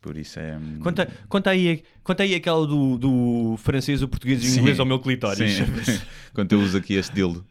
Por 0.00 0.16
isso 0.18 0.38
é. 0.38 0.56
hum, 0.58 0.80
Conta, 0.82 1.08
conta, 1.28 1.50
aí, 1.50 1.82
conta 2.02 2.22
aí 2.24 2.34
aquela 2.34 2.66
do, 2.66 2.98
do 2.98 3.56
francês, 3.56 4.02
o 4.02 4.08
português 4.08 4.44
e 4.44 4.58
o 4.58 4.60
inglês 4.60 4.78
ao 4.78 4.84
meu 4.86 4.98
clitóris. 5.00 5.52
Sim. 5.54 6.00
Quando 6.34 6.52
eu 6.52 6.60
uso 6.60 6.76
aqui 6.76 6.94
este 6.94 7.14
dildo. 7.14 7.44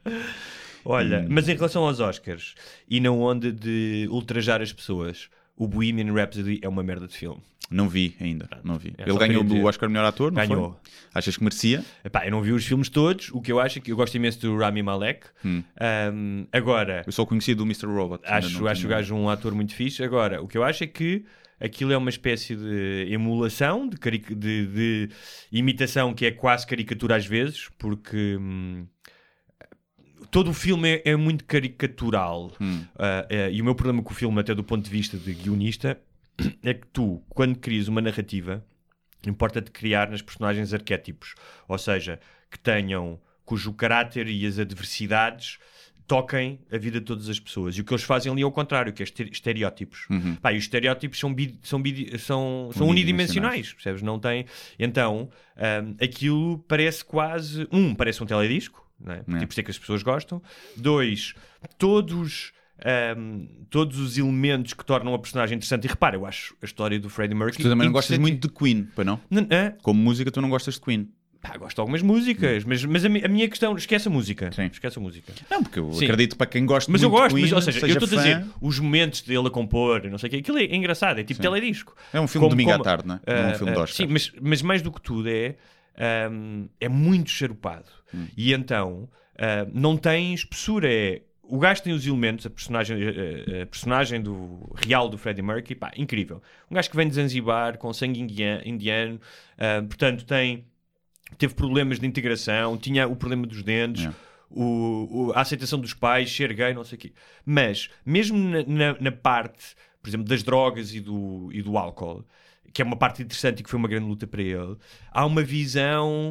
Olha, 0.85 1.25
mas 1.29 1.47
em 1.49 1.55
relação 1.55 1.83
aos 1.85 1.99
Oscars 1.99 2.55
e 2.89 2.99
na 2.99 3.09
onda 3.09 3.51
de 3.51 4.07
ultrajar 4.11 4.61
as 4.61 4.71
pessoas, 4.73 5.29
o 5.57 5.67
Bohemian 5.67 6.13
Rhapsody 6.13 6.59
é 6.61 6.67
uma 6.69 6.83
merda 6.83 7.07
de 7.07 7.15
filme. 7.17 7.41
Não 7.73 7.89
vi 7.89 8.15
ainda, 8.21 8.47
não 8.63 8.77
vi. 8.77 8.93
É, 8.97 9.09
ele 9.09 9.17
ganhou 9.17 9.43
dizer. 9.43 9.63
Oscar 9.65 9.89
melhor 9.89 10.05
ator, 10.05 10.31
não 10.31 10.45
Ganhou. 10.47 10.79
foi? 10.83 10.91
Achas 11.15 11.35
que 11.37 11.43
merecia? 11.43 11.83
Epá, 12.05 12.25
eu 12.25 12.31
não 12.31 12.41
vi 12.41 12.51
os 12.51 12.65
filmes 12.65 12.87
todos, 12.89 13.29
o 13.31 13.41
que 13.41 13.51
eu 13.51 13.59
acho 13.59 13.79
é 13.79 13.81
que 13.81 13.91
eu 13.91 13.95
gosto 13.95 14.15
imenso 14.15 14.39
do 14.41 14.55
Rami 14.57 14.83
Malek. 14.83 15.25
Ahm, 15.43 16.45
agora, 16.51 17.03
Eu 17.05 17.11
só 17.11 17.25
conheci 17.25 17.53
do 17.55 17.63
Mr. 17.63 17.87
Robot. 17.87 18.23
acho, 18.25 18.67
acho 18.67 18.85
o 18.85 18.89
gajo 18.89 19.15
um 19.15 19.27
ator 19.29 19.53
muito 19.55 19.73
fixe. 19.73 20.03
Agora, 20.03 20.41
o 20.41 20.47
que 20.47 20.57
eu 20.57 20.63
acho 20.63 20.83
é 20.83 20.87
que 20.87 21.25
aquilo 21.59 21.91
é 21.93 21.97
uma 21.97 22.09
espécie 22.09 22.55
de 22.55 23.07
emulação, 23.09 23.87
de, 23.87 23.97
de- 24.35 24.67
de 24.67 25.09
imitação 25.51 26.13
que 26.13 26.25
é 26.25 26.31
quase 26.31 26.67
caricatura 26.67 27.15
às 27.15 27.25
vezes, 27.25 27.69
porque 27.79 28.37
hum, 28.39 28.85
todo 30.31 30.49
o 30.49 30.53
filme 30.53 30.89
é, 31.05 31.11
é 31.11 31.15
muito 31.15 31.43
caricatural. 31.45 32.51
Ah, 32.97 33.25
é, 33.29 33.51
e 33.51 33.61
o 33.61 33.65
meu 33.65 33.75
problema 33.75 34.01
com 34.01 34.11
o 34.11 34.15
filme, 34.15 34.39
até 34.39 34.53
do 34.53 34.63
ponto 34.63 34.83
de 34.83 34.89
vista 34.89 35.17
de 35.17 35.33
guionista, 35.33 35.99
é 36.63 36.73
que 36.73 36.87
tu, 36.87 37.21
quando 37.29 37.57
crias 37.57 37.87
uma 37.87 38.01
narrativa, 38.01 38.65
importa-te 39.25 39.71
criar 39.71 40.09
nas 40.09 40.21
personagens 40.21 40.73
arquétipos. 40.73 41.35
Ou 41.67 41.77
seja, 41.77 42.19
que 42.49 42.59
tenham, 42.59 43.19
cujo 43.45 43.73
caráter 43.73 44.27
e 44.27 44.45
as 44.45 44.59
adversidades 44.59 45.57
toquem 46.05 46.59
a 46.69 46.77
vida 46.77 46.99
de 46.99 47.05
todas 47.05 47.29
as 47.29 47.39
pessoas. 47.39 47.77
E 47.77 47.81
o 47.81 47.83
que 47.85 47.93
eles 47.93 48.03
fazem 48.03 48.29
ali 48.31 48.41
é 48.41 48.45
o 48.45 48.51
contrário, 48.51 48.91
que 48.91 49.01
é 49.01 49.05
este- 49.05 49.29
estereótipos. 49.31 50.05
Pá, 50.41 50.51
e 50.51 50.57
os 50.57 50.65
estereótipos 50.65 51.17
são, 51.17 51.33
bi- 51.33 51.57
são, 51.63 51.81
bi- 51.81 52.17
são, 52.19 52.69
são 52.73 52.87
unidimensionais, 52.89 53.71
percebes? 53.73 54.01
Não 54.01 54.19
tem... 54.19 54.45
Então, 54.77 55.29
hum, 55.55 55.95
aquilo 56.01 56.59
parece 56.67 57.05
quase... 57.05 57.65
Um, 57.71 57.95
parece 57.95 58.21
um 58.21 58.25
teledisco, 58.25 58.85
não 58.99 59.13
é? 59.13 59.17
Tipo, 59.19 59.31
por 59.47 59.51
isso 59.51 59.59
é 59.61 59.63
que 59.63 59.71
as 59.71 59.79
pessoas 59.79 60.03
gostam. 60.03 60.41
Dois, 60.75 61.33
todos... 61.77 62.51
hum, 63.17 63.47
todos 63.69 63.99
os 63.99 64.17
elementos 64.17 64.73
que 64.73 64.85
tornam 64.85 65.13
a 65.13 65.19
personagem 65.19 65.55
interessante. 65.55 65.85
E 65.85 65.87
repara, 65.87 66.15
eu 66.15 66.25
acho 66.25 66.55
a 66.61 66.65
história 66.65 66.99
do 66.99 67.09
Freddie 67.09 67.35
Mercury. 67.35 67.63
Tu 67.63 67.69
também 67.69 67.85
não 67.85 67.93
gostas 67.93 68.17
muito 68.17 68.47
de 68.47 68.53
Queen, 68.53 68.87
pois 68.95 69.05
não? 69.05 69.19
Como 69.81 70.01
música, 70.01 70.31
tu 70.31 70.41
não 70.41 70.49
gostas 70.49 70.75
de 70.75 70.81
Queen. 70.81 71.09
Pá, 71.41 71.57
gosto 71.57 71.75
de 71.75 71.81
algumas 71.81 72.01
músicas, 72.01 72.63
mas, 72.63 72.85
mas 72.85 73.03
a, 73.03 73.09
mi- 73.09 73.21
a 73.21 73.27
minha 73.27 73.49
questão, 73.49 73.75
esquece 73.75 74.07
a 74.07 74.11
música. 74.11 74.49
Sim. 74.53 74.67
Esquece 74.71 74.97
a 74.97 75.01
música. 75.01 75.33
Não, 75.51 75.61
porque 75.61 75.77
eu 75.77 75.91
Sim. 75.91 76.05
acredito 76.05 76.37
para 76.37 76.47
quem 76.47 76.65
gosta 76.65 76.89
Mas 76.89 77.03
eu 77.03 77.09
gosto, 77.09 77.35
de 77.35 77.41
mas, 77.41 77.49
Queen, 77.49 77.53
ou 77.55 77.61
seja, 77.61 77.77
eu 77.79 77.81
seja 77.81 77.99
estou 77.99 78.17
a 78.17 78.21
dizer, 78.21 78.45
os 78.61 78.79
momentos 78.79 79.21
dele 79.23 79.47
a 79.47 79.49
compor, 79.49 80.09
não 80.09 80.17
sei 80.17 80.27
o 80.27 80.31
quê, 80.31 80.37
aquilo 80.37 80.57
é 80.57 80.73
engraçado, 80.73 81.19
é 81.19 81.23
tipo 81.25 81.41
teledisco. 81.41 81.97
É 82.13 82.19
um 82.21 82.29
filme 82.29 82.47
de 82.47 82.51
domingo 82.51 82.71
à 82.71 82.79
tarde, 82.79 83.05
não 83.05 83.15
é? 83.15 83.19
Não 83.27 83.33
é 83.33 83.47
um 83.47 83.49
ah, 83.49 83.53
filme 83.55 83.73
de 83.73 83.77
ah, 83.77 83.81
Oscar. 83.83 84.07
Sim, 84.07 84.13
mas, 84.13 84.31
mas 84.41 84.61
mais 84.61 84.81
do 84.81 84.89
que 84.89 85.01
tudo 85.01 85.27
é, 85.27 85.57
ahm, 85.97 86.67
é 86.79 86.87
muito 86.87 87.29
charupado. 87.29 87.89
Hum. 88.15 88.25
E 88.37 88.53
então, 88.53 89.09
ah, 89.37 89.67
não 89.73 89.97
tem 89.97 90.33
espessura, 90.33 90.87
é... 90.89 91.23
O 91.43 91.59
gajo 91.59 91.83
tem 91.83 91.93
os 91.93 92.07
elementos, 92.07 92.45
a 92.45 92.49
personagem, 92.49 92.97
a, 92.97 93.63
a 93.63 93.65
personagem 93.65 94.21
do, 94.21 94.73
real 94.75 95.09
do 95.09 95.17
Freddie 95.17 95.41
Mercury, 95.41 95.75
pá, 95.75 95.91
incrível. 95.97 96.41
Um 96.71 96.75
gajo 96.75 96.89
que 96.89 96.95
vem 96.95 97.07
de 97.07 97.15
Zanzibar, 97.15 97.77
com 97.77 97.91
sangue 97.93 98.21
indiano, 98.65 99.19
ah, 99.57 99.81
portanto 99.87 100.25
tem 100.25 100.65
teve 101.37 101.53
problemas 101.55 101.99
de 101.99 102.05
integração, 102.05 102.77
tinha 102.77 103.07
o 103.07 103.15
problema 103.15 103.47
dos 103.47 103.63
dentes, 103.63 104.03
Yeah. 104.03 104.17
o, 104.51 105.29
o- 105.29 105.33
a 105.33 105.41
aceitação 105.41 105.79
dos 105.79 105.93
pais, 105.93 106.31
ser 106.33 106.53
gay, 106.53 106.73
não 106.73 106.83
sei 106.83 106.95
o 106.95 106.99
quê. 106.99 107.11
Mas, 107.43 107.89
mesmo 108.05 108.37
na, 108.37 108.63
na- 108.93 108.97
na 108.99 109.11
parte, 109.11 109.75
por 110.01 110.09
exemplo, 110.09 110.27
das 110.27 110.43
drogas 110.43 110.93
e 110.93 110.99
do, 110.99 111.49
e 111.51 111.61
do 111.63 111.75
álcool, 111.77 112.23
que 112.71 112.81
é 112.81 112.85
uma 112.85 112.95
parte 112.95 113.23
interessante 113.23 113.59
e 113.61 113.63
que 113.63 113.69
foi 113.69 113.79
uma 113.79 113.87
grande 113.87 114.05
luta 114.05 114.27
para 114.27 114.41
ele, 114.43 114.77
há 115.11 115.25
uma 115.25 115.41
visão 115.41 116.29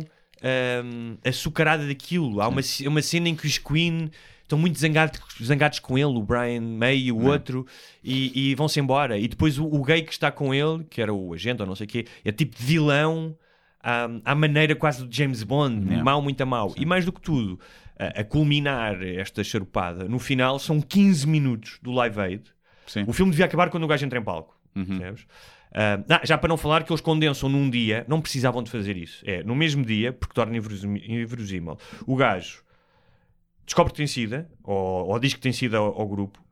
hum, 0.84 1.16
açucarada 1.24 1.86
daquilo. 1.86 2.40
Há 2.40 2.46
uma, 2.48 2.60
uma 2.86 3.02
cena 3.02 3.28
em 3.28 3.34
que 3.34 3.46
os 3.46 3.58
Queen 3.58 4.08
estão 4.42 4.58
muito 4.58 4.78
zangados, 4.78 5.20
zangados 5.42 5.78
com 5.78 5.96
ele, 5.96 6.06
o 6.06 6.22
Brian 6.22 6.60
May 6.60 6.98
e 6.98 7.12
o 7.12 7.24
outro, 7.24 7.66
e, 8.02 8.50
e 8.50 8.54
vão-se 8.54 8.78
embora. 8.78 9.18
E 9.18 9.26
depois 9.26 9.58
o, 9.58 9.64
o 9.64 9.82
gay 9.82 10.02
que 10.02 10.12
está 10.12 10.30
com 10.30 10.54
ele, 10.54 10.84
que 10.84 11.00
era 11.00 11.12
o 11.12 11.32
agente 11.32 11.62
ou 11.62 11.66
não 11.66 11.74
sei 11.74 11.86
o 11.86 11.88
quê, 11.88 12.06
é 12.24 12.32
tipo 12.32 12.56
de 12.56 12.62
vilão 12.62 13.36
à, 13.82 14.08
à 14.24 14.34
maneira 14.34 14.74
quase 14.74 15.04
do 15.04 15.14
James 15.14 15.42
Bond, 15.42 16.02
mau, 16.02 16.22
muito 16.22 16.40
a 16.42 16.46
mau. 16.46 16.72
E 16.76 16.86
mais 16.86 17.04
do 17.04 17.12
que 17.12 17.20
tudo, 17.20 17.58
a, 17.98 18.20
a 18.20 18.24
culminar 18.24 19.02
esta 19.02 19.42
charupada, 19.42 20.04
no 20.04 20.18
final 20.18 20.58
são 20.58 20.80
15 20.80 21.26
minutos 21.26 21.78
do 21.82 21.90
Live 21.92 22.20
Aid. 22.20 22.42
Sim. 22.86 23.04
O 23.06 23.12
filme 23.12 23.30
devia 23.30 23.46
acabar 23.46 23.70
quando 23.70 23.84
o 23.84 23.86
gajo 23.86 24.04
entra 24.04 24.18
em 24.18 24.22
palco. 24.22 24.56
Ah, 25.74 26.02
ah, 26.08 26.20
já 26.24 26.36
para 26.36 26.48
não 26.48 26.56
falar 26.56 26.84
que 26.84 26.92
eles 26.92 27.00
condensam 27.00 27.48
num 27.48 27.70
dia, 27.70 28.04
não 28.06 28.20
precisavam 28.20 28.62
de 28.62 28.70
fazer 28.70 28.96
isso. 28.96 29.22
É, 29.26 29.42
no 29.42 29.54
mesmo 29.54 29.84
dia, 29.84 30.12
porque 30.12 30.34
torna 30.34 30.56
inverosímil. 30.56 31.78
O 32.06 32.14
gajo 32.14 32.62
descobre 33.64 33.92
que 33.92 33.96
tem 33.96 34.06
sida, 34.06 34.50
ou, 34.62 35.08
ou 35.08 35.18
diz 35.18 35.34
que 35.34 35.40
tem 35.40 35.52
sida 35.52 35.78
ao, 35.78 36.00
ao 36.00 36.08
grupo, 36.08 36.42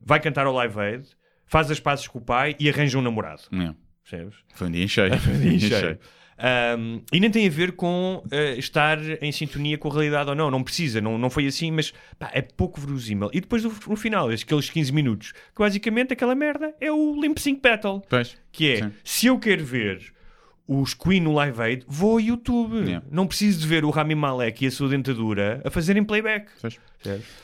vai 0.00 0.20
cantar 0.20 0.46
ao 0.46 0.52
Live 0.54 0.78
Aid, 0.78 1.08
faz 1.46 1.70
as 1.70 1.80
pazes 1.80 2.06
com 2.08 2.18
o 2.18 2.22
pai 2.22 2.56
e 2.58 2.68
arranja 2.68 2.98
um 2.98 3.02
namorado. 3.02 3.42
Yeah. 3.52 3.76
Percebes? 4.02 4.36
Foi 4.54 4.68
um 4.68 4.70
dia 4.70 4.84
em 4.84 4.88
cheio. 4.88 5.16
Foi 5.20 5.32
um 5.34 5.40
dia 5.40 5.52
em 5.52 5.60
cheio. 5.60 5.98
Um, 6.42 7.02
e 7.12 7.20
nem 7.20 7.30
tem 7.30 7.46
a 7.46 7.50
ver 7.50 7.72
com 7.72 8.20
uh, 8.26 8.58
estar 8.58 8.98
em 9.22 9.30
sintonia 9.30 9.78
com 9.78 9.88
a 9.88 9.92
realidade 9.92 10.28
ou 10.28 10.34
não, 10.34 10.50
não 10.50 10.62
precisa, 10.62 11.00
não, 11.00 11.16
não 11.16 11.30
foi 11.30 11.46
assim, 11.46 11.70
mas 11.70 11.92
pá, 12.18 12.30
é 12.32 12.42
pouco 12.42 12.80
verosímil. 12.80 13.30
E 13.32 13.40
depois 13.40 13.62
no, 13.62 13.72
no 13.86 13.96
final, 13.96 14.28
aqueles 14.28 14.68
15 14.68 14.92
minutos, 14.92 15.32
que 15.32 15.58
basicamente 15.58 16.12
aquela 16.14 16.34
merda 16.34 16.74
é 16.80 16.90
o 16.90 17.20
Limp 17.20 17.38
Sync 17.38 17.60
Battle, 17.62 18.02
Pois. 18.08 18.36
que 18.50 18.72
é 18.72 18.76
Sim. 18.78 18.92
se 19.04 19.26
eu 19.26 19.38
quero 19.38 19.64
ver 19.64 20.11
os 20.66 20.94
Queen 20.94 21.20
no 21.20 21.32
Live 21.34 21.60
Aid, 21.60 21.84
vou 21.88 22.12
ao 22.12 22.20
YouTube. 22.20 22.76
Yeah. 22.78 23.04
Não 23.10 23.26
preciso 23.26 23.60
de 23.60 23.66
ver 23.66 23.84
o 23.84 23.90
Rami 23.90 24.14
Malek 24.14 24.64
e 24.64 24.68
a 24.68 24.70
sua 24.70 24.88
dentadura 24.88 25.60
a 25.64 25.70
fazerem 25.70 26.04
playback. 26.04 26.46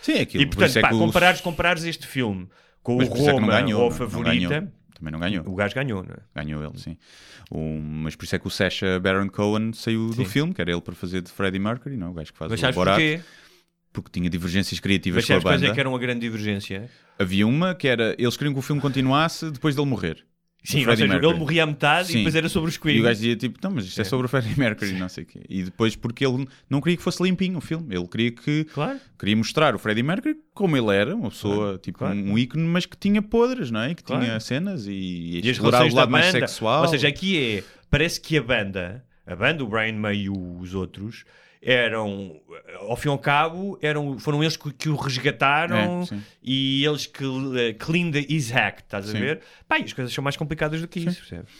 Sim, 0.00 0.12
é 0.12 0.20
aquilo. 0.20 0.42
E 0.42 0.46
Por 0.46 0.56
portanto, 0.56 0.68
isso 0.70 0.78
é 0.78 0.82
pá, 0.82 0.88
que 0.88 0.94
o- 0.94 0.98
comparares, 0.98 1.40
comparares 1.40 1.84
este 1.84 2.06
filme 2.06 2.48
com 2.82 2.96
Mas 2.96 3.08
o 3.08 3.10
por 3.12 3.28
é 3.28 3.32
Roma 3.32 3.46
ganhou, 3.48 3.80
ou 3.82 3.86
a 3.86 3.90
não- 3.90 3.90
não 3.90 3.96
favorita, 3.96 4.48
ganhou. 4.48 4.68
Também 4.98 5.12
não 5.12 5.20
ganhou. 5.20 5.44
o 5.46 5.54
gajo 5.54 5.74
ganhou, 5.74 6.02
não 6.02 6.12
é? 6.14 6.18
Ganhou 6.42 6.62
ele, 6.64 6.78
sim. 6.78 6.96
O- 7.50 7.78
mas 7.80 8.16
por 8.16 8.24
isso 8.24 8.34
é 8.36 8.38
que 8.38 8.46
o 8.46 8.50
Sacha 8.50 8.98
Baron 9.00 9.28
Cohen 9.28 9.72
saiu 9.72 10.10
Sim. 10.12 10.22
do 10.22 10.24
filme, 10.28 10.52
que 10.54 10.60
era 10.60 10.70
ele 10.72 10.80
para 10.80 10.94
fazer 10.94 11.20
de 11.22 11.30
Freddie 11.30 11.58
Mercury, 11.60 11.96
não? 11.96 12.08
é? 12.08 12.10
o 12.10 12.14
gajo 12.14 12.32
que 12.32 12.38
faz 12.38 12.50
Mas 12.50 12.62
o 12.62 12.72
Borat, 12.72 12.94
porquê? 12.96 13.20
porque 13.92 14.10
tinha 14.12 14.28
divergências 14.30 14.80
criativas 14.80 15.24
Mas 15.28 15.42
com 15.42 15.48
a 15.48 15.52
banda. 15.52 15.66
é 15.66 15.72
que 15.72 15.80
era 15.80 15.88
uma 15.88 15.98
grande 15.98 16.20
divergência? 16.20 16.88
Havia 17.18 17.46
uma 17.46 17.74
que 17.74 17.86
era, 17.88 18.14
eles 18.18 18.36
queriam 18.36 18.52
que 18.52 18.58
o 18.58 18.62
filme 18.62 18.80
continuasse 18.82 19.50
depois 19.50 19.74
dele 19.76 19.88
morrer. 19.88 20.24
Sim, 20.72 20.86
ou 20.86 20.90
seja, 20.96 21.06
Mercury. 21.08 21.30
ele 21.30 21.38
morria 21.38 21.62
à 21.62 21.66
metade 21.66 22.08
Sim. 22.08 22.12
e 22.12 22.16
depois 22.18 22.34
era 22.34 22.48
sobre 22.48 22.68
os 22.68 22.76
Queen. 22.76 22.96
E 22.96 23.00
o 23.00 23.02
gajo 23.04 23.14
dizia 23.20 23.36
tipo, 23.36 23.58
não, 23.62 23.70
mas 23.70 23.86
isto 23.86 23.98
é, 23.98 24.02
É. 24.02 24.04
sobre 24.04 24.26
o 24.26 24.28
Freddie 24.28 24.58
Mercury, 24.58 24.92
não 24.92 25.08
sei 25.08 25.24
o 25.24 25.26
quê. 25.26 25.40
E 25.48 25.62
depois 25.62 25.96
porque 25.96 26.26
ele 26.26 26.46
não 26.68 26.80
queria 26.80 26.96
que 26.96 27.02
fosse 27.02 27.22
limpinho 27.22 27.56
o 27.56 27.60
filme, 27.60 27.94
ele 27.94 28.06
queria 28.06 28.30
que 28.32 28.64
Claro. 28.64 28.98
queria 29.18 29.36
mostrar 29.36 29.74
o 29.74 29.78
Freddie 29.78 30.02
Mercury 30.02 30.36
como 30.52 30.76
ele 30.76 30.94
era, 30.94 31.16
uma 31.16 31.30
pessoa, 31.30 31.78
tipo 31.78 31.98
claro. 32.00 32.14
um 32.16 32.36
ícone, 32.36 32.64
mas 32.64 32.84
que 32.84 32.96
tinha 32.96 33.22
podres, 33.22 33.70
não 33.70 33.80
é? 33.80 33.94
Que 33.94 34.02
Claro. 34.02 34.24
tinha 34.24 34.38
cenas 34.40 34.86
e, 34.86 34.90
e, 34.92 35.40
E 35.46 35.48
explorar 35.50 35.78
relações 35.78 35.94
o 35.94 35.96
lado 35.96 36.10
mais 36.12 36.26
sexual. 36.26 36.82
Ou 36.82 36.88
seja, 36.88 37.08
aqui 37.08 37.38
é. 37.58 37.64
Parece 37.90 38.20
que 38.20 38.36
a 38.36 38.42
banda, 38.42 39.02
a 39.26 39.34
banda, 39.34 39.64
o 39.64 39.66
Brian 39.68 39.94
May 39.94 40.16
e 40.24 40.28
os 40.30 40.74
outros, 40.74 41.24
eram, 41.60 42.40
ao 42.88 42.96
fim 42.96 43.08
e 43.08 43.10
ao 43.10 43.18
cabo, 43.18 43.78
eram, 43.82 44.18
foram 44.18 44.42
eles 44.42 44.56
que, 44.56 44.72
que 44.72 44.88
o 44.88 44.96
resgataram 44.96 46.02
É, 46.02 46.06
sim. 46.06 46.22
e 46.42 46.84
eles 46.84 47.06
que 47.06 47.24
uh, 47.24 47.52
clean 47.78 48.10
the 48.10 48.24
his 48.28 48.50
hack, 48.50 48.80
estás 48.80 49.08
a 49.08 49.12
Sim. 49.12 49.18
ver? 49.20 49.40
Pá, 49.68 49.78
e 49.78 49.82
as 49.84 49.92
coisas 49.92 50.12
são 50.14 50.22
mais 50.22 50.36
complicadas 50.36 50.80
do 50.80 50.86
que 50.88 51.00
isso, 51.00 51.18
percebes? 51.18 51.50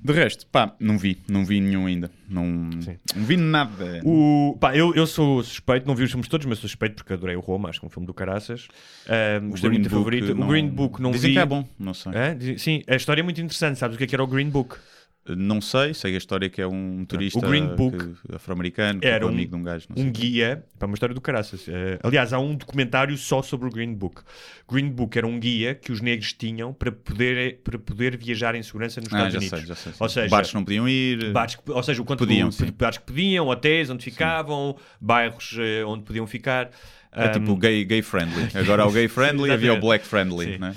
De 0.00 0.12
resto, 0.12 0.46
pá, 0.46 0.74
não 0.78 0.96
vi, 0.96 1.18
não 1.28 1.44
vi 1.44 1.60
nenhum 1.60 1.86
ainda. 1.86 2.10
Não, 2.28 2.44
não 2.46 3.24
vi 3.24 3.36
nada. 3.36 4.00
O, 4.04 4.56
pá, 4.60 4.76
eu, 4.76 4.94
eu 4.94 5.06
sou 5.06 5.42
suspeito, 5.42 5.86
não 5.86 5.94
vi 5.94 6.04
os 6.04 6.10
filmes 6.10 6.28
todos, 6.28 6.46
mas 6.46 6.58
sou 6.58 6.68
suspeito 6.68 6.94
porque 6.96 7.12
adorei 7.12 7.34
o 7.36 7.40
Roma, 7.40 7.68
acho 7.68 7.80
que 7.80 7.86
é 7.86 7.88
um 7.88 7.90
filme 7.90 8.06
do 8.06 8.14
caraças. 8.14 8.68
O 9.42 9.50
gostei 9.50 9.70
muito 9.70 9.84
do 9.84 9.90
favorito. 9.90 10.34
não- 10.34 10.46
O 10.46 10.50
Green 10.50 10.68
Book 10.68 11.02
não 11.02 11.10
Dizem 11.10 11.30
vi. 11.30 11.34
que 11.34 11.40
é 11.40 11.46
bom, 11.46 11.66
não 11.78 11.92
sei. 11.94 12.12
Diz- 12.38 12.62
Sim, 12.62 12.82
a 12.86 12.94
história 12.94 13.20
é 13.20 13.24
muito 13.24 13.40
interessante. 13.40 13.78
Sabes 13.78 13.96
o 13.96 13.98
que 13.98 14.04
é 14.04 14.06
que 14.06 14.14
era 14.14 14.22
o 14.22 14.26
Green 14.26 14.48
Book? 14.50 14.76
Não 15.36 15.60
sei, 15.60 15.94
sei 15.94 16.14
a 16.14 16.18
história 16.18 16.48
que 16.48 16.60
é 16.60 16.66
um 16.66 17.04
turista 17.04 17.40
afro-americano, 18.34 19.00
era 19.02 19.24
um- 19.26 19.28
amigo 19.28 19.50
de 19.50 19.56
um 19.56 19.62
gajo. 19.62 19.86
Um 19.96 20.10
guia, 20.10 20.64
para 20.78 20.86
uma 20.86 20.94
história 20.94 21.14
do 21.14 21.20
caraças. 21.20 21.66
Eh, 21.68 21.98
aliás, 22.02 22.32
há 22.32 22.38
um 22.38 22.54
documentário 22.54 23.16
só 23.16 23.42
sobre 23.42 23.68
o 23.68 23.70
Green 23.70 23.94
Book. 23.94 24.22
Green 24.70 24.88
Book 24.90 25.16
era 25.16 25.26
um 25.26 25.38
guia 25.38 25.74
que 25.74 25.90
os 25.92 26.00
negros 26.00 26.32
tinham 26.32 26.72
para 26.72 26.92
poder, 26.92 27.60
para 27.64 27.78
poder 27.78 28.16
viajar 28.16 28.54
em 28.54 28.62
segurança 28.62 29.00
nos 29.00 29.12
Ah, 29.12 29.16
Estados 29.28 29.32
já 29.34 29.38
Unidos. 29.38 29.58
sei, 29.58 29.68
já 29.68 29.74
sei. 29.74 29.92
Ou 29.98 30.08
seja, 30.08 30.28
Bares 30.28 30.52
não 30.52 30.64
podiam 30.64 30.88
ir. 30.88 31.32
bares 31.32 31.54
que- 31.56 31.70
ou 31.70 31.82
seja, 31.82 32.02
o 32.02 32.04
quanto 32.04 32.20
Podiam, 32.20 32.48
do- 32.48 32.54
sim. 32.54 32.72
bares 32.78 32.98
que 32.98 33.04
podiam, 33.04 33.48
hotéis 33.48 33.90
onde 33.90 34.04
ficavam, 34.04 34.76
bairros 35.00 35.56
eh, 35.58 35.84
onde 35.84 36.04
podiam 36.04 36.26
ficar. 36.26 36.70
É 37.10 37.24
Ahm, 37.24 37.32
tipo 37.32 37.56
gay, 37.56 37.84
gay 37.84 38.02
friendly. 38.02 38.48
Agora 38.54 38.82
há 38.82 38.86
o 38.86 38.92
gay 38.92 39.08
friendly 39.08 39.50
havia 39.50 39.72
o 39.72 39.80
black 39.80 40.06
friendly. 40.06 40.52
Sim. 40.52 40.58
Né? 40.58 40.74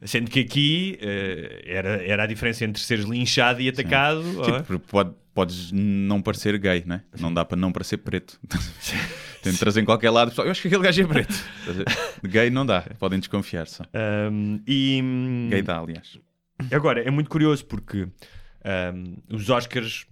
Sim. 0.00 0.06
Sendo 0.06 0.30
que 0.30 0.40
aqui 0.40 0.98
eh, 1.00 1.62
era, 1.66 2.02
era 2.06 2.22
a 2.24 2.26
diferença 2.26 2.64
entre 2.64 2.82
seres 2.82 3.04
linchado 3.04 3.60
e 3.60 3.68
atacado. 3.68 4.22
ó. 4.40 4.42
Tipo, 4.44 4.62
porque 4.64 4.84
pode- 4.90 5.14
podes 5.34 5.70
não 5.72 6.22
parecer 6.22 6.56
gay, 6.58 6.82
né? 6.86 7.02
Não 7.20 7.32
dá 7.32 7.44
para 7.44 7.56
não 7.58 7.70
parecer 7.70 7.98
preto. 7.98 8.40
Tem 9.42 9.52
trazer 9.54 9.80
em 9.80 9.84
qualquer 9.84 10.10
lado. 10.10 10.28
pessoal, 10.30 10.46
Eu 10.46 10.50
acho 10.50 10.62
que 10.62 10.68
aquele 10.68 10.82
gajo 10.82 11.02
é 11.02 11.06
preto. 11.06 11.34
Gay 12.24 12.50
não 12.50 12.64
dá. 12.66 12.82
Podem 12.98 13.18
desconfiar 13.18 13.66
só. 13.66 13.84
Um, 14.32 14.60
e 14.66 15.00
hum, 15.02 15.48
Gay 15.50 15.62
dá, 15.62 15.78
aliás. 15.78 16.18
agora 16.72 17.00
é 17.02 17.10
muito 17.10 17.28
curioso 17.30 17.64
porque 17.66 18.08
um, 18.64 19.16
os 19.36 19.48
Oscars, 19.50 20.06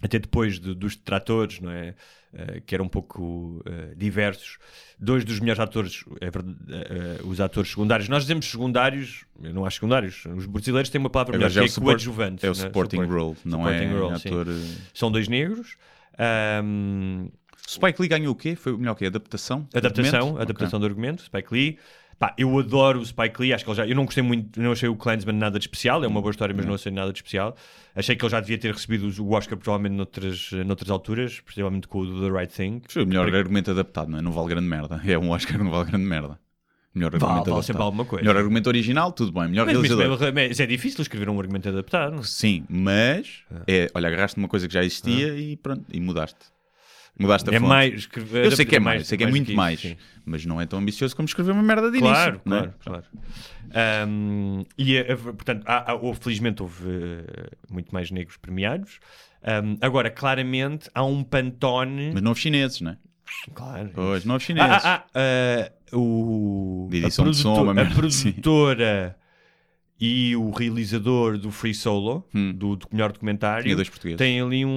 até 0.00 0.18
depois 0.18 0.58
de- 0.58 0.74
dos 0.74 0.96
detratores, 0.96 1.60
não 1.60 1.70
é? 1.70 1.94
Uh, 2.32 2.62
que 2.64 2.74
eram 2.74 2.86
um 2.86 2.88
pouco 2.88 3.62
uh, 3.68 3.94
diversos, 3.94 4.56
dois 4.98 5.22
dos 5.22 5.38
melhores 5.38 5.60
atores, 5.60 6.02
é 6.18 6.30
verdade, 6.30 6.56
uh, 7.22 7.28
os 7.28 7.42
atores 7.42 7.68
secundários. 7.68 8.08
Nós 8.08 8.22
dizemos 8.22 8.46
secundários, 8.50 9.26
eu 9.42 9.52
não 9.52 9.66
acho 9.66 9.74
secundários. 9.74 10.24
Os 10.34 10.46
brasileiros 10.46 10.88
têm 10.88 10.98
uma 10.98 11.10
palavra 11.10 11.36
melhor, 11.36 11.50
Agora 11.50 11.68
que 11.68 11.78
é, 11.78 11.82
é 11.82 11.84
coadjuvante. 11.84 12.46
É 12.46 12.48
o 12.48 12.54
né? 12.54 12.60
supporting 12.62 12.96
Support- 13.02 13.12
role, 13.20 13.36
não 13.44 13.58
supporting 13.58 13.84
é 13.84 13.92
role, 13.98 14.14
ator. 14.14 14.46
eh, 14.48 14.76
São 14.94 15.12
dois 15.12 15.28
negros. 15.28 15.76
Um, 16.64 17.28
Spike 17.68 18.00
Lee 18.00 18.08
ganhou 18.08 18.32
o 18.32 18.36
quê? 18.36 18.56
Foi 18.56 18.72
o 18.72 18.78
melhor 18.78 18.94
que 18.94 19.04
Adaptação? 19.06 19.68
Adaptação, 19.74 20.18
Argumento? 20.20 20.40
adaptação 20.42 20.78
Ok. 20.78 20.80
do 20.80 20.86
argumento, 20.90 21.22
Spike 21.22 21.48
Lee. 21.52 21.78
Pá, 22.22 22.32
eu 22.38 22.56
adoro 22.56 23.00
o 23.00 23.04
Spike 23.04 23.40
Lee, 23.42 23.52
acho 23.52 23.64
que 23.64 23.70
ele 23.70 23.76
já. 23.76 23.84
Eu 23.84 23.96
não 23.96 24.04
gostei 24.04 24.22
muito, 24.22 24.60
não 24.62 24.70
achei 24.70 24.88
o 24.88 24.94
Clansman 24.94 25.34
nada 25.34 25.58
de 25.58 25.64
especial, 25.64 26.04
é 26.04 26.06
uma 26.06 26.20
boa 26.20 26.30
história, 26.30 26.54
mas 26.56 26.64
não 26.64 26.74
achei 26.74 26.92
nada 26.92 27.12
de 27.12 27.18
especial. 27.18 27.56
Achei 27.96 28.14
que 28.14 28.24
ele 28.24 28.30
já 28.30 28.38
devia 28.38 28.56
ter 28.58 28.72
recebido 28.72 29.10
o 29.24 29.32
Oscar 29.32 29.58
provavelmente 29.58 29.96
noutras, 29.96 30.50
noutras 30.64 30.88
alturas, 30.88 31.40
principalmente 31.40 31.88
com 31.88 31.98
o 31.98 32.20
The 32.20 32.38
Right 32.38 32.54
Thing. 32.54 32.80
Foi 32.88 33.02
o 33.02 33.06
melhor 33.08 33.34
argumento 33.34 33.72
adaptado, 33.72 34.08
não 34.08 34.20
é? 34.20 34.22
Não 34.22 34.30
vale 34.30 34.50
grande 34.50 34.68
merda. 34.68 35.00
É 35.04 35.18
um 35.18 35.30
Oscar, 35.30 35.58
não 35.58 35.68
vale 35.72 35.86
grande 35.90 36.04
merda. 36.06 36.38
Melhor 36.94 37.10
Vale, 37.10 37.24
argumento 37.24 37.44
vale 37.46 37.54
adaptado. 37.54 37.62
sempre 37.64 37.82
alguma 37.82 38.04
coisa. 38.04 38.22
Melhor 38.22 38.36
argumento 38.38 38.66
original, 38.68 39.10
tudo 39.12 39.32
bem. 39.32 39.48
Melhor 39.48 39.66
Mas, 39.66 39.78
mas, 39.78 39.88
realizador. 39.90 40.32
mas 40.34 40.60
é 40.60 40.66
difícil 40.66 41.00
escrever 41.02 41.28
um 41.28 41.40
argumento 41.40 41.68
adaptado. 41.68 42.22
Sim, 42.22 42.64
mas 42.68 43.42
Ah. 43.50 43.62
é, 43.66 43.88
olha, 43.94 44.08
agarraste 44.08 44.38
numa 44.38 44.46
coisa 44.48 44.68
que 44.68 44.74
já 44.74 44.84
existia 44.84 45.34
e 45.36 45.56
pronto, 45.56 45.84
e 45.90 45.98
mudaste. 46.00 46.51
Mudaste 47.18 47.50
a 47.50 47.52
É 47.54 47.58
fonte. 47.60 47.68
mais. 47.68 47.94
escrever- 47.94 48.44
Eu 48.46 48.50
sei 48.52 48.64
que 48.64 48.74
é 48.74 48.78
adaptar 48.78 48.94
mais, 48.96 49.06
sei 49.06 49.18
que 49.18 49.24
é 49.24 49.26
muito 49.28 49.48
isso, 49.48 49.56
mais, 49.56 49.80
sim. 49.80 49.96
mas 50.24 50.44
não 50.46 50.60
é 50.60 50.66
tão 50.66 50.78
ambicioso 50.78 51.14
como 51.14 51.26
escrever 51.26 51.52
uma 51.52 51.62
merda 51.62 51.90
de 51.90 51.98
Claro, 51.98 52.30
início. 52.36 52.42
não 52.44 52.56
é? 52.56 52.60
claro, 52.60 52.74
claro. 52.82 54.08
Um, 54.08 54.64
e, 54.78 54.96
eh, 54.96 55.14
portanto, 55.16 55.62
há, 55.66 55.92
há- 55.92 55.94
houve, 55.94 56.20
felizmente 56.20 56.62
houve 56.62 56.84
eh, 56.88 57.48
muito 57.70 57.92
mais 57.92 58.10
negros 58.10 58.36
premiados. 58.36 58.98
Um, 59.42 59.76
agora, 59.80 60.10
claramente, 60.10 60.88
há 60.94 61.04
um 61.04 61.22
pantone. 61.22 62.10
Mas 62.12 62.22
não 62.22 62.30
houve 62.30 62.40
chineses, 62.40 62.80
não 62.80 62.92
é? 62.92 62.96
Claro. 63.54 63.90
Pois, 63.94 64.24
não 64.24 64.34
houve 64.34 64.44
chineses. 64.44 64.70
Ah, 64.84 65.04
ah, 65.04 65.04
ah, 65.14 65.70
ah, 65.92 65.96
o, 65.96 66.88
De 66.90 67.04
a, 67.04 67.08
de 67.08 67.14
som, 67.14 67.24
a 67.26 67.82
assim. 67.82 68.32
produtora 68.32 69.16
e 70.04 70.34
o 70.34 70.50
realizador 70.50 71.38
do 71.38 71.52
Free 71.52 71.72
Solo, 71.74 72.26
Hum. 72.34 72.52
do, 72.52 72.74
do 72.74 72.88
melhor 72.90 73.12
documentário, 73.12 73.62
Tinha 73.62 73.76
dois 73.76 73.88
portugueses. 73.88 74.18
tem 74.18 74.40
ali 74.40 74.64
um, 74.64 74.68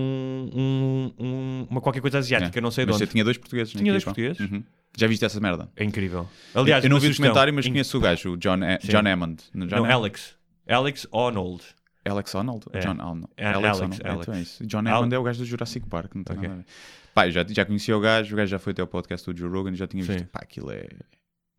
um- 0.53 1.11
um- 1.17 1.67
uma 1.69 1.81
qualquer 1.81 1.99
coisa 2.01 2.19
asiática, 2.19 2.59
É. 2.59 2.61
não 2.61 2.69
sei 2.69 2.85
de 2.85 2.91
onde. 2.91 3.07
tinha 3.07 3.23
dois 3.23 3.37
portugueses. 3.37 3.73
Tinha 3.73 3.91
dois 3.91 4.03
portugueses? 4.03 4.39
Uhum. 4.39 4.63
Já 4.97 5.07
viste 5.07 5.25
essa 5.25 5.39
merda? 5.39 5.67
É 5.75 5.83
incrível. 5.83 6.29
Aliás, 6.53 6.83
eu 6.83 6.89
não 6.89 6.99
vi 6.99 7.07
o 7.07 7.09
documentário, 7.09 7.51
mas 7.53 7.65
In- 7.65 7.71
conheço 7.71 7.97
o 7.97 7.99
gajo, 8.01 8.33
o 8.33 8.37
John, 8.37 8.59
Sim. 8.81 8.87
John 8.87 9.07
Hammond. 9.07 9.43
John 9.53 9.65
Não, 9.65 9.77
Hammond? 9.79 9.91
Alex. 9.93 10.35
Alex 10.67 11.07
Arnold. 11.11 11.63
Alex 12.07 12.35
Arnold? 12.35 12.65
É. 12.71 12.79
John 12.81 12.91
Arnold. 13.01 13.27
É, 13.35 13.47
Alex, 13.47 13.81
Alex. 13.81 13.99
É, 13.99 14.07
Alex. 14.09 14.21
então 14.21 14.33
é 14.35 14.41
isso. 14.41 14.65
John 14.67 14.87
Al- 14.87 14.97
Hammond 14.99 15.15
é 15.15 15.17
o 15.19 15.23
gajo 15.23 15.39
do 15.39 15.45
Jurassic 15.45 15.89
Park. 15.89 16.13
Não 16.15 16.23
tem 16.23 16.37
Ok. 16.37 16.47
nada 16.47 16.61
a 16.61 16.63
ver. 16.63 16.69
Pá, 17.15 17.29
já, 17.31 17.43
já 17.49 17.65
conhecia 17.65 17.97
o 17.97 17.99
gajo, 17.99 18.35
o 18.35 18.37
gajo 18.37 18.51
já 18.51 18.59
foi 18.59 18.71
até 18.71 18.81
ao 18.83 18.87
podcast 18.87 19.25
do 19.33 19.35
Joe 19.37 19.49
Rogan 19.49 19.71
e 19.71 19.75
já 19.75 19.87
tinha 19.87 20.03
visto. 20.03 20.19
Sim. 20.19 20.25
Pá, 20.31 20.39
aquilo 20.43 20.71
é. 20.71 20.87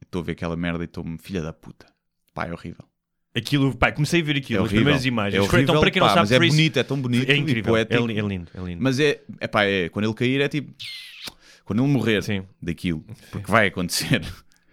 Estou 0.00 0.22
a 0.22 0.24
ver 0.24 0.32
aquela 0.32 0.56
merda 0.56 0.84
e 0.84 0.86
estou-me 0.86 1.18
filha 1.18 1.42
da 1.42 1.52
puta. 1.52 1.86
Pá, 2.32 2.46
é 2.46 2.52
horrível. 2.52 2.84
Aquilo, 3.36 3.76
pá, 3.76 3.92
comecei 3.92 4.22
a 4.22 4.24
ver 4.24 4.36
aquilo, 4.38 4.60
É 4.60 4.64
as 4.64 4.68
primeiras 4.72 5.04
imagens. 5.04 5.34
É 5.34 5.40
horrível, 5.42 5.60
então, 5.60 5.80
para 5.80 5.90
quem 5.90 6.00
não 6.00 6.08
pá, 6.08 6.14
sabe, 6.14 6.22
mas 6.22 6.32
é 6.32 6.36
Free- 6.38 6.48
bonito, 6.48 6.78
é 6.78 6.82
tão 6.82 6.98
bonito 7.00 7.30
é 7.30 7.36
incrível. 7.36 7.76
É, 7.76 7.80
é 7.82 7.96
lindo, 7.98 8.48
é 8.54 8.60
lindo. 8.60 8.82
Mas 8.82 8.98
é, 8.98 9.20
é 9.38 9.46
pá, 9.46 9.64
é, 9.64 9.88
quando 9.90 10.06
ele 10.06 10.14
cair 10.14 10.40
é 10.40 10.48
tipo. 10.48 10.72
Quando 11.64 11.82
ele 11.82 11.92
morrer 11.92 12.22
Sim. 12.22 12.44
daquilo, 12.62 13.04
porque 13.32 13.50
vai 13.50 13.66
acontecer, 13.66 14.22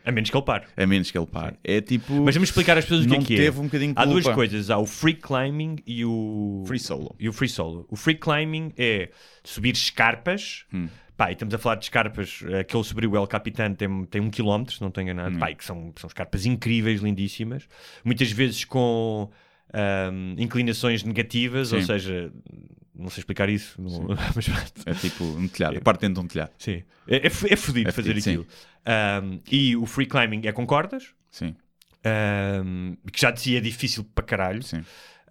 A 0.06 0.12
menos 0.12 0.30
que 0.30 0.38
ele 0.38 0.46
pare. 0.46 0.66
a 0.78 0.86
menos 0.86 1.10
que 1.12 1.18
ele 1.18 1.26
pare. 1.26 1.56
É 1.64 1.82
tipo. 1.82 2.14
Mas 2.24 2.36
vamos 2.36 2.50
explicar 2.50 2.78
às 2.78 2.86
pessoas 2.86 3.02
o 3.02 3.04
que 3.10 3.10
não 3.16 3.22
é 3.22 3.26
que 3.26 3.34
é. 3.34 3.38
teve 3.38 3.60
um 3.60 3.64
bocadinho 3.64 3.94
de 3.94 4.00
Há 4.00 4.06
duas 4.06 4.28
coisas. 4.28 4.70
Há 4.70 4.78
o 4.78 4.86
free 4.86 5.16
climbing 5.16 5.78
e 5.88 6.06
o... 6.06 6.64
Free 6.68 6.80
solo. 6.80 7.16
E 7.20 7.28
o 7.28 7.34
free 7.34 7.50
solo. 7.50 7.86
O 7.90 7.96
free 7.96 8.16
climbing 8.16 8.72
é 8.78 9.10
subir 9.44 9.74
escarpas. 9.74 10.66
Hum. 10.74 10.88
Pá, 11.16 11.30
e 11.30 11.34
estamos 11.34 11.54
a 11.54 11.58
falar 11.58 11.76
de 11.76 11.86
escarpas. 11.86 12.44
Aquele 12.60 12.84
subir 12.84 13.06
o 13.08 13.16
El 13.16 13.28
Capitan 13.28 13.74
tem, 13.74 14.06
tem 14.06 14.22
um 14.22 14.30
quilómetro, 14.30 14.74
se 14.76 14.82
não 14.82 14.88
estou 14.90 15.02
enganado. 15.04 15.36
Hum. 15.36 15.40
Pá, 15.40 15.54
que 15.54 15.64
são, 15.64 15.94
são 15.96 16.08
escarpas 16.08 16.46
incríveis, 16.46 17.02
lindíssimas. 17.02 17.68
Muitas 18.04 18.32
vezes 18.32 18.66
com 18.66 19.30
ahm, 19.74 20.36
inclinações 20.38 21.04
negativas, 21.04 21.72
ou 21.72 21.80
Sim. 21.80 21.86
seja, 21.86 22.32
não 22.96 23.10
sei 23.10 23.22
explicar 23.22 23.48
isso. 23.50 23.80
não- 23.82 24.08
mas. 24.36 24.48
É 24.86 24.94
tipo 24.94 25.24
um 25.24 25.48
telhado, 25.48 25.78
a 25.78 25.82
parte 25.82 26.02
dentro 26.02 26.16
de 26.16 26.20
um 26.26 26.28
telhado. 26.28 26.52
Sim. 26.58 26.84
É, 27.08 27.18
é, 27.18 27.26
é 27.28 27.30
fodido 27.30 27.90
É 27.90 27.92
fazer 27.92 28.10
fodido, 28.16 28.22
sim. 28.22 28.30
aquilo. 28.32 28.48
Ahm, 28.86 29.40
e 29.52 29.76
o 29.78 29.86
free 29.86 30.08
climbing 30.08 30.42
é 30.48 30.52
com 30.52 30.66
cordas. 30.66 31.10
Sim, 31.30 31.56
ahm, 32.04 32.96
que 33.12 33.22
já 33.22 33.32
dizia 33.32 33.58
é 33.60 33.62
difícil 33.62 34.04
para 34.16 34.24
caralho. 34.26 34.64
sim. 34.64 34.84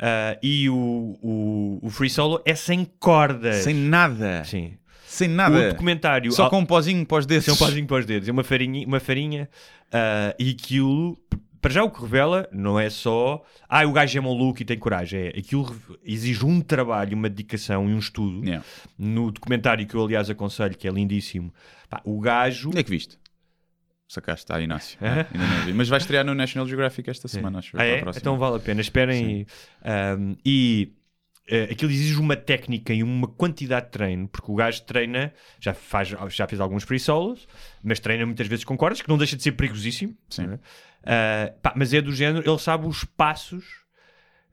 Ah, 0.04 0.36
e 0.42 0.68
o, 0.68 0.74
o, 1.22 1.78
o 1.80 1.90
free 1.90 2.10
solo 2.10 2.42
é 2.44 2.56
sem 2.56 2.84
cordas. 2.98 3.56
Sem 3.62 3.74
nada. 3.74 4.42
Sim. 4.44 4.76
Sem 5.12 5.28
O 5.28 5.32
nada. 5.32 5.68
documentário. 5.68 6.32
Só 6.32 6.46
ah, 6.46 6.50
com 6.50 6.60
um 6.60 6.64
pozinho 6.64 7.04
pós 7.04 7.26
desses. 7.26 7.44
Sem 7.44 7.52
um 7.52 7.56
pauzinho 7.58 7.86
para 7.86 7.98
os 7.98 8.06
dedos. 8.06 8.26
É 8.26 8.32
uma 8.32 8.42
farinha. 8.42 8.86
Uma 8.86 8.98
farinha 8.98 9.46
ah, 9.92 10.34
e 10.38 10.50
aquilo. 10.50 11.18
Para 11.60 11.70
já 11.70 11.84
o 11.84 11.90
que 11.90 12.00
revela 12.00 12.48
não 12.50 12.80
é 12.80 12.88
só. 12.88 13.44
Ah, 13.68 13.86
o 13.86 13.92
gajo 13.92 14.16
é 14.16 14.20
maluco 14.22 14.62
e 14.62 14.64
tem 14.64 14.78
coragem. 14.78 15.26
É, 15.26 15.38
aquilo 15.38 15.76
exige 16.02 16.44
um 16.46 16.62
trabalho, 16.62 17.14
uma 17.14 17.28
dedicação 17.28 17.90
e 17.90 17.92
um 17.92 17.98
estudo. 17.98 18.42
Yeah. 18.42 18.64
No 18.98 19.30
documentário 19.30 19.86
que 19.86 19.94
eu, 19.94 20.02
aliás, 20.02 20.30
aconselho, 20.30 20.76
que 20.76 20.88
é 20.88 20.90
lindíssimo. 20.90 21.52
Pá, 21.90 22.00
o 22.04 22.18
gajo. 22.18 22.70
Onde 22.70 22.78
é 22.78 22.82
que 22.82 22.90
viste? 22.90 23.18
Sacaste, 24.08 24.44
está 24.44 24.60
Inácio. 24.60 24.98
Hã? 25.00 25.26
Ainda 25.32 25.46
não 25.46 25.66
vi. 25.66 25.74
Mas 25.74 25.88
vai 25.90 25.98
estrear 25.98 26.24
no 26.24 26.34
National 26.34 26.66
Geographic 26.66 27.08
esta 27.10 27.28
semana, 27.28 27.58
acho. 27.58 27.76
Ah, 27.76 27.78
para 27.78 27.86
é? 27.86 28.00
próxima. 28.00 28.20
Então 28.20 28.38
vale 28.38 28.56
a 28.56 28.60
pena. 28.60 28.80
Esperem. 28.80 29.40
e, 29.40 29.46
ahm, 29.84 30.34
e 30.44 30.92
eh, 31.48 31.68
aquilo 31.70 31.90
exige 31.90 32.18
uma 32.20 32.36
técnica 32.36 32.92
e 32.94 33.02
uma 33.02 33.26
quantidade 33.26 33.86
de 33.86 33.92
treino, 33.92 34.28
porque 34.28 34.50
o 34.50 34.54
gajo 34.54 34.82
treina, 34.82 35.32
já, 35.60 35.74
faz, 35.74 36.08
já 36.30 36.46
fez 36.46 36.60
alguns 36.60 36.84
free 36.84 36.98
solos, 37.00 37.46
mas 37.82 37.98
treina 38.00 38.24
muitas 38.24 38.46
vezes 38.46 38.64
com 38.64 38.76
cordas, 38.76 39.02
que 39.02 39.08
não 39.08 39.18
deixa 39.18 39.36
de 39.36 39.42
ser 39.42 39.52
perigosíssimo. 39.52 40.16
Sim. 40.30 40.46
não 40.46 40.54
é? 40.54 40.58
Ah, 41.04 41.52
pá, 41.60 41.72
mas 41.76 41.92
é 41.92 42.00
do 42.00 42.12
género, 42.12 42.48
ele 42.48 42.58
sabe 42.58 42.86
os 42.86 43.04
passos. 43.04 43.82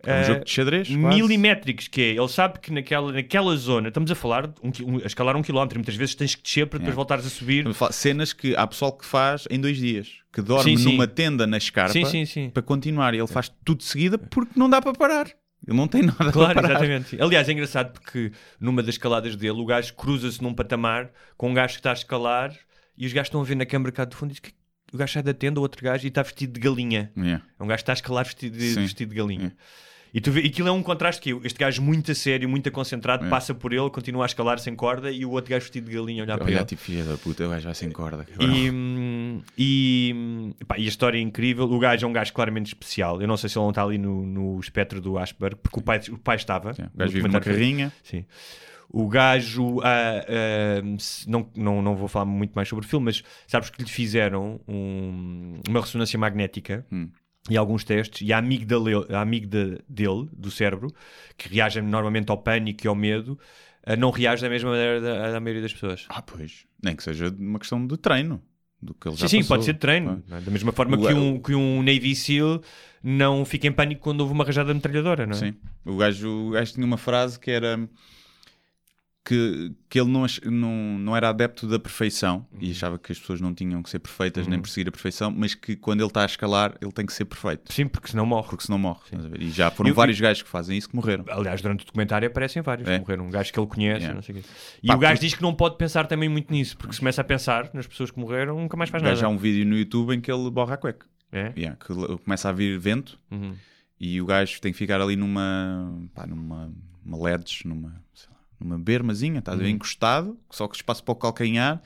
É 0.02 0.14
um 0.14 0.16
ah, 0.20 0.24
jogo 0.24 0.46
de 0.46 0.50
xadrez, 0.52 0.88
quase. 0.88 0.98
milimétricos 0.98 1.90
que 1.90 2.02
é, 2.02 2.10
ele 2.12 2.28
sabe 2.30 2.60
que 2.60 2.72
naquela, 2.72 3.12
naquela 3.12 3.54
zona, 3.58 3.90
estamos 3.90 4.10
a 4.10 4.16
falar 4.16 4.48
de 4.48 4.54
um, 4.64 4.94
um- 4.94 4.98
a 5.04 5.06
escalar 5.06 5.36
um 5.36 5.42
quilómetro, 5.42 5.78
muitas 5.78 5.96
vezes 5.96 6.16
tens 6.16 6.36
que 6.36 6.42
descer 6.42 6.68
para 6.68 6.80
depois 6.80 6.94
Yeah. 6.94 6.96
voltares 6.96 7.26
a 7.26 7.30
subir. 7.30 7.68
A 7.68 7.92
Cenas 7.92 8.32
que 8.32 8.56
há 8.56 8.66
pessoal 8.66 8.94
que 8.94 9.06
faz 9.06 9.46
em 9.52 9.60
dois 9.60 9.76
dias. 9.78 10.20
Que 10.32 10.42
dorme 10.42 10.78
Sim, 10.78 10.78
sim. 10.78 10.92
numa 10.94 11.06
tenda 11.06 11.46
na 11.46 11.58
escarpa 11.58 11.92
sim. 12.26 12.50
para 12.50 12.64
continuar. 12.64 13.14
E 13.14 13.18
ele 13.18 13.28
faz 13.28 13.50
tudo 13.66 13.80
de 13.80 13.84
seguida 13.84 14.18
porque 14.18 14.54
não 14.58 14.70
dá 14.70 14.82
para 14.82 14.94
parar. 14.94 15.28
Ele 15.68 15.76
não 15.78 15.88
tem 15.88 16.04
nada 16.04 16.32
Claro, 16.32 16.54
para 16.54 16.62
parar. 16.62 16.70
exatamente. 16.72 17.22
Aliás, 17.22 17.48
é 17.48 17.52
engraçado 17.52 17.92
porque 17.94 18.32
numa 18.60 18.82
das 18.82 18.96
escaladas 18.96 19.36
dele, 19.36 19.60
o 19.60 19.66
gajo 19.66 19.94
cruza-se 19.94 20.42
num 20.42 20.54
patamar 20.54 21.12
com 21.38 21.50
um 21.52 21.54
gajo 21.54 21.74
que 21.74 21.80
está 21.80 21.92
a 21.92 21.94
escalar 21.94 22.56
e 22.98 23.06
os 23.06 23.14
gajos 23.14 23.28
estão 23.28 23.42
a 23.42 23.44
ver 23.44 23.56
na 23.56 23.66
câmara 23.66 23.92
cá 23.92 24.06
do 24.06 24.16
fundo 24.16 24.32
e 24.32 24.34
diz 24.34 24.40
que 24.40 24.54
o 24.94 24.98
gajo 24.98 25.14
sai 25.14 25.22
da 25.24 25.34
tenda, 25.34 25.60
o 25.60 25.64
outro 25.64 25.84
gajo, 25.84 26.06
e 26.06 26.08
está 26.08 26.24
vestido 26.24 26.54
de 26.54 26.60
galinha. 26.60 27.12
Yeah. 27.16 27.44
É 27.60 27.64
um 27.64 27.68
gajo 27.68 27.78
que 27.78 27.82
está 27.84 27.92
a 27.92 27.96
escalar 27.96 28.26
vestido 28.26 28.58
de, 28.58 28.74
vestido 28.74 29.10
de 29.10 29.16
galinha. 29.16 29.56
E 30.14 30.20
tu 30.20 30.32
vê, 30.32 30.40
aquilo 30.42 30.68
é 30.68 30.72
um 30.72 30.82
contraste 30.82 31.22
que 31.22 31.32
este 31.46 31.60
gajo 31.60 31.82
muito 31.84 32.12
a 32.12 32.16
sério, 32.16 32.50
muito 32.50 32.68
a 32.68 32.72
concentrado, 32.72 33.26
É. 33.26 33.30
passa 33.30 33.54
por 33.54 33.72
ele, 33.74 33.90
continua 33.92 34.24
a 34.24 34.28
escalar 34.28 34.58
sem 34.60 34.76
corda 34.76 35.12
e 35.12 35.24
o 35.24 35.30
outro 35.32 35.52
gajo 35.52 35.62
vestido 35.66 35.88
de 35.90 35.96
galinha 35.96 36.24
a 36.24 36.26
olhar 36.26 36.38
para 36.38 36.48
Olha, 36.48 36.56
ele. 36.58 36.66
tipo, 36.66 36.82
filha 36.82 37.04
da 37.04 37.16
puta, 37.18 37.46
o 37.46 37.50
gajo 37.50 37.66
vai 37.66 37.76
sem 37.76 37.92
corda. 37.92 38.26
E, 38.40 38.72
e, 39.58 40.56
pá, 40.68 40.78
e 40.78 40.86
a 40.86 40.88
história 40.88 41.18
é 41.18 41.22
incrível. 41.22 41.66
O 41.66 41.80
gajo 41.80 42.06
é 42.06 42.10
um 42.10 42.14
gajo 42.14 42.34
claramente 42.34 42.68
especial. 42.68 43.22
Eu 43.22 43.28
não 43.28 43.38
sei 43.38 43.50
se 43.50 43.58
ele 43.58 43.64
não 43.64 43.70
está 43.70 43.84
ali 43.84 43.98
no, 43.98 44.26
no 44.26 44.60
espectro 44.60 45.00
do 45.02 45.18
Asperger, 45.18 45.58
porque 45.58 45.80
o 45.80 45.84
pai, 45.84 46.00
o 46.10 46.18
pai 46.18 46.36
estava. 46.36 46.74
Sim, 46.74 46.84
O 46.94 46.98
gajo 46.98 47.12
vive 47.12 47.28
documentário. 47.28 47.58
carrinha. 47.60 47.94
Sim. 48.04 48.26
O 48.92 49.08
gajo, 49.08 49.80
ah, 49.82 50.26
ah, 50.28 50.82
não, 51.28 51.48
não, 51.56 51.82
não 51.84 51.96
vou 51.96 52.08
falar 52.08 52.26
muito 52.26 52.54
mais 52.54 52.68
sobre 52.68 52.84
o 52.84 52.88
filme, 52.88 53.06
mas 53.06 53.24
sabes 53.46 53.70
que 53.70 53.84
lhe 53.84 53.88
fizeram 53.90 54.60
um- 54.68 55.60
uma 55.70 55.82
ressonância 55.82 56.18
magnética 56.18 56.84
Hum. 56.92 57.08
E 57.50 57.56
alguns 57.58 57.84
testes, 57.84 58.28
e 58.28 58.34
a 58.34 58.38
amígdala, 58.40 59.06
a 59.10 59.22
amígdala 59.22 59.78
dele, 59.88 60.28
do 60.34 60.50
cérebro, 60.52 60.92
que 61.38 61.48
reage 61.50 61.82
normalmente 61.82 62.30
ao 62.32 62.38
pânico 62.38 62.86
e 62.86 62.88
ao 62.88 62.96
medo, 62.96 63.38
ah, 63.86 63.96
não 63.96 64.10
reage 64.12 64.42
da 64.42 64.50
mesma 64.50 64.72
maneira 64.72 65.00
da, 65.02 65.32
da 65.32 65.40
maioria 65.40 65.62
das 65.62 65.74
pessoas. 65.74 66.06
Ah, 66.10 66.22
pois. 66.22 66.66
Nem 66.84 66.96
que 66.96 67.04
seja 67.04 67.30
uma 67.38 67.60
questão 67.60 67.86
de 67.86 67.98
treino. 67.98 68.42
Do 68.82 68.94
que 68.94 69.10
ele 69.10 69.16
já 69.18 69.28
Sim, 69.28 69.38
sim, 69.38 69.38
passou. 69.40 69.56
pode 69.58 69.66
ser 69.66 69.74
de 69.74 69.80
treino. 69.80 70.24
É? 70.32 70.40
Da 70.42 70.52
mesma 70.52 70.72
forma 70.72 70.96
O- 70.98 71.06
que 71.06 71.14
um, 71.14 71.40
que 71.42 71.54
um 71.56 71.84
Navy 71.84 72.16
SEAL 72.16 72.62
não 73.04 73.44
fica 73.44 73.68
em 73.68 73.72
pânico 73.74 74.02
quando 74.02 74.22
houve 74.22 74.32
uma 74.34 74.46
rajada 74.46 74.74
metralhadora, 74.74 75.26
não 75.26 75.34
é? 75.34 75.38
Sim. 75.38 75.54
O 75.86 75.98
gajo, 75.98 76.30
o 76.30 76.50
gajo 76.52 76.74
tinha 76.74 76.86
uma 76.86 76.98
frase 76.98 77.38
que 77.38 77.52
era 77.52 77.78
que, 79.30 79.72
que 79.88 80.00
ele 80.00 80.10
não, 80.10 80.26
não, 80.46 80.98
não 81.00 81.16
era 81.16 81.30
adepto 81.30 81.68
da 81.68 81.78
perfeição 81.78 82.46
Uhum. 82.52 82.58
e 82.62 82.72
achava 82.72 82.98
que 82.98 83.12
as 83.12 83.20
pessoas 83.20 83.40
não 83.40 83.54
tinham 83.54 83.84
que 83.84 83.90
ser 83.90 84.00
perfeitas 84.00 84.48
nem 84.48 84.60
perseguir 84.60 84.88
a 84.90 84.92
perfeição, 84.92 85.30
mas 85.30 85.54
que 85.54 85.76
quando 85.76 86.00
ele 86.00 86.08
está 86.08 86.24
a 86.24 86.26
escalar, 86.26 86.76
ele 86.82 86.92
tem 86.92 87.06
que 87.06 87.14
ser 87.14 87.26
perfeito. 87.26 87.72
Sim, 87.72 87.88
porque 87.88 88.08
senão 88.10 88.26
morre. 88.26 88.50
Porque 88.50 88.66
senão 88.66 88.80
morre. 88.80 89.02
E 89.40 89.50
já 89.52 89.70
foram 89.70 89.90
Eu- 89.90 89.96
vários 89.96 90.20
gajos 90.20 90.42
que 90.42 90.50
fazem 90.50 90.78
isso 90.78 90.90
que 90.90 90.96
morreram. 90.96 91.24
Aliás, 91.30 91.62
durante 91.62 91.84
o 91.84 91.86
documentário 91.86 92.28
aparecem 92.28 92.62
vários 92.64 92.88
É. 92.88 92.94
que 92.96 93.00
morreram. 93.02 93.26
Um 93.28 93.30
gajo 93.30 93.54
que 93.54 93.60
ele 93.60 93.68
conhece, 93.68 93.98
Yeah. 94.00 94.16
não 94.16 94.22
sei 94.24 94.36
o 94.36 94.38
quê. 94.40 94.46
E 94.82 94.88
Pá, 94.88 94.96
o 94.96 94.98
gajo 94.98 95.14
porque- 95.14 95.26
diz 95.28 95.36
que 95.36 95.42
não 95.44 95.54
pode 95.54 95.78
pensar 95.78 96.08
também 96.08 96.28
muito 96.28 96.52
nisso, 96.52 96.76
porque 96.78 96.94
se 96.94 97.00
começa 97.00 97.22
a 97.22 97.24
pensar 97.24 97.70
nas 97.74 97.86
pessoas 97.86 98.10
que 98.10 98.20
morreram, 98.20 98.60
nunca 98.60 98.76
mais 98.76 98.90
faz 98.90 99.04
nada. 99.04 99.26
há 99.26 99.30
um 99.30 99.38
vídeo 99.38 99.66
no 99.66 99.78
YouTube 99.78 100.16
em 100.16 100.20
que 100.22 100.32
ele 100.32 100.50
borra 100.50 100.74
a 100.74 100.78
cueca. 100.78 101.06
É? 101.32 101.54
Yeah, 101.56 101.78
que 101.78 101.94
começa 102.24 102.50
a 102.50 102.52
vir 102.52 102.80
vento 102.80 103.20
Uhum. 103.30 103.54
e 104.00 104.20
o 104.20 104.26
gajo 104.26 104.60
tem 104.60 104.72
que 104.72 104.78
ficar 104.78 105.00
ali 105.00 105.16
numa, 105.16 105.94
pá, 106.16 106.26
numa 106.26 106.72
uma 107.06 107.18
LEDs, 107.18 107.62
numa, 107.66 108.02
sei 108.14 108.28
lá, 108.32 108.39
numa 108.60 108.78
bermazinha, 108.78 109.40
estás 109.40 109.58
a 109.60 109.64
ver, 109.64 109.70
encostado, 109.70 110.38
só 110.50 110.68
que 110.68 110.76
espaço 110.76 111.04
para 111.04 111.14
o 111.14 111.16
calcanhar, 111.16 111.82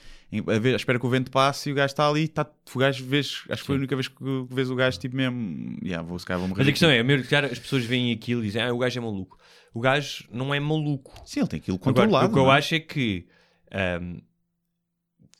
a 0.47 0.59
ver, 0.59 0.75
espera 0.75 0.97
que 0.99 1.05
o 1.05 1.09
vento 1.09 1.29
passe 1.29 1.69
e 1.69 1.71
o 1.71 1.75
gajo 1.75 1.91
está 1.93 2.09
ali, 2.09 2.23
está, 2.23 2.45
o 2.73 2.79
gajo 2.79 3.05
vês, 3.05 3.43
acho 3.49 3.61
que 3.61 3.67
foi 3.67 3.75
a 3.75 3.77
única 3.79 3.95
vez 3.95 4.07
que, 4.07 4.15
que 4.15 4.47
vês 4.49 4.69
o 4.71 4.75
gajo 4.75 4.99
tipo 4.99 5.15
mesmo, 5.15 5.77
yeah, 5.83 6.01
vou, 6.07 6.17
se 6.17 6.25
calhar 6.25 6.39
vou 6.39 6.47
morrer. 6.49 6.61
Mas 6.61 6.67
a 6.67 6.71
questão 6.71 6.89
é, 6.89 6.99
a 6.99 7.03
maioria- 7.03 7.45
as 7.51 7.59
pessoas 7.59 7.85
veem 7.85 8.11
aquilo 8.11 8.41
e 8.41 8.45
dizem, 8.45 8.61
ah, 8.63 8.73
o 8.73 8.77
gajo 8.79 8.97
é 8.97 9.01
maluco. 9.01 9.37
O 9.73 9.79
gajo 9.79 10.25
não 10.31 10.53
é 10.53 10.59
maluco. 10.59 11.13
Sim, 11.25 11.41
ele 11.41 11.49
tem 11.49 11.59
aquilo 11.59 11.77
Agora, 11.77 11.93
controlado. 12.07 12.29
o 12.29 12.33
que 12.33 12.39
eu 12.39 12.51
é? 12.51 12.57
acho 12.57 12.75
é 12.75 12.79
que, 12.79 13.27
ahm, 13.71 14.17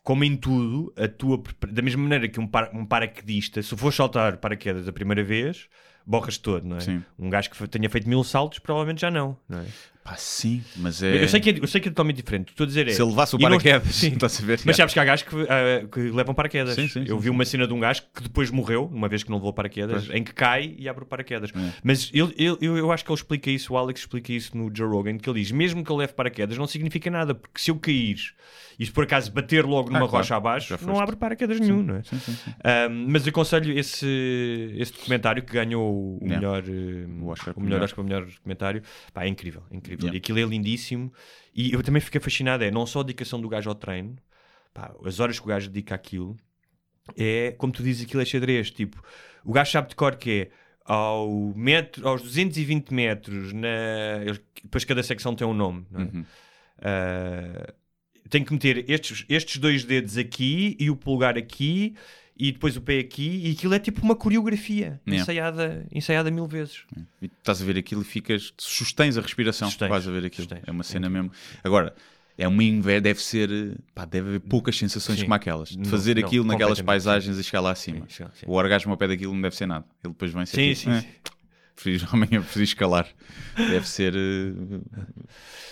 como 0.04 0.24
em 0.24 0.36
tudo, 0.36 0.94
a 0.98 1.08
tua, 1.08 1.42
da 1.72 1.82
mesma 1.82 2.04
maneira 2.04 2.28
que 2.28 2.40
um, 2.40 2.48
par- 2.48 2.70
um 2.74 2.86
paraquedista, 2.86 3.62
se 3.62 3.76
for 3.78 3.92
saltar 3.94 4.38
paraquedas 4.38 4.88
a 4.88 4.92
primeira 4.92 5.24
vez, 5.24 5.70
borras 6.06 6.38
todo, 6.38 6.68
não 6.68 6.78
é? 6.78 6.82
Sim. 6.82 7.04
Um 7.18 7.30
gajo 7.30 7.50
que 7.50 7.68
tenha 7.68 7.90
feito 7.90 8.10
mil 8.10 8.24
saltos, 8.24 8.60
provavelmente 8.60 9.02
já 9.02 9.10
não, 9.10 9.38
não 9.48 9.60
é? 9.60 9.66
Pá, 10.04 10.16
sim, 10.18 10.62
mas 10.76 11.02
é... 11.02 11.24
Eu, 11.24 11.30
sei 11.30 11.40
que 11.40 11.50
é, 11.50 11.60
eu 11.62 11.66
sei 11.68 11.80
que 11.80 11.88
é 11.88 11.92
totalmente 11.92 12.18
diferente. 12.18 12.42
O 12.44 12.46
que 12.48 12.52
Estou 12.52 12.66
a 12.66 12.68
dizer 12.68 12.88
é. 12.90 12.92
Se 12.92 13.02
ele 13.02 13.10
levasse 13.10 13.36
o 13.36 13.40
e 13.40 13.42
não- 13.44 13.50
paraquedas, 13.52 13.88
Sim. 13.96 14.08
estás 14.14 14.38
a 14.42 14.46
ver? 14.46 14.60
Mas 14.66 14.76
sabes 14.76 14.94
que 14.94 15.00
há 15.00 15.06
gajos 15.06 15.26
que, 15.26 15.36
ah, 15.44 15.88
que 15.90 16.00
levam 16.12 16.36
paraquedas. 16.36 16.76
Sim, 16.76 16.88
sim, 16.90 17.06
eu 17.08 17.18
vi 17.18 17.30
uma 17.30 17.46
cena 17.46 17.66
de 17.66 17.74
um 17.74 17.80
gajo 17.80 18.02
que 18.14 18.24
depois 18.24 18.52
morreu, 18.52 18.86
uma 18.92 19.08
vez 19.08 19.24
que 19.24 19.30
não 19.30 19.38
levou 19.38 19.54
paraquedas, 19.54 20.10
em 20.12 20.22
que 20.24 20.34
cai 20.34 20.76
e 20.78 20.90
abre 20.90 21.04
o 21.04 21.08
paraquedas. 21.08 21.52
É. 21.56 21.74
Mas 21.82 22.12
ele, 22.14 22.34
ele- 22.38 22.58
eu, 22.60 22.78
eu 22.78 22.92
acho 22.92 23.06
que 23.06 23.12
ele 23.12 23.18
explica 23.18 23.50
isso, 23.50 23.74
o 23.74 23.78
Alex 23.78 24.02
explica 24.02 24.34
isso 24.34 24.58
no 24.58 24.70
Joe 24.76 24.88
Rogan, 24.90 25.18
que 25.18 25.30
ele 25.30 25.40
diz: 25.40 25.52
mesmo 25.52 25.84
que 25.86 25.90
eu 25.92 25.96
leve 25.96 26.12
paraquedas, 26.14 26.58
não 26.58 26.68
significa 26.68 27.10
nada, 27.10 27.34
porque 27.34 27.62
se 27.62 27.72
eu 27.72 27.76
cair 27.78 28.18
e 28.78 28.86
se 28.86 28.92
por 28.92 29.04
acaso 29.06 29.32
bater 29.32 29.64
logo 29.66 29.88
numa 29.90 30.00
Ah, 30.00 30.10
claro, 30.10 30.18
rocha 30.18 30.36
abaixo, 30.36 30.78
não 30.82 31.00
abre 31.00 31.16
paraquedas 31.16 31.60
nenhum, 31.60 31.82
não 31.84 31.96
é? 31.98 32.02
Um, 32.90 33.08
mas 33.10 33.28
aconselho 33.28 33.78
esse, 33.78 34.74
esse 34.78 34.92
documentário 34.94 35.44
que 35.44 35.54
ganhou 35.54 36.18
o 36.22 36.24
Yeah. 36.24 36.36
melhor, 36.36 36.64
eh, 36.68 37.06
O 37.22 37.28
Oscar 37.28 37.54
o 37.56 37.60
melhor, 37.62 37.76
melhor. 37.76 37.84
Oscar 37.86 37.96
por 37.98 38.04
melhor 38.04 38.26
documentário. 38.26 38.82
Pá, 39.14 39.26
é 39.26 39.28
incrível, 39.28 39.62
é 39.72 39.76
incrível. 39.94 40.08
Yeah. 40.08 40.16
E 40.16 40.18
aquilo 40.18 40.40
é 40.40 40.44
lindíssimo. 40.44 41.12
E 41.56 41.74
eu 41.74 41.84
também 41.84 42.02
fiquei 42.02 42.20
fascinado. 42.20 42.64
É 42.64 42.72
não 42.72 42.86
só 42.86 43.00
a 43.00 43.04
dedicação 43.04 43.40
do 43.40 43.48
gajo 43.48 43.70
ao 43.70 43.76
treino, 43.76 44.18
pá, 44.74 44.94
as 45.06 45.20
horas 45.20 45.40
que 45.40 45.46
o 45.46 45.48
gajo 45.48 45.70
dedica 45.70 45.96
àquilo, 45.96 46.38
é 47.18 47.54
como 47.58 47.72
tu 47.74 47.84
dizes, 47.84 48.06
aquilo 48.06 48.22
é 48.22 48.26
xadrez. 48.26 48.72
Tipo, 48.72 49.02
o 49.44 49.52
gajo 49.52 49.72
sabe 49.72 49.90
de 49.90 49.96
cor 49.96 50.16
que 50.16 50.32
é 50.32 50.52
ao 50.86 51.54
metro, 51.56 52.08
aos 52.08 52.22
220 52.22 52.94
metros, 52.94 53.54
na... 53.54 53.70
depois 54.62 54.84
cada 54.84 55.02
secção 55.02 55.34
tem 55.36 55.48
um 55.48 55.54
nome, 55.54 55.86
não 55.90 56.02
é? 56.02 56.04
Uhum. 56.04 56.26
Uh, 56.80 57.74
tenho 58.30 58.46
que 58.46 58.54
meter 58.54 58.90
estes, 58.90 59.26
estes 59.30 59.58
dois 59.58 59.86
dedos 59.86 60.18
aqui 60.18 60.76
e 60.80 60.90
o 60.90 60.96
polegar 60.96 61.38
aqui 61.38 61.96
e 62.38 62.52
depois 62.52 62.76
o 62.76 62.82
pé 62.82 63.00
aqui 63.00 63.42
e 63.46 63.52
aquilo 63.52 63.74
é 63.74 63.80
tipo 63.80 64.02
uma 64.02 64.16
coreografia 64.16 65.00
Yeah. 65.08 65.22
ensaiada, 65.24 65.86
ensaiada 65.92 66.32
mil 66.32 66.48
vezes. 66.48 66.84
E 67.22 67.28
tu 67.28 67.36
estás 67.40 67.62
a 67.62 67.66
ver 67.66 67.78
aquilo 67.78 68.02
e 68.02 68.06
ficas, 68.06 68.54
sustens 68.58 69.18
a 69.18 69.22
respiração, 69.22 69.70
Sustens, 69.70 69.90
vais 69.90 70.08
a 70.08 70.12
ver 70.12 70.26
aquilo. 70.26 70.48
sustens. 70.48 70.64
É 70.68 70.72
uma 70.72 70.84
cena 70.84 71.10
mesmo. 71.10 71.32
Agora, 71.64 71.94
é 72.36 72.48
uma 72.48 72.64
inveja, 72.64 73.00
deve 73.02 73.22
ser, 73.22 73.78
pá, 73.94 74.06
deve 74.06 74.28
haver 74.30 74.40
poucas 74.40 74.76
sensações 74.78 75.20
Sim. 75.20 75.26
como 75.26 75.36
aquelas. 75.36 75.70
De 75.70 75.78
Não, 75.78 75.86
fazer 75.86 76.16
não, 76.20 76.26
aquilo 76.26 76.44
naquelas 76.46 76.80
completamente, 76.80 77.04
paisagens 77.06 77.38
e 77.38 77.44
chegar 77.44 77.62
lá 77.62 77.72
acima. 77.72 78.06
Sim, 78.10 78.26
sim. 78.34 78.46
O 78.48 78.54
orgasmo 78.54 78.92
ao 78.92 78.98
pé 78.98 79.08
daquilo 79.08 79.34
não 79.34 79.42
deve 79.42 79.56
ser 79.56 79.68
nada. 79.68 79.86
Ele 80.04 80.14
depois 80.14 80.32
vem 80.34 80.46
ser 80.48 80.56
Sim, 80.56 80.74
tipo, 80.74 80.82
sim, 80.82 80.98
"Eh, 80.98 81.02
sim. 81.02 81.08
prefiro, 81.76 82.08
amanhã 82.12 82.42
prefiro 82.42 82.64
escalar. 82.64 83.08
Deve 83.56 83.88
ser, 83.88 84.16
eh, 84.16 84.80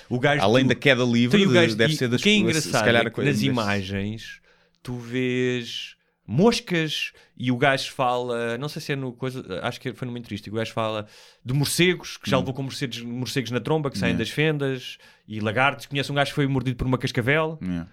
O 0.10 0.20
gajo 0.20 0.44
além 0.44 0.66
tu- 0.66 0.70
da 0.70 0.76
queda 0.76 1.04
livre, 1.04 1.46
o 1.48 1.50
gajo- 1.52 1.76
deve 1.76 1.94
e 1.94 1.98
ser 1.98 2.08
das 2.08 2.22
o 2.22 2.24
que 2.24 2.30
é 2.30 2.34
se 2.34 2.40
engraçado 2.40 2.86
calhar 2.86 3.02
é 3.08 3.10
nas 3.10 3.16
deve- 3.40 3.46
imagens 3.48 4.40
tu 4.84 4.98
vês 4.98 5.96
moscas 6.32 7.12
e 7.38 7.52
o 7.52 7.58
gajo 7.58 7.92
fala, 7.92 8.58
não 8.58 8.70
sei 8.70 8.82
se 8.82 8.92
é 8.94 8.96
no 8.96 9.12
coisa, 9.14 9.44
acho 9.64 9.80
que 9.82 9.94
foi 9.94 10.06
numa 10.06 10.18
entrevista, 10.18 10.50
o 10.50 10.54
gajo 10.54 10.72
fala 10.72 11.06
de 11.44 11.54
morcegos, 11.54 12.18
que 12.18 12.30
já 12.30 12.38
levou 12.38 12.54
com 12.54 12.64
morcegos, 12.64 13.02
morcegos 13.02 13.52
na 13.52 13.60
tromba, 13.60 13.90
que 13.92 13.98
saem 13.98 14.14
Hum. 14.14 14.18
Yeah. 14.18 14.24
das 14.24 14.30
fendas, 14.34 14.98
e 15.28 15.40
lagartos, 15.40 15.86
conhece 15.88 16.12
um 16.12 16.16
gajo 16.16 16.32
que 16.32 16.36
foi 16.36 16.48
mordido 16.48 16.78
por 16.78 16.88
uma 16.88 16.98
cascavel. 16.98 17.60
Yeah. 17.62 17.88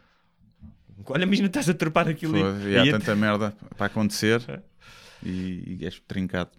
Olha, 1.07 1.22
imagina 1.24 1.47
estás 1.49 1.68
a 1.68 1.74
trepar 1.74 2.09
aquilo 2.09 2.39
Foda, 2.39 2.68
e 2.68 2.76
há 2.76 2.84
e- 2.86 2.91
tanta 2.91 3.14
merda 3.16 3.55
para 3.76 3.86
acontecer 3.86 4.41
e, 5.24 5.78
e 5.80 5.84
és 5.84 5.99
trincado. 6.07 6.51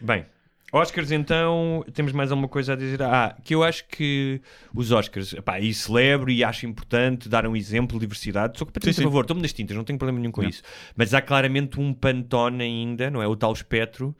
Bem, 0.00 0.26
Oscars 0.72 1.10
então, 1.10 1.84
temos 1.92 2.12
mais 2.12 2.30
alguma 2.30 2.48
coisa 2.48 2.74
a 2.74 2.76
dizer? 2.76 3.02
Ah, 3.02 3.36
que 3.42 3.54
eu 3.54 3.62
acho 3.64 3.86
que 3.88 4.40
os 4.74 4.92
Oscars, 4.92 5.34
pá, 5.44 5.58
e 5.58 5.72
celebro 5.74 6.30
e 6.30 6.44
acho 6.44 6.64
importante 6.66 7.28
dar 7.28 7.46
um 7.46 7.56
exemplo 7.56 7.98
de 7.98 8.06
diversidade. 8.06 8.56
Sou 8.58 8.66
completamente 8.66 8.94
Sim, 8.94 9.00
a 9.00 9.04
sim. 9.04 9.08
favor, 9.08 9.22
estou-me 9.22 9.42
nas 9.42 9.52
tintas, 9.52 9.76
não 9.76 9.84
tenho 9.84 9.98
problema 9.98 10.18
nenhum 10.20 10.32
com 10.32 10.42
Não. 10.42 10.48
isso. 10.48 10.62
Mas 10.96 11.12
há 11.12 11.20
claramente 11.20 11.80
um 11.80 11.92
pantone 11.92 12.62
ainda, 12.62 13.10
não 13.10 13.20
é? 13.22 13.26
O 13.26 13.34
tal 13.36 13.52
espectro, 13.52 14.16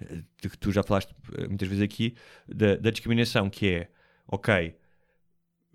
eh, 0.00 0.18
de 0.42 0.48
que 0.50 0.58
tu 0.58 0.70
já 0.72 0.82
falaste 0.82 1.14
eh, 1.38 1.48
muitas 1.48 1.66
vezes 1.68 1.82
aqui, 1.82 2.14
da, 2.46 2.76
da 2.76 2.90
discriminação, 2.90 3.48
que 3.48 3.68
é, 3.68 3.88
ok, 4.28 4.74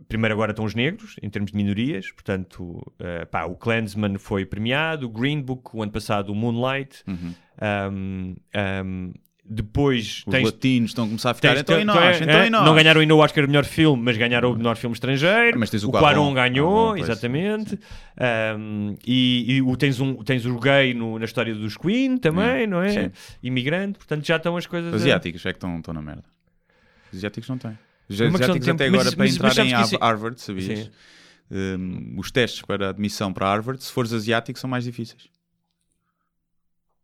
primeiro 0.08 0.34
agora 0.34 0.52
estão 0.52 0.64
os 0.64 0.76
negros, 0.76 1.16
em 1.22 1.30
termos 1.30 1.52
de 1.52 1.58
minorias, 1.58 2.12
portanto, 2.12 2.82
eh, 3.00 3.26
pá, 3.26 3.46
o 3.46 3.56
Klansman 3.56 4.18
foi 4.18 4.46
premiado, 4.46 5.08
o 5.08 5.10
Green 5.10 5.42
Book, 5.42 5.76
o 5.76 5.82
ano 5.84 5.92
passado 5.92 6.30
o 6.32 6.36
Moonlight, 6.36 7.04
Uhum. 7.08 7.34
um, 7.92 8.36
um, 8.86 9.14
depois 9.50 10.24
Os 10.28 10.32
tens, 10.32 10.44
latinos 10.46 10.92
estão 10.92 11.06
a 11.06 11.08
começar 11.08 11.32
a 11.32 11.34
ficar. 11.34 11.50
tens- 11.50 11.62
então 11.62 11.80
e 11.80 11.82
então 11.82 11.96
nós? 11.96 12.22
é, 12.22 12.24
então 12.24 12.36
é, 12.40 12.50
nós? 12.50 12.66
Não 12.66 12.76
ganharam 12.76 13.02
ainda 13.02 13.16
o 13.16 13.18
Oscar 13.18 13.44
de 13.44 13.48
melhor 13.50 13.66
filme, 13.66 14.04
mas 14.04 14.16
ganharam 14.16 14.52
o 14.52 14.56
melhor 14.56 14.76
filme 14.78 14.94
estrangeiro. 14.94 15.60
Mas 15.60 15.70
tens 15.70 15.84
o 15.84 15.90
o 15.90 15.92
Quaron. 15.92 16.34
Ganhou, 16.34 16.90
pois. 16.90 17.02
exatamente. 17.04 17.80
Um, 18.58 18.96
e 19.06 19.56
e 19.56 19.62
o, 19.62 19.76
tens, 19.76 20.00
um, 20.00 20.16
tens 20.24 20.46
o 20.46 20.60
gay 20.60 20.94
no- 20.94 21.18
na 21.18 21.26
história 21.26 21.56
dos 21.56 21.76
Queen 21.78 22.18
também, 22.18 22.64
É, 22.64 22.68
não 22.68 22.82
é? 22.82 22.90
sim. 22.90 23.12
Imigrante, 23.42 23.98
portanto 23.98 24.26
já 24.26 24.36
estão 24.36 24.56
as 24.56 24.66
coisas. 24.68 24.94
A- 24.94 24.96
asiáticos 24.96 25.46
é 25.46 25.52
que 25.52 25.58
estão, 25.58 25.78
estão 25.78 25.94
na 25.94 26.02
merda. 26.02 26.24
Os 27.12 27.18
asiáticos 27.18 27.50
não 27.50 27.58
têm. 27.58 27.78
Os 28.08 28.22
É 28.22 28.28
asiáticos 28.28 28.68
até 28.70 28.90
Mas- 28.90 29.00
agora 29.02 29.16
para 29.16 29.18
mas- 29.18 29.18
mas 29.18 29.36
entrar 29.36 29.54
sabes 29.54 29.72
em 29.72 29.82
isso 29.82 29.96
é- 29.96 30.00
Harvard, 30.06 30.42
sabias? 30.42 30.92
Um, 31.52 32.16
os 32.18 32.30
testes 32.32 32.62
para 32.62 32.90
admissão 32.90 33.34
para 33.34 33.48
Harvard, 33.48 33.84
se 33.84 33.92
fores 33.92 34.14
asiático, 34.14 34.60
são 34.60 34.70
mais 34.70 34.84
difíceis. 34.84 35.24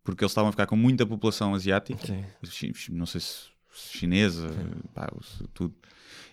Porque 0.06 0.24
eles 0.24 0.32
estavam 0.32 0.48
a 0.50 0.52
ficar 0.54 0.68
com 0.68 0.78
muita 0.78 1.06
população 1.06 1.54
asiática, 1.54 2.00
Sim. 2.08 2.72
não 2.92 3.06
sei 3.06 3.20
se 3.20 3.48
chinesa, 3.74 4.48
pá, 4.94 5.12
tudo. 5.54 5.74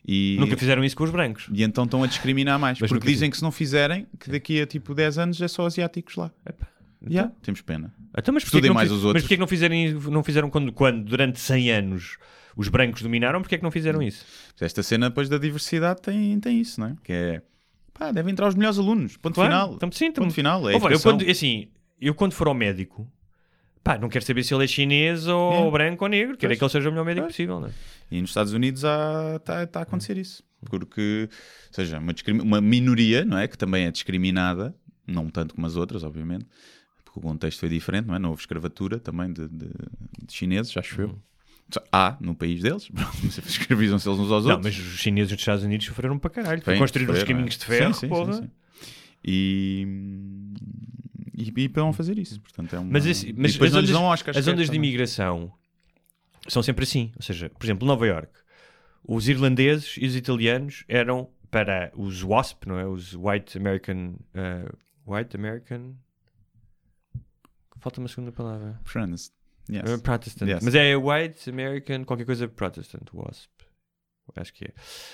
E, 0.06 0.36
Nunca 0.38 0.56
fizeram 0.56 0.84
isso 0.84 0.96
com 0.96 1.04
os 1.04 1.10
brancos. 1.10 1.48
e 1.52 1.62
então 1.62 1.84
estão 1.84 2.02
a 2.02 2.06
discriminar 2.06 2.58
mais. 2.58 2.78
Mas 2.78 2.90
porque 2.90 3.06
dizem 3.06 3.30
que 3.30 3.36
se 3.36 3.42
não 3.42 3.50
fizerem, 3.50 4.06
que 4.20 4.30
daqui 4.30 4.60
a 4.60 4.66
tipo 4.66 4.94
10 4.94 5.18
anos 5.18 5.40
é 5.40 5.48
só 5.48 5.64
asiáticos 5.66 6.14
lá. 6.16 6.30
Yeah, 7.08 7.32
temos 7.42 7.60
pena. 7.62 7.92
Então, 8.16 8.32
mas 8.32 8.44
Estudem 8.44 8.72
mais 8.72 8.88
fiz- 8.88 8.98
os 8.98 9.04
outros. 9.04 9.14
Mas 9.14 9.22
porquê 9.24 9.34
que 9.36 9.40
não, 9.40 9.48
fizerem, 9.48 9.92
não 9.94 10.22
fizeram 10.22 10.48
quando, 10.50 10.70
quando 10.72 11.02
durante 11.04 11.40
100 11.40 11.70
anos 11.72 12.16
os 12.56 12.68
brancos 12.68 13.02
dominaram? 13.02 13.40
Porquê 13.40 13.56
que 13.56 13.64
não 13.64 13.72
fizeram 13.72 14.00
isso? 14.02 14.24
Esta 14.60 14.82
cena 14.84 15.08
depois 15.08 15.28
da 15.28 15.38
diversidade 15.38 16.00
tem, 16.00 16.38
tem 16.38 16.60
isso, 16.60 16.78
não 16.78 16.88
é? 16.88 16.96
Que 17.02 17.12
é 17.12 17.42
pá, 17.94 18.12
devem 18.12 18.30
entrar 18.32 18.46
os 18.48 18.54
melhores 18.54 18.78
alunos. 18.78 19.16
Ponto 19.16 19.34
Claro. 19.34 19.50
final. 19.50 19.74
Então, 19.74 19.90
sim, 19.90 20.06
Ponto 20.12 20.18
então- 20.20 20.30
final. 20.30 20.68
É 20.70 20.78
Vara, 20.78 20.94
eu 20.94 21.00
quando, 21.00 21.28
assim, 21.28 21.68
eu 22.00 22.14
quando 22.14 22.32
for 22.34 22.46
ao 22.46 22.54
médico, 22.54 23.10
pá, 23.82 23.98
não 23.98 24.08
quero 24.08 24.24
saber 24.24 24.42
se 24.44 24.54
ele 24.54 24.64
é 24.64 24.66
chinês 24.66 25.26
ou 25.26 25.68
É. 25.68 25.70
branco 25.70 26.04
ou 26.04 26.08
negro, 26.08 26.36
quero 26.36 26.52
é 26.52 26.56
que 26.56 26.62
ele 26.62 26.70
seja 26.70 26.88
o 26.88 26.92
melhor 26.92 27.04
médico 27.04 27.26
Pois. 27.26 27.34
possível, 27.34 27.60
não 27.60 27.68
é? 27.68 27.72
E 28.10 28.20
nos 28.20 28.30
Estados 28.30 28.52
Unidos 28.52 28.82
está 28.84 29.80
a 29.80 29.82
acontecer 29.82 30.16
isso. 30.18 30.42
Porque, 30.66 31.28
ou 31.30 31.74
seja, 31.74 31.98
uma, 31.98 32.14
uma 32.42 32.60
minoria, 32.60 33.24
não 33.24 33.36
é? 33.38 33.48
Que 33.48 33.58
também 33.58 33.86
é 33.86 33.90
discriminada, 33.90 34.74
não 35.06 35.28
tanto 35.28 35.54
como 35.54 35.66
as 35.66 35.74
outras, 35.76 36.04
obviamente, 36.04 36.46
porque 37.04 37.18
o 37.18 37.22
contexto 37.22 37.58
foi 37.60 37.68
diferente, 37.68 38.06
não 38.06 38.14
é? 38.14 38.18
Não 38.18 38.30
houve 38.30 38.42
escravatura 38.42 38.98
também 39.00 39.32
de, 39.32 39.48
de- 39.48 39.66
de 39.66 40.32
chineses, 40.32 40.76
acho 40.76 41.00
eu. 41.00 41.18
Só- 41.72 41.82
Há 41.90 42.16
no 42.20 42.34
país 42.34 42.60
deles, 42.62 42.88
escravizam-se 43.46 44.08
eles 44.08 44.18
uns 44.20 44.30
aos 44.30 44.44
Não, 44.44 44.52
outros. 44.56 44.76
mas 44.76 44.86
os 44.92 44.98
chineses 45.00 45.30
dos 45.32 45.40
Estados 45.40 45.64
Unidos 45.64 45.86
sofreram 45.86 46.18
para 46.18 46.30
caralho. 46.30 46.62
Bem, 46.64 46.78
construir 46.78 47.04
uns 47.04 47.18
sofreram, 47.18 47.26
caminhos 47.28 47.54
é. 47.54 47.58
de 47.58 47.64
ferro, 47.64 47.94
Sim, 47.94 48.00
sim, 48.00 48.08
porra. 48.08 48.32
sim, 48.34 48.42
sim. 48.42 48.50
E, 49.24 49.86
e, 51.34 51.52
e 51.56 51.68
para 51.68 51.82
não 51.82 51.92
fazer 51.92 52.18
isso. 52.18 52.40
Portanto, 52.40 52.74
é 52.76 52.78
uma... 52.78 52.90
Mas, 52.92 53.06
esse- 53.06 53.32
mas 53.32 53.54
as 53.60 53.74
ondas, 53.74 53.90
as 53.90 54.18
sequer 54.18 54.52
ondas 54.52 54.70
de 54.70 54.76
imigração 54.76 55.52
são 56.48 56.62
sempre 56.62 56.84
assim. 56.84 57.12
Ou 57.16 57.22
seja, 57.22 57.48
por 57.50 57.64
exemplo, 57.64 57.86
Nova 57.86 58.06
York, 58.06 58.32
os 59.06 59.28
irlandeses 59.28 59.96
e 60.00 60.06
os 60.06 60.14
italianos 60.16 60.84
eram 60.88 61.28
para 61.50 61.92
os 61.94 62.22
WASP, 62.22 62.66
não 62.68 62.78
é? 62.78 62.86
Os 62.86 63.14
White 63.14 63.58
American. 63.58 64.14
uh, 64.34 64.76
White 65.06 65.36
American. 65.36 65.94
Falta 67.78 68.00
uma 68.00 68.08
segunda 68.08 68.30
palavra. 68.32 68.80
Friends. 68.84 69.32
Yes. 69.70 69.82
Uh, 69.92 70.00
Protestant. 70.00 70.48
Yes. 70.50 70.62
Mas 70.62 70.74
é 70.74 70.96
White 70.96 71.50
American, 71.50 72.04
qualquer 72.04 72.24
coisa 72.24 72.46
Protestant, 72.48 73.08
WASP. 73.12 73.50
Acho 74.36 74.52
que 74.54 74.64
é. 74.64 74.70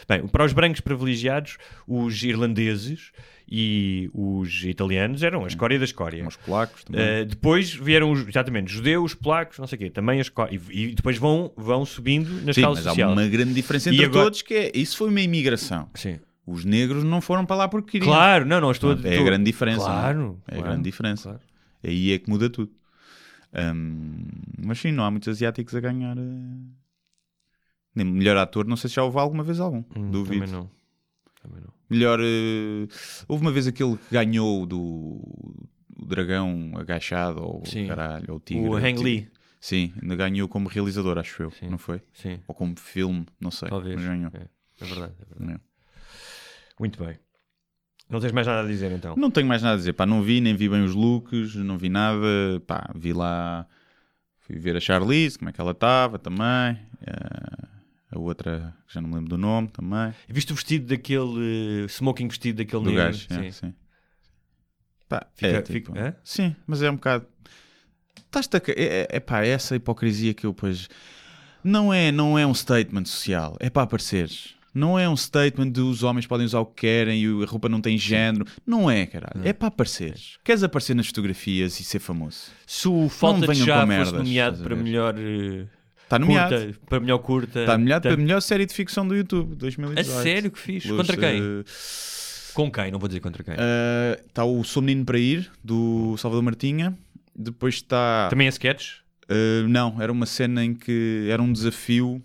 Bem, 0.09 0.27
para 0.29 0.45
os 0.45 0.53
brancos 0.53 0.81
privilegiados, 0.81 1.57
os 1.87 2.23
irlandeses 2.23 3.11
e 3.51 4.11
os 4.15 4.63
italianos 4.65 5.23
eram 5.23 5.45
a 5.45 5.49
escória 5.49 5.79
da 5.79 5.85
escória. 5.85 6.27
Os 6.27 6.37
polacos 6.37 6.85
também. 6.85 7.23
Uh, 7.23 7.25
depois 7.27 7.73
vieram 7.75 8.13
os, 8.13 8.27
exatamente, 8.29 8.73
judeus, 8.73 9.15
polacos, 9.15 9.59
não 9.59 9.67
sei 9.67 9.77
o 9.77 9.79
quê, 9.81 9.91
também 9.91 10.19
a 10.19 10.23
escória. 10.23 10.61
E, 10.71 10.83
e 10.91 10.95
depois 10.95 11.17
vão, 11.19 11.53
vão 11.57 11.85
subindo 11.85 12.31
na 12.45 12.51
escala 12.51 12.75
mas 12.75 12.85
social. 12.85 13.11
há 13.11 13.13
uma 13.13 13.27
grande 13.27 13.55
diferença 13.55 13.91
E 13.91 13.95
entre 13.95 14.07
agora- 14.07 14.25
todos, 14.25 14.43
que 14.43 14.55
é, 14.55 14.73
isso 14.75 14.97
foi 14.97 15.09
uma 15.09 15.21
imigração. 15.21 15.89
Sim. 15.95 16.19
Os 16.47 16.65
negros 16.65 17.05
não 17.05 17.21
foram 17.21 17.45
para 17.45 17.57
lá 17.57 17.69
porque 17.69 17.93
queriam. 17.93 18.09
Claro, 18.11 18.45
não, 18.47 18.61
não, 18.61 18.71
estou 18.71 18.93
É 18.93 18.95
a 18.95 18.97
estou- 19.11 19.25
grande 19.25 19.45
diferença. 19.45 19.85
Claro, 19.85 20.39
é? 20.49 20.55
É 20.55 20.55
a 20.55 20.59
claro, 20.59 20.71
grande 20.73 20.85
diferença. 20.85 21.23
claro. 21.25 21.41
Aí 21.85 22.13
é 22.13 22.19
que 22.19 22.29
muda 22.31 22.49
tudo. 22.49 22.73
Hum, 23.55 24.25
mas 24.65 24.79
sim, 24.79 24.93
não 24.93 25.05
há 25.05 25.11
muitos 25.11 25.29
asiáticos 25.29 25.75
a 25.75 25.81
ganhar. 25.81 26.17
eh, 26.17 26.21
Nem 28.05 28.07
melhor 28.07 28.37
ator, 28.37 28.67
não 28.67 28.77
sei 28.77 28.89
se 28.89 28.97
já 28.97 29.03
houve 29.05 29.19
alguma 29.19 29.43
vez 29.43 29.59
algum. 29.61 29.83
Hum, 29.97 30.11
Duvido. 30.11 30.41
Também 30.47 30.53
não. 30.55 30.71
Também 31.43 31.61
não. 31.61 31.73
Melhor. 31.91 32.21
eh, 32.23 32.87
Houve 33.27 33.43
uma 33.43 33.51
vez 33.53 33.67
aquele 33.67 33.97
que 33.97 34.13
ganhou 34.13 34.67
do 34.67 34.79
o 36.01 36.05
dragão 36.07 36.73
agachado, 36.77 37.43
ou 37.43 37.67
Sim. 37.67 37.87
caralho, 37.89 38.27
ou 38.29 38.37
o 38.37 38.41
tigre. 38.41 38.69
O 38.69 38.77
Hang. 38.77 39.03
Lee, 39.03 39.29
Sim, 39.61 39.93
ainda 40.01 40.15
ganhou 40.15 40.47
como 40.49 40.69
realizador, 40.69 41.19
acho 41.19 41.43
eu. 41.43 41.51
Sim. 41.51 41.69
Não 41.69 41.79
foi? 41.79 42.01
sim, 42.13 42.39
Ou 42.47 42.55
como 42.55 42.79
filme, 42.79 43.27
não 43.41 43.51
sei. 43.51 43.69
talvez. 43.69 43.97
Mas 43.97 44.05
ganhou. 44.05 44.31
É, 44.33 44.47
é 44.81 44.85
verdade, 44.85 45.13
é 45.21 45.25
verdade. 45.35 45.61
É. 45.61 45.61
Muito 46.79 47.05
bem. 47.05 47.19
Não 48.09 48.21
tens 48.21 48.33
mais 48.33 48.47
nada 48.47 48.61
a 48.63 48.71
dizer 48.71 48.93
então? 48.93 49.17
Não 49.17 49.31
tenho 49.31 49.47
mais 49.49 49.61
nada 49.63 49.75
a 49.75 49.77
dizer. 49.79 49.93
Pá, 49.95 50.07
não 50.07 50.23
vi, 50.23 50.41
nem 50.41 50.55
vi 50.55 50.69
bem 50.69 50.83
os 50.85 50.95
looks, 50.95 51.57
não 51.57 51.77
vi 51.77 51.89
nada. 51.89 52.27
Pá, 52.67 52.91
vi 52.95 53.13
lá. 53.13 53.67
Fui 54.39 54.57
ver 54.59 54.77
a 54.77 54.81
Charlize, 54.81 55.37
como 55.39 55.51
é 55.51 55.53
que 55.53 55.61
ela 55.61 55.73
estava 55.73 56.19
também. 56.19 56.79
Eh, 57.07 57.69
a 58.11 58.19
outra, 58.19 58.75
que 58.87 58.95
já 58.95 59.01
não 59.01 59.09
me 59.09 59.15
lembro 59.17 59.31
do 59.31 59.39
nome 59.39 59.69
também. 59.69 60.15
E 60.29 60.33
Viste 60.33 60.53
o 60.53 60.55
vestido 60.55 60.87
daquele. 60.87 61.85
uh, 61.85 61.89
smoking 61.89 62.29
vestido 62.29 62.57
daquele 62.59 62.83
Do 62.85 62.91
negro? 62.91 63.05
gajo, 63.05 63.27
Sim. 63.29 63.47
é, 63.47 63.51
sim. 63.51 63.75
Pá, 65.09 65.27
Fica- 65.35 65.49
é, 65.49 65.63
tipo, 65.63 65.93
fica- 65.93 66.01
hã? 66.09 66.15
Sim, 66.23 66.55
mas 66.67 66.83
é 66.83 66.91
um 66.91 66.95
bocado. 66.97 67.27
Estás-te 68.27 68.57
a... 68.57 68.61
é, 68.69 68.73
é, 68.77 69.09
é 69.13 69.21
pá, 69.21 69.43
é 69.45 69.49
essa 69.49 69.75
hipocrisia 69.77 70.35
que 70.35 70.45
eu 70.47 70.53
depois. 70.53 70.89
Não 71.65 71.93
é, 71.93 72.13
não 72.13 72.39
é 72.39 72.47
um 72.47 72.55
statement 72.55 73.05
social, 73.07 73.57
é 73.59 73.69
para 73.71 73.83
apareceres. 73.83 74.55
Não 74.75 74.99
é 74.99 75.09
um 75.09 75.17
statement 75.17 75.71
de 75.73 75.81
os 75.81 76.03
homens 76.03 76.27
podem 76.27 76.45
usar 76.47 76.61
o 76.61 76.67
que 76.67 76.83
querem 76.83 77.25
e 77.25 77.43
a 77.43 77.47
roupa 77.47 77.69
não 77.69 77.81
tem 77.81 77.99
género. 77.99 78.47
Não 78.67 78.89
é, 78.89 79.07
caralho. 79.07 79.41
É 79.47 79.53
para 79.53 79.69
apareceres. 79.69 80.39
Queres 80.45 80.63
aparecer 80.63 80.95
nas 80.95 81.07
fotografias 81.09 81.81
e 81.81 81.85
ser 81.85 81.99
famoso? 81.99 82.51
Se 82.67 82.87
o 82.87 83.09
Falta 83.09 83.49
de 83.49 83.55
Já 83.65 83.81
fosse 83.87 84.13
nomeado 84.13 84.57
estás 84.57 84.61
para 84.61 84.77
melhor. 84.77 85.15
uh, 85.17 85.69
Está 86.09 86.19
nomeado. 86.19 86.55
Curta, 86.57 86.79
para 86.87 87.01
melhor 87.01 87.19
curta. 87.19 87.61
Está 87.61 87.77
nomeado 87.79 88.03
para 88.03 88.11
a 88.11 88.13
Portanto, 88.13 88.27
melhor 88.27 88.41
série 88.41 88.65
de 88.67 88.73
ficção 88.75 89.07
do 89.07 89.15
YouTube, 89.15 89.53
A 89.53 89.57
2018. 89.57 90.23
sério 90.23 90.51
que 90.51 90.59
fiz? 90.59 90.87
Contra 90.87 91.17
quem? 91.17 91.41
eh, 91.43 91.65
Com 92.55 92.71
quem? 92.71 92.91
Não 92.91 92.99
vou 92.99 93.09
dizer 93.09 93.21
contra 93.21 93.45
quem. 93.45 93.55
eh, 93.59 94.21
Está 94.27 94.45
o 94.45 94.65
Sou 94.65 94.83
Menino 94.83 95.05
para 95.05 95.19
Ir, 95.19 95.51
do 95.63 96.17
Salvador 96.17 96.43
Martinha. 96.43 96.97
Depois 97.37 97.75
está. 97.77 98.29
Também 98.31 98.47
é 98.47 98.51
sketches? 98.51 99.01
Uh, 99.31 99.69
não, 99.69 100.01
era 100.01 100.11
uma 100.11 100.25
cena 100.25 100.65
em 100.65 100.73
que 100.75 101.29
era 101.31 101.43
um 101.43 101.53
desafio 101.53 102.23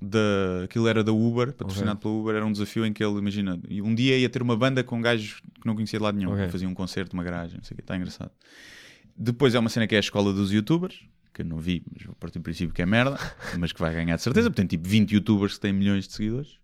da 0.00 0.64
aquilo 0.64 0.86
era 0.86 1.02
da 1.02 1.10
Uber, 1.10 1.52
patrocinado 1.54 1.98
pela 1.98 2.12
Uber, 2.14 2.36
era 2.36 2.44
um 2.46 2.52
desafio 2.52 2.84
em 2.86 2.92
que 2.92 3.02
ele, 3.02 3.18
imagina, 3.18 3.58
e 3.68 3.80
um 3.82 3.94
dia 3.94 4.16
ia 4.16 4.28
ter 4.28 4.42
uma 4.42 4.54
banda 4.56 4.84
com 4.84 5.00
gajos 5.00 5.40
que 5.60 5.66
não 5.66 5.74
conhecia 5.74 5.98
de 5.98 6.04
lado 6.04 6.16
nenhum, 6.18 6.32
Ok. 6.32 6.48
fazia 6.50 6.68
um 6.68 6.74
concerto, 6.74 7.14
uma 7.14 7.24
garagem, 7.24 7.56
não 7.56 7.64
sei 7.64 7.74
o 7.74 7.76
que, 7.76 7.82
está 7.82 7.96
engraçado. 7.96 8.30
Depois 9.16 9.54
é 9.54 9.58
uma 9.58 9.68
cena 9.70 9.86
que 9.86 9.94
é 9.94 9.98
a 9.98 10.00
escola 10.00 10.32
dos 10.32 10.52
youtubers, 10.52 11.00
que 11.38 11.42
eu 11.42 11.46
não 11.46 11.58
vi, 11.58 11.84
mas 11.94 12.04
vou 12.04 12.14
partir 12.16 12.38
do 12.40 12.42
princípio 12.42 12.74
que 12.74 12.82
é 12.82 12.86
merda, 12.86 13.16
mas 13.58 13.72
que 13.72 13.78
vai 13.80 13.94
ganhar 13.94 14.16
de 14.16 14.22
certeza, 14.22 14.50
porque 14.50 14.60
tem 14.60 14.66
tipo 14.66 14.88
20 14.88 15.12
youtubers 15.12 15.54
que 15.54 15.60
têm 15.60 15.72
milhões 15.72 16.08
de 16.08 16.12
seguidores. 16.14 16.58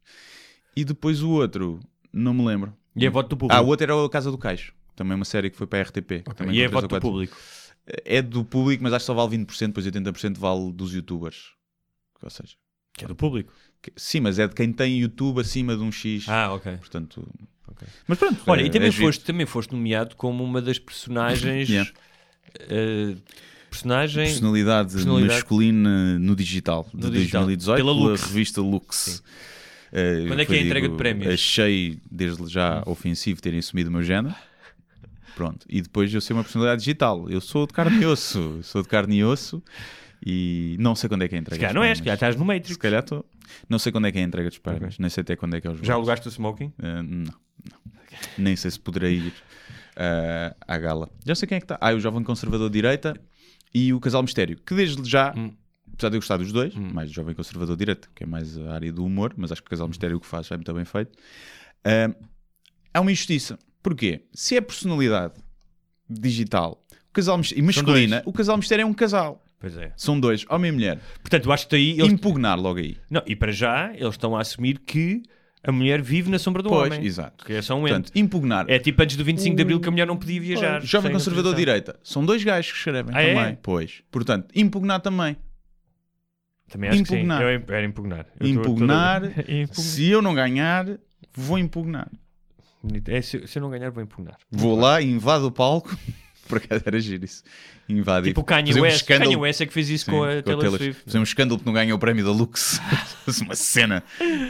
E 0.76 0.84
depois 0.84 1.22
o 1.22 1.30
outro, 1.30 1.78
não 2.12 2.34
me 2.34 2.44
lembro. 2.44 2.76
E 2.96 3.06
é 3.06 3.10
voto 3.10 3.28
do 3.28 3.36
público? 3.36 3.56
Ah, 3.56 3.62
o 3.64 3.68
outro 3.68 3.84
era 3.84 4.04
a 4.04 4.08
Casa 4.10 4.30
do 4.32 4.38
Caixo, 4.38 4.74
também 4.96 5.14
uma 5.14 5.24
série 5.24 5.48
que 5.50 5.56
foi 5.56 5.66
para 5.66 5.78
a 5.78 5.82
RTP. 5.82 6.24
também 6.36 6.56
e 6.56 6.62
é 6.62 6.68
voto 6.68 6.88
do 6.88 7.00
público? 7.00 7.36
é 7.86 8.20
do 8.22 8.44
público, 8.44 8.82
mas 8.82 8.92
acho 8.94 9.02
que 9.02 9.06
só 9.06 9.14
vale 9.14 9.36
20%, 9.36 9.66
depois 9.68 9.86
80% 9.86 10.38
vale 10.38 10.72
dos 10.72 10.92
youtubers. 10.94 11.52
Ou 12.22 12.30
seja, 12.30 12.54
Que 12.94 13.04
é 13.04 13.08
do 13.08 13.14
público. 13.14 13.52
que- 13.82 13.92
sim, 13.96 14.20
mas 14.20 14.38
é 14.38 14.48
de 14.48 14.54
quem 14.54 14.72
tem 14.72 14.98
YouTube 15.00 15.40
acima 15.40 15.76
de 15.76 15.82
um 15.82 15.92
X. 15.92 16.26
Ah, 16.28 16.52
ok. 16.54 16.78
Portanto, 16.78 17.28
Ok. 17.68 17.86
mas 18.08 18.18
pronto. 18.18 18.42
Olha, 18.46 18.62
é- 18.62 18.66
e 18.66 18.70
também 18.70 18.88
é 18.88 18.92
foste, 18.92 19.22
também 19.24 19.44
foste 19.46 19.72
nomeado 19.72 20.16
como 20.16 20.42
uma 20.42 20.60
das 20.62 20.78
personagens. 20.78 21.68
Yeah. 21.68 21.90
eh, 22.68 23.16
personagem. 23.74 24.24
Personalidade, 24.26 24.92
personalidade- 24.92 25.34
masculina 25.34 26.18
no 26.18 26.34
digital 26.36 26.86
de 26.94 27.04
No 27.06 27.10
digital. 27.10 27.42
2018 27.42 27.76
Pela 27.76 27.94
pela, 27.94 28.08
Lux. 28.10 28.22
revista 28.22 28.60
Lux. 28.60 29.22
Eh, 29.92 30.24
Quando 30.26 30.40
é 30.40 30.44
que 30.44 30.54
é 30.54 30.58
a 30.58 30.62
entrega 30.62 30.88
de 30.88 30.96
prémios? 30.96 31.32
Achei 31.34 31.98
desde 32.10 32.46
já 32.48 32.82
ofensivo 32.86 33.40
terem 33.40 33.58
assumido 33.60 33.90
o 33.90 33.92
meu 33.92 34.02
género. 34.02 34.34
Pronto. 35.36 35.66
E 35.68 35.80
depois 35.82 36.12
eu 36.12 36.20
ser 36.20 36.32
uma 36.32 36.42
personalidade 36.42 36.80
digital. 36.80 37.28
Eu 37.28 37.40
sou 37.40 37.66
de 37.66 37.72
carne 37.72 38.02
e 38.02 38.06
osso. 38.06 38.60
Sou 38.62 38.82
de 38.82 38.88
carne 38.88 39.16
e 39.18 39.24
osso. 39.24 39.62
E 40.24 40.76
não 40.80 40.94
sei 40.94 41.08
quando 41.08 41.22
é 41.22 41.28
que 41.28 41.34
é 41.34 41.38
a 41.38 41.40
entrega. 41.40 41.56
Se 41.56 41.60
calhar 41.60 41.74
não 41.74 41.84
és, 41.84 41.98
se 41.98 42.02
calhar 42.04 42.14
estás 42.14 42.36
no 42.36 42.44
Matrix. 42.44 42.72
Se 42.72 42.78
calhar 42.78 43.02
estou. 43.02 43.24
Não 43.68 43.78
sei 43.78 43.92
quando 43.92 44.06
é 44.06 44.12
que 44.12 44.18
é 44.18 44.22
a 44.22 44.24
entrega 44.24 44.48
dos 44.48 44.58
prémios. 44.58 44.98
Nem 44.98 45.10
sei 45.10 45.20
até 45.22 45.36
quando 45.36 45.54
é 45.54 45.60
que 45.60 45.66
é 45.66 45.70
os 45.70 45.80
Já 45.80 45.94
alugaste 45.94 46.26
o 46.26 46.30
smoking? 46.30 46.72
Uh, 46.78 47.02
não, 47.02 47.02
não. 47.02 47.34
Nem 48.38 48.56
sei 48.56 48.70
se 48.70 48.80
poderei 48.80 49.14
ir 49.16 49.32
uh, 49.96 50.54
à 50.66 50.78
gala. 50.78 51.10
Já 51.26 51.34
sei 51.34 51.46
quem 51.48 51.56
é 51.56 51.60
que 51.60 51.64
está. 51.64 51.78
Ah, 51.80 51.92
o 51.92 52.00
Jovem 52.00 52.22
Conservador 52.22 52.68
de 52.70 52.74
Direita 52.74 53.14
e 53.74 53.92
o 53.92 54.00
Casal 54.00 54.22
Mistério. 54.22 54.56
Que 54.64 54.74
desde 54.74 55.08
já, 55.08 55.34
Hum. 55.36 55.52
apesar 55.92 56.08
de 56.10 56.16
eu 56.16 56.20
gostar 56.20 56.36
dos 56.36 56.52
dois, 56.52 56.74
mais 56.74 57.10
o 57.10 57.12
Jovem 57.12 57.34
Conservador 57.34 57.74
de 57.76 57.80
Direita, 57.80 58.08
que 58.14 58.22
é 58.22 58.26
mais 58.26 58.56
a 58.56 58.72
área 58.74 58.92
do 58.92 59.04
humor, 59.04 59.34
mas 59.36 59.50
acho 59.50 59.60
que 59.62 59.66
o 59.66 59.70
Casal 59.70 59.88
Mistério 59.88 60.16
o 60.16 60.20
que 60.20 60.26
faz 60.26 60.50
é 60.50 60.56
muito 60.56 60.72
bem 60.72 60.84
feito. 60.84 61.12
Uh, 61.86 62.14
há 62.92 63.00
uma 63.00 63.10
injustiça. 63.10 63.58
Porquê? 63.82 64.22
Se 64.32 64.56
é 64.56 64.60
personalidade 64.60 65.34
digital 66.08 66.80
o 67.08 67.12
casal 67.14 67.40
e 67.54 67.62
masculina, 67.62 68.22
o 68.26 68.32
Casal 68.32 68.56
Mistério 68.56 68.82
é 68.82 68.86
um 68.86 68.92
casal. 68.92 69.44
Pois 69.60 69.76
é. 69.76 69.92
São 69.96 70.18
dois, 70.18 70.44
homem 70.50 70.70
e 70.70 70.72
mulher. 70.72 71.00
Portanto, 71.20 71.46
eu 71.46 71.52
acho 71.52 71.68
que 71.68 71.76
aí 71.76 71.92
eles. 71.92 72.12
Impugnar 72.12 72.60
logo 72.60 72.80
aí. 72.80 72.98
Não, 73.08 73.22
e 73.24 73.36
para 73.36 73.52
já, 73.52 73.92
eles 73.94 74.14
estão 74.14 74.36
a 74.36 74.40
assumir 74.40 74.80
que 74.80 75.22
a 75.66 75.72
mulher 75.72 76.00
vive 76.02 76.30
na 76.30 76.38
sombra 76.38 76.62
do 76.62 76.68
Pois, 76.68 76.92
homem. 76.92 77.04
exato. 77.06 77.44
Que 77.44 77.54
é 77.54 77.62
só 77.62 77.74
um 77.76 77.80
Portanto, 77.80 78.08
ente. 78.10 78.20
impugnar. 78.20 78.66
É 78.68 78.78
tipo 78.78 79.02
antes 79.02 79.16
do 79.16 79.24
25 79.24 79.56
de 79.56 79.62
Abril 79.62 79.80
que 79.80 79.88
a 79.88 79.90
mulher 79.90 80.06
não 80.06 80.16
podia 80.16 80.40
viajar. 80.40 80.78
Pois, 80.80 80.88
Jovem 80.90 81.12
Conservador. 81.12 81.54
Direita. 81.54 81.98
São 82.02 82.24
dois 82.24 82.44
gajos 82.44 82.70
que 82.72 82.78
escrevem 82.78 83.14
Ah, 83.16 83.22
é? 83.22 83.34
também. 83.34 83.58
Pois. 83.62 84.02
Portanto, 84.10 84.48
impugnar 84.54 85.00
também. 85.00 85.36
Também 86.68 86.90
acho 86.90 87.00
Impugnar. 87.00 87.38
que 87.40 87.44
sim. 87.44 87.64
Eu 87.68 87.74
era 87.76 87.86
impugnar. 87.86 88.18
Eu 88.20 88.24
tô- 88.24 88.38
tô- 88.38 88.46
impugnar. 88.70 89.24
Impugnar. 89.48 89.68
Se 89.74 90.08
eu 90.08 90.22
não 90.22 90.34
ganhar, 90.34 90.86
vou 91.34 91.58
impugnar. 91.58 92.10
É, 93.06 93.22
se, 93.22 93.46
se 93.46 93.58
eu 93.58 93.62
não 93.62 93.70
ganhar, 93.70 93.90
vou 93.90 94.02
impugnar. 94.02 94.36
Vou 94.50 94.76
lá, 94.78 95.00
invado 95.00 95.46
o 95.46 95.50
palco. 95.52 95.96
Por 96.48 96.58
acaso 96.58 96.82
era 96.86 97.00
giro 97.00 97.24
isso. 97.24 97.42
Invadir. 97.88 98.30
Tipo 98.30 98.40
o 98.40 98.44
Kanye 98.44 98.68
Fazer 98.68 98.80
um 98.80 98.82
West. 98.84 98.96
escândalo. 98.96 99.24
Kanye 99.30 99.36
West 99.42 99.60
é 99.60 99.66
que 99.66 99.72
fez 99.72 99.88
isso 99.90 100.04
Sim, 100.06 100.10
com 100.10 100.22
a 100.24 100.42
Taylor 100.42 100.60
Taylor- 100.62 100.78
Swift. 100.78 101.02
Fazer 101.04 101.18
um 101.18 101.22
escândalo 101.22 101.60
que 101.60 101.66
não 101.66 101.72
ganha 101.72 101.94
o 101.94 101.98
prémio 101.98 102.24
da 102.24 102.30
Lux. 102.32 102.80
Uma 103.42 103.54
cena. 103.54 104.02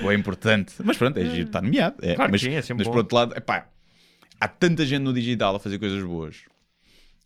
Ou 0.03 0.11
é 0.13 0.15
importante. 0.15 0.75
Mas 0.83 0.97
pronto, 0.97 1.17
é 1.19 1.25
giro, 1.25 1.47
está 1.47 1.61
nomeado. 1.63 1.97
É, 2.03 2.15
Claro 2.15 2.29
que 2.29 2.33
mas 2.33 2.41
sim, 2.41 2.51
é 2.51 2.63
sempre 2.63 2.79
mas 2.83 2.87
bom. 2.87 2.93
por 2.93 2.99
outro 2.99 3.17
lado, 3.17 3.37
epá, 3.37 3.69
há 4.41 4.49
tanta 4.49 4.85
gente 4.85 5.03
no 5.03 5.13
digital 5.13 5.57
a 5.57 5.59
fazer 5.61 5.79
coisas 5.79 6.03
boas 6.03 6.37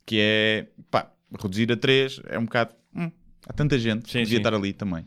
que 0.06 0.18
é 0.20 0.66
pá, 0.90 1.10
reduzir 1.40 1.70
a 1.72 1.76
três 1.76 2.20
é 2.28 2.38
um 2.38 2.44
bocado. 2.44 2.74
hum, 2.94 3.10
há 3.46 3.52
tanta 3.52 3.78
gente 3.78 4.04
que 4.04 4.10
Sim, 4.12 4.18
devia 4.20 4.36
sim. 4.36 4.40
estar 4.40 4.54
ali 4.54 4.72
também. 4.72 5.04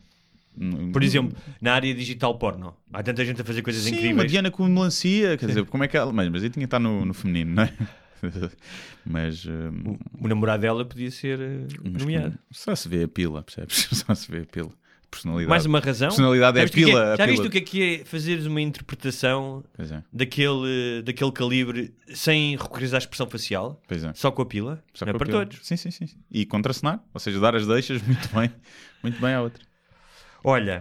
Por 0.92 1.02
exemplo, 1.02 1.36
na 1.62 1.74
área 1.74 1.96
digital 1.96 2.38
porno. 2.38 2.76
Há 2.92 3.02
tanta 3.02 3.24
gente 3.24 3.42
a 3.42 3.44
fazer 3.46 3.62
coisas 3.62 3.84
Sim, 3.84 3.92
uma 3.92 3.98
incríveis. 4.00 4.32
Diana 4.32 4.52
com 4.52 4.68
melancia, 4.68 5.38
quer 5.38 5.46
dizer, 5.46 5.66
como 5.66 5.84
é 5.86 5.88
que 5.88 5.96
ela. 5.96 6.12
Mas, 6.12 6.28
mas 6.28 6.44
aí 6.44 6.50
tinha 6.50 6.64
que 6.64 6.66
estar 6.68 6.78
no, 6.78 7.06
no 7.06 7.14
feminino, 7.14 7.56
não 7.56 7.64
é? 7.64 7.74
mas. 9.06 9.46
hum, 9.46 9.98
O 10.20 10.28
namorado 10.28 10.62
dela 10.62 10.86
podia 10.86 11.12
ser 11.12 11.40
eh, 11.40 11.68
nomeado. 11.84 12.38
Só 12.52 12.76
se 12.76 12.88
vê 12.90 13.04
a 13.04 13.08
pila, 13.08 13.44
percebes? 13.44 13.88
Só 13.92 14.14
se 14.16 14.30
vê 14.32 14.40
a 14.40 14.46
pila. 14.46 14.72
Personalidade. 15.10 15.50
Mais 15.50 15.66
uma 15.66 15.80
razão. 15.82 16.08
Personalidade 16.08 16.58
é 16.58 16.64
o 16.64 16.70
que 16.70 16.84
é 16.84 16.86
pila, 16.86 17.14
a 17.14 17.16
Já 17.18 17.26
viste 17.26 17.46
o 17.46 17.50
que 17.50 17.58
é 17.58 17.62
que 17.62 17.84
é 17.84 18.06
fazeres 18.06 18.46
uma 18.46 18.62
interpretação 18.62 19.62
é, 19.78 20.02
daquele, 20.14 21.02
daquele 21.04 21.32
calibre 21.34 21.94
sem 22.14 22.56
recorrer 22.56 22.96
à 22.96 22.98
expressão 22.98 23.30
facial? 23.30 23.82
é. 23.90 24.14
Só 24.14 24.32
com 24.32 24.42
a 24.42 24.46
pila? 24.46 24.82
Só 24.94 25.04
não 25.06 25.12
é 25.12 25.16
a 25.16 25.18
para 25.18 25.26
pila. 25.28 25.40
todos. 25.46 25.68
Sim, 25.68 25.76
sim, 25.76 25.92
sim. 25.92 26.08
E 26.32 26.46
contracenar, 26.46 27.04
ou 27.14 27.20
seja, 27.20 27.42
dar 27.42 27.54
as 27.58 27.68
deixas 27.68 28.02
muito 28.08 28.30
bem, 28.34 28.52
muito 29.04 29.20
bem 29.20 29.34
à 29.34 29.42
outra. 29.42 29.62
Olha, 30.46 30.80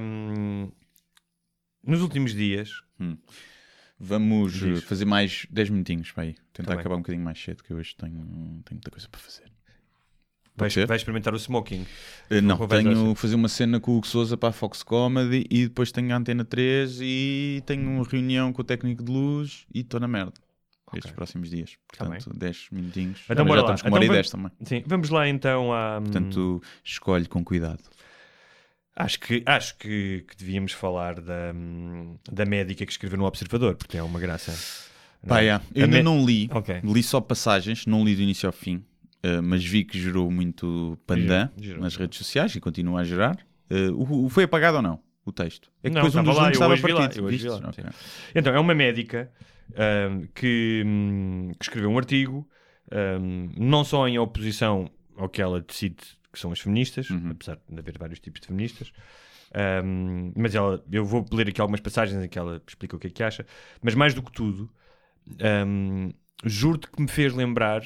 hum, 0.00 0.70
nos 1.86 2.00
últimos 2.00 2.32
dias, 2.32 2.80
Vamos 4.02 4.54
Diz. 4.54 4.78
eh, 4.78 4.80
fazer 4.80 5.04
mais 5.04 5.46
10 5.50 5.68
minutinhos 5.70 6.10
para 6.10 6.22
aí. 6.24 6.34
Tentar 6.54 6.74
Tá 6.74 6.80
acabar 6.80 6.94
um 6.96 7.00
bocadinho 7.00 7.22
mais 7.24 7.38
cedo, 7.38 7.62
que 7.62 7.74
hoje 7.74 7.94
tenho, 7.94 8.14
tenho 8.14 8.64
muita 8.72 8.90
coisa 8.90 9.06
para 9.10 9.20
fazer. 9.20 9.44
vais, 10.56 10.74
experimentar 11.00 11.34
o 11.34 11.36
smoking. 11.38 11.86
Eh, 12.30 12.40
não, 12.40 12.56
tenho 12.66 13.14
que 13.14 13.20
fazer 13.20 13.34
uma 13.34 13.48
cena 13.48 13.78
com 13.78 13.92
o 13.92 13.96
Hugo 13.98 14.06
Souza 14.06 14.36
para 14.36 14.48
a 14.48 14.52
Fox 14.52 14.82
Comedy 14.82 15.46
e 15.50 15.64
depois 15.68 15.92
tenho 15.92 16.12
a 16.14 16.16
Antena 16.16 16.44
3 16.44 16.98
e 17.02 17.62
tenho 17.66 17.88
uma 17.90 18.04
reunião 18.04 18.52
com 18.52 18.62
o 18.62 18.64
técnico 18.64 19.02
de 19.04 19.12
luz 19.12 19.66
e 19.74 19.80
estou 19.80 20.00
na 20.00 20.08
merda. 20.08 20.32
Estes 20.94 21.12
próximos 21.12 21.50
dias. 21.50 21.76
Tá 21.96 22.04
Portanto, 22.04 22.36
10 22.36 22.66
minutinhos. 22.72 23.20
Então 23.30 23.46
já 23.46 23.54
lá. 23.54 23.60
estamos 23.60 23.82
com 23.82 23.88
uma 23.88 23.96
hora 23.96 24.04
Então 24.04 24.14
e 24.14 24.16
vamos- 24.16 24.16
10 24.16 24.30
também. 24.30 24.50
Sim, 24.64 24.82
vamos 24.86 25.10
lá 25.10 25.28
então 25.28 25.72
a. 25.72 26.00
Portanto, 26.00 26.60
escolhe 26.82 27.26
com 27.26 27.44
cuidado. 27.44 27.82
Acho 28.96 29.18
que, 29.20 29.42
acho 29.46 29.78
que, 29.78 30.24
que 30.28 30.36
devíamos 30.36 30.72
falar 30.72 31.20
da, 31.20 31.52
hum, 31.54 32.18
da 32.30 32.44
médica 32.44 32.84
que 32.84 32.92
escreveu 32.92 33.18
no 33.18 33.24
Observador, 33.24 33.76
porque 33.76 33.96
é 33.96 34.02
uma 34.02 34.18
graça. 34.20 34.52
Não 35.22 35.28
Pá, 35.28 35.42
é? 35.42 35.48
Eu 35.74 35.84
A 35.84 35.84
ainda 35.84 35.86
me- 35.98 36.02
não 36.02 36.24
li, 36.26 36.48
Ok. 36.52 36.80
li 36.82 37.02
só 37.02 37.20
passagens, 37.20 37.86
não 37.86 38.04
li 38.04 38.14
do 38.16 38.22
início 38.22 38.46
ao 38.46 38.52
fim, 38.52 38.84
eh, 39.22 39.40
mas 39.40 39.64
vi 39.64 39.84
que 39.84 39.98
gerou 39.98 40.30
muito 40.30 40.98
Gerou, 41.08 41.64
gerou. 41.64 41.82
nas 41.82 41.96
redes 41.96 42.18
sociais 42.18 42.54
e 42.56 42.60
continua 42.60 43.00
a 43.00 43.04
gerar. 43.04 43.38
Eh, 43.70 43.90
o, 43.90 44.26
o- 44.26 44.28
foi 44.28 44.44
apagado 44.44 44.78
ou 44.78 44.82
não? 44.82 45.00
O 45.24 45.32
texto? 45.32 45.70
É 45.82 45.88
que 45.88 45.94
Não, 45.94 46.02
depois 46.02 46.14
um 46.16 46.24
dos 46.24 46.36
lá, 46.36 46.50
estava 46.50 46.76
partido. 46.76 47.60
lá, 47.62 47.68
Ok. 47.68 47.84
Então, 48.34 48.54
é 48.54 48.58
uma 48.58 48.74
médica 48.74 49.30
hum, 49.70 50.26
que, 50.34 50.82
hum, 50.84 51.52
que 51.58 51.64
escreveu 51.64 51.90
um 51.90 51.96
artigo, 51.98 52.48
não 53.56 53.84
só 53.84 54.08
em 54.08 54.18
oposição 54.18 54.90
ao 55.16 55.28
que 55.28 55.40
ela 55.40 55.60
decide 55.60 55.96
que 56.32 56.38
são 56.38 56.52
as 56.52 56.60
feministas, 56.60 57.10
Uhum. 57.10 57.30
apesar 57.30 57.58
de 57.68 57.78
haver 57.78 57.98
vários 57.98 58.20
tipos 58.20 58.40
de 58.40 58.46
feministas. 58.46 58.92
hum, 59.84 60.32
mas 60.36 60.54
ela, 60.54 60.84
eu 60.92 61.04
vou 61.04 61.26
ler 61.32 61.48
aqui 61.48 61.60
algumas 61.60 61.80
passagens 61.80 62.22
em 62.24 62.28
que 62.28 62.38
ela 62.38 62.62
explica 62.66 62.94
o 62.96 62.98
que 62.98 63.08
é 63.08 63.10
que 63.10 63.22
acha, 63.22 63.44
mas 63.82 63.94
mais 63.94 64.14
do 64.14 64.22
que 64.22 64.30
tudo, 64.32 64.70
hum, 65.66 66.12
juro-te 66.44 66.88
que 66.90 67.02
me 67.02 67.08
fez 67.08 67.34
lembrar, 67.34 67.82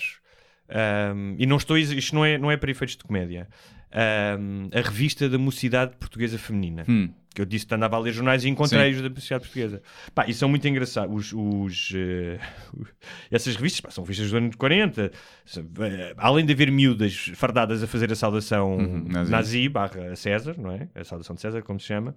hum, 1.14 1.36
e 1.38 1.46
não 1.46 1.56
estou, 1.56 1.78
isto 1.78 2.14
não 2.14 2.24
é, 2.24 2.36
não 2.38 2.50
é 2.50 2.56
para 2.56 2.70
efeitos 2.70 2.96
de 2.96 3.04
comédia, 3.04 3.48
a 3.90 4.80
revista 4.80 5.28
da 5.28 5.38
Mocidade 5.38 5.96
Portuguesa 5.96 6.36
Feminina 6.38 6.84
Hum. 6.88 7.12
Que 7.34 7.40
eu 7.42 7.44
disse 7.44 7.66
que 7.66 7.74
andava 7.74 7.96
a 7.96 7.98
ler 7.98 8.12
jornais 8.12 8.44
e 8.44 8.48
encontrei-os 8.48 9.02
da 9.02 9.08
Sociedade 9.14 9.44
Portuguesa. 9.44 9.82
Pá, 10.14 10.24
e 10.28 10.32
são 10.32 10.48
muito 10.48 10.66
engraçados. 10.68 11.12
Os, 11.14 11.32
os, 11.34 11.92
eh, 11.94 12.38
essas 13.30 13.56
revistas 13.56 13.80
pá, 13.80 13.90
são 13.90 14.04
revistas 14.04 14.26
dos 14.30 14.34
anos 14.34 14.56
40. 14.56 15.10
São, 15.44 15.64
eh, 15.80 16.14
além 16.16 16.46
de 16.46 16.52
haver 16.52 16.70
miúdas 16.70 17.32
fardadas 17.34 17.82
a 17.82 17.86
fazer 17.86 18.10
a 18.12 18.14
saudação 18.16 18.76
Uhum, 18.76 19.04
nazi. 19.08 19.30
nazi. 19.32 19.68
barra 19.68 20.14
César, 20.16 20.54
não 20.58 20.70
é? 20.70 20.88
A 20.94 21.02
saudação 21.04 21.34
de 21.34 21.42
César, 21.42 21.62
como 21.62 21.80
se 21.80 21.86
chama. 21.86 22.14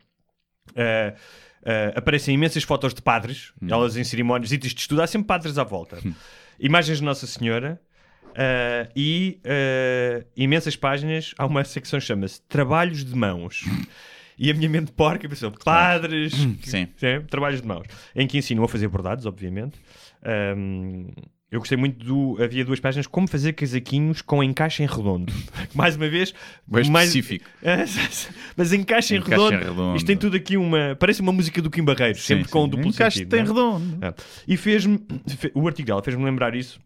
Eh, 0.76 1.14
eh, 1.66 1.94
aparecem 1.96 2.36
imensas 2.36 2.64
fotos 2.64 2.94
de 2.94 3.02
padres, 3.02 3.52
Uhum. 3.62 3.70
elas 3.72 3.98
em 3.98 4.04
cerimónias 4.04 4.52
e 4.52 4.58
de 4.58 4.68
estudo, 4.68 5.02
há 5.02 5.08
sempre 5.08 5.28
padres 5.28 5.58
à 5.58 5.64
volta. 5.64 5.98
Imagens 6.60 7.00
de 7.00 7.04
Nossa 7.04 7.26
Senhora. 7.26 7.82
eh, 8.40 8.88
e 8.96 9.40
eh, 9.44 10.24
imensas 10.36 10.76
páginas. 10.76 11.34
Há 11.40 11.46
uma 11.48 11.64
secção 11.64 12.00
que 12.00 12.06
chama-se 12.06 12.40
Trabalhos 12.44 13.04
de 13.04 13.16
Mãos. 13.16 13.64
E 14.38 14.52
a 14.52 14.54
minha 14.54 14.70
mente 14.70 14.92
porca 14.92 15.28
pensou: 15.28 15.52
padres, 15.64 16.34
Sim. 16.34 16.88
Sim, 16.96 17.22
trabalhos 17.30 17.62
de 17.62 17.68
mãos. 17.68 17.86
Em 18.16 18.28
que 18.28 18.38
ensinam 18.38 18.64
a 18.64 18.68
fazer 18.68 18.88
bordados, 18.88 19.26
obviamente. 19.26 19.80
Ahm, 20.24 21.08
eu 21.50 21.60
gostei 21.60 21.78
muito 21.78 22.06
do. 22.06 22.44
Havia 22.44 22.66
duas 22.66 22.80
páginas 22.80 23.08
como 23.08 23.28
fazer 23.28 23.54
casaquinhos 23.54 24.22
com 24.22 24.44
encaixe 24.44 24.84
em 24.84 24.86
redondo. 24.86 25.32
Mais 25.74 25.96
uma 25.96 26.10
vez, 26.10 26.34
Bem 26.68 26.90
mais- 26.92 27.08
específico. 27.16 27.50
Mas 28.58 28.74
encaixe 28.74 29.16
em 29.16 29.20
Encaixe 29.20 29.32
redondo. 29.44 29.56
em 29.56 29.68
redondo. 29.70 29.96
Isto 29.98 30.06
tem 30.06 30.18
tudo 30.18 30.36
aqui 30.36 30.58
uma. 30.58 30.96
Parece 31.00 31.22
uma 31.22 31.32
música 31.32 31.62
do 31.62 31.70
Kim 31.72 31.84
Barreiros, 31.84 32.22
Sim, 32.22 32.36
sempre 32.36 32.50
com 32.50 32.62
um 32.62 32.66
sim. 32.66 32.70
duplo 32.72 32.88
Encaixe 32.90 33.20
sentido. 33.20 33.30
tem 33.30 33.44
não 33.44 33.46
é? 33.46 33.54
redondo. 33.54 33.98
Ah. 34.06 34.14
E 34.48 34.58
fez-me. 34.58 35.00
fe- 35.38 35.52
O 35.56 35.66
artigo 35.68 35.88
dela 35.88 36.04
fez-me 36.04 36.24
lembrar 36.24 36.54
isso. 36.54 36.80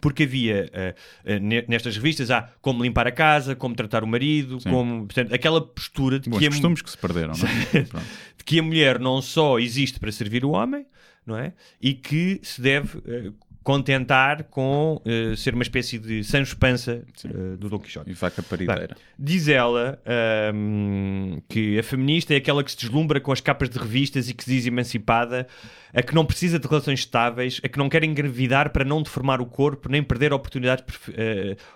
Porque 0.00 0.22
havia 0.22 0.70
eh, 0.72 1.38
ne- 1.38 1.64
nestas 1.68 1.94
revistas 1.96 2.30
há 2.30 2.50
como 2.60 2.82
limpar 2.82 3.06
a 3.06 3.12
casa, 3.12 3.54
como 3.54 3.74
tratar 3.74 4.02
o 4.02 4.06
marido, 4.06 4.58
como 4.62 5.04
portanto, 5.06 5.34
aquela 5.34 5.60
postura 5.60 6.18
de 6.18 6.30
Bons 6.30 6.38
que, 6.38 6.46
a, 6.46 6.50
costumes 6.50 6.80
que 6.82 6.90
se 6.90 6.96
perderam, 6.98 7.34
não 7.34 7.48
é? 7.48 7.82
De 8.38 8.44
que 8.44 8.58
a 8.58 8.62
mulher 8.62 8.98
não 8.98 9.20
só 9.20 9.58
existe 9.58 10.00
para 10.00 10.10
servir 10.10 10.44
o 10.44 10.50
homem, 10.52 10.86
não 11.26 11.36
é? 11.36 11.52
E 11.80 11.92
que 11.94 12.40
se 12.42 12.60
deve 12.62 12.98
eh, 13.06 13.30
contentar 13.62 14.44
com 14.44 15.00
eh, 15.04 15.34
ser 15.36 15.54
uma 15.54 15.62
espécie 15.62 15.98
de 15.98 16.22
Sancho 16.24 16.56
Pança 16.56 17.04
eh, 17.24 17.56
do 17.56 17.68
Dom 17.68 17.78
Quixote. 17.78 18.10
E 18.10 18.12
vaca 18.14 18.42
parideira. 18.42 18.96
Diz 19.18 19.48
ela 19.48 20.00
ahm, 20.04 21.38
que 21.48 21.78
a 21.78 21.82
feminista 21.82 22.34
é 22.34 22.36
aquela 22.38 22.62
que 22.64 22.70
se 22.70 22.76
deslumbra 22.76 23.20
com 23.20 23.32
as 23.32 23.40
capas 23.40 23.68
de 23.70 23.78
revistas 23.78 24.28
e 24.28 24.34
que 24.34 24.44
se 24.44 24.50
diz 24.50 24.66
emancipada, 24.66 25.46
a 25.94 26.02
que 26.02 26.14
não 26.14 26.24
precisa 26.24 26.58
de 26.58 26.66
relações 26.66 27.00
estáveis, 27.00 27.60
a 27.64 27.68
que 27.68 27.78
não 27.78 27.88
quer 27.88 28.02
engravidar 28.04 28.70
para 28.70 28.84
não 28.84 29.02
deformar 29.02 29.40
o 29.40 29.46
corpo 29.46 29.88
nem 29.88 30.02
perder 30.02 30.32
oportunidades, 30.32 30.84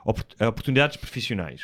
opor- 0.04 0.24
oportunidades 0.48 0.96
profissionais, 0.96 1.60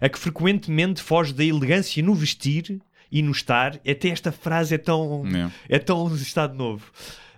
a 0.00 0.08
que 0.08 0.18
frequentemente 0.18 1.00
foge 1.02 1.32
da 1.32 1.44
elegância 1.44 2.02
no 2.02 2.14
vestir 2.14 2.80
e 3.10 3.22
no 3.22 3.30
estar. 3.30 3.76
Até 3.88 4.08
esta 4.08 4.32
frase 4.32 4.74
é 4.74 4.78
tão, 4.78 5.22
É. 5.68 5.76
é 5.76 5.78
tão 5.78 6.12
estado 6.14 6.54
novo. 6.54 6.90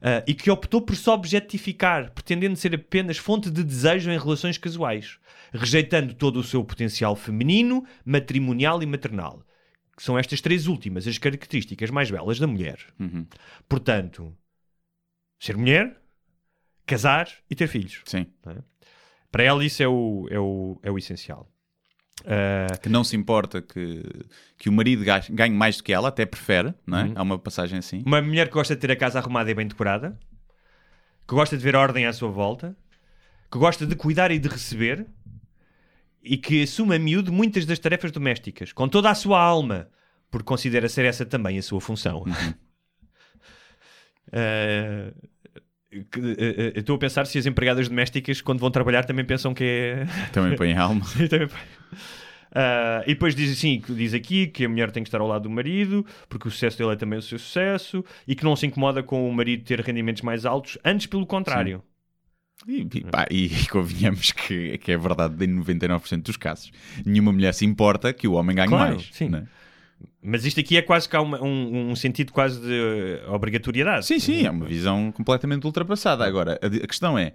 Ah, 0.02 0.22
e 0.26 0.34
que 0.34 0.50
optou 0.50 0.80
por 0.80 0.96
se 0.96 1.08
objetificar, 1.10 2.12
pretendendo 2.12 2.56
ser 2.56 2.74
apenas 2.74 3.18
fonte 3.18 3.50
de 3.50 3.64
desejo 3.64 4.10
em 4.10 4.18
relações 4.18 4.58
casuais, 4.58 5.18
rejeitando 5.52 6.14
todo 6.14 6.38
o 6.38 6.44
seu 6.44 6.64
potencial 6.64 7.16
feminino, 7.16 7.84
matrimonial 8.04 8.82
e 8.82 8.86
maternal. 8.86 9.42
Que 9.96 10.02
são 10.02 10.18
estas 10.18 10.40
três 10.40 10.66
últimas 10.68 11.08
as 11.08 11.18
características 11.18 11.90
mais 11.90 12.10
belas 12.10 12.38
da 12.38 12.46
mulher. 12.46 12.78
Uhum. 13.00 13.26
Portanto, 13.68 14.32
ser 15.40 15.56
mulher, 15.56 16.00
casar 16.86 17.28
e 17.50 17.54
ter 17.54 17.66
filhos. 17.66 18.02
Sim. 18.04 18.26
Para 19.30 19.42
ela, 19.42 19.64
isso 19.64 19.82
é 19.82 19.88
o, 19.88 20.28
é 20.30 20.38
o, 20.38 20.78
é 20.82 20.90
o 20.90 20.96
essencial. 20.96 21.50
Ah, 22.26 22.76
Que 22.78 22.88
não 22.88 23.04
se 23.04 23.16
importa 23.16 23.62
que, 23.62 24.02
que 24.56 24.68
o 24.68 24.72
marido 24.72 25.04
ga- 25.04 25.22
ganhe 25.30 25.54
mais 25.54 25.76
do 25.76 25.82
que 25.84 25.92
ela, 25.92 26.08
até 26.08 26.26
prefere, 26.26 26.74
não 26.86 26.98
é? 26.98 27.04
Uhum. 27.04 27.12
Há 27.16 27.22
uma 27.22 27.38
passagem 27.38 27.78
assim. 27.78 28.02
Uma 28.04 28.20
mulher 28.20 28.48
que 28.48 28.54
gosta 28.54 28.74
de 28.74 28.80
ter 28.80 28.90
a 28.90 28.96
casa 28.96 29.18
arrumada 29.18 29.50
e 29.50 29.54
bem 29.54 29.66
decorada, 29.66 30.18
que 31.26 31.34
gosta 31.34 31.56
de 31.56 31.62
ver 31.62 31.76
ordem 31.76 32.06
à 32.06 32.12
sua 32.12 32.30
volta, 32.30 32.76
que 33.50 33.58
gosta 33.58 33.86
de 33.86 33.94
cuidar 33.94 34.30
e 34.30 34.38
de 34.38 34.48
receber 34.48 35.06
e 36.22 36.36
que 36.36 36.62
assume 36.64 36.96
a 36.96 36.98
miúdo 36.98 37.32
muitas 37.32 37.64
das 37.64 37.78
tarefas 37.78 38.10
domésticas, 38.10 38.72
com 38.72 38.88
toda 38.88 39.08
a 39.10 39.14
sua 39.14 39.40
alma, 39.40 39.88
porque 40.30 40.44
considera 40.46 40.88
ser 40.88 41.04
essa 41.04 41.24
também 41.24 41.58
a 41.58 41.62
sua 41.62 41.80
função. 41.80 42.24
Eh, 44.30 45.12
eu 45.37 45.37
estou 46.76 46.96
a 46.96 46.98
pensar 46.98 47.26
se 47.26 47.38
as 47.38 47.46
empregadas 47.46 47.88
domésticas, 47.88 48.40
quando 48.40 48.60
vão 48.60 48.70
trabalhar, 48.70 49.04
também 49.04 49.24
pensam 49.24 49.54
que 49.54 49.64
é. 49.64 50.06
Também 50.32 50.56
põe 50.56 50.72
alma. 50.74 51.04
Também 51.28 51.48
foi. 51.48 51.60
Ah, 52.54 53.02
e 53.06 53.10
depois 53.14 53.34
diz 53.34 53.52
assim, 53.52 53.82
diz 53.90 54.14
aqui 54.14 54.46
que 54.46 54.64
a 54.64 54.68
mulher 54.68 54.90
tem 54.90 55.02
que 55.02 55.08
estar 55.08 55.20
ao 55.20 55.26
lado 55.28 55.42
do 55.42 55.50
marido, 55.50 56.04
porque 56.28 56.48
o 56.48 56.50
sucesso 56.50 56.78
dele 56.78 56.92
é 56.92 56.96
também 56.96 57.18
o 57.18 57.22
seu 57.22 57.38
sucesso, 57.38 58.04
e 58.26 58.34
que 58.34 58.44
não 58.44 58.56
se 58.56 58.66
incomoda 58.66 59.02
com 59.02 59.28
o 59.28 59.32
marido 59.32 59.64
ter 59.64 59.80
rendimentos 59.80 60.22
mais 60.22 60.44
altos, 60.46 60.78
antes 60.84 61.06
pelo 61.06 61.26
contrário. 61.26 61.82
E, 62.66 62.80
e, 62.92 63.00
pá, 63.04 63.26
e 63.30 63.50
convenhamos 63.70 64.32
que, 64.32 64.78
que 64.78 64.90
é 64.92 64.98
verdade 64.98 65.44
em 65.44 65.60
99% 65.60 66.22
dos 66.22 66.36
casos. 66.36 66.72
Nenhuma 67.04 67.32
mulher 67.32 67.54
se 67.54 67.64
importa 67.64 68.12
que 68.12 68.26
o 68.26 68.32
homem 68.32 68.56
ganhe 68.56 68.68
Claro, 68.68 68.94
mais. 68.96 69.08
sim. 69.12 69.28
não 69.28 69.38
é? 69.38 69.46
Mas 70.22 70.44
isto 70.44 70.60
aqui 70.60 70.76
é 70.76 70.82
quase 70.82 71.08
que 71.08 71.16
há 71.16 71.20
uma- 71.20 71.42
um, 71.42 71.90
um 71.90 71.96
sentido 71.96 72.32
quase 72.32 72.60
de 72.60 73.20
obrigatoriedade. 73.28 74.04
Sim, 74.06 74.18
sim, 74.18 74.44
é 74.46 74.50
uma 74.50 74.66
visão 74.66 75.10
completamente 75.12 75.64
ultrapassada. 75.64 76.24
Agora, 76.24 76.58
a, 76.62 76.66
a 76.66 76.86
questão 76.86 77.18
é: 77.18 77.32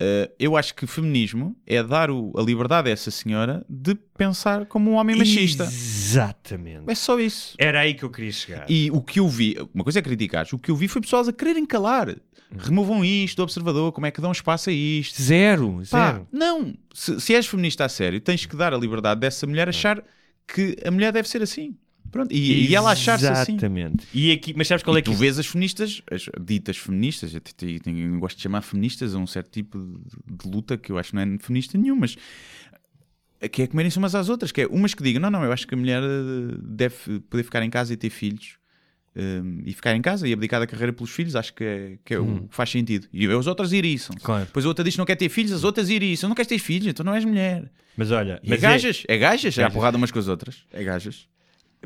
eh, 0.00 0.30
eu 0.38 0.56
acho 0.56 0.74
que 0.74 0.86
feminismo 0.86 1.56
é 1.66 1.82
dar 1.82 2.10
o- 2.10 2.32
a 2.36 2.42
liberdade 2.42 2.88
a 2.88 2.92
essa 2.92 3.10
senhora 3.10 3.64
de 3.68 3.94
pensar 4.16 4.66
como 4.66 4.90
um 4.90 4.94
homem 4.94 5.16
machista. 5.16 5.64
Exatamente. 5.64 6.84
É 6.90 6.94
só 6.94 7.18
isso. 7.20 7.54
Era 7.58 7.80
aí 7.80 7.94
que 7.94 8.04
eu 8.04 8.10
queria 8.10 8.32
chegar. 8.32 8.66
E 8.70 8.90
o 8.90 9.00
que 9.00 9.20
eu 9.20 9.28
vi, 9.28 9.56
uma 9.74 9.84
coisa 9.84 9.98
é 9.98 10.02
criticar, 10.02 10.46
o 10.52 10.58
que 10.58 10.70
eu 10.70 10.76
vi 10.76 10.88
foi 10.88 11.00
pessoas 11.02 11.28
a 11.28 11.32
quererem 11.32 11.64
calar. 11.66 12.14
Removam 12.54 13.02
isto 13.02 13.36
do 13.38 13.42
observador, 13.44 13.92
como 13.92 14.06
é 14.06 14.10
que 14.10 14.20
dão 14.20 14.30
espaço 14.30 14.68
a 14.68 14.72
isto? 14.72 15.20
Zero, 15.22 15.80
Pá, 15.90 16.12
zero. 16.12 16.28
não, 16.30 16.74
se, 16.92 17.18
se 17.18 17.34
és 17.34 17.46
feminista 17.46 17.84
a 17.86 17.88
sério, 17.88 18.20
tens 18.20 18.44
que 18.44 18.54
dar 18.54 18.74
a 18.74 18.76
liberdade 18.76 19.20
dessa 19.20 19.46
mulher 19.46 19.70
achar 19.70 20.02
que 20.46 20.76
a 20.84 20.90
mulher 20.90 21.12
deve 21.12 21.28
ser 21.28 21.42
assim. 21.42 21.76
Pronto, 22.10 22.30
e, 22.30 22.68
e 22.68 22.74
ela 22.76 22.92
achar-se 22.92 23.26
assim. 23.26 23.52
Exatamente. 23.52 24.06
E 24.12 24.32
aqui, 24.32 24.52
mas 24.54 24.68
sabes 24.68 24.82
qual 24.82 24.94
E 24.96 24.98
é 24.98 25.02
que 25.02 25.10
tu 25.10 25.16
vês 25.16 25.38
as 25.38 25.46
feministas, 25.46 26.02
as 26.10 26.26
ditas 26.44 26.76
feministas, 26.76 27.32
eu, 27.32 27.40
te- 27.40 27.80
eu 27.86 28.18
gosto 28.20 28.36
de 28.36 28.42
chamar 28.42 28.60
feministas 28.60 29.14
a 29.14 29.18
um 29.18 29.26
certo 29.26 29.50
tipo 29.50 29.78
de, 29.78 30.36
de 30.42 30.48
luta 30.50 30.76
que 30.76 30.92
eu 30.92 30.98
acho 30.98 31.10
que 31.10 31.16
não 31.16 31.22
é 31.22 31.38
feminista 31.38 31.78
nenhum, 31.78 31.96
mas 31.96 32.16
que 33.50 33.62
é 33.62 33.66
comerem-se 33.66 33.96
umas 33.98 34.14
às 34.14 34.28
outras, 34.28 34.52
que 34.52 34.60
é 34.60 34.66
umas 34.66 34.92
que 34.94 35.02
digam, 35.02 35.20
não, 35.22 35.30
não, 35.30 35.42
eu 35.42 35.52
acho 35.52 35.66
que 35.66 35.74
a 35.74 35.76
mulher 35.76 36.02
eh, 36.02 36.54
deve 36.62 37.18
poder 37.30 37.42
ficar 37.44 37.62
em 37.62 37.70
casa 37.70 37.92
e 37.92 37.96
ter 37.96 38.10
filhos. 38.10 38.56
Eh, 39.16 39.42
e 39.66 39.72
ficar 39.72 39.94
em 39.94 40.02
casa 40.02 40.26
e 40.26 40.32
abdicar 40.32 40.60
da 40.60 40.66
carreira 40.66 40.92
pelos 40.92 41.10
filhos, 41.10 41.34
acho 41.36 41.52
que 41.54 41.64
é, 41.64 41.98
que 42.04 42.14
é 42.14 42.18
o 42.18 42.40
que 42.48 42.54
faz 42.54 42.70
sentido. 42.70 43.06
E 43.12 43.26
as 43.26 43.46
outras 43.46 43.72
iriçam. 43.72 44.16
Claro. 44.22 44.46
Depois 44.46 44.64
a 44.64 44.68
outra 44.68 44.84
diz 44.84 44.94
que 44.94 44.98
não 44.98 45.04
quer 45.06 45.16
ter 45.16 45.28
filhos, 45.28 45.52
as 45.52 45.64
outras 45.64 45.88
iriçam. 45.90 46.28
Não 46.28 46.34
queres 46.36 46.48
ter 46.48 46.58
filhos, 46.58 46.86
então 46.88 47.04
não 47.04 47.14
és 47.14 47.24
mulher. 47.24 47.70
Mas 47.96 48.10
olha, 48.10 48.40
E 48.42 48.48
mas 48.50 48.62
é 48.62 48.66
é- 48.66 48.70
gajas, 48.70 49.04
é 49.08 49.18
gajas, 49.18 49.58
é 49.58 49.60
a 49.60 49.64
Gajas. 49.64 49.74
porrada 49.74 49.96
umas 49.96 50.10
com 50.10 50.18
as 50.18 50.28
outras. 50.28 50.64
É 50.72 50.82
gajas. 50.82 51.28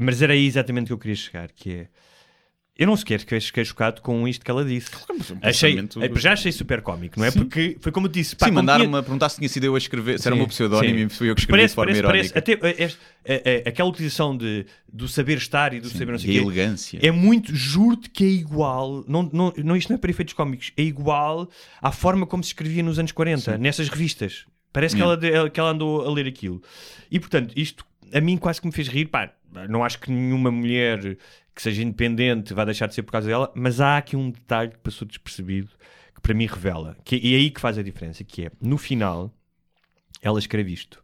Mas 0.00 0.20
era 0.22 0.32
aí 0.34 0.46
exatamente 0.46 0.86
que 0.88 0.92
eu 0.92 0.98
queria 0.98 1.16
chegar, 1.16 1.50
que 1.52 1.70
é... 1.72 1.88
Eu 2.78 2.86
não 2.86 2.94
sequer 2.96 3.18
fiquei 3.20 3.64
chocado 3.64 4.02
com 4.02 4.28
isto 4.28 4.44
que 4.44 4.50
ela 4.50 4.62
disse. 4.62 4.90
Achei, 5.40 5.76
pensamento- 5.76 6.02
eh, 6.02 6.20
já 6.20 6.34
achei 6.34 6.52
super 6.52 6.82
cómico, 6.82 7.18
não 7.18 7.24
é? 7.26 7.30
Sim. 7.30 7.38
Porque 7.38 7.76
foi 7.80 7.90
como 7.90 8.06
disse. 8.06 8.36
pá, 8.36 8.46
Sim, 8.46 8.52
mandaram-me 8.52 8.90
tinha- 8.90 9.02
perguntar 9.02 9.30
se 9.30 9.36
tinha 9.38 9.48
sido 9.48 9.64
eu 9.64 9.74
a 9.74 9.78
escrever, 9.78 10.18
se 10.20 10.28
era 10.28 10.34
Sim, 10.34 10.40
o 10.40 10.42
meu 10.42 10.48
pseudónimo 10.48 10.98
sim. 10.98 11.06
e 11.06 11.08
fui 11.08 11.30
eu 11.30 11.34
que 11.34 11.40
escrevi 11.40 11.58
Parece, 11.58 11.72
de 11.72 11.74
forma 11.74 11.92
parece, 12.02 12.32
parece, 12.32 12.52
irónica. 12.52 12.68
até 12.68 12.82
eh, 12.82 12.84
este- 12.86 12.98
eh, 13.24 13.62
aquela 13.66 13.88
utilização 13.88 14.36
de, 14.36 14.66
do 14.92 15.08
saber 15.08 15.38
estar 15.38 15.72
e 15.72 15.80
do 15.80 15.88
saber 15.88 16.12
não 16.12 16.18
sei 16.18 16.30
a 16.30 16.32
quê, 16.34 16.38
elegância. 16.46 16.98
é 17.02 17.10
muito, 17.10 17.54
juro-te 17.56 18.10
que 18.10 18.24
é 18.24 18.28
igual, 18.28 19.02
não, 19.08 19.22
não, 19.32 19.52
não, 19.56 19.74
isto 19.74 19.88
não 19.88 19.96
é 19.96 19.98
para 19.98 20.10
efeitos 20.10 20.34
cómicos, 20.34 20.70
é 20.76 20.82
igual 20.82 21.48
à 21.80 21.90
forma 21.90 22.26
como 22.26 22.44
se 22.44 22.48
escrevia 22.48 22.82
nos 22.82 22.98
anos 22.98 23.10
40, 23.12 23.56
nessas 23.56 23.88
revistas. 23.88 24.44
Parece 24.70 24.94
que 24.94 25.00
ela, 25.00 25.18
que 25.48 25.58
ela 25.58 25.70
andou 25.70 26.06
a 26.06 26.12
ler 26.12 26.26
aquilo. 26.26 26.62
E 27.10 27.18
portanto, 27.18 27.54
isto 27.56 27.82
a 28.12 28.20
mim 28.20 28.36
quase 28.36 28.60
que 28.60 28.66
me 28.66 28.72
fez 28.72 28.88
rir. 28.88 29.06
Pá, 29.06 29.32
não 29.68 29.84
acho 29.84 29.98
que 30.00 30.10
nenhuma 30.10 30.50
mulher 30.50 31.16
que 31.54 31.62
seja 31.62 31.82
independente 31.82 32.52
vai 32.52 32.64
deixar 32.66 32.86
de 32.86 32.94
ser 32.94 33.02
por 33.02 33.12
causa 33.12 33.26
dela, 33.28 33.50
mas 33.54 33.80
há 33.80 33.96
aqui 33.96 34.14
um 34.16 34.30
detalhe 34.30 34.70
que 34.72 34.78
passou 34.78 35.06
despercebido 35.08 35.70
que 36.14 36.20
para 36.20 36.34
mim 36.34 36.46
revela, 36.46 36.96
que, 37.04 37.16
e 37.16 37.34
é 37.34 37.36
aí 37.38 37.50
que 37.50 37.60
faz 37.60 37.78
a 37.78 37.82
diferença, 37.82 38.22
que 38.24 38.46
é, 38.46 38.50
no 38.60 38.76
final, 38.78 39.32
ela 40.20 40.38
escreve 40.38 40.72
isto. 40.72 41.02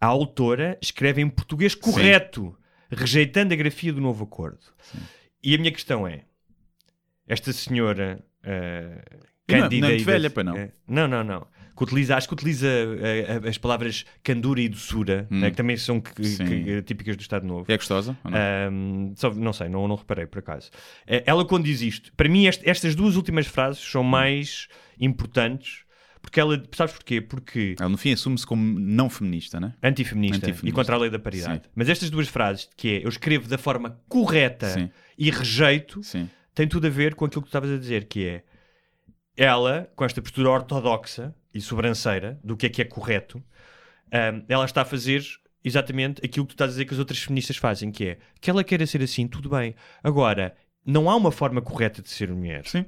A 0.00 0.06
autora 0.06 0.78
escreve 0.82 1.22
em 1.22 1.28
português 1.28 1.74
correto, 1.74 2.56
rejeitando 2.90 3.52
a 3.52 3.56
grafia 3.56 3.92
do 3.92 4.00
novo 4.00 4.24
acordo. 4.24 4.60
E 5.42 5.54
a 5.54 5.58
minha 5.58 5.72
questão 5.72 6.06
é, 6.06 6.24
esta 7.26 7.52
senhora... 7.52 8.22
Uh, 8.42 9.24
E 9.48 9.52
não 9.52 9.58
é- 9.58 9.62
Cândida 9.62 9.88
não 9.88 9.94
é 9.94 9.98
velha, 9.98 10.28
da- 10.28 10.34
pois 10.34 10.46
não? 10.46 10.56
é, 10.56 10.72
não, 10.86 11.08
não, 11.08 11.24
não. 11.24 11.46
Que 11.76 11.82
utiliza, 11.82 12.16
acho 12.16 12.28
que 12.28 12.34
utiliza 12.34 12.68
eh, 12.68 13.48
as 13.48 13.58
palavras 13.58 14.04
candura 14.22 14.60
e 14.60 14.68
doçura, 14.68 15.26
né, 15.30 15.50
que 15.50 15.56
também 15.56 15.76
são 15.76 16.00
que- 16.00 16.12
que- 16.14 16.82
típicas 16.82 17.16
do 17.16 17.20
Estado 17.20 17.44
Novo. 17.46 17.64
É 17.66 17.76
gostosa? 17.76 18.16
não? 18.24 19.12
Só- 19.16 19.34
não 19.34 19.52
sei, 19.52 19.68
não, 19.68 19.88
não 19.88 19.96
reparei 19.96 20.26
por 20.26 20.38
acaso. 20.38 20.70
Eh, 21.06 21.24
Ela, 21.26 21.44
quando 21.44 21.64
diz 21.64 21.80
isto, 21.80 22.12
para 22.14 22.28
mim, 22.28 22.46
este- 22.46 22.68
estas 22.68 22.94
duas 22.94 23.16
últimas 23.16 23.46
frases 23.46 23.80
são 23.82 24.04
mais 24.04 24.68
importantes 25.00 25.82
porque 26.22 26.40
ela, 26.40 26.62
sabes 26.72 26.94
porquê? 26.94 27.20
Porque 27.20 27.74
Ela 27.78 27.88
no 27.90 27.98
fim 27.98 28.12
assume-se 28.12 28.46
como 28.46 28.78
não 28.80 29.10
feminista, 29.10 29.60
né? 29.60 29.74
antifeminista, 29.82 30.36
Antifeminista. 30.46 30.68
e 30.68 30.72
contra 30.72 30.94
a 30.94 30.98
lei 30.98 31.10
da 31.10 31.18
paridade. 31.18 31.64
Sim. 31.64 31.70
Mas 31.74 31.88
estas 31.90 32.08
duas 32.08 32.28
frases, 32.28 32.68
que 32.76 32.88
é 32.88 33.04
eu 33.04 33.08
escrevo 33.10 33.46
da 33.48 33.58
forma 33.58 34.00
correta 34.08 34.68
Sim. 34.70 34.90
e 35.18 35.30
rejeito, 35.30 36.02
Sim. 36.02 36.30
tem 36.54 36.66
tudo 36.66 36.86
a 36.86 36.90
ver 36.90 37.14
com 37.14 37.24
aquilo 37.26 37.42
que 37.42 37.48
tu 37.48 37.50
estavas 37.50 37.70
a 37.70 37.76
dizer, 37.76 38.04
que 38.06 38.24
é 38.26 38.42
ela, 39.36 39.90
com 39.96 40.04
esta 40.04 40.22
postura 40.22 40.48
ortodoxa 40.48 41.34
e 41.54 41.60
sobranceira 41.60 42.38
do 42.42 42.56
que 42.56 42.66
é 42.66 42.68
que 42.68 42.82
é 42.82 42.84
correto, 42.84 43.42
ahm, 44.12 44.42
ela 44.48 44.64
está 44.64 44.82
a 44.82 44.84
fazer 44.84 45.22
exatamente 45.64 46.20
aquilo 46.24 46.44
que 46.46 46.50
tu 46.52 46.56
estás 46.56 46.70
a 46.70 46.72
dizer 46.72 46.84
que 46.84 46.92
as 46.94 46.98
outras 46.98 47.18
feministas 47.20 47.56
fazem, 47.56 47.90
que 47.90 48.04
é 48.08 48.18
que 48.40 48.50
ela 48.50 48.62
queira 48.64 48.86
ser 48.86 49.02
assim, 49.02 49.26
tudo 49.26 49.48
bem. 49.48 49.74
Agora, 50.02 50.54
não 50.84 51.08
há 51.08 51.16
uma 51.16 51.30
forma 51.32 51.62
correta 51.62 52.02
de 52.02 52.10
ser 52.10 52.30
mulher. 52.30 52.66
Sim. 52.66 52.84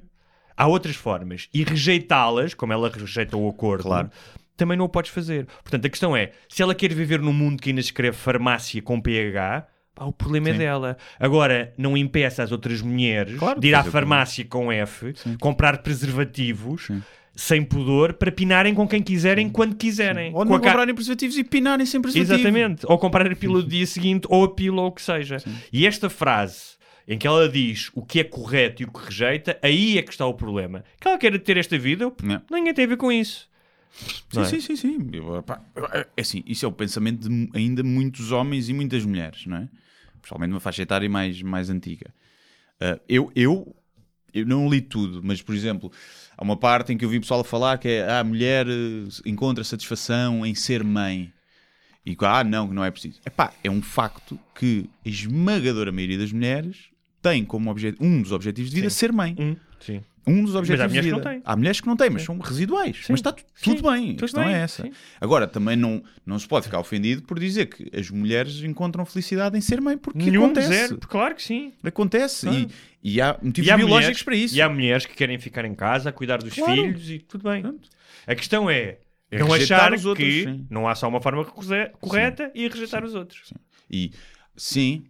Há 0.56 0.66
outras 0.66 0.96
formas. 0.96 1.48
E 1.54 1.64
rejeitá-las, 1.64 2.52
como 2.54 2.72
ela 2.72 2.90
rejeita 2.90 3.36
o 3.36 3.48
acordo, 3.48 3.84
Claro. 3.84 4.10
também 4.56 4.76
não 4.76 4.84
o 4.86 4.88
podes 4.88 5.10
fazer. 5.10 5.46
Portanto, 5.62 5.86
a 5.86 5.88
questão 5.90 6.16
é, 6.16 6.32
se 6.48 6.62
ela 6.62 6.74
quer 6.74 6.92
viver 6.92 7.20
num 7.20 7.32
mundo 7.32 7.60
que 7.62 7.70
ainda 7.70 7.80
escreve 7.80 8.16
farmácia 8.16 8.80
com 8.82 9.00
PH, 9.00 9.66
pá, 9.94 10.04
o 10.04 10.12
problema 10.12 10.48
é 10.50 10.52
Sim. 10.52 10.58
dela. 10.58 10.96
Agora, 11.20 11.72
não 11.78 11.96
impeça 11.96 12.42
as 12.42 12.52
outras 12.52 12.80
mulheres 12.82 13.38
Claro, 13.38 13.60
de 13.60 13.68
ir 13.68 13.74
à 13.74 13.84
farmácia 13.84 14.44
com 14.44 14.70
F, 14.72 15.14
comprar 15.40 15.78
preservativos, 15.82 16.88
sem 17.36 17.62
pudor, 17.62 18.14
para 18.14 18.32
pinarem 18.32 18.74
com 18.74 18.88
quem 18.88 19.02
quiserem, 19.02 19.48
quando 19.50 19.76
quiserem. 19.76 20.28
Ou 20.34 20.38
Com 20.38 20.44
não 20.46 20.60
ca- 20.60 20.70
comprarem 20.70 20.94
preservativos 20.94 21.36
e 21.36 21.44
pinarem 21.44 21.84
sem 21.84 22.00
preservativo. 22.00 22.34
Exatamente. 22.48 22.86
Ou 22.88 22.98
comprar 22.98 23.30
a 23.30 23.36
pílula 23.36 23.62
do 23.62 23.68
dia 23.68 23.86
seguinte, 23.86 24.26
ou 24.30 24.44
a 24.44 24.54
pílula, 24.54 24.82
ou 24.82 24.88
o 24.88 24.92
que 24.92 25.02
seja. 25.02 25.36
E 25.72 25.86
esta 25.86 26.08
frase, 26.08 26.76
em 27.06 27.18
que 27.18 27.26
ela 27.26 27.48
diz 27.48 27.90
o 27.94 28.02
que 28.02 28.20
é 28.20 28.24
correto 28.24 28.82
e 28.82 28.86
o 28.86 28.90
que 28.90 29.04
rejeita, 29.04 29.58
aí 29.62 29.98
é 29.98 30.02
que 30.02 30.10
está 30.10 30.26
o 30.26 30.32
problema. 30.34 30.82
Que 30.98 31.06
ela 31.06 31.18
quer 31.18 31.38
ter 31.38 31.56
esta 31.58 31.78
vida, 31.78 32.10
Não. 32.22 32.42
ninguém 32.50 32.72
tem 32.72 32.84
a 32.86 32.88
ver 32.88 32.96
com 32.96 33.12
isso. 33.12 33.48
Sim, 34.30 34.40
é? 34.40 34.44
sim, 34.44 34.60
sim, 34.60 34.76
sim. 34.76 34.98
Pá, 35.46 35.60
é 36.16 36.20
assim, 36.20 36.42
isso 36.46 36.64
é 36.64 36.68
o 36.68 36.72
pensamento 36.72 37.28
de 37.28 37.50
ainda 37.54 37.82
muitos 37.82 38.32
homens 38.32 38.68
e 38.68 38.72
muitas 38.74 39.04
mulheres, 39.04 39.46
não 39.46 39.58
é? 39.58 39.68
Principalmente 40.20 40.50
uma 40.52 40.60
faixa 40.60 40.82
etária 40.82 41.08
mais, 41.08 41.40
mais 41.42 41.70
antiga. 41.70 42.12
Ah, 42.80 42.98
eu, 43.08 43.30
eu, 43.34 43.74
eu 44.34 44.44
não 44.44 44.68
li 44.68 44.80
tudo, 44.82 45.20
mas, 45.24 45.40
por 45.40 45.54
exemplo, 45.54 45.90
há 46.36 46.42
uma 46.42 46.56
parte 46.56 46.92
em 46.92 46.98
que 46.98 47.04
eu 47.04 47.08
vi 47.08 47.20
pessoal 47.20 47.40
a 47.40 47.44
falar 47.44 47.78
que 47.78 47.88
é 47.88 48.08
ah, 48.08 48.20
a 48.20 48.24
mulher 48.24 48.66
eh, 48.68 49.08
encontra 49.24 49.64
satisfação 49.64 50.44
em 50.44 50.54
ser 50.54 50.84
mãe. 50.84 51.32
E 52.04 52.14
que, 52.14 52.24
ah, 52.24 52.44
não, 52.44 52.68
que 52.68 52.74
não 52.74 52.84
é 52.84 52.90
preciso. 52.90 53.20
Epá, 53.26 53.52
é 53.64 53.70
um 53.70 53.82
facto 53.82 54.38
que 54.54 54.88
a 55.04 55.08
esmagadora 55.08 55.90
maioria 55.90 56.18
das 56.18 56.30
mulheres 56.30 56.84
tem 57.20 57.44
como 57.44 57.74
um 58.00 58.22
dos 58.22 58.30
objetivos 58.30 58.70
de 58.70 58.76
vida 58.76 58.90
ser 58.90 59.12
mãe. 59.12 59.34
Hum, 59.38 59.56
sim. 59.80 60.00
Um 60.26 60.42
dos 60.44 60.54
objetivos 60.56 60.90
mulheres 60.90 60.92
de 60.92 60.98
que 60.98 61.02
vida. 61.02 61.16
não 61.16 61.22
têm. 61.22 61.42
Há 61.44 61.56
mulheres 61.56 61.80
que 61.80 61.86
não 61.86 61.96
têm, 61.96 62.10
mas 62.10 62.22
são 62.22 62.36
residuais. 62.38 63.04
Mas 63.08 63.20
está 63.20 63.30
tu- 63.32 63.44
tudo 63.62 63.76
Sim, 63.78 63.82
bem. 63.82 64.06
tudo 64.08 64.18
a 64.18 64.20
questão 64.26 64.44
bem, 64.44 64.54
é 64.54 64.58
essa. 64.58 64.82
sim. 64.82 64.92
Agora, 65.20 65.46
também 65.46 65.76
não, 65.76 66.02
não 66.24 66.36
se 66.38 66.48
pode 66.48 66.64
ficar 66.66 66.80
ofendido 66.80 67.22
por 67.22 67.38
dizer 67.38 67.66
que 67.66 67.88
as 67.96 68.10
mulheres 68.10 68.60
encontram 68.62 69.04
felicidade 69.06 69.56
em 69.56 69.60
ser 69.60 69.80
mãe, 69.80 69.96
porque 69.96 70.18
Nenhum, 70.18 70.46
acontece. 70.46 70.68
zero. 70.68 70.98
Claro 70.98 71.34
que 71.36 71.42
sim. 71.42 71.72
Acontece. 71.84 72.46
Claro. 72.46 72.66
E, 73.02 73.14
e 73.14 73.20
há 73.20 73.38
motivos 73.40 73.68
E 73.68 73.70
há 73.70 73.76
biológicos 73.76 74.00
mulheres- 74.04 74.22
para 74.24 74.36
isso. 74.36 74.56
E 74.56 74.60
há 74.62 74.68
mulheres 74.68 75.06
que 75.06 75.14
querem 75.14 75.38
ficar 75.38 75.64
em 75.64 75.74
casa 75.74 76.08
a 76.08 76.12
cuidar 76.12 76.38
dos 76.38 76.52
Claro. 76.54 76.72
filhos 76.74 77.08
e 77.10 77.18
tudo 77.20 77.48
bem. 77.48 77.62
A 78.26 78.34
questão 78.34 78.68
é, 78.68 78.98
É 79.30 79.38
não 79.38 79.52
achar 79.52 79.92
outros, 79.92 80.14
que 80.16 80.42
sim. 80.44 80.66
não 80.68 80.88
há 80.88 80.94
só 80.96 81.08
uma 81.08 81.20
forma 81.20 81.44
corre- 81.44 81.90
correta 82.00 82.50
e 82.54 82.66
rejeitar 82.66 83.04
os 83.04 83.14
outros. 83.14 83.52
E 83.88 84.10
sim, 84.56 85.04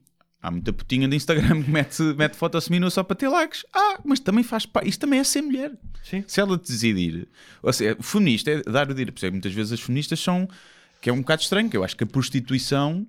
há 0.47 0.51
muita 0.51 0.73
putinha 0.73 1.09
de 1.09 1.17
Instagram 1.17 1.63
que 1.63 1.71
mete, 1.71 2.03
mete 2.17 2.37
foto 2.37 2.61
seminua 2.61 2.89
só 2.91 3.03
para 3.03 3.17
ter 3.17 3.29
likes. 3.29 3.65
Ah, 3.75 3.99
mas 4.05 4.21
também 4.21 4.45
faz 4.45 4.65
parte. 4.65 4.89
Isto 4.89 5.01
também 5.01 5.19
é 5.19 5.25
ser 5.25 5.43
mulher. 5.43 5.73
Sim. 6.05 6.23
Se 6.27 6.41
ela 6.41 6.57
decidir. 6.57 7.27
Ou 7.63 7.73
seja, 7.73 7.97
feminista 8.01 8.51
é 8.51 8.63
dar 8.63 8.89
o 8.91 8.95
direito. 8.95 9.13
Por 9.15 9.21
exemplo, 9.21 9.35
muitas 9.35 9.53
vezes 9.53 9.73
as 9.73 9.81
feministas 9.81 10.21
são. 10.21 10.49
que 11.01 11.11
é 11.11 11.13
um 11.13 11.19
bocado 11.19 11.43
estranho, 11.43 11.69
que 11.69 11.77
eu 11.77 11.83
acho 11.85 11.97
que 11.97 12.05
a 12.05 12.07
prostituição 12.07 13.07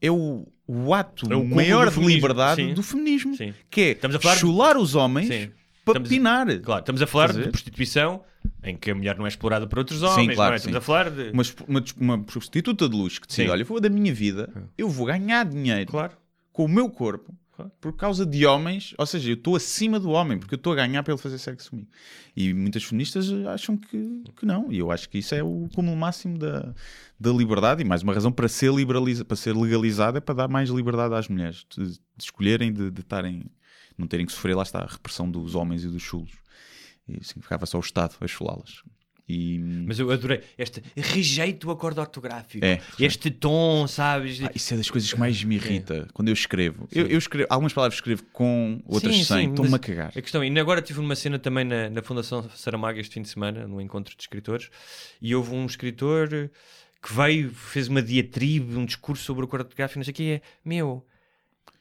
é 0.00 0.10
o, 0.10 0.46
o 0.66 0.94
ato 0.94 1.26
É 1.32 1.34
o 1.36 1.44
maior 1.44 1.90
de 1.90 1.98
liberdade 2.00 2.62
Sim. 2.62 2.74
do 2.74 2.82
feminismo. 2.82 3.36
Sim. 3.36 3.52
Que 3.68 3.80
é 3.80 3.90
Estamos 3.92 4.16
a 4.16 4.20
falar 4.20 4.36
chular 4.36 4.76
os 4.76 4.94
homens 4.94 5.26
Sim. 5.28 5.50
para 5.84 5.98
Estamos 6.00 6.08
a- 6.08 6.10
pinar. 6.10 6.60
Claro, 6.60 6.80
estamos 6.80 7.02
a 7.02 7.06
falar 7.06 7.30
a 7.30 7.32
de 7.32 7.48
prostituição 7.48 8.22
em 8.62 8.76
que 8.76 8.90
a 8.90 8.94
mulher 8.94 9.16
não 9.18 9.24
é 9.26 9.28
explorada 9.28 9.66
por 9.66 9.78
outros 9.80 10.02
homens, 10.02 10.34
claro, 10.34 10.50
não 10.50 10.54
é? 10.54 10.58
sim. 10.58 10.68
Estamos 10.68 10.76
a 10.76 10.80
falar 10.80 11.10
de... 11.10 11.30
Uma, 11.30 11.42
uma, 11.66 11.84
uma 12.00 12.18
prostituta 12.22 12.88
de 12.88 12.94
luxo 12.96 13.20
que 13.20 13.26
decide: 13.26 13.46
Sim. 13.48 13.52
olha, 13.52 13.62
eu 13.62 13.66
vou 13.66 13.80
da 13.80 13.88
minha 13.88 14.12
vida, 14.14 14.48
eu 14.76 14.88
vou 14.88 15.06
ganhar 15.06 15.44
dinheiro 15.44 15.90
Claro. 15.90 16.12
Com 16.58 16.64
o 16.64 16.68
meu 16.68 16.90
corpo 16.90 17.32
por 17.80 17.92
causa 17.92 18.26
de 18.26 18.44
homens, 18.44 18.92
ou 18.98 19.06
seja, 19.06 19.30
eu 19.30 19.34
estou 19.34 19.54
acima 19.54 20.00
do 20.00 20.10
homem 20.10 20.36
porque 20.36 20.54
eu 20.54 20.56
estou 20.56 20.72
a 20.72 20.76
ganhar 20.76 21.04
para 21.04 21.12
ele 21.12 21.22
fazer 21.22 21.38
sexo 21.38 21.70
comigo. 21.70 21.88
E 22.36 22.52
muitas 22.52 22.82
feministas 22.82 23.30
acham 23.46 23.76
que, 23.76 24.24
que 24.34 24.44
não, 24.44 24.72
e 24.72 24.80
eu 24.80 24.90
acho 24.90 25.08
que 25.08 25.18
isso 25.18 25.36
é 25.36 25.42
o 25.42 25.68
cúmulo 25.72 25.96
máximo 25.96 26.36
da, 26.36 26.74
da 27.18 27.30
liberdade. 27.30 27.82
E 27.82 27.84
mais 27.84 28.02
uma 28.02 28.12
razão 28.12 28.32
para 28.32 28.48
ser, 28.48 28.74
liberaliza, 28.74 29.24
para 29.24 29.36
ser 29.36 29.54
legalizada 29.54 30.18
é 30.18 30.20
para 30.20 30.34
dar 30.34 30.48
mais 30.48 30.68
liberdade 30.68 31.14
às 31.14 31.28
mulheres 31.28 31.64
de, 31.70 31.92
de 31.92 32.00
escolherem, 32.18 32.72
de, 32.72 32.90
de 32.90 33.00
estarem, 33.02 33.44
não 33.96 34.08
terem 34.08 34.26
que 34.26 34.32
sofrer, 34.32 34.56
lá 34.56 34.64
está, 34.64 34.80
a 34.80 34.86
repressão 34.86 35.30
dos 35.30 35.54
homens 35.54 35.84
e 35.84 35.88
dos 35.88 36.02
chulos. 36.02 36.32
E 37.08 37.24
significava 37.24 37.66
só 37.66 37.78
o 37.78 37.82
Estado 37.82 38.16
a 38.20 38.26
chulá-las. 38.26 38.82
E, 39.28 39.58
Mas 39.58 39.98
eu 39.98 40.10
adorei 40.10 40.40
este 40.56 40.82
rejeito 40.96 41.68
o 41.68 41.70
acordo 41.70 42.00
ortográfico. 42.00 42.64
É. 42.64 42.80
Este 42.98 43.30
tom, 43.30 43.86
sabes? 43.86 44.40
Ah, 44.42 44.50
isso 44.54 44.72
é 44.72 44.76
das 44.78 44.88
coisas 44.88 45.12
que 45.12 45.18
mais 45.18 45.44
me 45.44 45.56
irrita 45.56 46.08
quando 46.14 46.28
eu 46.28 46.34
escrevo. 46.34 46.88
Eu, 46.90 47.06
eu 47.06 47.18
escrevo. 47.18 47.46
Algumas 47.50 47.74
palavras 47.74 47.96
escrevo 47.96 48.22
com, 48.32 48.80
outras 48.86 49.14
Sim, 49.14 49.24
sem. 49.24 49.50
Estou-me 49.50 49.74
a 49.74 49.78
cagar. 49.78 50.12
A 50.16 50.22
questão, 50.22 50.42
e 50.42 50.58
agora 50.58 50.80
tive 50.80 51.00
uma 51.00 51.14
cena 51.14 51.38
também 51.38 51.64
na, 51.64 51.90
na 51.90 52.02
Fundação 52.02 52.48
Saramago 52.54 52.98
este 52.98 53.14
fim 53.14 53.22
de 53.22 53.28
semana, 53.28 53.68
no 53.68 53.80
encontro 53.80 54.16
de 54.16 54.22
escritores, 54.22 54.70
e 55.20 55.34
houve 55.34 55.54
um 55.54 55.66
escritor 55.66 56.50
que 57.02 57.12
veio, 57.12 57.50
fez 57.50 57.86
uma 57.88 58.02
diatribe, 58.02 58.76
um 58.76 58.84
discurso 58.84 59.24
sobre 59.24 59.44
o 59.44 59.46
acordo 59.46 59.64
ortográfico, 59.64 59.98
não 59.98 60.04
sei 60.04 60.12
o 60.12 60.14
que 60.14 60.30
é, 60.32 60.42
meu, 60.64 61.06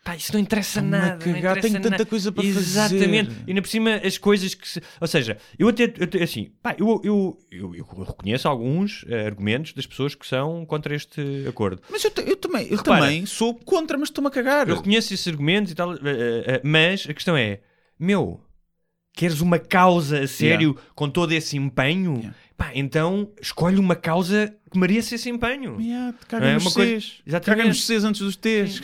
pá, 0.07 0.15
isso 0.15 0.31
não 0.31 0.39
interessa 0.39 0.79
Estou-me 0.79 0.95
a 0.95 0.99
nada. 0.99 1.25
não 1.25 1.34
cagar, 1.34 1.57
interessa 1.57 1.79
tenho 1.79 1.81
tanta 1.81 2.05
coisa 2.05 2.31
para 2.31 2.45
Exatamente. 2.45 3.29
fazer. 3.29 3.43
E 3.45 3.49
ainda 3.51 3.61
por 3.61 3.67
cima, 3.67 3.95
as 3.95 4.17
coisas 4.17 4.53
que 4.53 4.67
se... 4.67 4.81
Ou 5.01 5.07
seja, 5.07 5.38
eu 5.59 5.67
até, 5.67 5.84
eu 5.84 6.23
assim, 6.23 6.51
pá, 6.63 6.73
eu, 6.79 7.01
eu, 7.03 7.38
eu, 7.51 7.75
eu 7.75 7.85
reconheço 8.05 8.47
alguns 8.47 9.03
eh, 9.09 9.25
argumentos 9.25 9.73
das 9.73 9.85
pessoas 9.85 10.15
que 10.15 10.25
são 10.25 10.65
contra 10.65 10.95
este 10.95 11.45
acordo. 11.47 11.81
Mas 11.89 12.05
eu, 12.05 12.11
eu 12.25 12.38
também, 12.38 12.67
eu 12.69 12.77
Repara. 12.77 13.01
também 13.01 13.25
sou 13.25 13.53
contra, 13.53 13.97
mas 13.97 14.07
estou-me 14.07 14.29
a 14.29 14.31
cagar. 14.31 14.69
Eu 14.69 14.77
reconheço 14.77 15.13
esses 15.13 15.27
argumentos 15.27 15.73
e 15.73 15.75
tal, 15.75 15.93
eh, 15.95 15.99
eh, 16.05 16.61
mas 16.63 17.05
a 17.09 17.13
questão 17.13 17.35
é: 17.35 17.59
meu, 17.99 18.39
queres 19.18 19.41
uma 19.41 19.60
causa 19.60 20.19
a 20.22 20.27
sério 20.27 20.77
com 20.95 21.10
todo 21.10 21.31
esse 21.34 21.57
empenho? 21.57 22.15
Yeah. 22.18 22.35
Pá, 22.56 22.72
então 22.73 23.30
escolhe 23.39 23.77
uma 23.77 23.95
causa 23.95 24.52
que 24.72 24.80
mereça 24.80 25.14
esse 25.14 25.30
empenho. 25.30 25.80
Yeah, 25.80 26.14
caga 26.27 26.48
É 26.48 26.57
uma 26.57 26.72
coisa- 26.72 26.99
Cs. 26.99 27.14
Exatamente. 27.26 27.57
Caga 27.57 27.68
nos 27.69 27.85
Cs 27.85 28.03
antes 28.03 28.22
dos 28.22 28.35
Ts. 28.35 28.81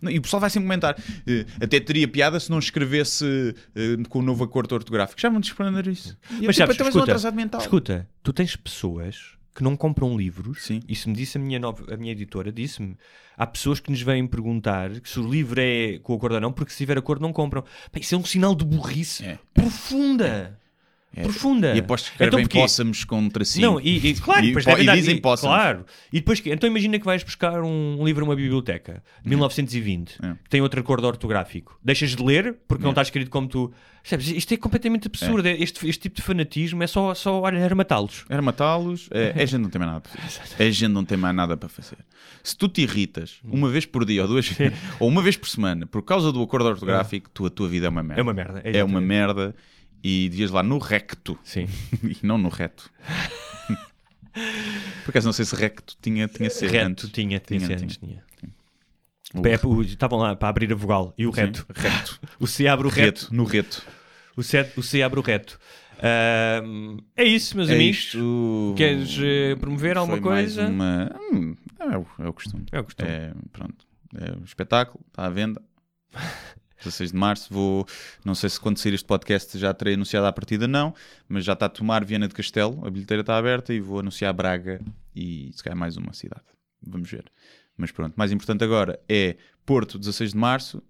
Não, 0.00 0.10
E 0.10 0.18
o 0.18 0.22
pessoal 0.22 0.40
vai 0.40 0.50
sempre 0.50 0.66
comentar. 0.66 0.94
eh, 1.26 1.46
até 1.60 1.80
teria 1.80 2.06
piada 2.06 2.38
se 2.38 2.50
não 2.50 2.58
escrevesse 2.58 3.54
eh, 3.74 3.96
com 4.10 4.18
o 4.18 4.22
novo 4.22 4.44
acordo 4.44 4.74
ortográfico. 4.74 5.18
Já 5.20 5.30
vão 5.30 5.40
desprender 5.40 5.88
isso. 5.88 6.16
Mas 6.44 6.54
sabes, 6.56 6.56
tipo, 6.56 6.62
então 6.74 6.86
és 6.86 6.94
um 6.94 6.98
escuta, 6.98 7.02
atrasado 7.04 7.34
mental. 7.34 7.60
escuta, 7.62 8.08
tu 8.22 8.30
tens 8.32 8.56
pessoas 8.56 9.16
que 9.54 9.62
não 9.62 9.76
compram 9.76 10.16
livros. 10.16 10.64
Sim. 10.64 10.80
Isso 10.88 11.08
me 11.08 11.14
disse 11.14 11.36
a 11.38 11.40
minha, 11.40 11.58
nova, 11.58 11.92
a 11.92 11.96
minha 11.96 12.12
editora, 12.12 12.50
disse-me. 12.52 12.96
Há 13.36 13.46
pessoas 13.46 13.80
que 13.80 13.90
nos 13.90 14.00
vêm 14.02 14.26
perguntar 14.26 14.90
se 15.04 15.18
o 15.18 15.28
livro 15.28 15.60
é 15.60 15.98
com 16.02 16.14
acordo 16.14 16.34
ou 16.34 16.40
não, 16.40 16.52
porque 16.52 16.70
se 16.72 16.78
tiver 16.78 16.98
acordo 16.98 17.22
não 17.22 17.32
compram. 17.32 17.62
Pá, 17.62 17.98
isso 18.00 18.14
é 18.14 18.18
um 18.18 18.24
sinal 18.24 18.54
de 18.54 18.64
burrice 18.64 19.24
É. 19.24 19.38
profunda. 19.54 20.58
Profunda. 21.20 21.74
E 21.74 21.80
aposto 21.80 22.06
que 22.06 22.10
escrevem 22.12 22.44
Então 22.44 22.60
possamos 22.62 23.04
com 23.04 23.18
um 23.18 23.28
tracinho. 23.28 23.72
Não, 23.72 23.80
e, 23.80 24.08
e 24.08 24.14
claro, 24.14 24.44
E 24.44 24.50
e 24.50 24.84
dar- 24.84 24.94
dizem 24.96 25.18
possamos. 25.18 25.54
Claro. 25.56 25.84
E 26.12 26.20
depois 26.20 26.40
que- 26.40 26.50
Então 26.50 26.68
imagina 26.68 26.98
que 26.98 27.04
vais 27.04 27.22
buscar 27.22 27.60
um, 27.62 28.00
um 28.00 28.04
livro 28.04 28.24
a 28.24 28.28
uma 28.28 28.36
biblioteca 28.36 29.02
de 29.22 29.28
1920 29.28 30.16
É. 30.22 30.34
que 30.42 30.50
tem 30.50 30.60
outro 30.60 30.80
acordo 30.80 31.06
ortográfico. 31.06 31.78
Deixas 31.84 32.16
de 32.16 32.22
ler 32.22 32.56
porque 32.66 32.82
não 32.82 32.90
está 32.90 33.02
escrito 33.02 33.30
como 33.30 33.46
tu. 33.46 33.72
Sabes, 34.04 34.26
isto 34.28 34.52
é 34.52 34.56
completamente 34.56 35.06
absurdo. 35.06 35.46
Este, 35.46 35.88
este 35.88 36.02
tipo 36.02 36.16
de 36.16 36.22
fanatismo 36.22 36.82
é 36.82 36.86
só, 36.88 37.14
só 37.14 37.40
olha, 37.40 37.58
era 37.58 37.74
matá-los. 37.74 38.24
Era 38.28 38.42
matá-los. 38.42 39.08
É, 39.12 39.32
é 39.36 39.46
gente 39.46 39.60
não 39.62 39.70
tem 39.70 39.78
mais 39.78 39.92
nada 39.92 40.00
para 40.00 40.20
fazer. 40.20 40.42
É 40.58 40.70
gente 40.72 40.90
não 40.92 41.04
tem 41.04 41.16
mais 41.18 41.34
nada 41.36 41.56
para 41.56 41.68
fazer. 41.68 41.98
Se 42.42 42.56
tu 42.56 42.68
te 42.68 42.82
irritas 42.82 43.38
uma 43.44 43.68
vez 43.68 43.86
por 43.86 44.04
dia 44.04 44.22
ou 44.22 44.28
duas 44.28 44.50
ou 44.98 45.08
uma 45.08 45.22
vez 45.22 45.36
por 45.36 45.48
semana 45.48 45.86
por 45.86 46.02
causa 46.02 46.32
do 46.32 46.42
acordo 46.42 46.68
ortográfico, 46.68 47.30
tu, 47.30 47.46
a 47.46 47.50
tua 47.50 47.68
vida 47.68 47.86
é 47.86 47.88
uma 47.90 48.02
merda. 48.02 48.20
É 48.20 48.22
uma 48.22 48.32
merda. 48.34 48.60
É 48.64 48.84
uma 48.84 49.00
merda 49.00 49.54
e 50.02 50.28
devias 50.28 50.50
lá 50.50 50.62
no 50.62 50.78
recto 50.78 51.38
Sim. 51.44 51.68
e 52.02 52.16
não 52.26 52.38
no 52.38 52.48
reto. 52.48 52.90
Por 55.04 55.10
acaso 55.10 55.26
não 55.26 55.32
sei 55.32 55.44
se 55.44 55.54
recto 55.54 55.94
tinha, 56.00 56.26
tinha 56.26 56.48
ser 56.48 56.70
Reto 56.70 56.86
antes. 56.86 57.10
tinha, 57.10 57.38
tinha, 57.38 57.60
Tinha, 57.60 57.76
tinha, 57.76 57.88
tinha. 57.88 58.24
tinha. 58.38 58.54
O 59.34 59.68
o- 59.68 59.82
Estavam 59.82 60.18
lá 60.18 60.34
para 60.36 60.48
abrir 60.48 60.72
a 60.72 60.74
vogal 60.74 61.12
e 61.18 61.26
o 61.26 61.30
reto. 61.30 61.66
reto. 61.74 62.18
O 62.40 62.46
C 62.46 62.66
abre 62.66 62.86
o 62.86 62.90
reto. 62.90 63.22
Reto, 63.24 63.34
no 63.34 63.44
reto. 63.44 63.82
O 64.36 64.42
C, 64.42 64.70
o 64.76 64.82
C 64.82 65.02
abre 65.02 65.20
o 65.20 65.22
reto. 65.22 65.58
Ahm, 66.02 66.96
é 67.16 67.24
isso, 67.24 67.56
meus 67.56 67.68
É 67.68 67.74
amigos. 67.74 67.96
isto. 67.98 68.74
Queres 68.76 69.18
eh, 69.22 69.54
promover 69.56 69.96
alguma 69.98 70.16
Foi 70.16 70.22
coisa? 70.22 70.66
uma- 70.68 71.10
Hum, 71.32 71.54
é, 71.78 71.96
o, 71.98 72.06
é 72.24 72.28
o 72.28 72.32
costume. 72.32 72.64
É 72.72 72.80
o 72.80 72.84
costume. 72.84 73.10
É, 73.10 73.32
pronto. 73.52 73.86
É 74.16 74.32
o 74.32 74.44
espetáculo, 74.44 75.04
está 75.08 75.26
à 75.26 75.30
venda. 75.30 75.60
16 76.84 77.12
de 77.12 77.16
março, 77.16 77.52
vou. 77.52 77.86
Não 78.24 78.34
sei 78.34 78.50
se 78.50 78.60
quando 78.60 78.78
sair 78.78 78.94
este 78.94 79.06
podcast 79.06 79.58
já 79.58 79.72
terei 79.72 79.94
anunciado 79.94 80.26
à 80.26 80.32
partida, 80.32 80.66
não, 80.66 80.94
mas 81.28 81.44
já 81.44 81.52
está 81.52 81.66
a 81.66 81.68
tomar 81.68 82.04
Viana 82.04 82.28
de 82.28 82.34
Castelo, 82.34 82.84
a 82.86 82.90
bilheteira 82.90 83.20
está 83.20 83.36
aberta 83.36 83.72
e 83.72 83.80
vou 83.80 84.00
anunciar 84.00 84.32
Braga 84.32 84.80
e 85.14 85.50
se 85.54 85.62
calhar 85.62 85.78
mais 85.78 85.96
uma 85.96 86.12
cidade. 86.12 86.44
Vamos 86.86 87.10
ver. 87.10 87.24
Mas 87.76 87.90
pronto, 87.90 88.14
mais 88.16 88.32
importante 88.32 88.64
agora 88.64 89.00
é 89.08 89.36
Porto, 89.64 89.98
16 89.98 90.32
de 90.32 90.36
março, 90.36 90.82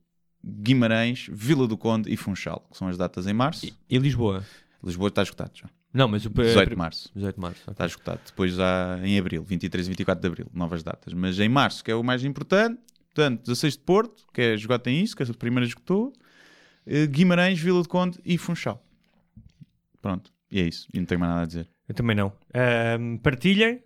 Guimarães, 0.45 1.29
Vila 1.31 1.69
do 1.69 1.77
Conde 1.77 2.13
e 2.13 2.17
Funchal, 2.17 2.67
que 2.71 2.77
são 2.77 2.89
as 2.89 2.97
datas 2.97 3.27
em 3.27 3.33
março. 3.33 3.67
E 3.89 3.99
Lisboa? 3.99 4.45
Lisboa 4.83 5.09
está 5.09 5.23
esgotado 5.23 5.53
já. 5.55 5.69
Não, 5.93 6.09
mas 6.09 6.25
o 6.25 6.31
18 6.31 6.71
de 6.71 6.77
março. 6.77 7.11
18 7.15 7.35
de 7.35 7.41
março. 7.41 7.61
ok. 7.63 7.73
Está 7.73 7.87
esgotado. 7.87 8.21
Depois 8.27 8.55
já 8.55 8.99
em 9.05 9.19
abril, 9.19 9.45
23 9.45 9.87
e 9.87 9.91
24 9.91 10.21
de 10.21 10.27
abril, 10.27 10.47
novas 10.53 10.83
datas. 10.83 11.13
Mas 11.13 11.39
em 11.39 11.49
março, 11.49 11.85
que 11.85 11.91
é 11.91 11.95
o 11.95 12.03
mais 12.03 12.25
importante, 12.25 12.81
portanto, 13.15 13.43
16 13.43 13.75
de 13.75 13.81
Porto, 13.81 14.25
que 14.33 14.41
é 14.41 14.55
esgotem 14.55 15.03
isso, 15.03 15.17
que 15.17 15.23
essa 15.23 15.35
primeira 15.35 15.67
esgotou, 15.67 16.13
eh, 16.87 17.07
Guimarães, 17.07 17.59
Vila 17.59 17.83
de 17.83 17.89
Conde 17.89 18.19
e 18.25 18.39
Funchal. 18.39 18.85
Pronto, 20.01 20.33
e 20.51 20.61
é 20.61 20.65
isso. 20.65 20.89
E 20.93 20.99
não 20.99 21.07
tenho 21.07 21.21
mais 21.21 21.31
nada 21.31 21.43
a 21.43 21.47
dizer. 21.47 21.69
Eu 21.89 21.95
também 21.95 22.17
não. 22.17 22.33
Ahm, 22.55 23.19
partilhem 23.19 23.83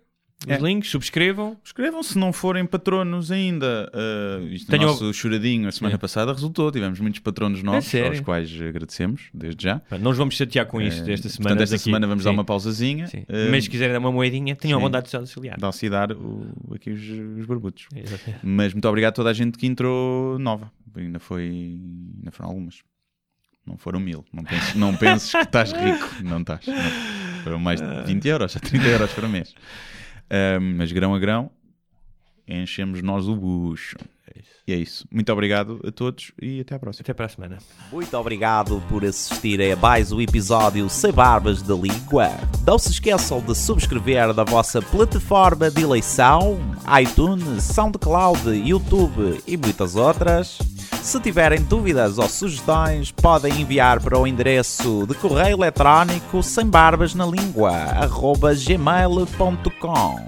os 0.47 0.53
É. 0.53 0.57
links, 0.59 0.89
subscrevam. 0.89 1.57
Escrevam 1.63 2.01
se 2.01 2.17
não 2.17 2.31
forem 2.33 2.65
patronos 2.65 3.31
ainda. 3.31 3.91
Uh, 3.93 4.47
isto 4.47 4.69
Tenho- 4.71 4.83
o 4.83 4.85
nosso 4.87 5.13
choradinho 5.13 5.67
a 5.67 5.71
semana 5.71 5.95
É. 5.95 5.97
passada 5.97 6.31
resultou. 6.33 6.71
Tivemos 6.71 6.99
muitos 6.99 7.19
patronos 7.19 7.61
novos, 7.61 7.85
sério? 7.85 8.09
aos 8.11 8.19
quais 8.21 8.49
agradecemos, 8.61 9.23
desde 9.33 9.63
já. 9.63 9.81
Não 9.99 10.11
os 10.11 10.17
vamos 10.17 10.35
chatear 10.35 10.65
com 10.65 10.81
isto 10.81 11.07
Eh, 11.09 11.13
esta 11.13 11.29
semana. 11.29 11.49
Portanto, 11.55 11.63
esta 11.63 11.75
daqui. 11.75 11.83
semana 11.83 12.07
vamos 12.07 12.23
dar 12.23 12.31
Sim, 12.31 12.37
uma 12.37 12.43
pausazinha. 12.45 13.07
sim. 13.07 13.19
Uh, 13.21 13.51
Mas 13.51 13.65
se 13.65 13.69
quiserem 13.69 13.93
dar 13.93 13.99
uma 13.99 14.11
moedinha, 14.11 14.55
tenham 14.55 14.79
sim. 14.79 14.83
vontade 14.85 15.05
de 15.05 15.09
se 15.11 15.17
auxiliar. 15.17 15.57
Dá-se 15.59 15.89
dar 15.89 16.11
o, 16.13 16.47
aqui 16.73 16.91
os, 16.91 17.01
os 17.39 17.45
barbudos. 17.45 17.87
Exatamente. 17.95 18.45
Mas 18.45 18.73
muito 18.73 18.87
obrigado 18.87 19.11
a 19.11 19.15
toda 19.15 19.29
a 19.29 19.33
gente 19.33 19.57
que 19.57 19.67
entrou 19.67 20.39
nova. 20.39 20.71
Ainda 20.95 21.19
foi. 21.19 21.43
Ainda 21.43 22.31
foram 22.31 22.49
algumas. 22.49 22.75
Não 23.65 23.77
foram 23.77 23.99
mil. 23.99 24.23
Não 24.33 24.43
penses, 24.45 24.75
não 24.75 24.95
penses 24.95 25.31
que 25.31 25.37
estás 25.39 25.73
rico. 25.73 26.09
Não 26.23 26.39
estás. 26.39 26.65
Não. 26.65 26.75
Foram 27.43 27.59
mais 27.59 27.81
de 27.81 28.03
20 28.05 28.25
euros, 28.27 28.55
a 28.55 28.59
30 28.61 28.87
euros 28.87 29.11
por 29.11 29.27
mês. 29.27 29.53
Ahm, 30.29 30.75
mas 30.77 30.91
grão 30.91 31.15
a 31.15 31.19
grão, 31.19 31.49
enchemos 32.47 33.01
nós 33.01 33.27
o 33.27 33.35
bucho. 33.35 33.97
E 34.67 34.73
é 34.73 34.75
isso. 34.75 35.07
Muito 35.09 35.31
obrigado 35.31 35.79
a 35.87 35.91
todos 35.91 36.33
e 36.41 36.59
até 36.59 36.75
à 36.75 36.79
próxima. 36.79 37.03
Até 37.03 37.13
para 37.13 37.25
a 37.25 37.29
semana. 37.29 37.57
Muito 37.89 38.17
obrigado 38.17 38.83
por 38.89 39.05
assistirem 39.05 39.71
a 39.71 39.77
mais 39.77 40.11
um 40.11 40.19
episódio 40.19 40.89
Sem 40.89 41.13
Barbas 41.13 41.61
da 41.61 41.73
Língua. 41.73 42.31
Não 42.65 42.77
se 42.77 42.91
esqueçam 42.91 43.39
de 43.39 43.55
subscrever 43.55 44.33
na 44.33 44.43
vossa 44.43 44.81
plataforma 44.81 45.71
de 45.71 45.83
eleição, 45.83 46.59
iTunes, 47.01 47.63
SoundCloud, 47.63 48.49
YouTube 48.49 49.41
e 49.47 49.55
muitas 49.55 49.95
outras. 49.95 50.57
Se 51.01 51.17
tiverem 51.21 51.61
dúvidas 51.63 52.17
ou 52.17 52.27
sugestões, 52.27 53.09
podem 53.09 53.61
enviar 53.61 54.01
para 54.01 54.19
o 54.19 54.27
endereço 54.27 55.05
de 55.07 55.15
correio 55.15 55.55
eletrónico 55.55 56.43
sem 56.43 56.65
barbas 56.65 57.15
na 57.15 57.25
língua, 57.25 57.71
gmail.com. 58.67 60.27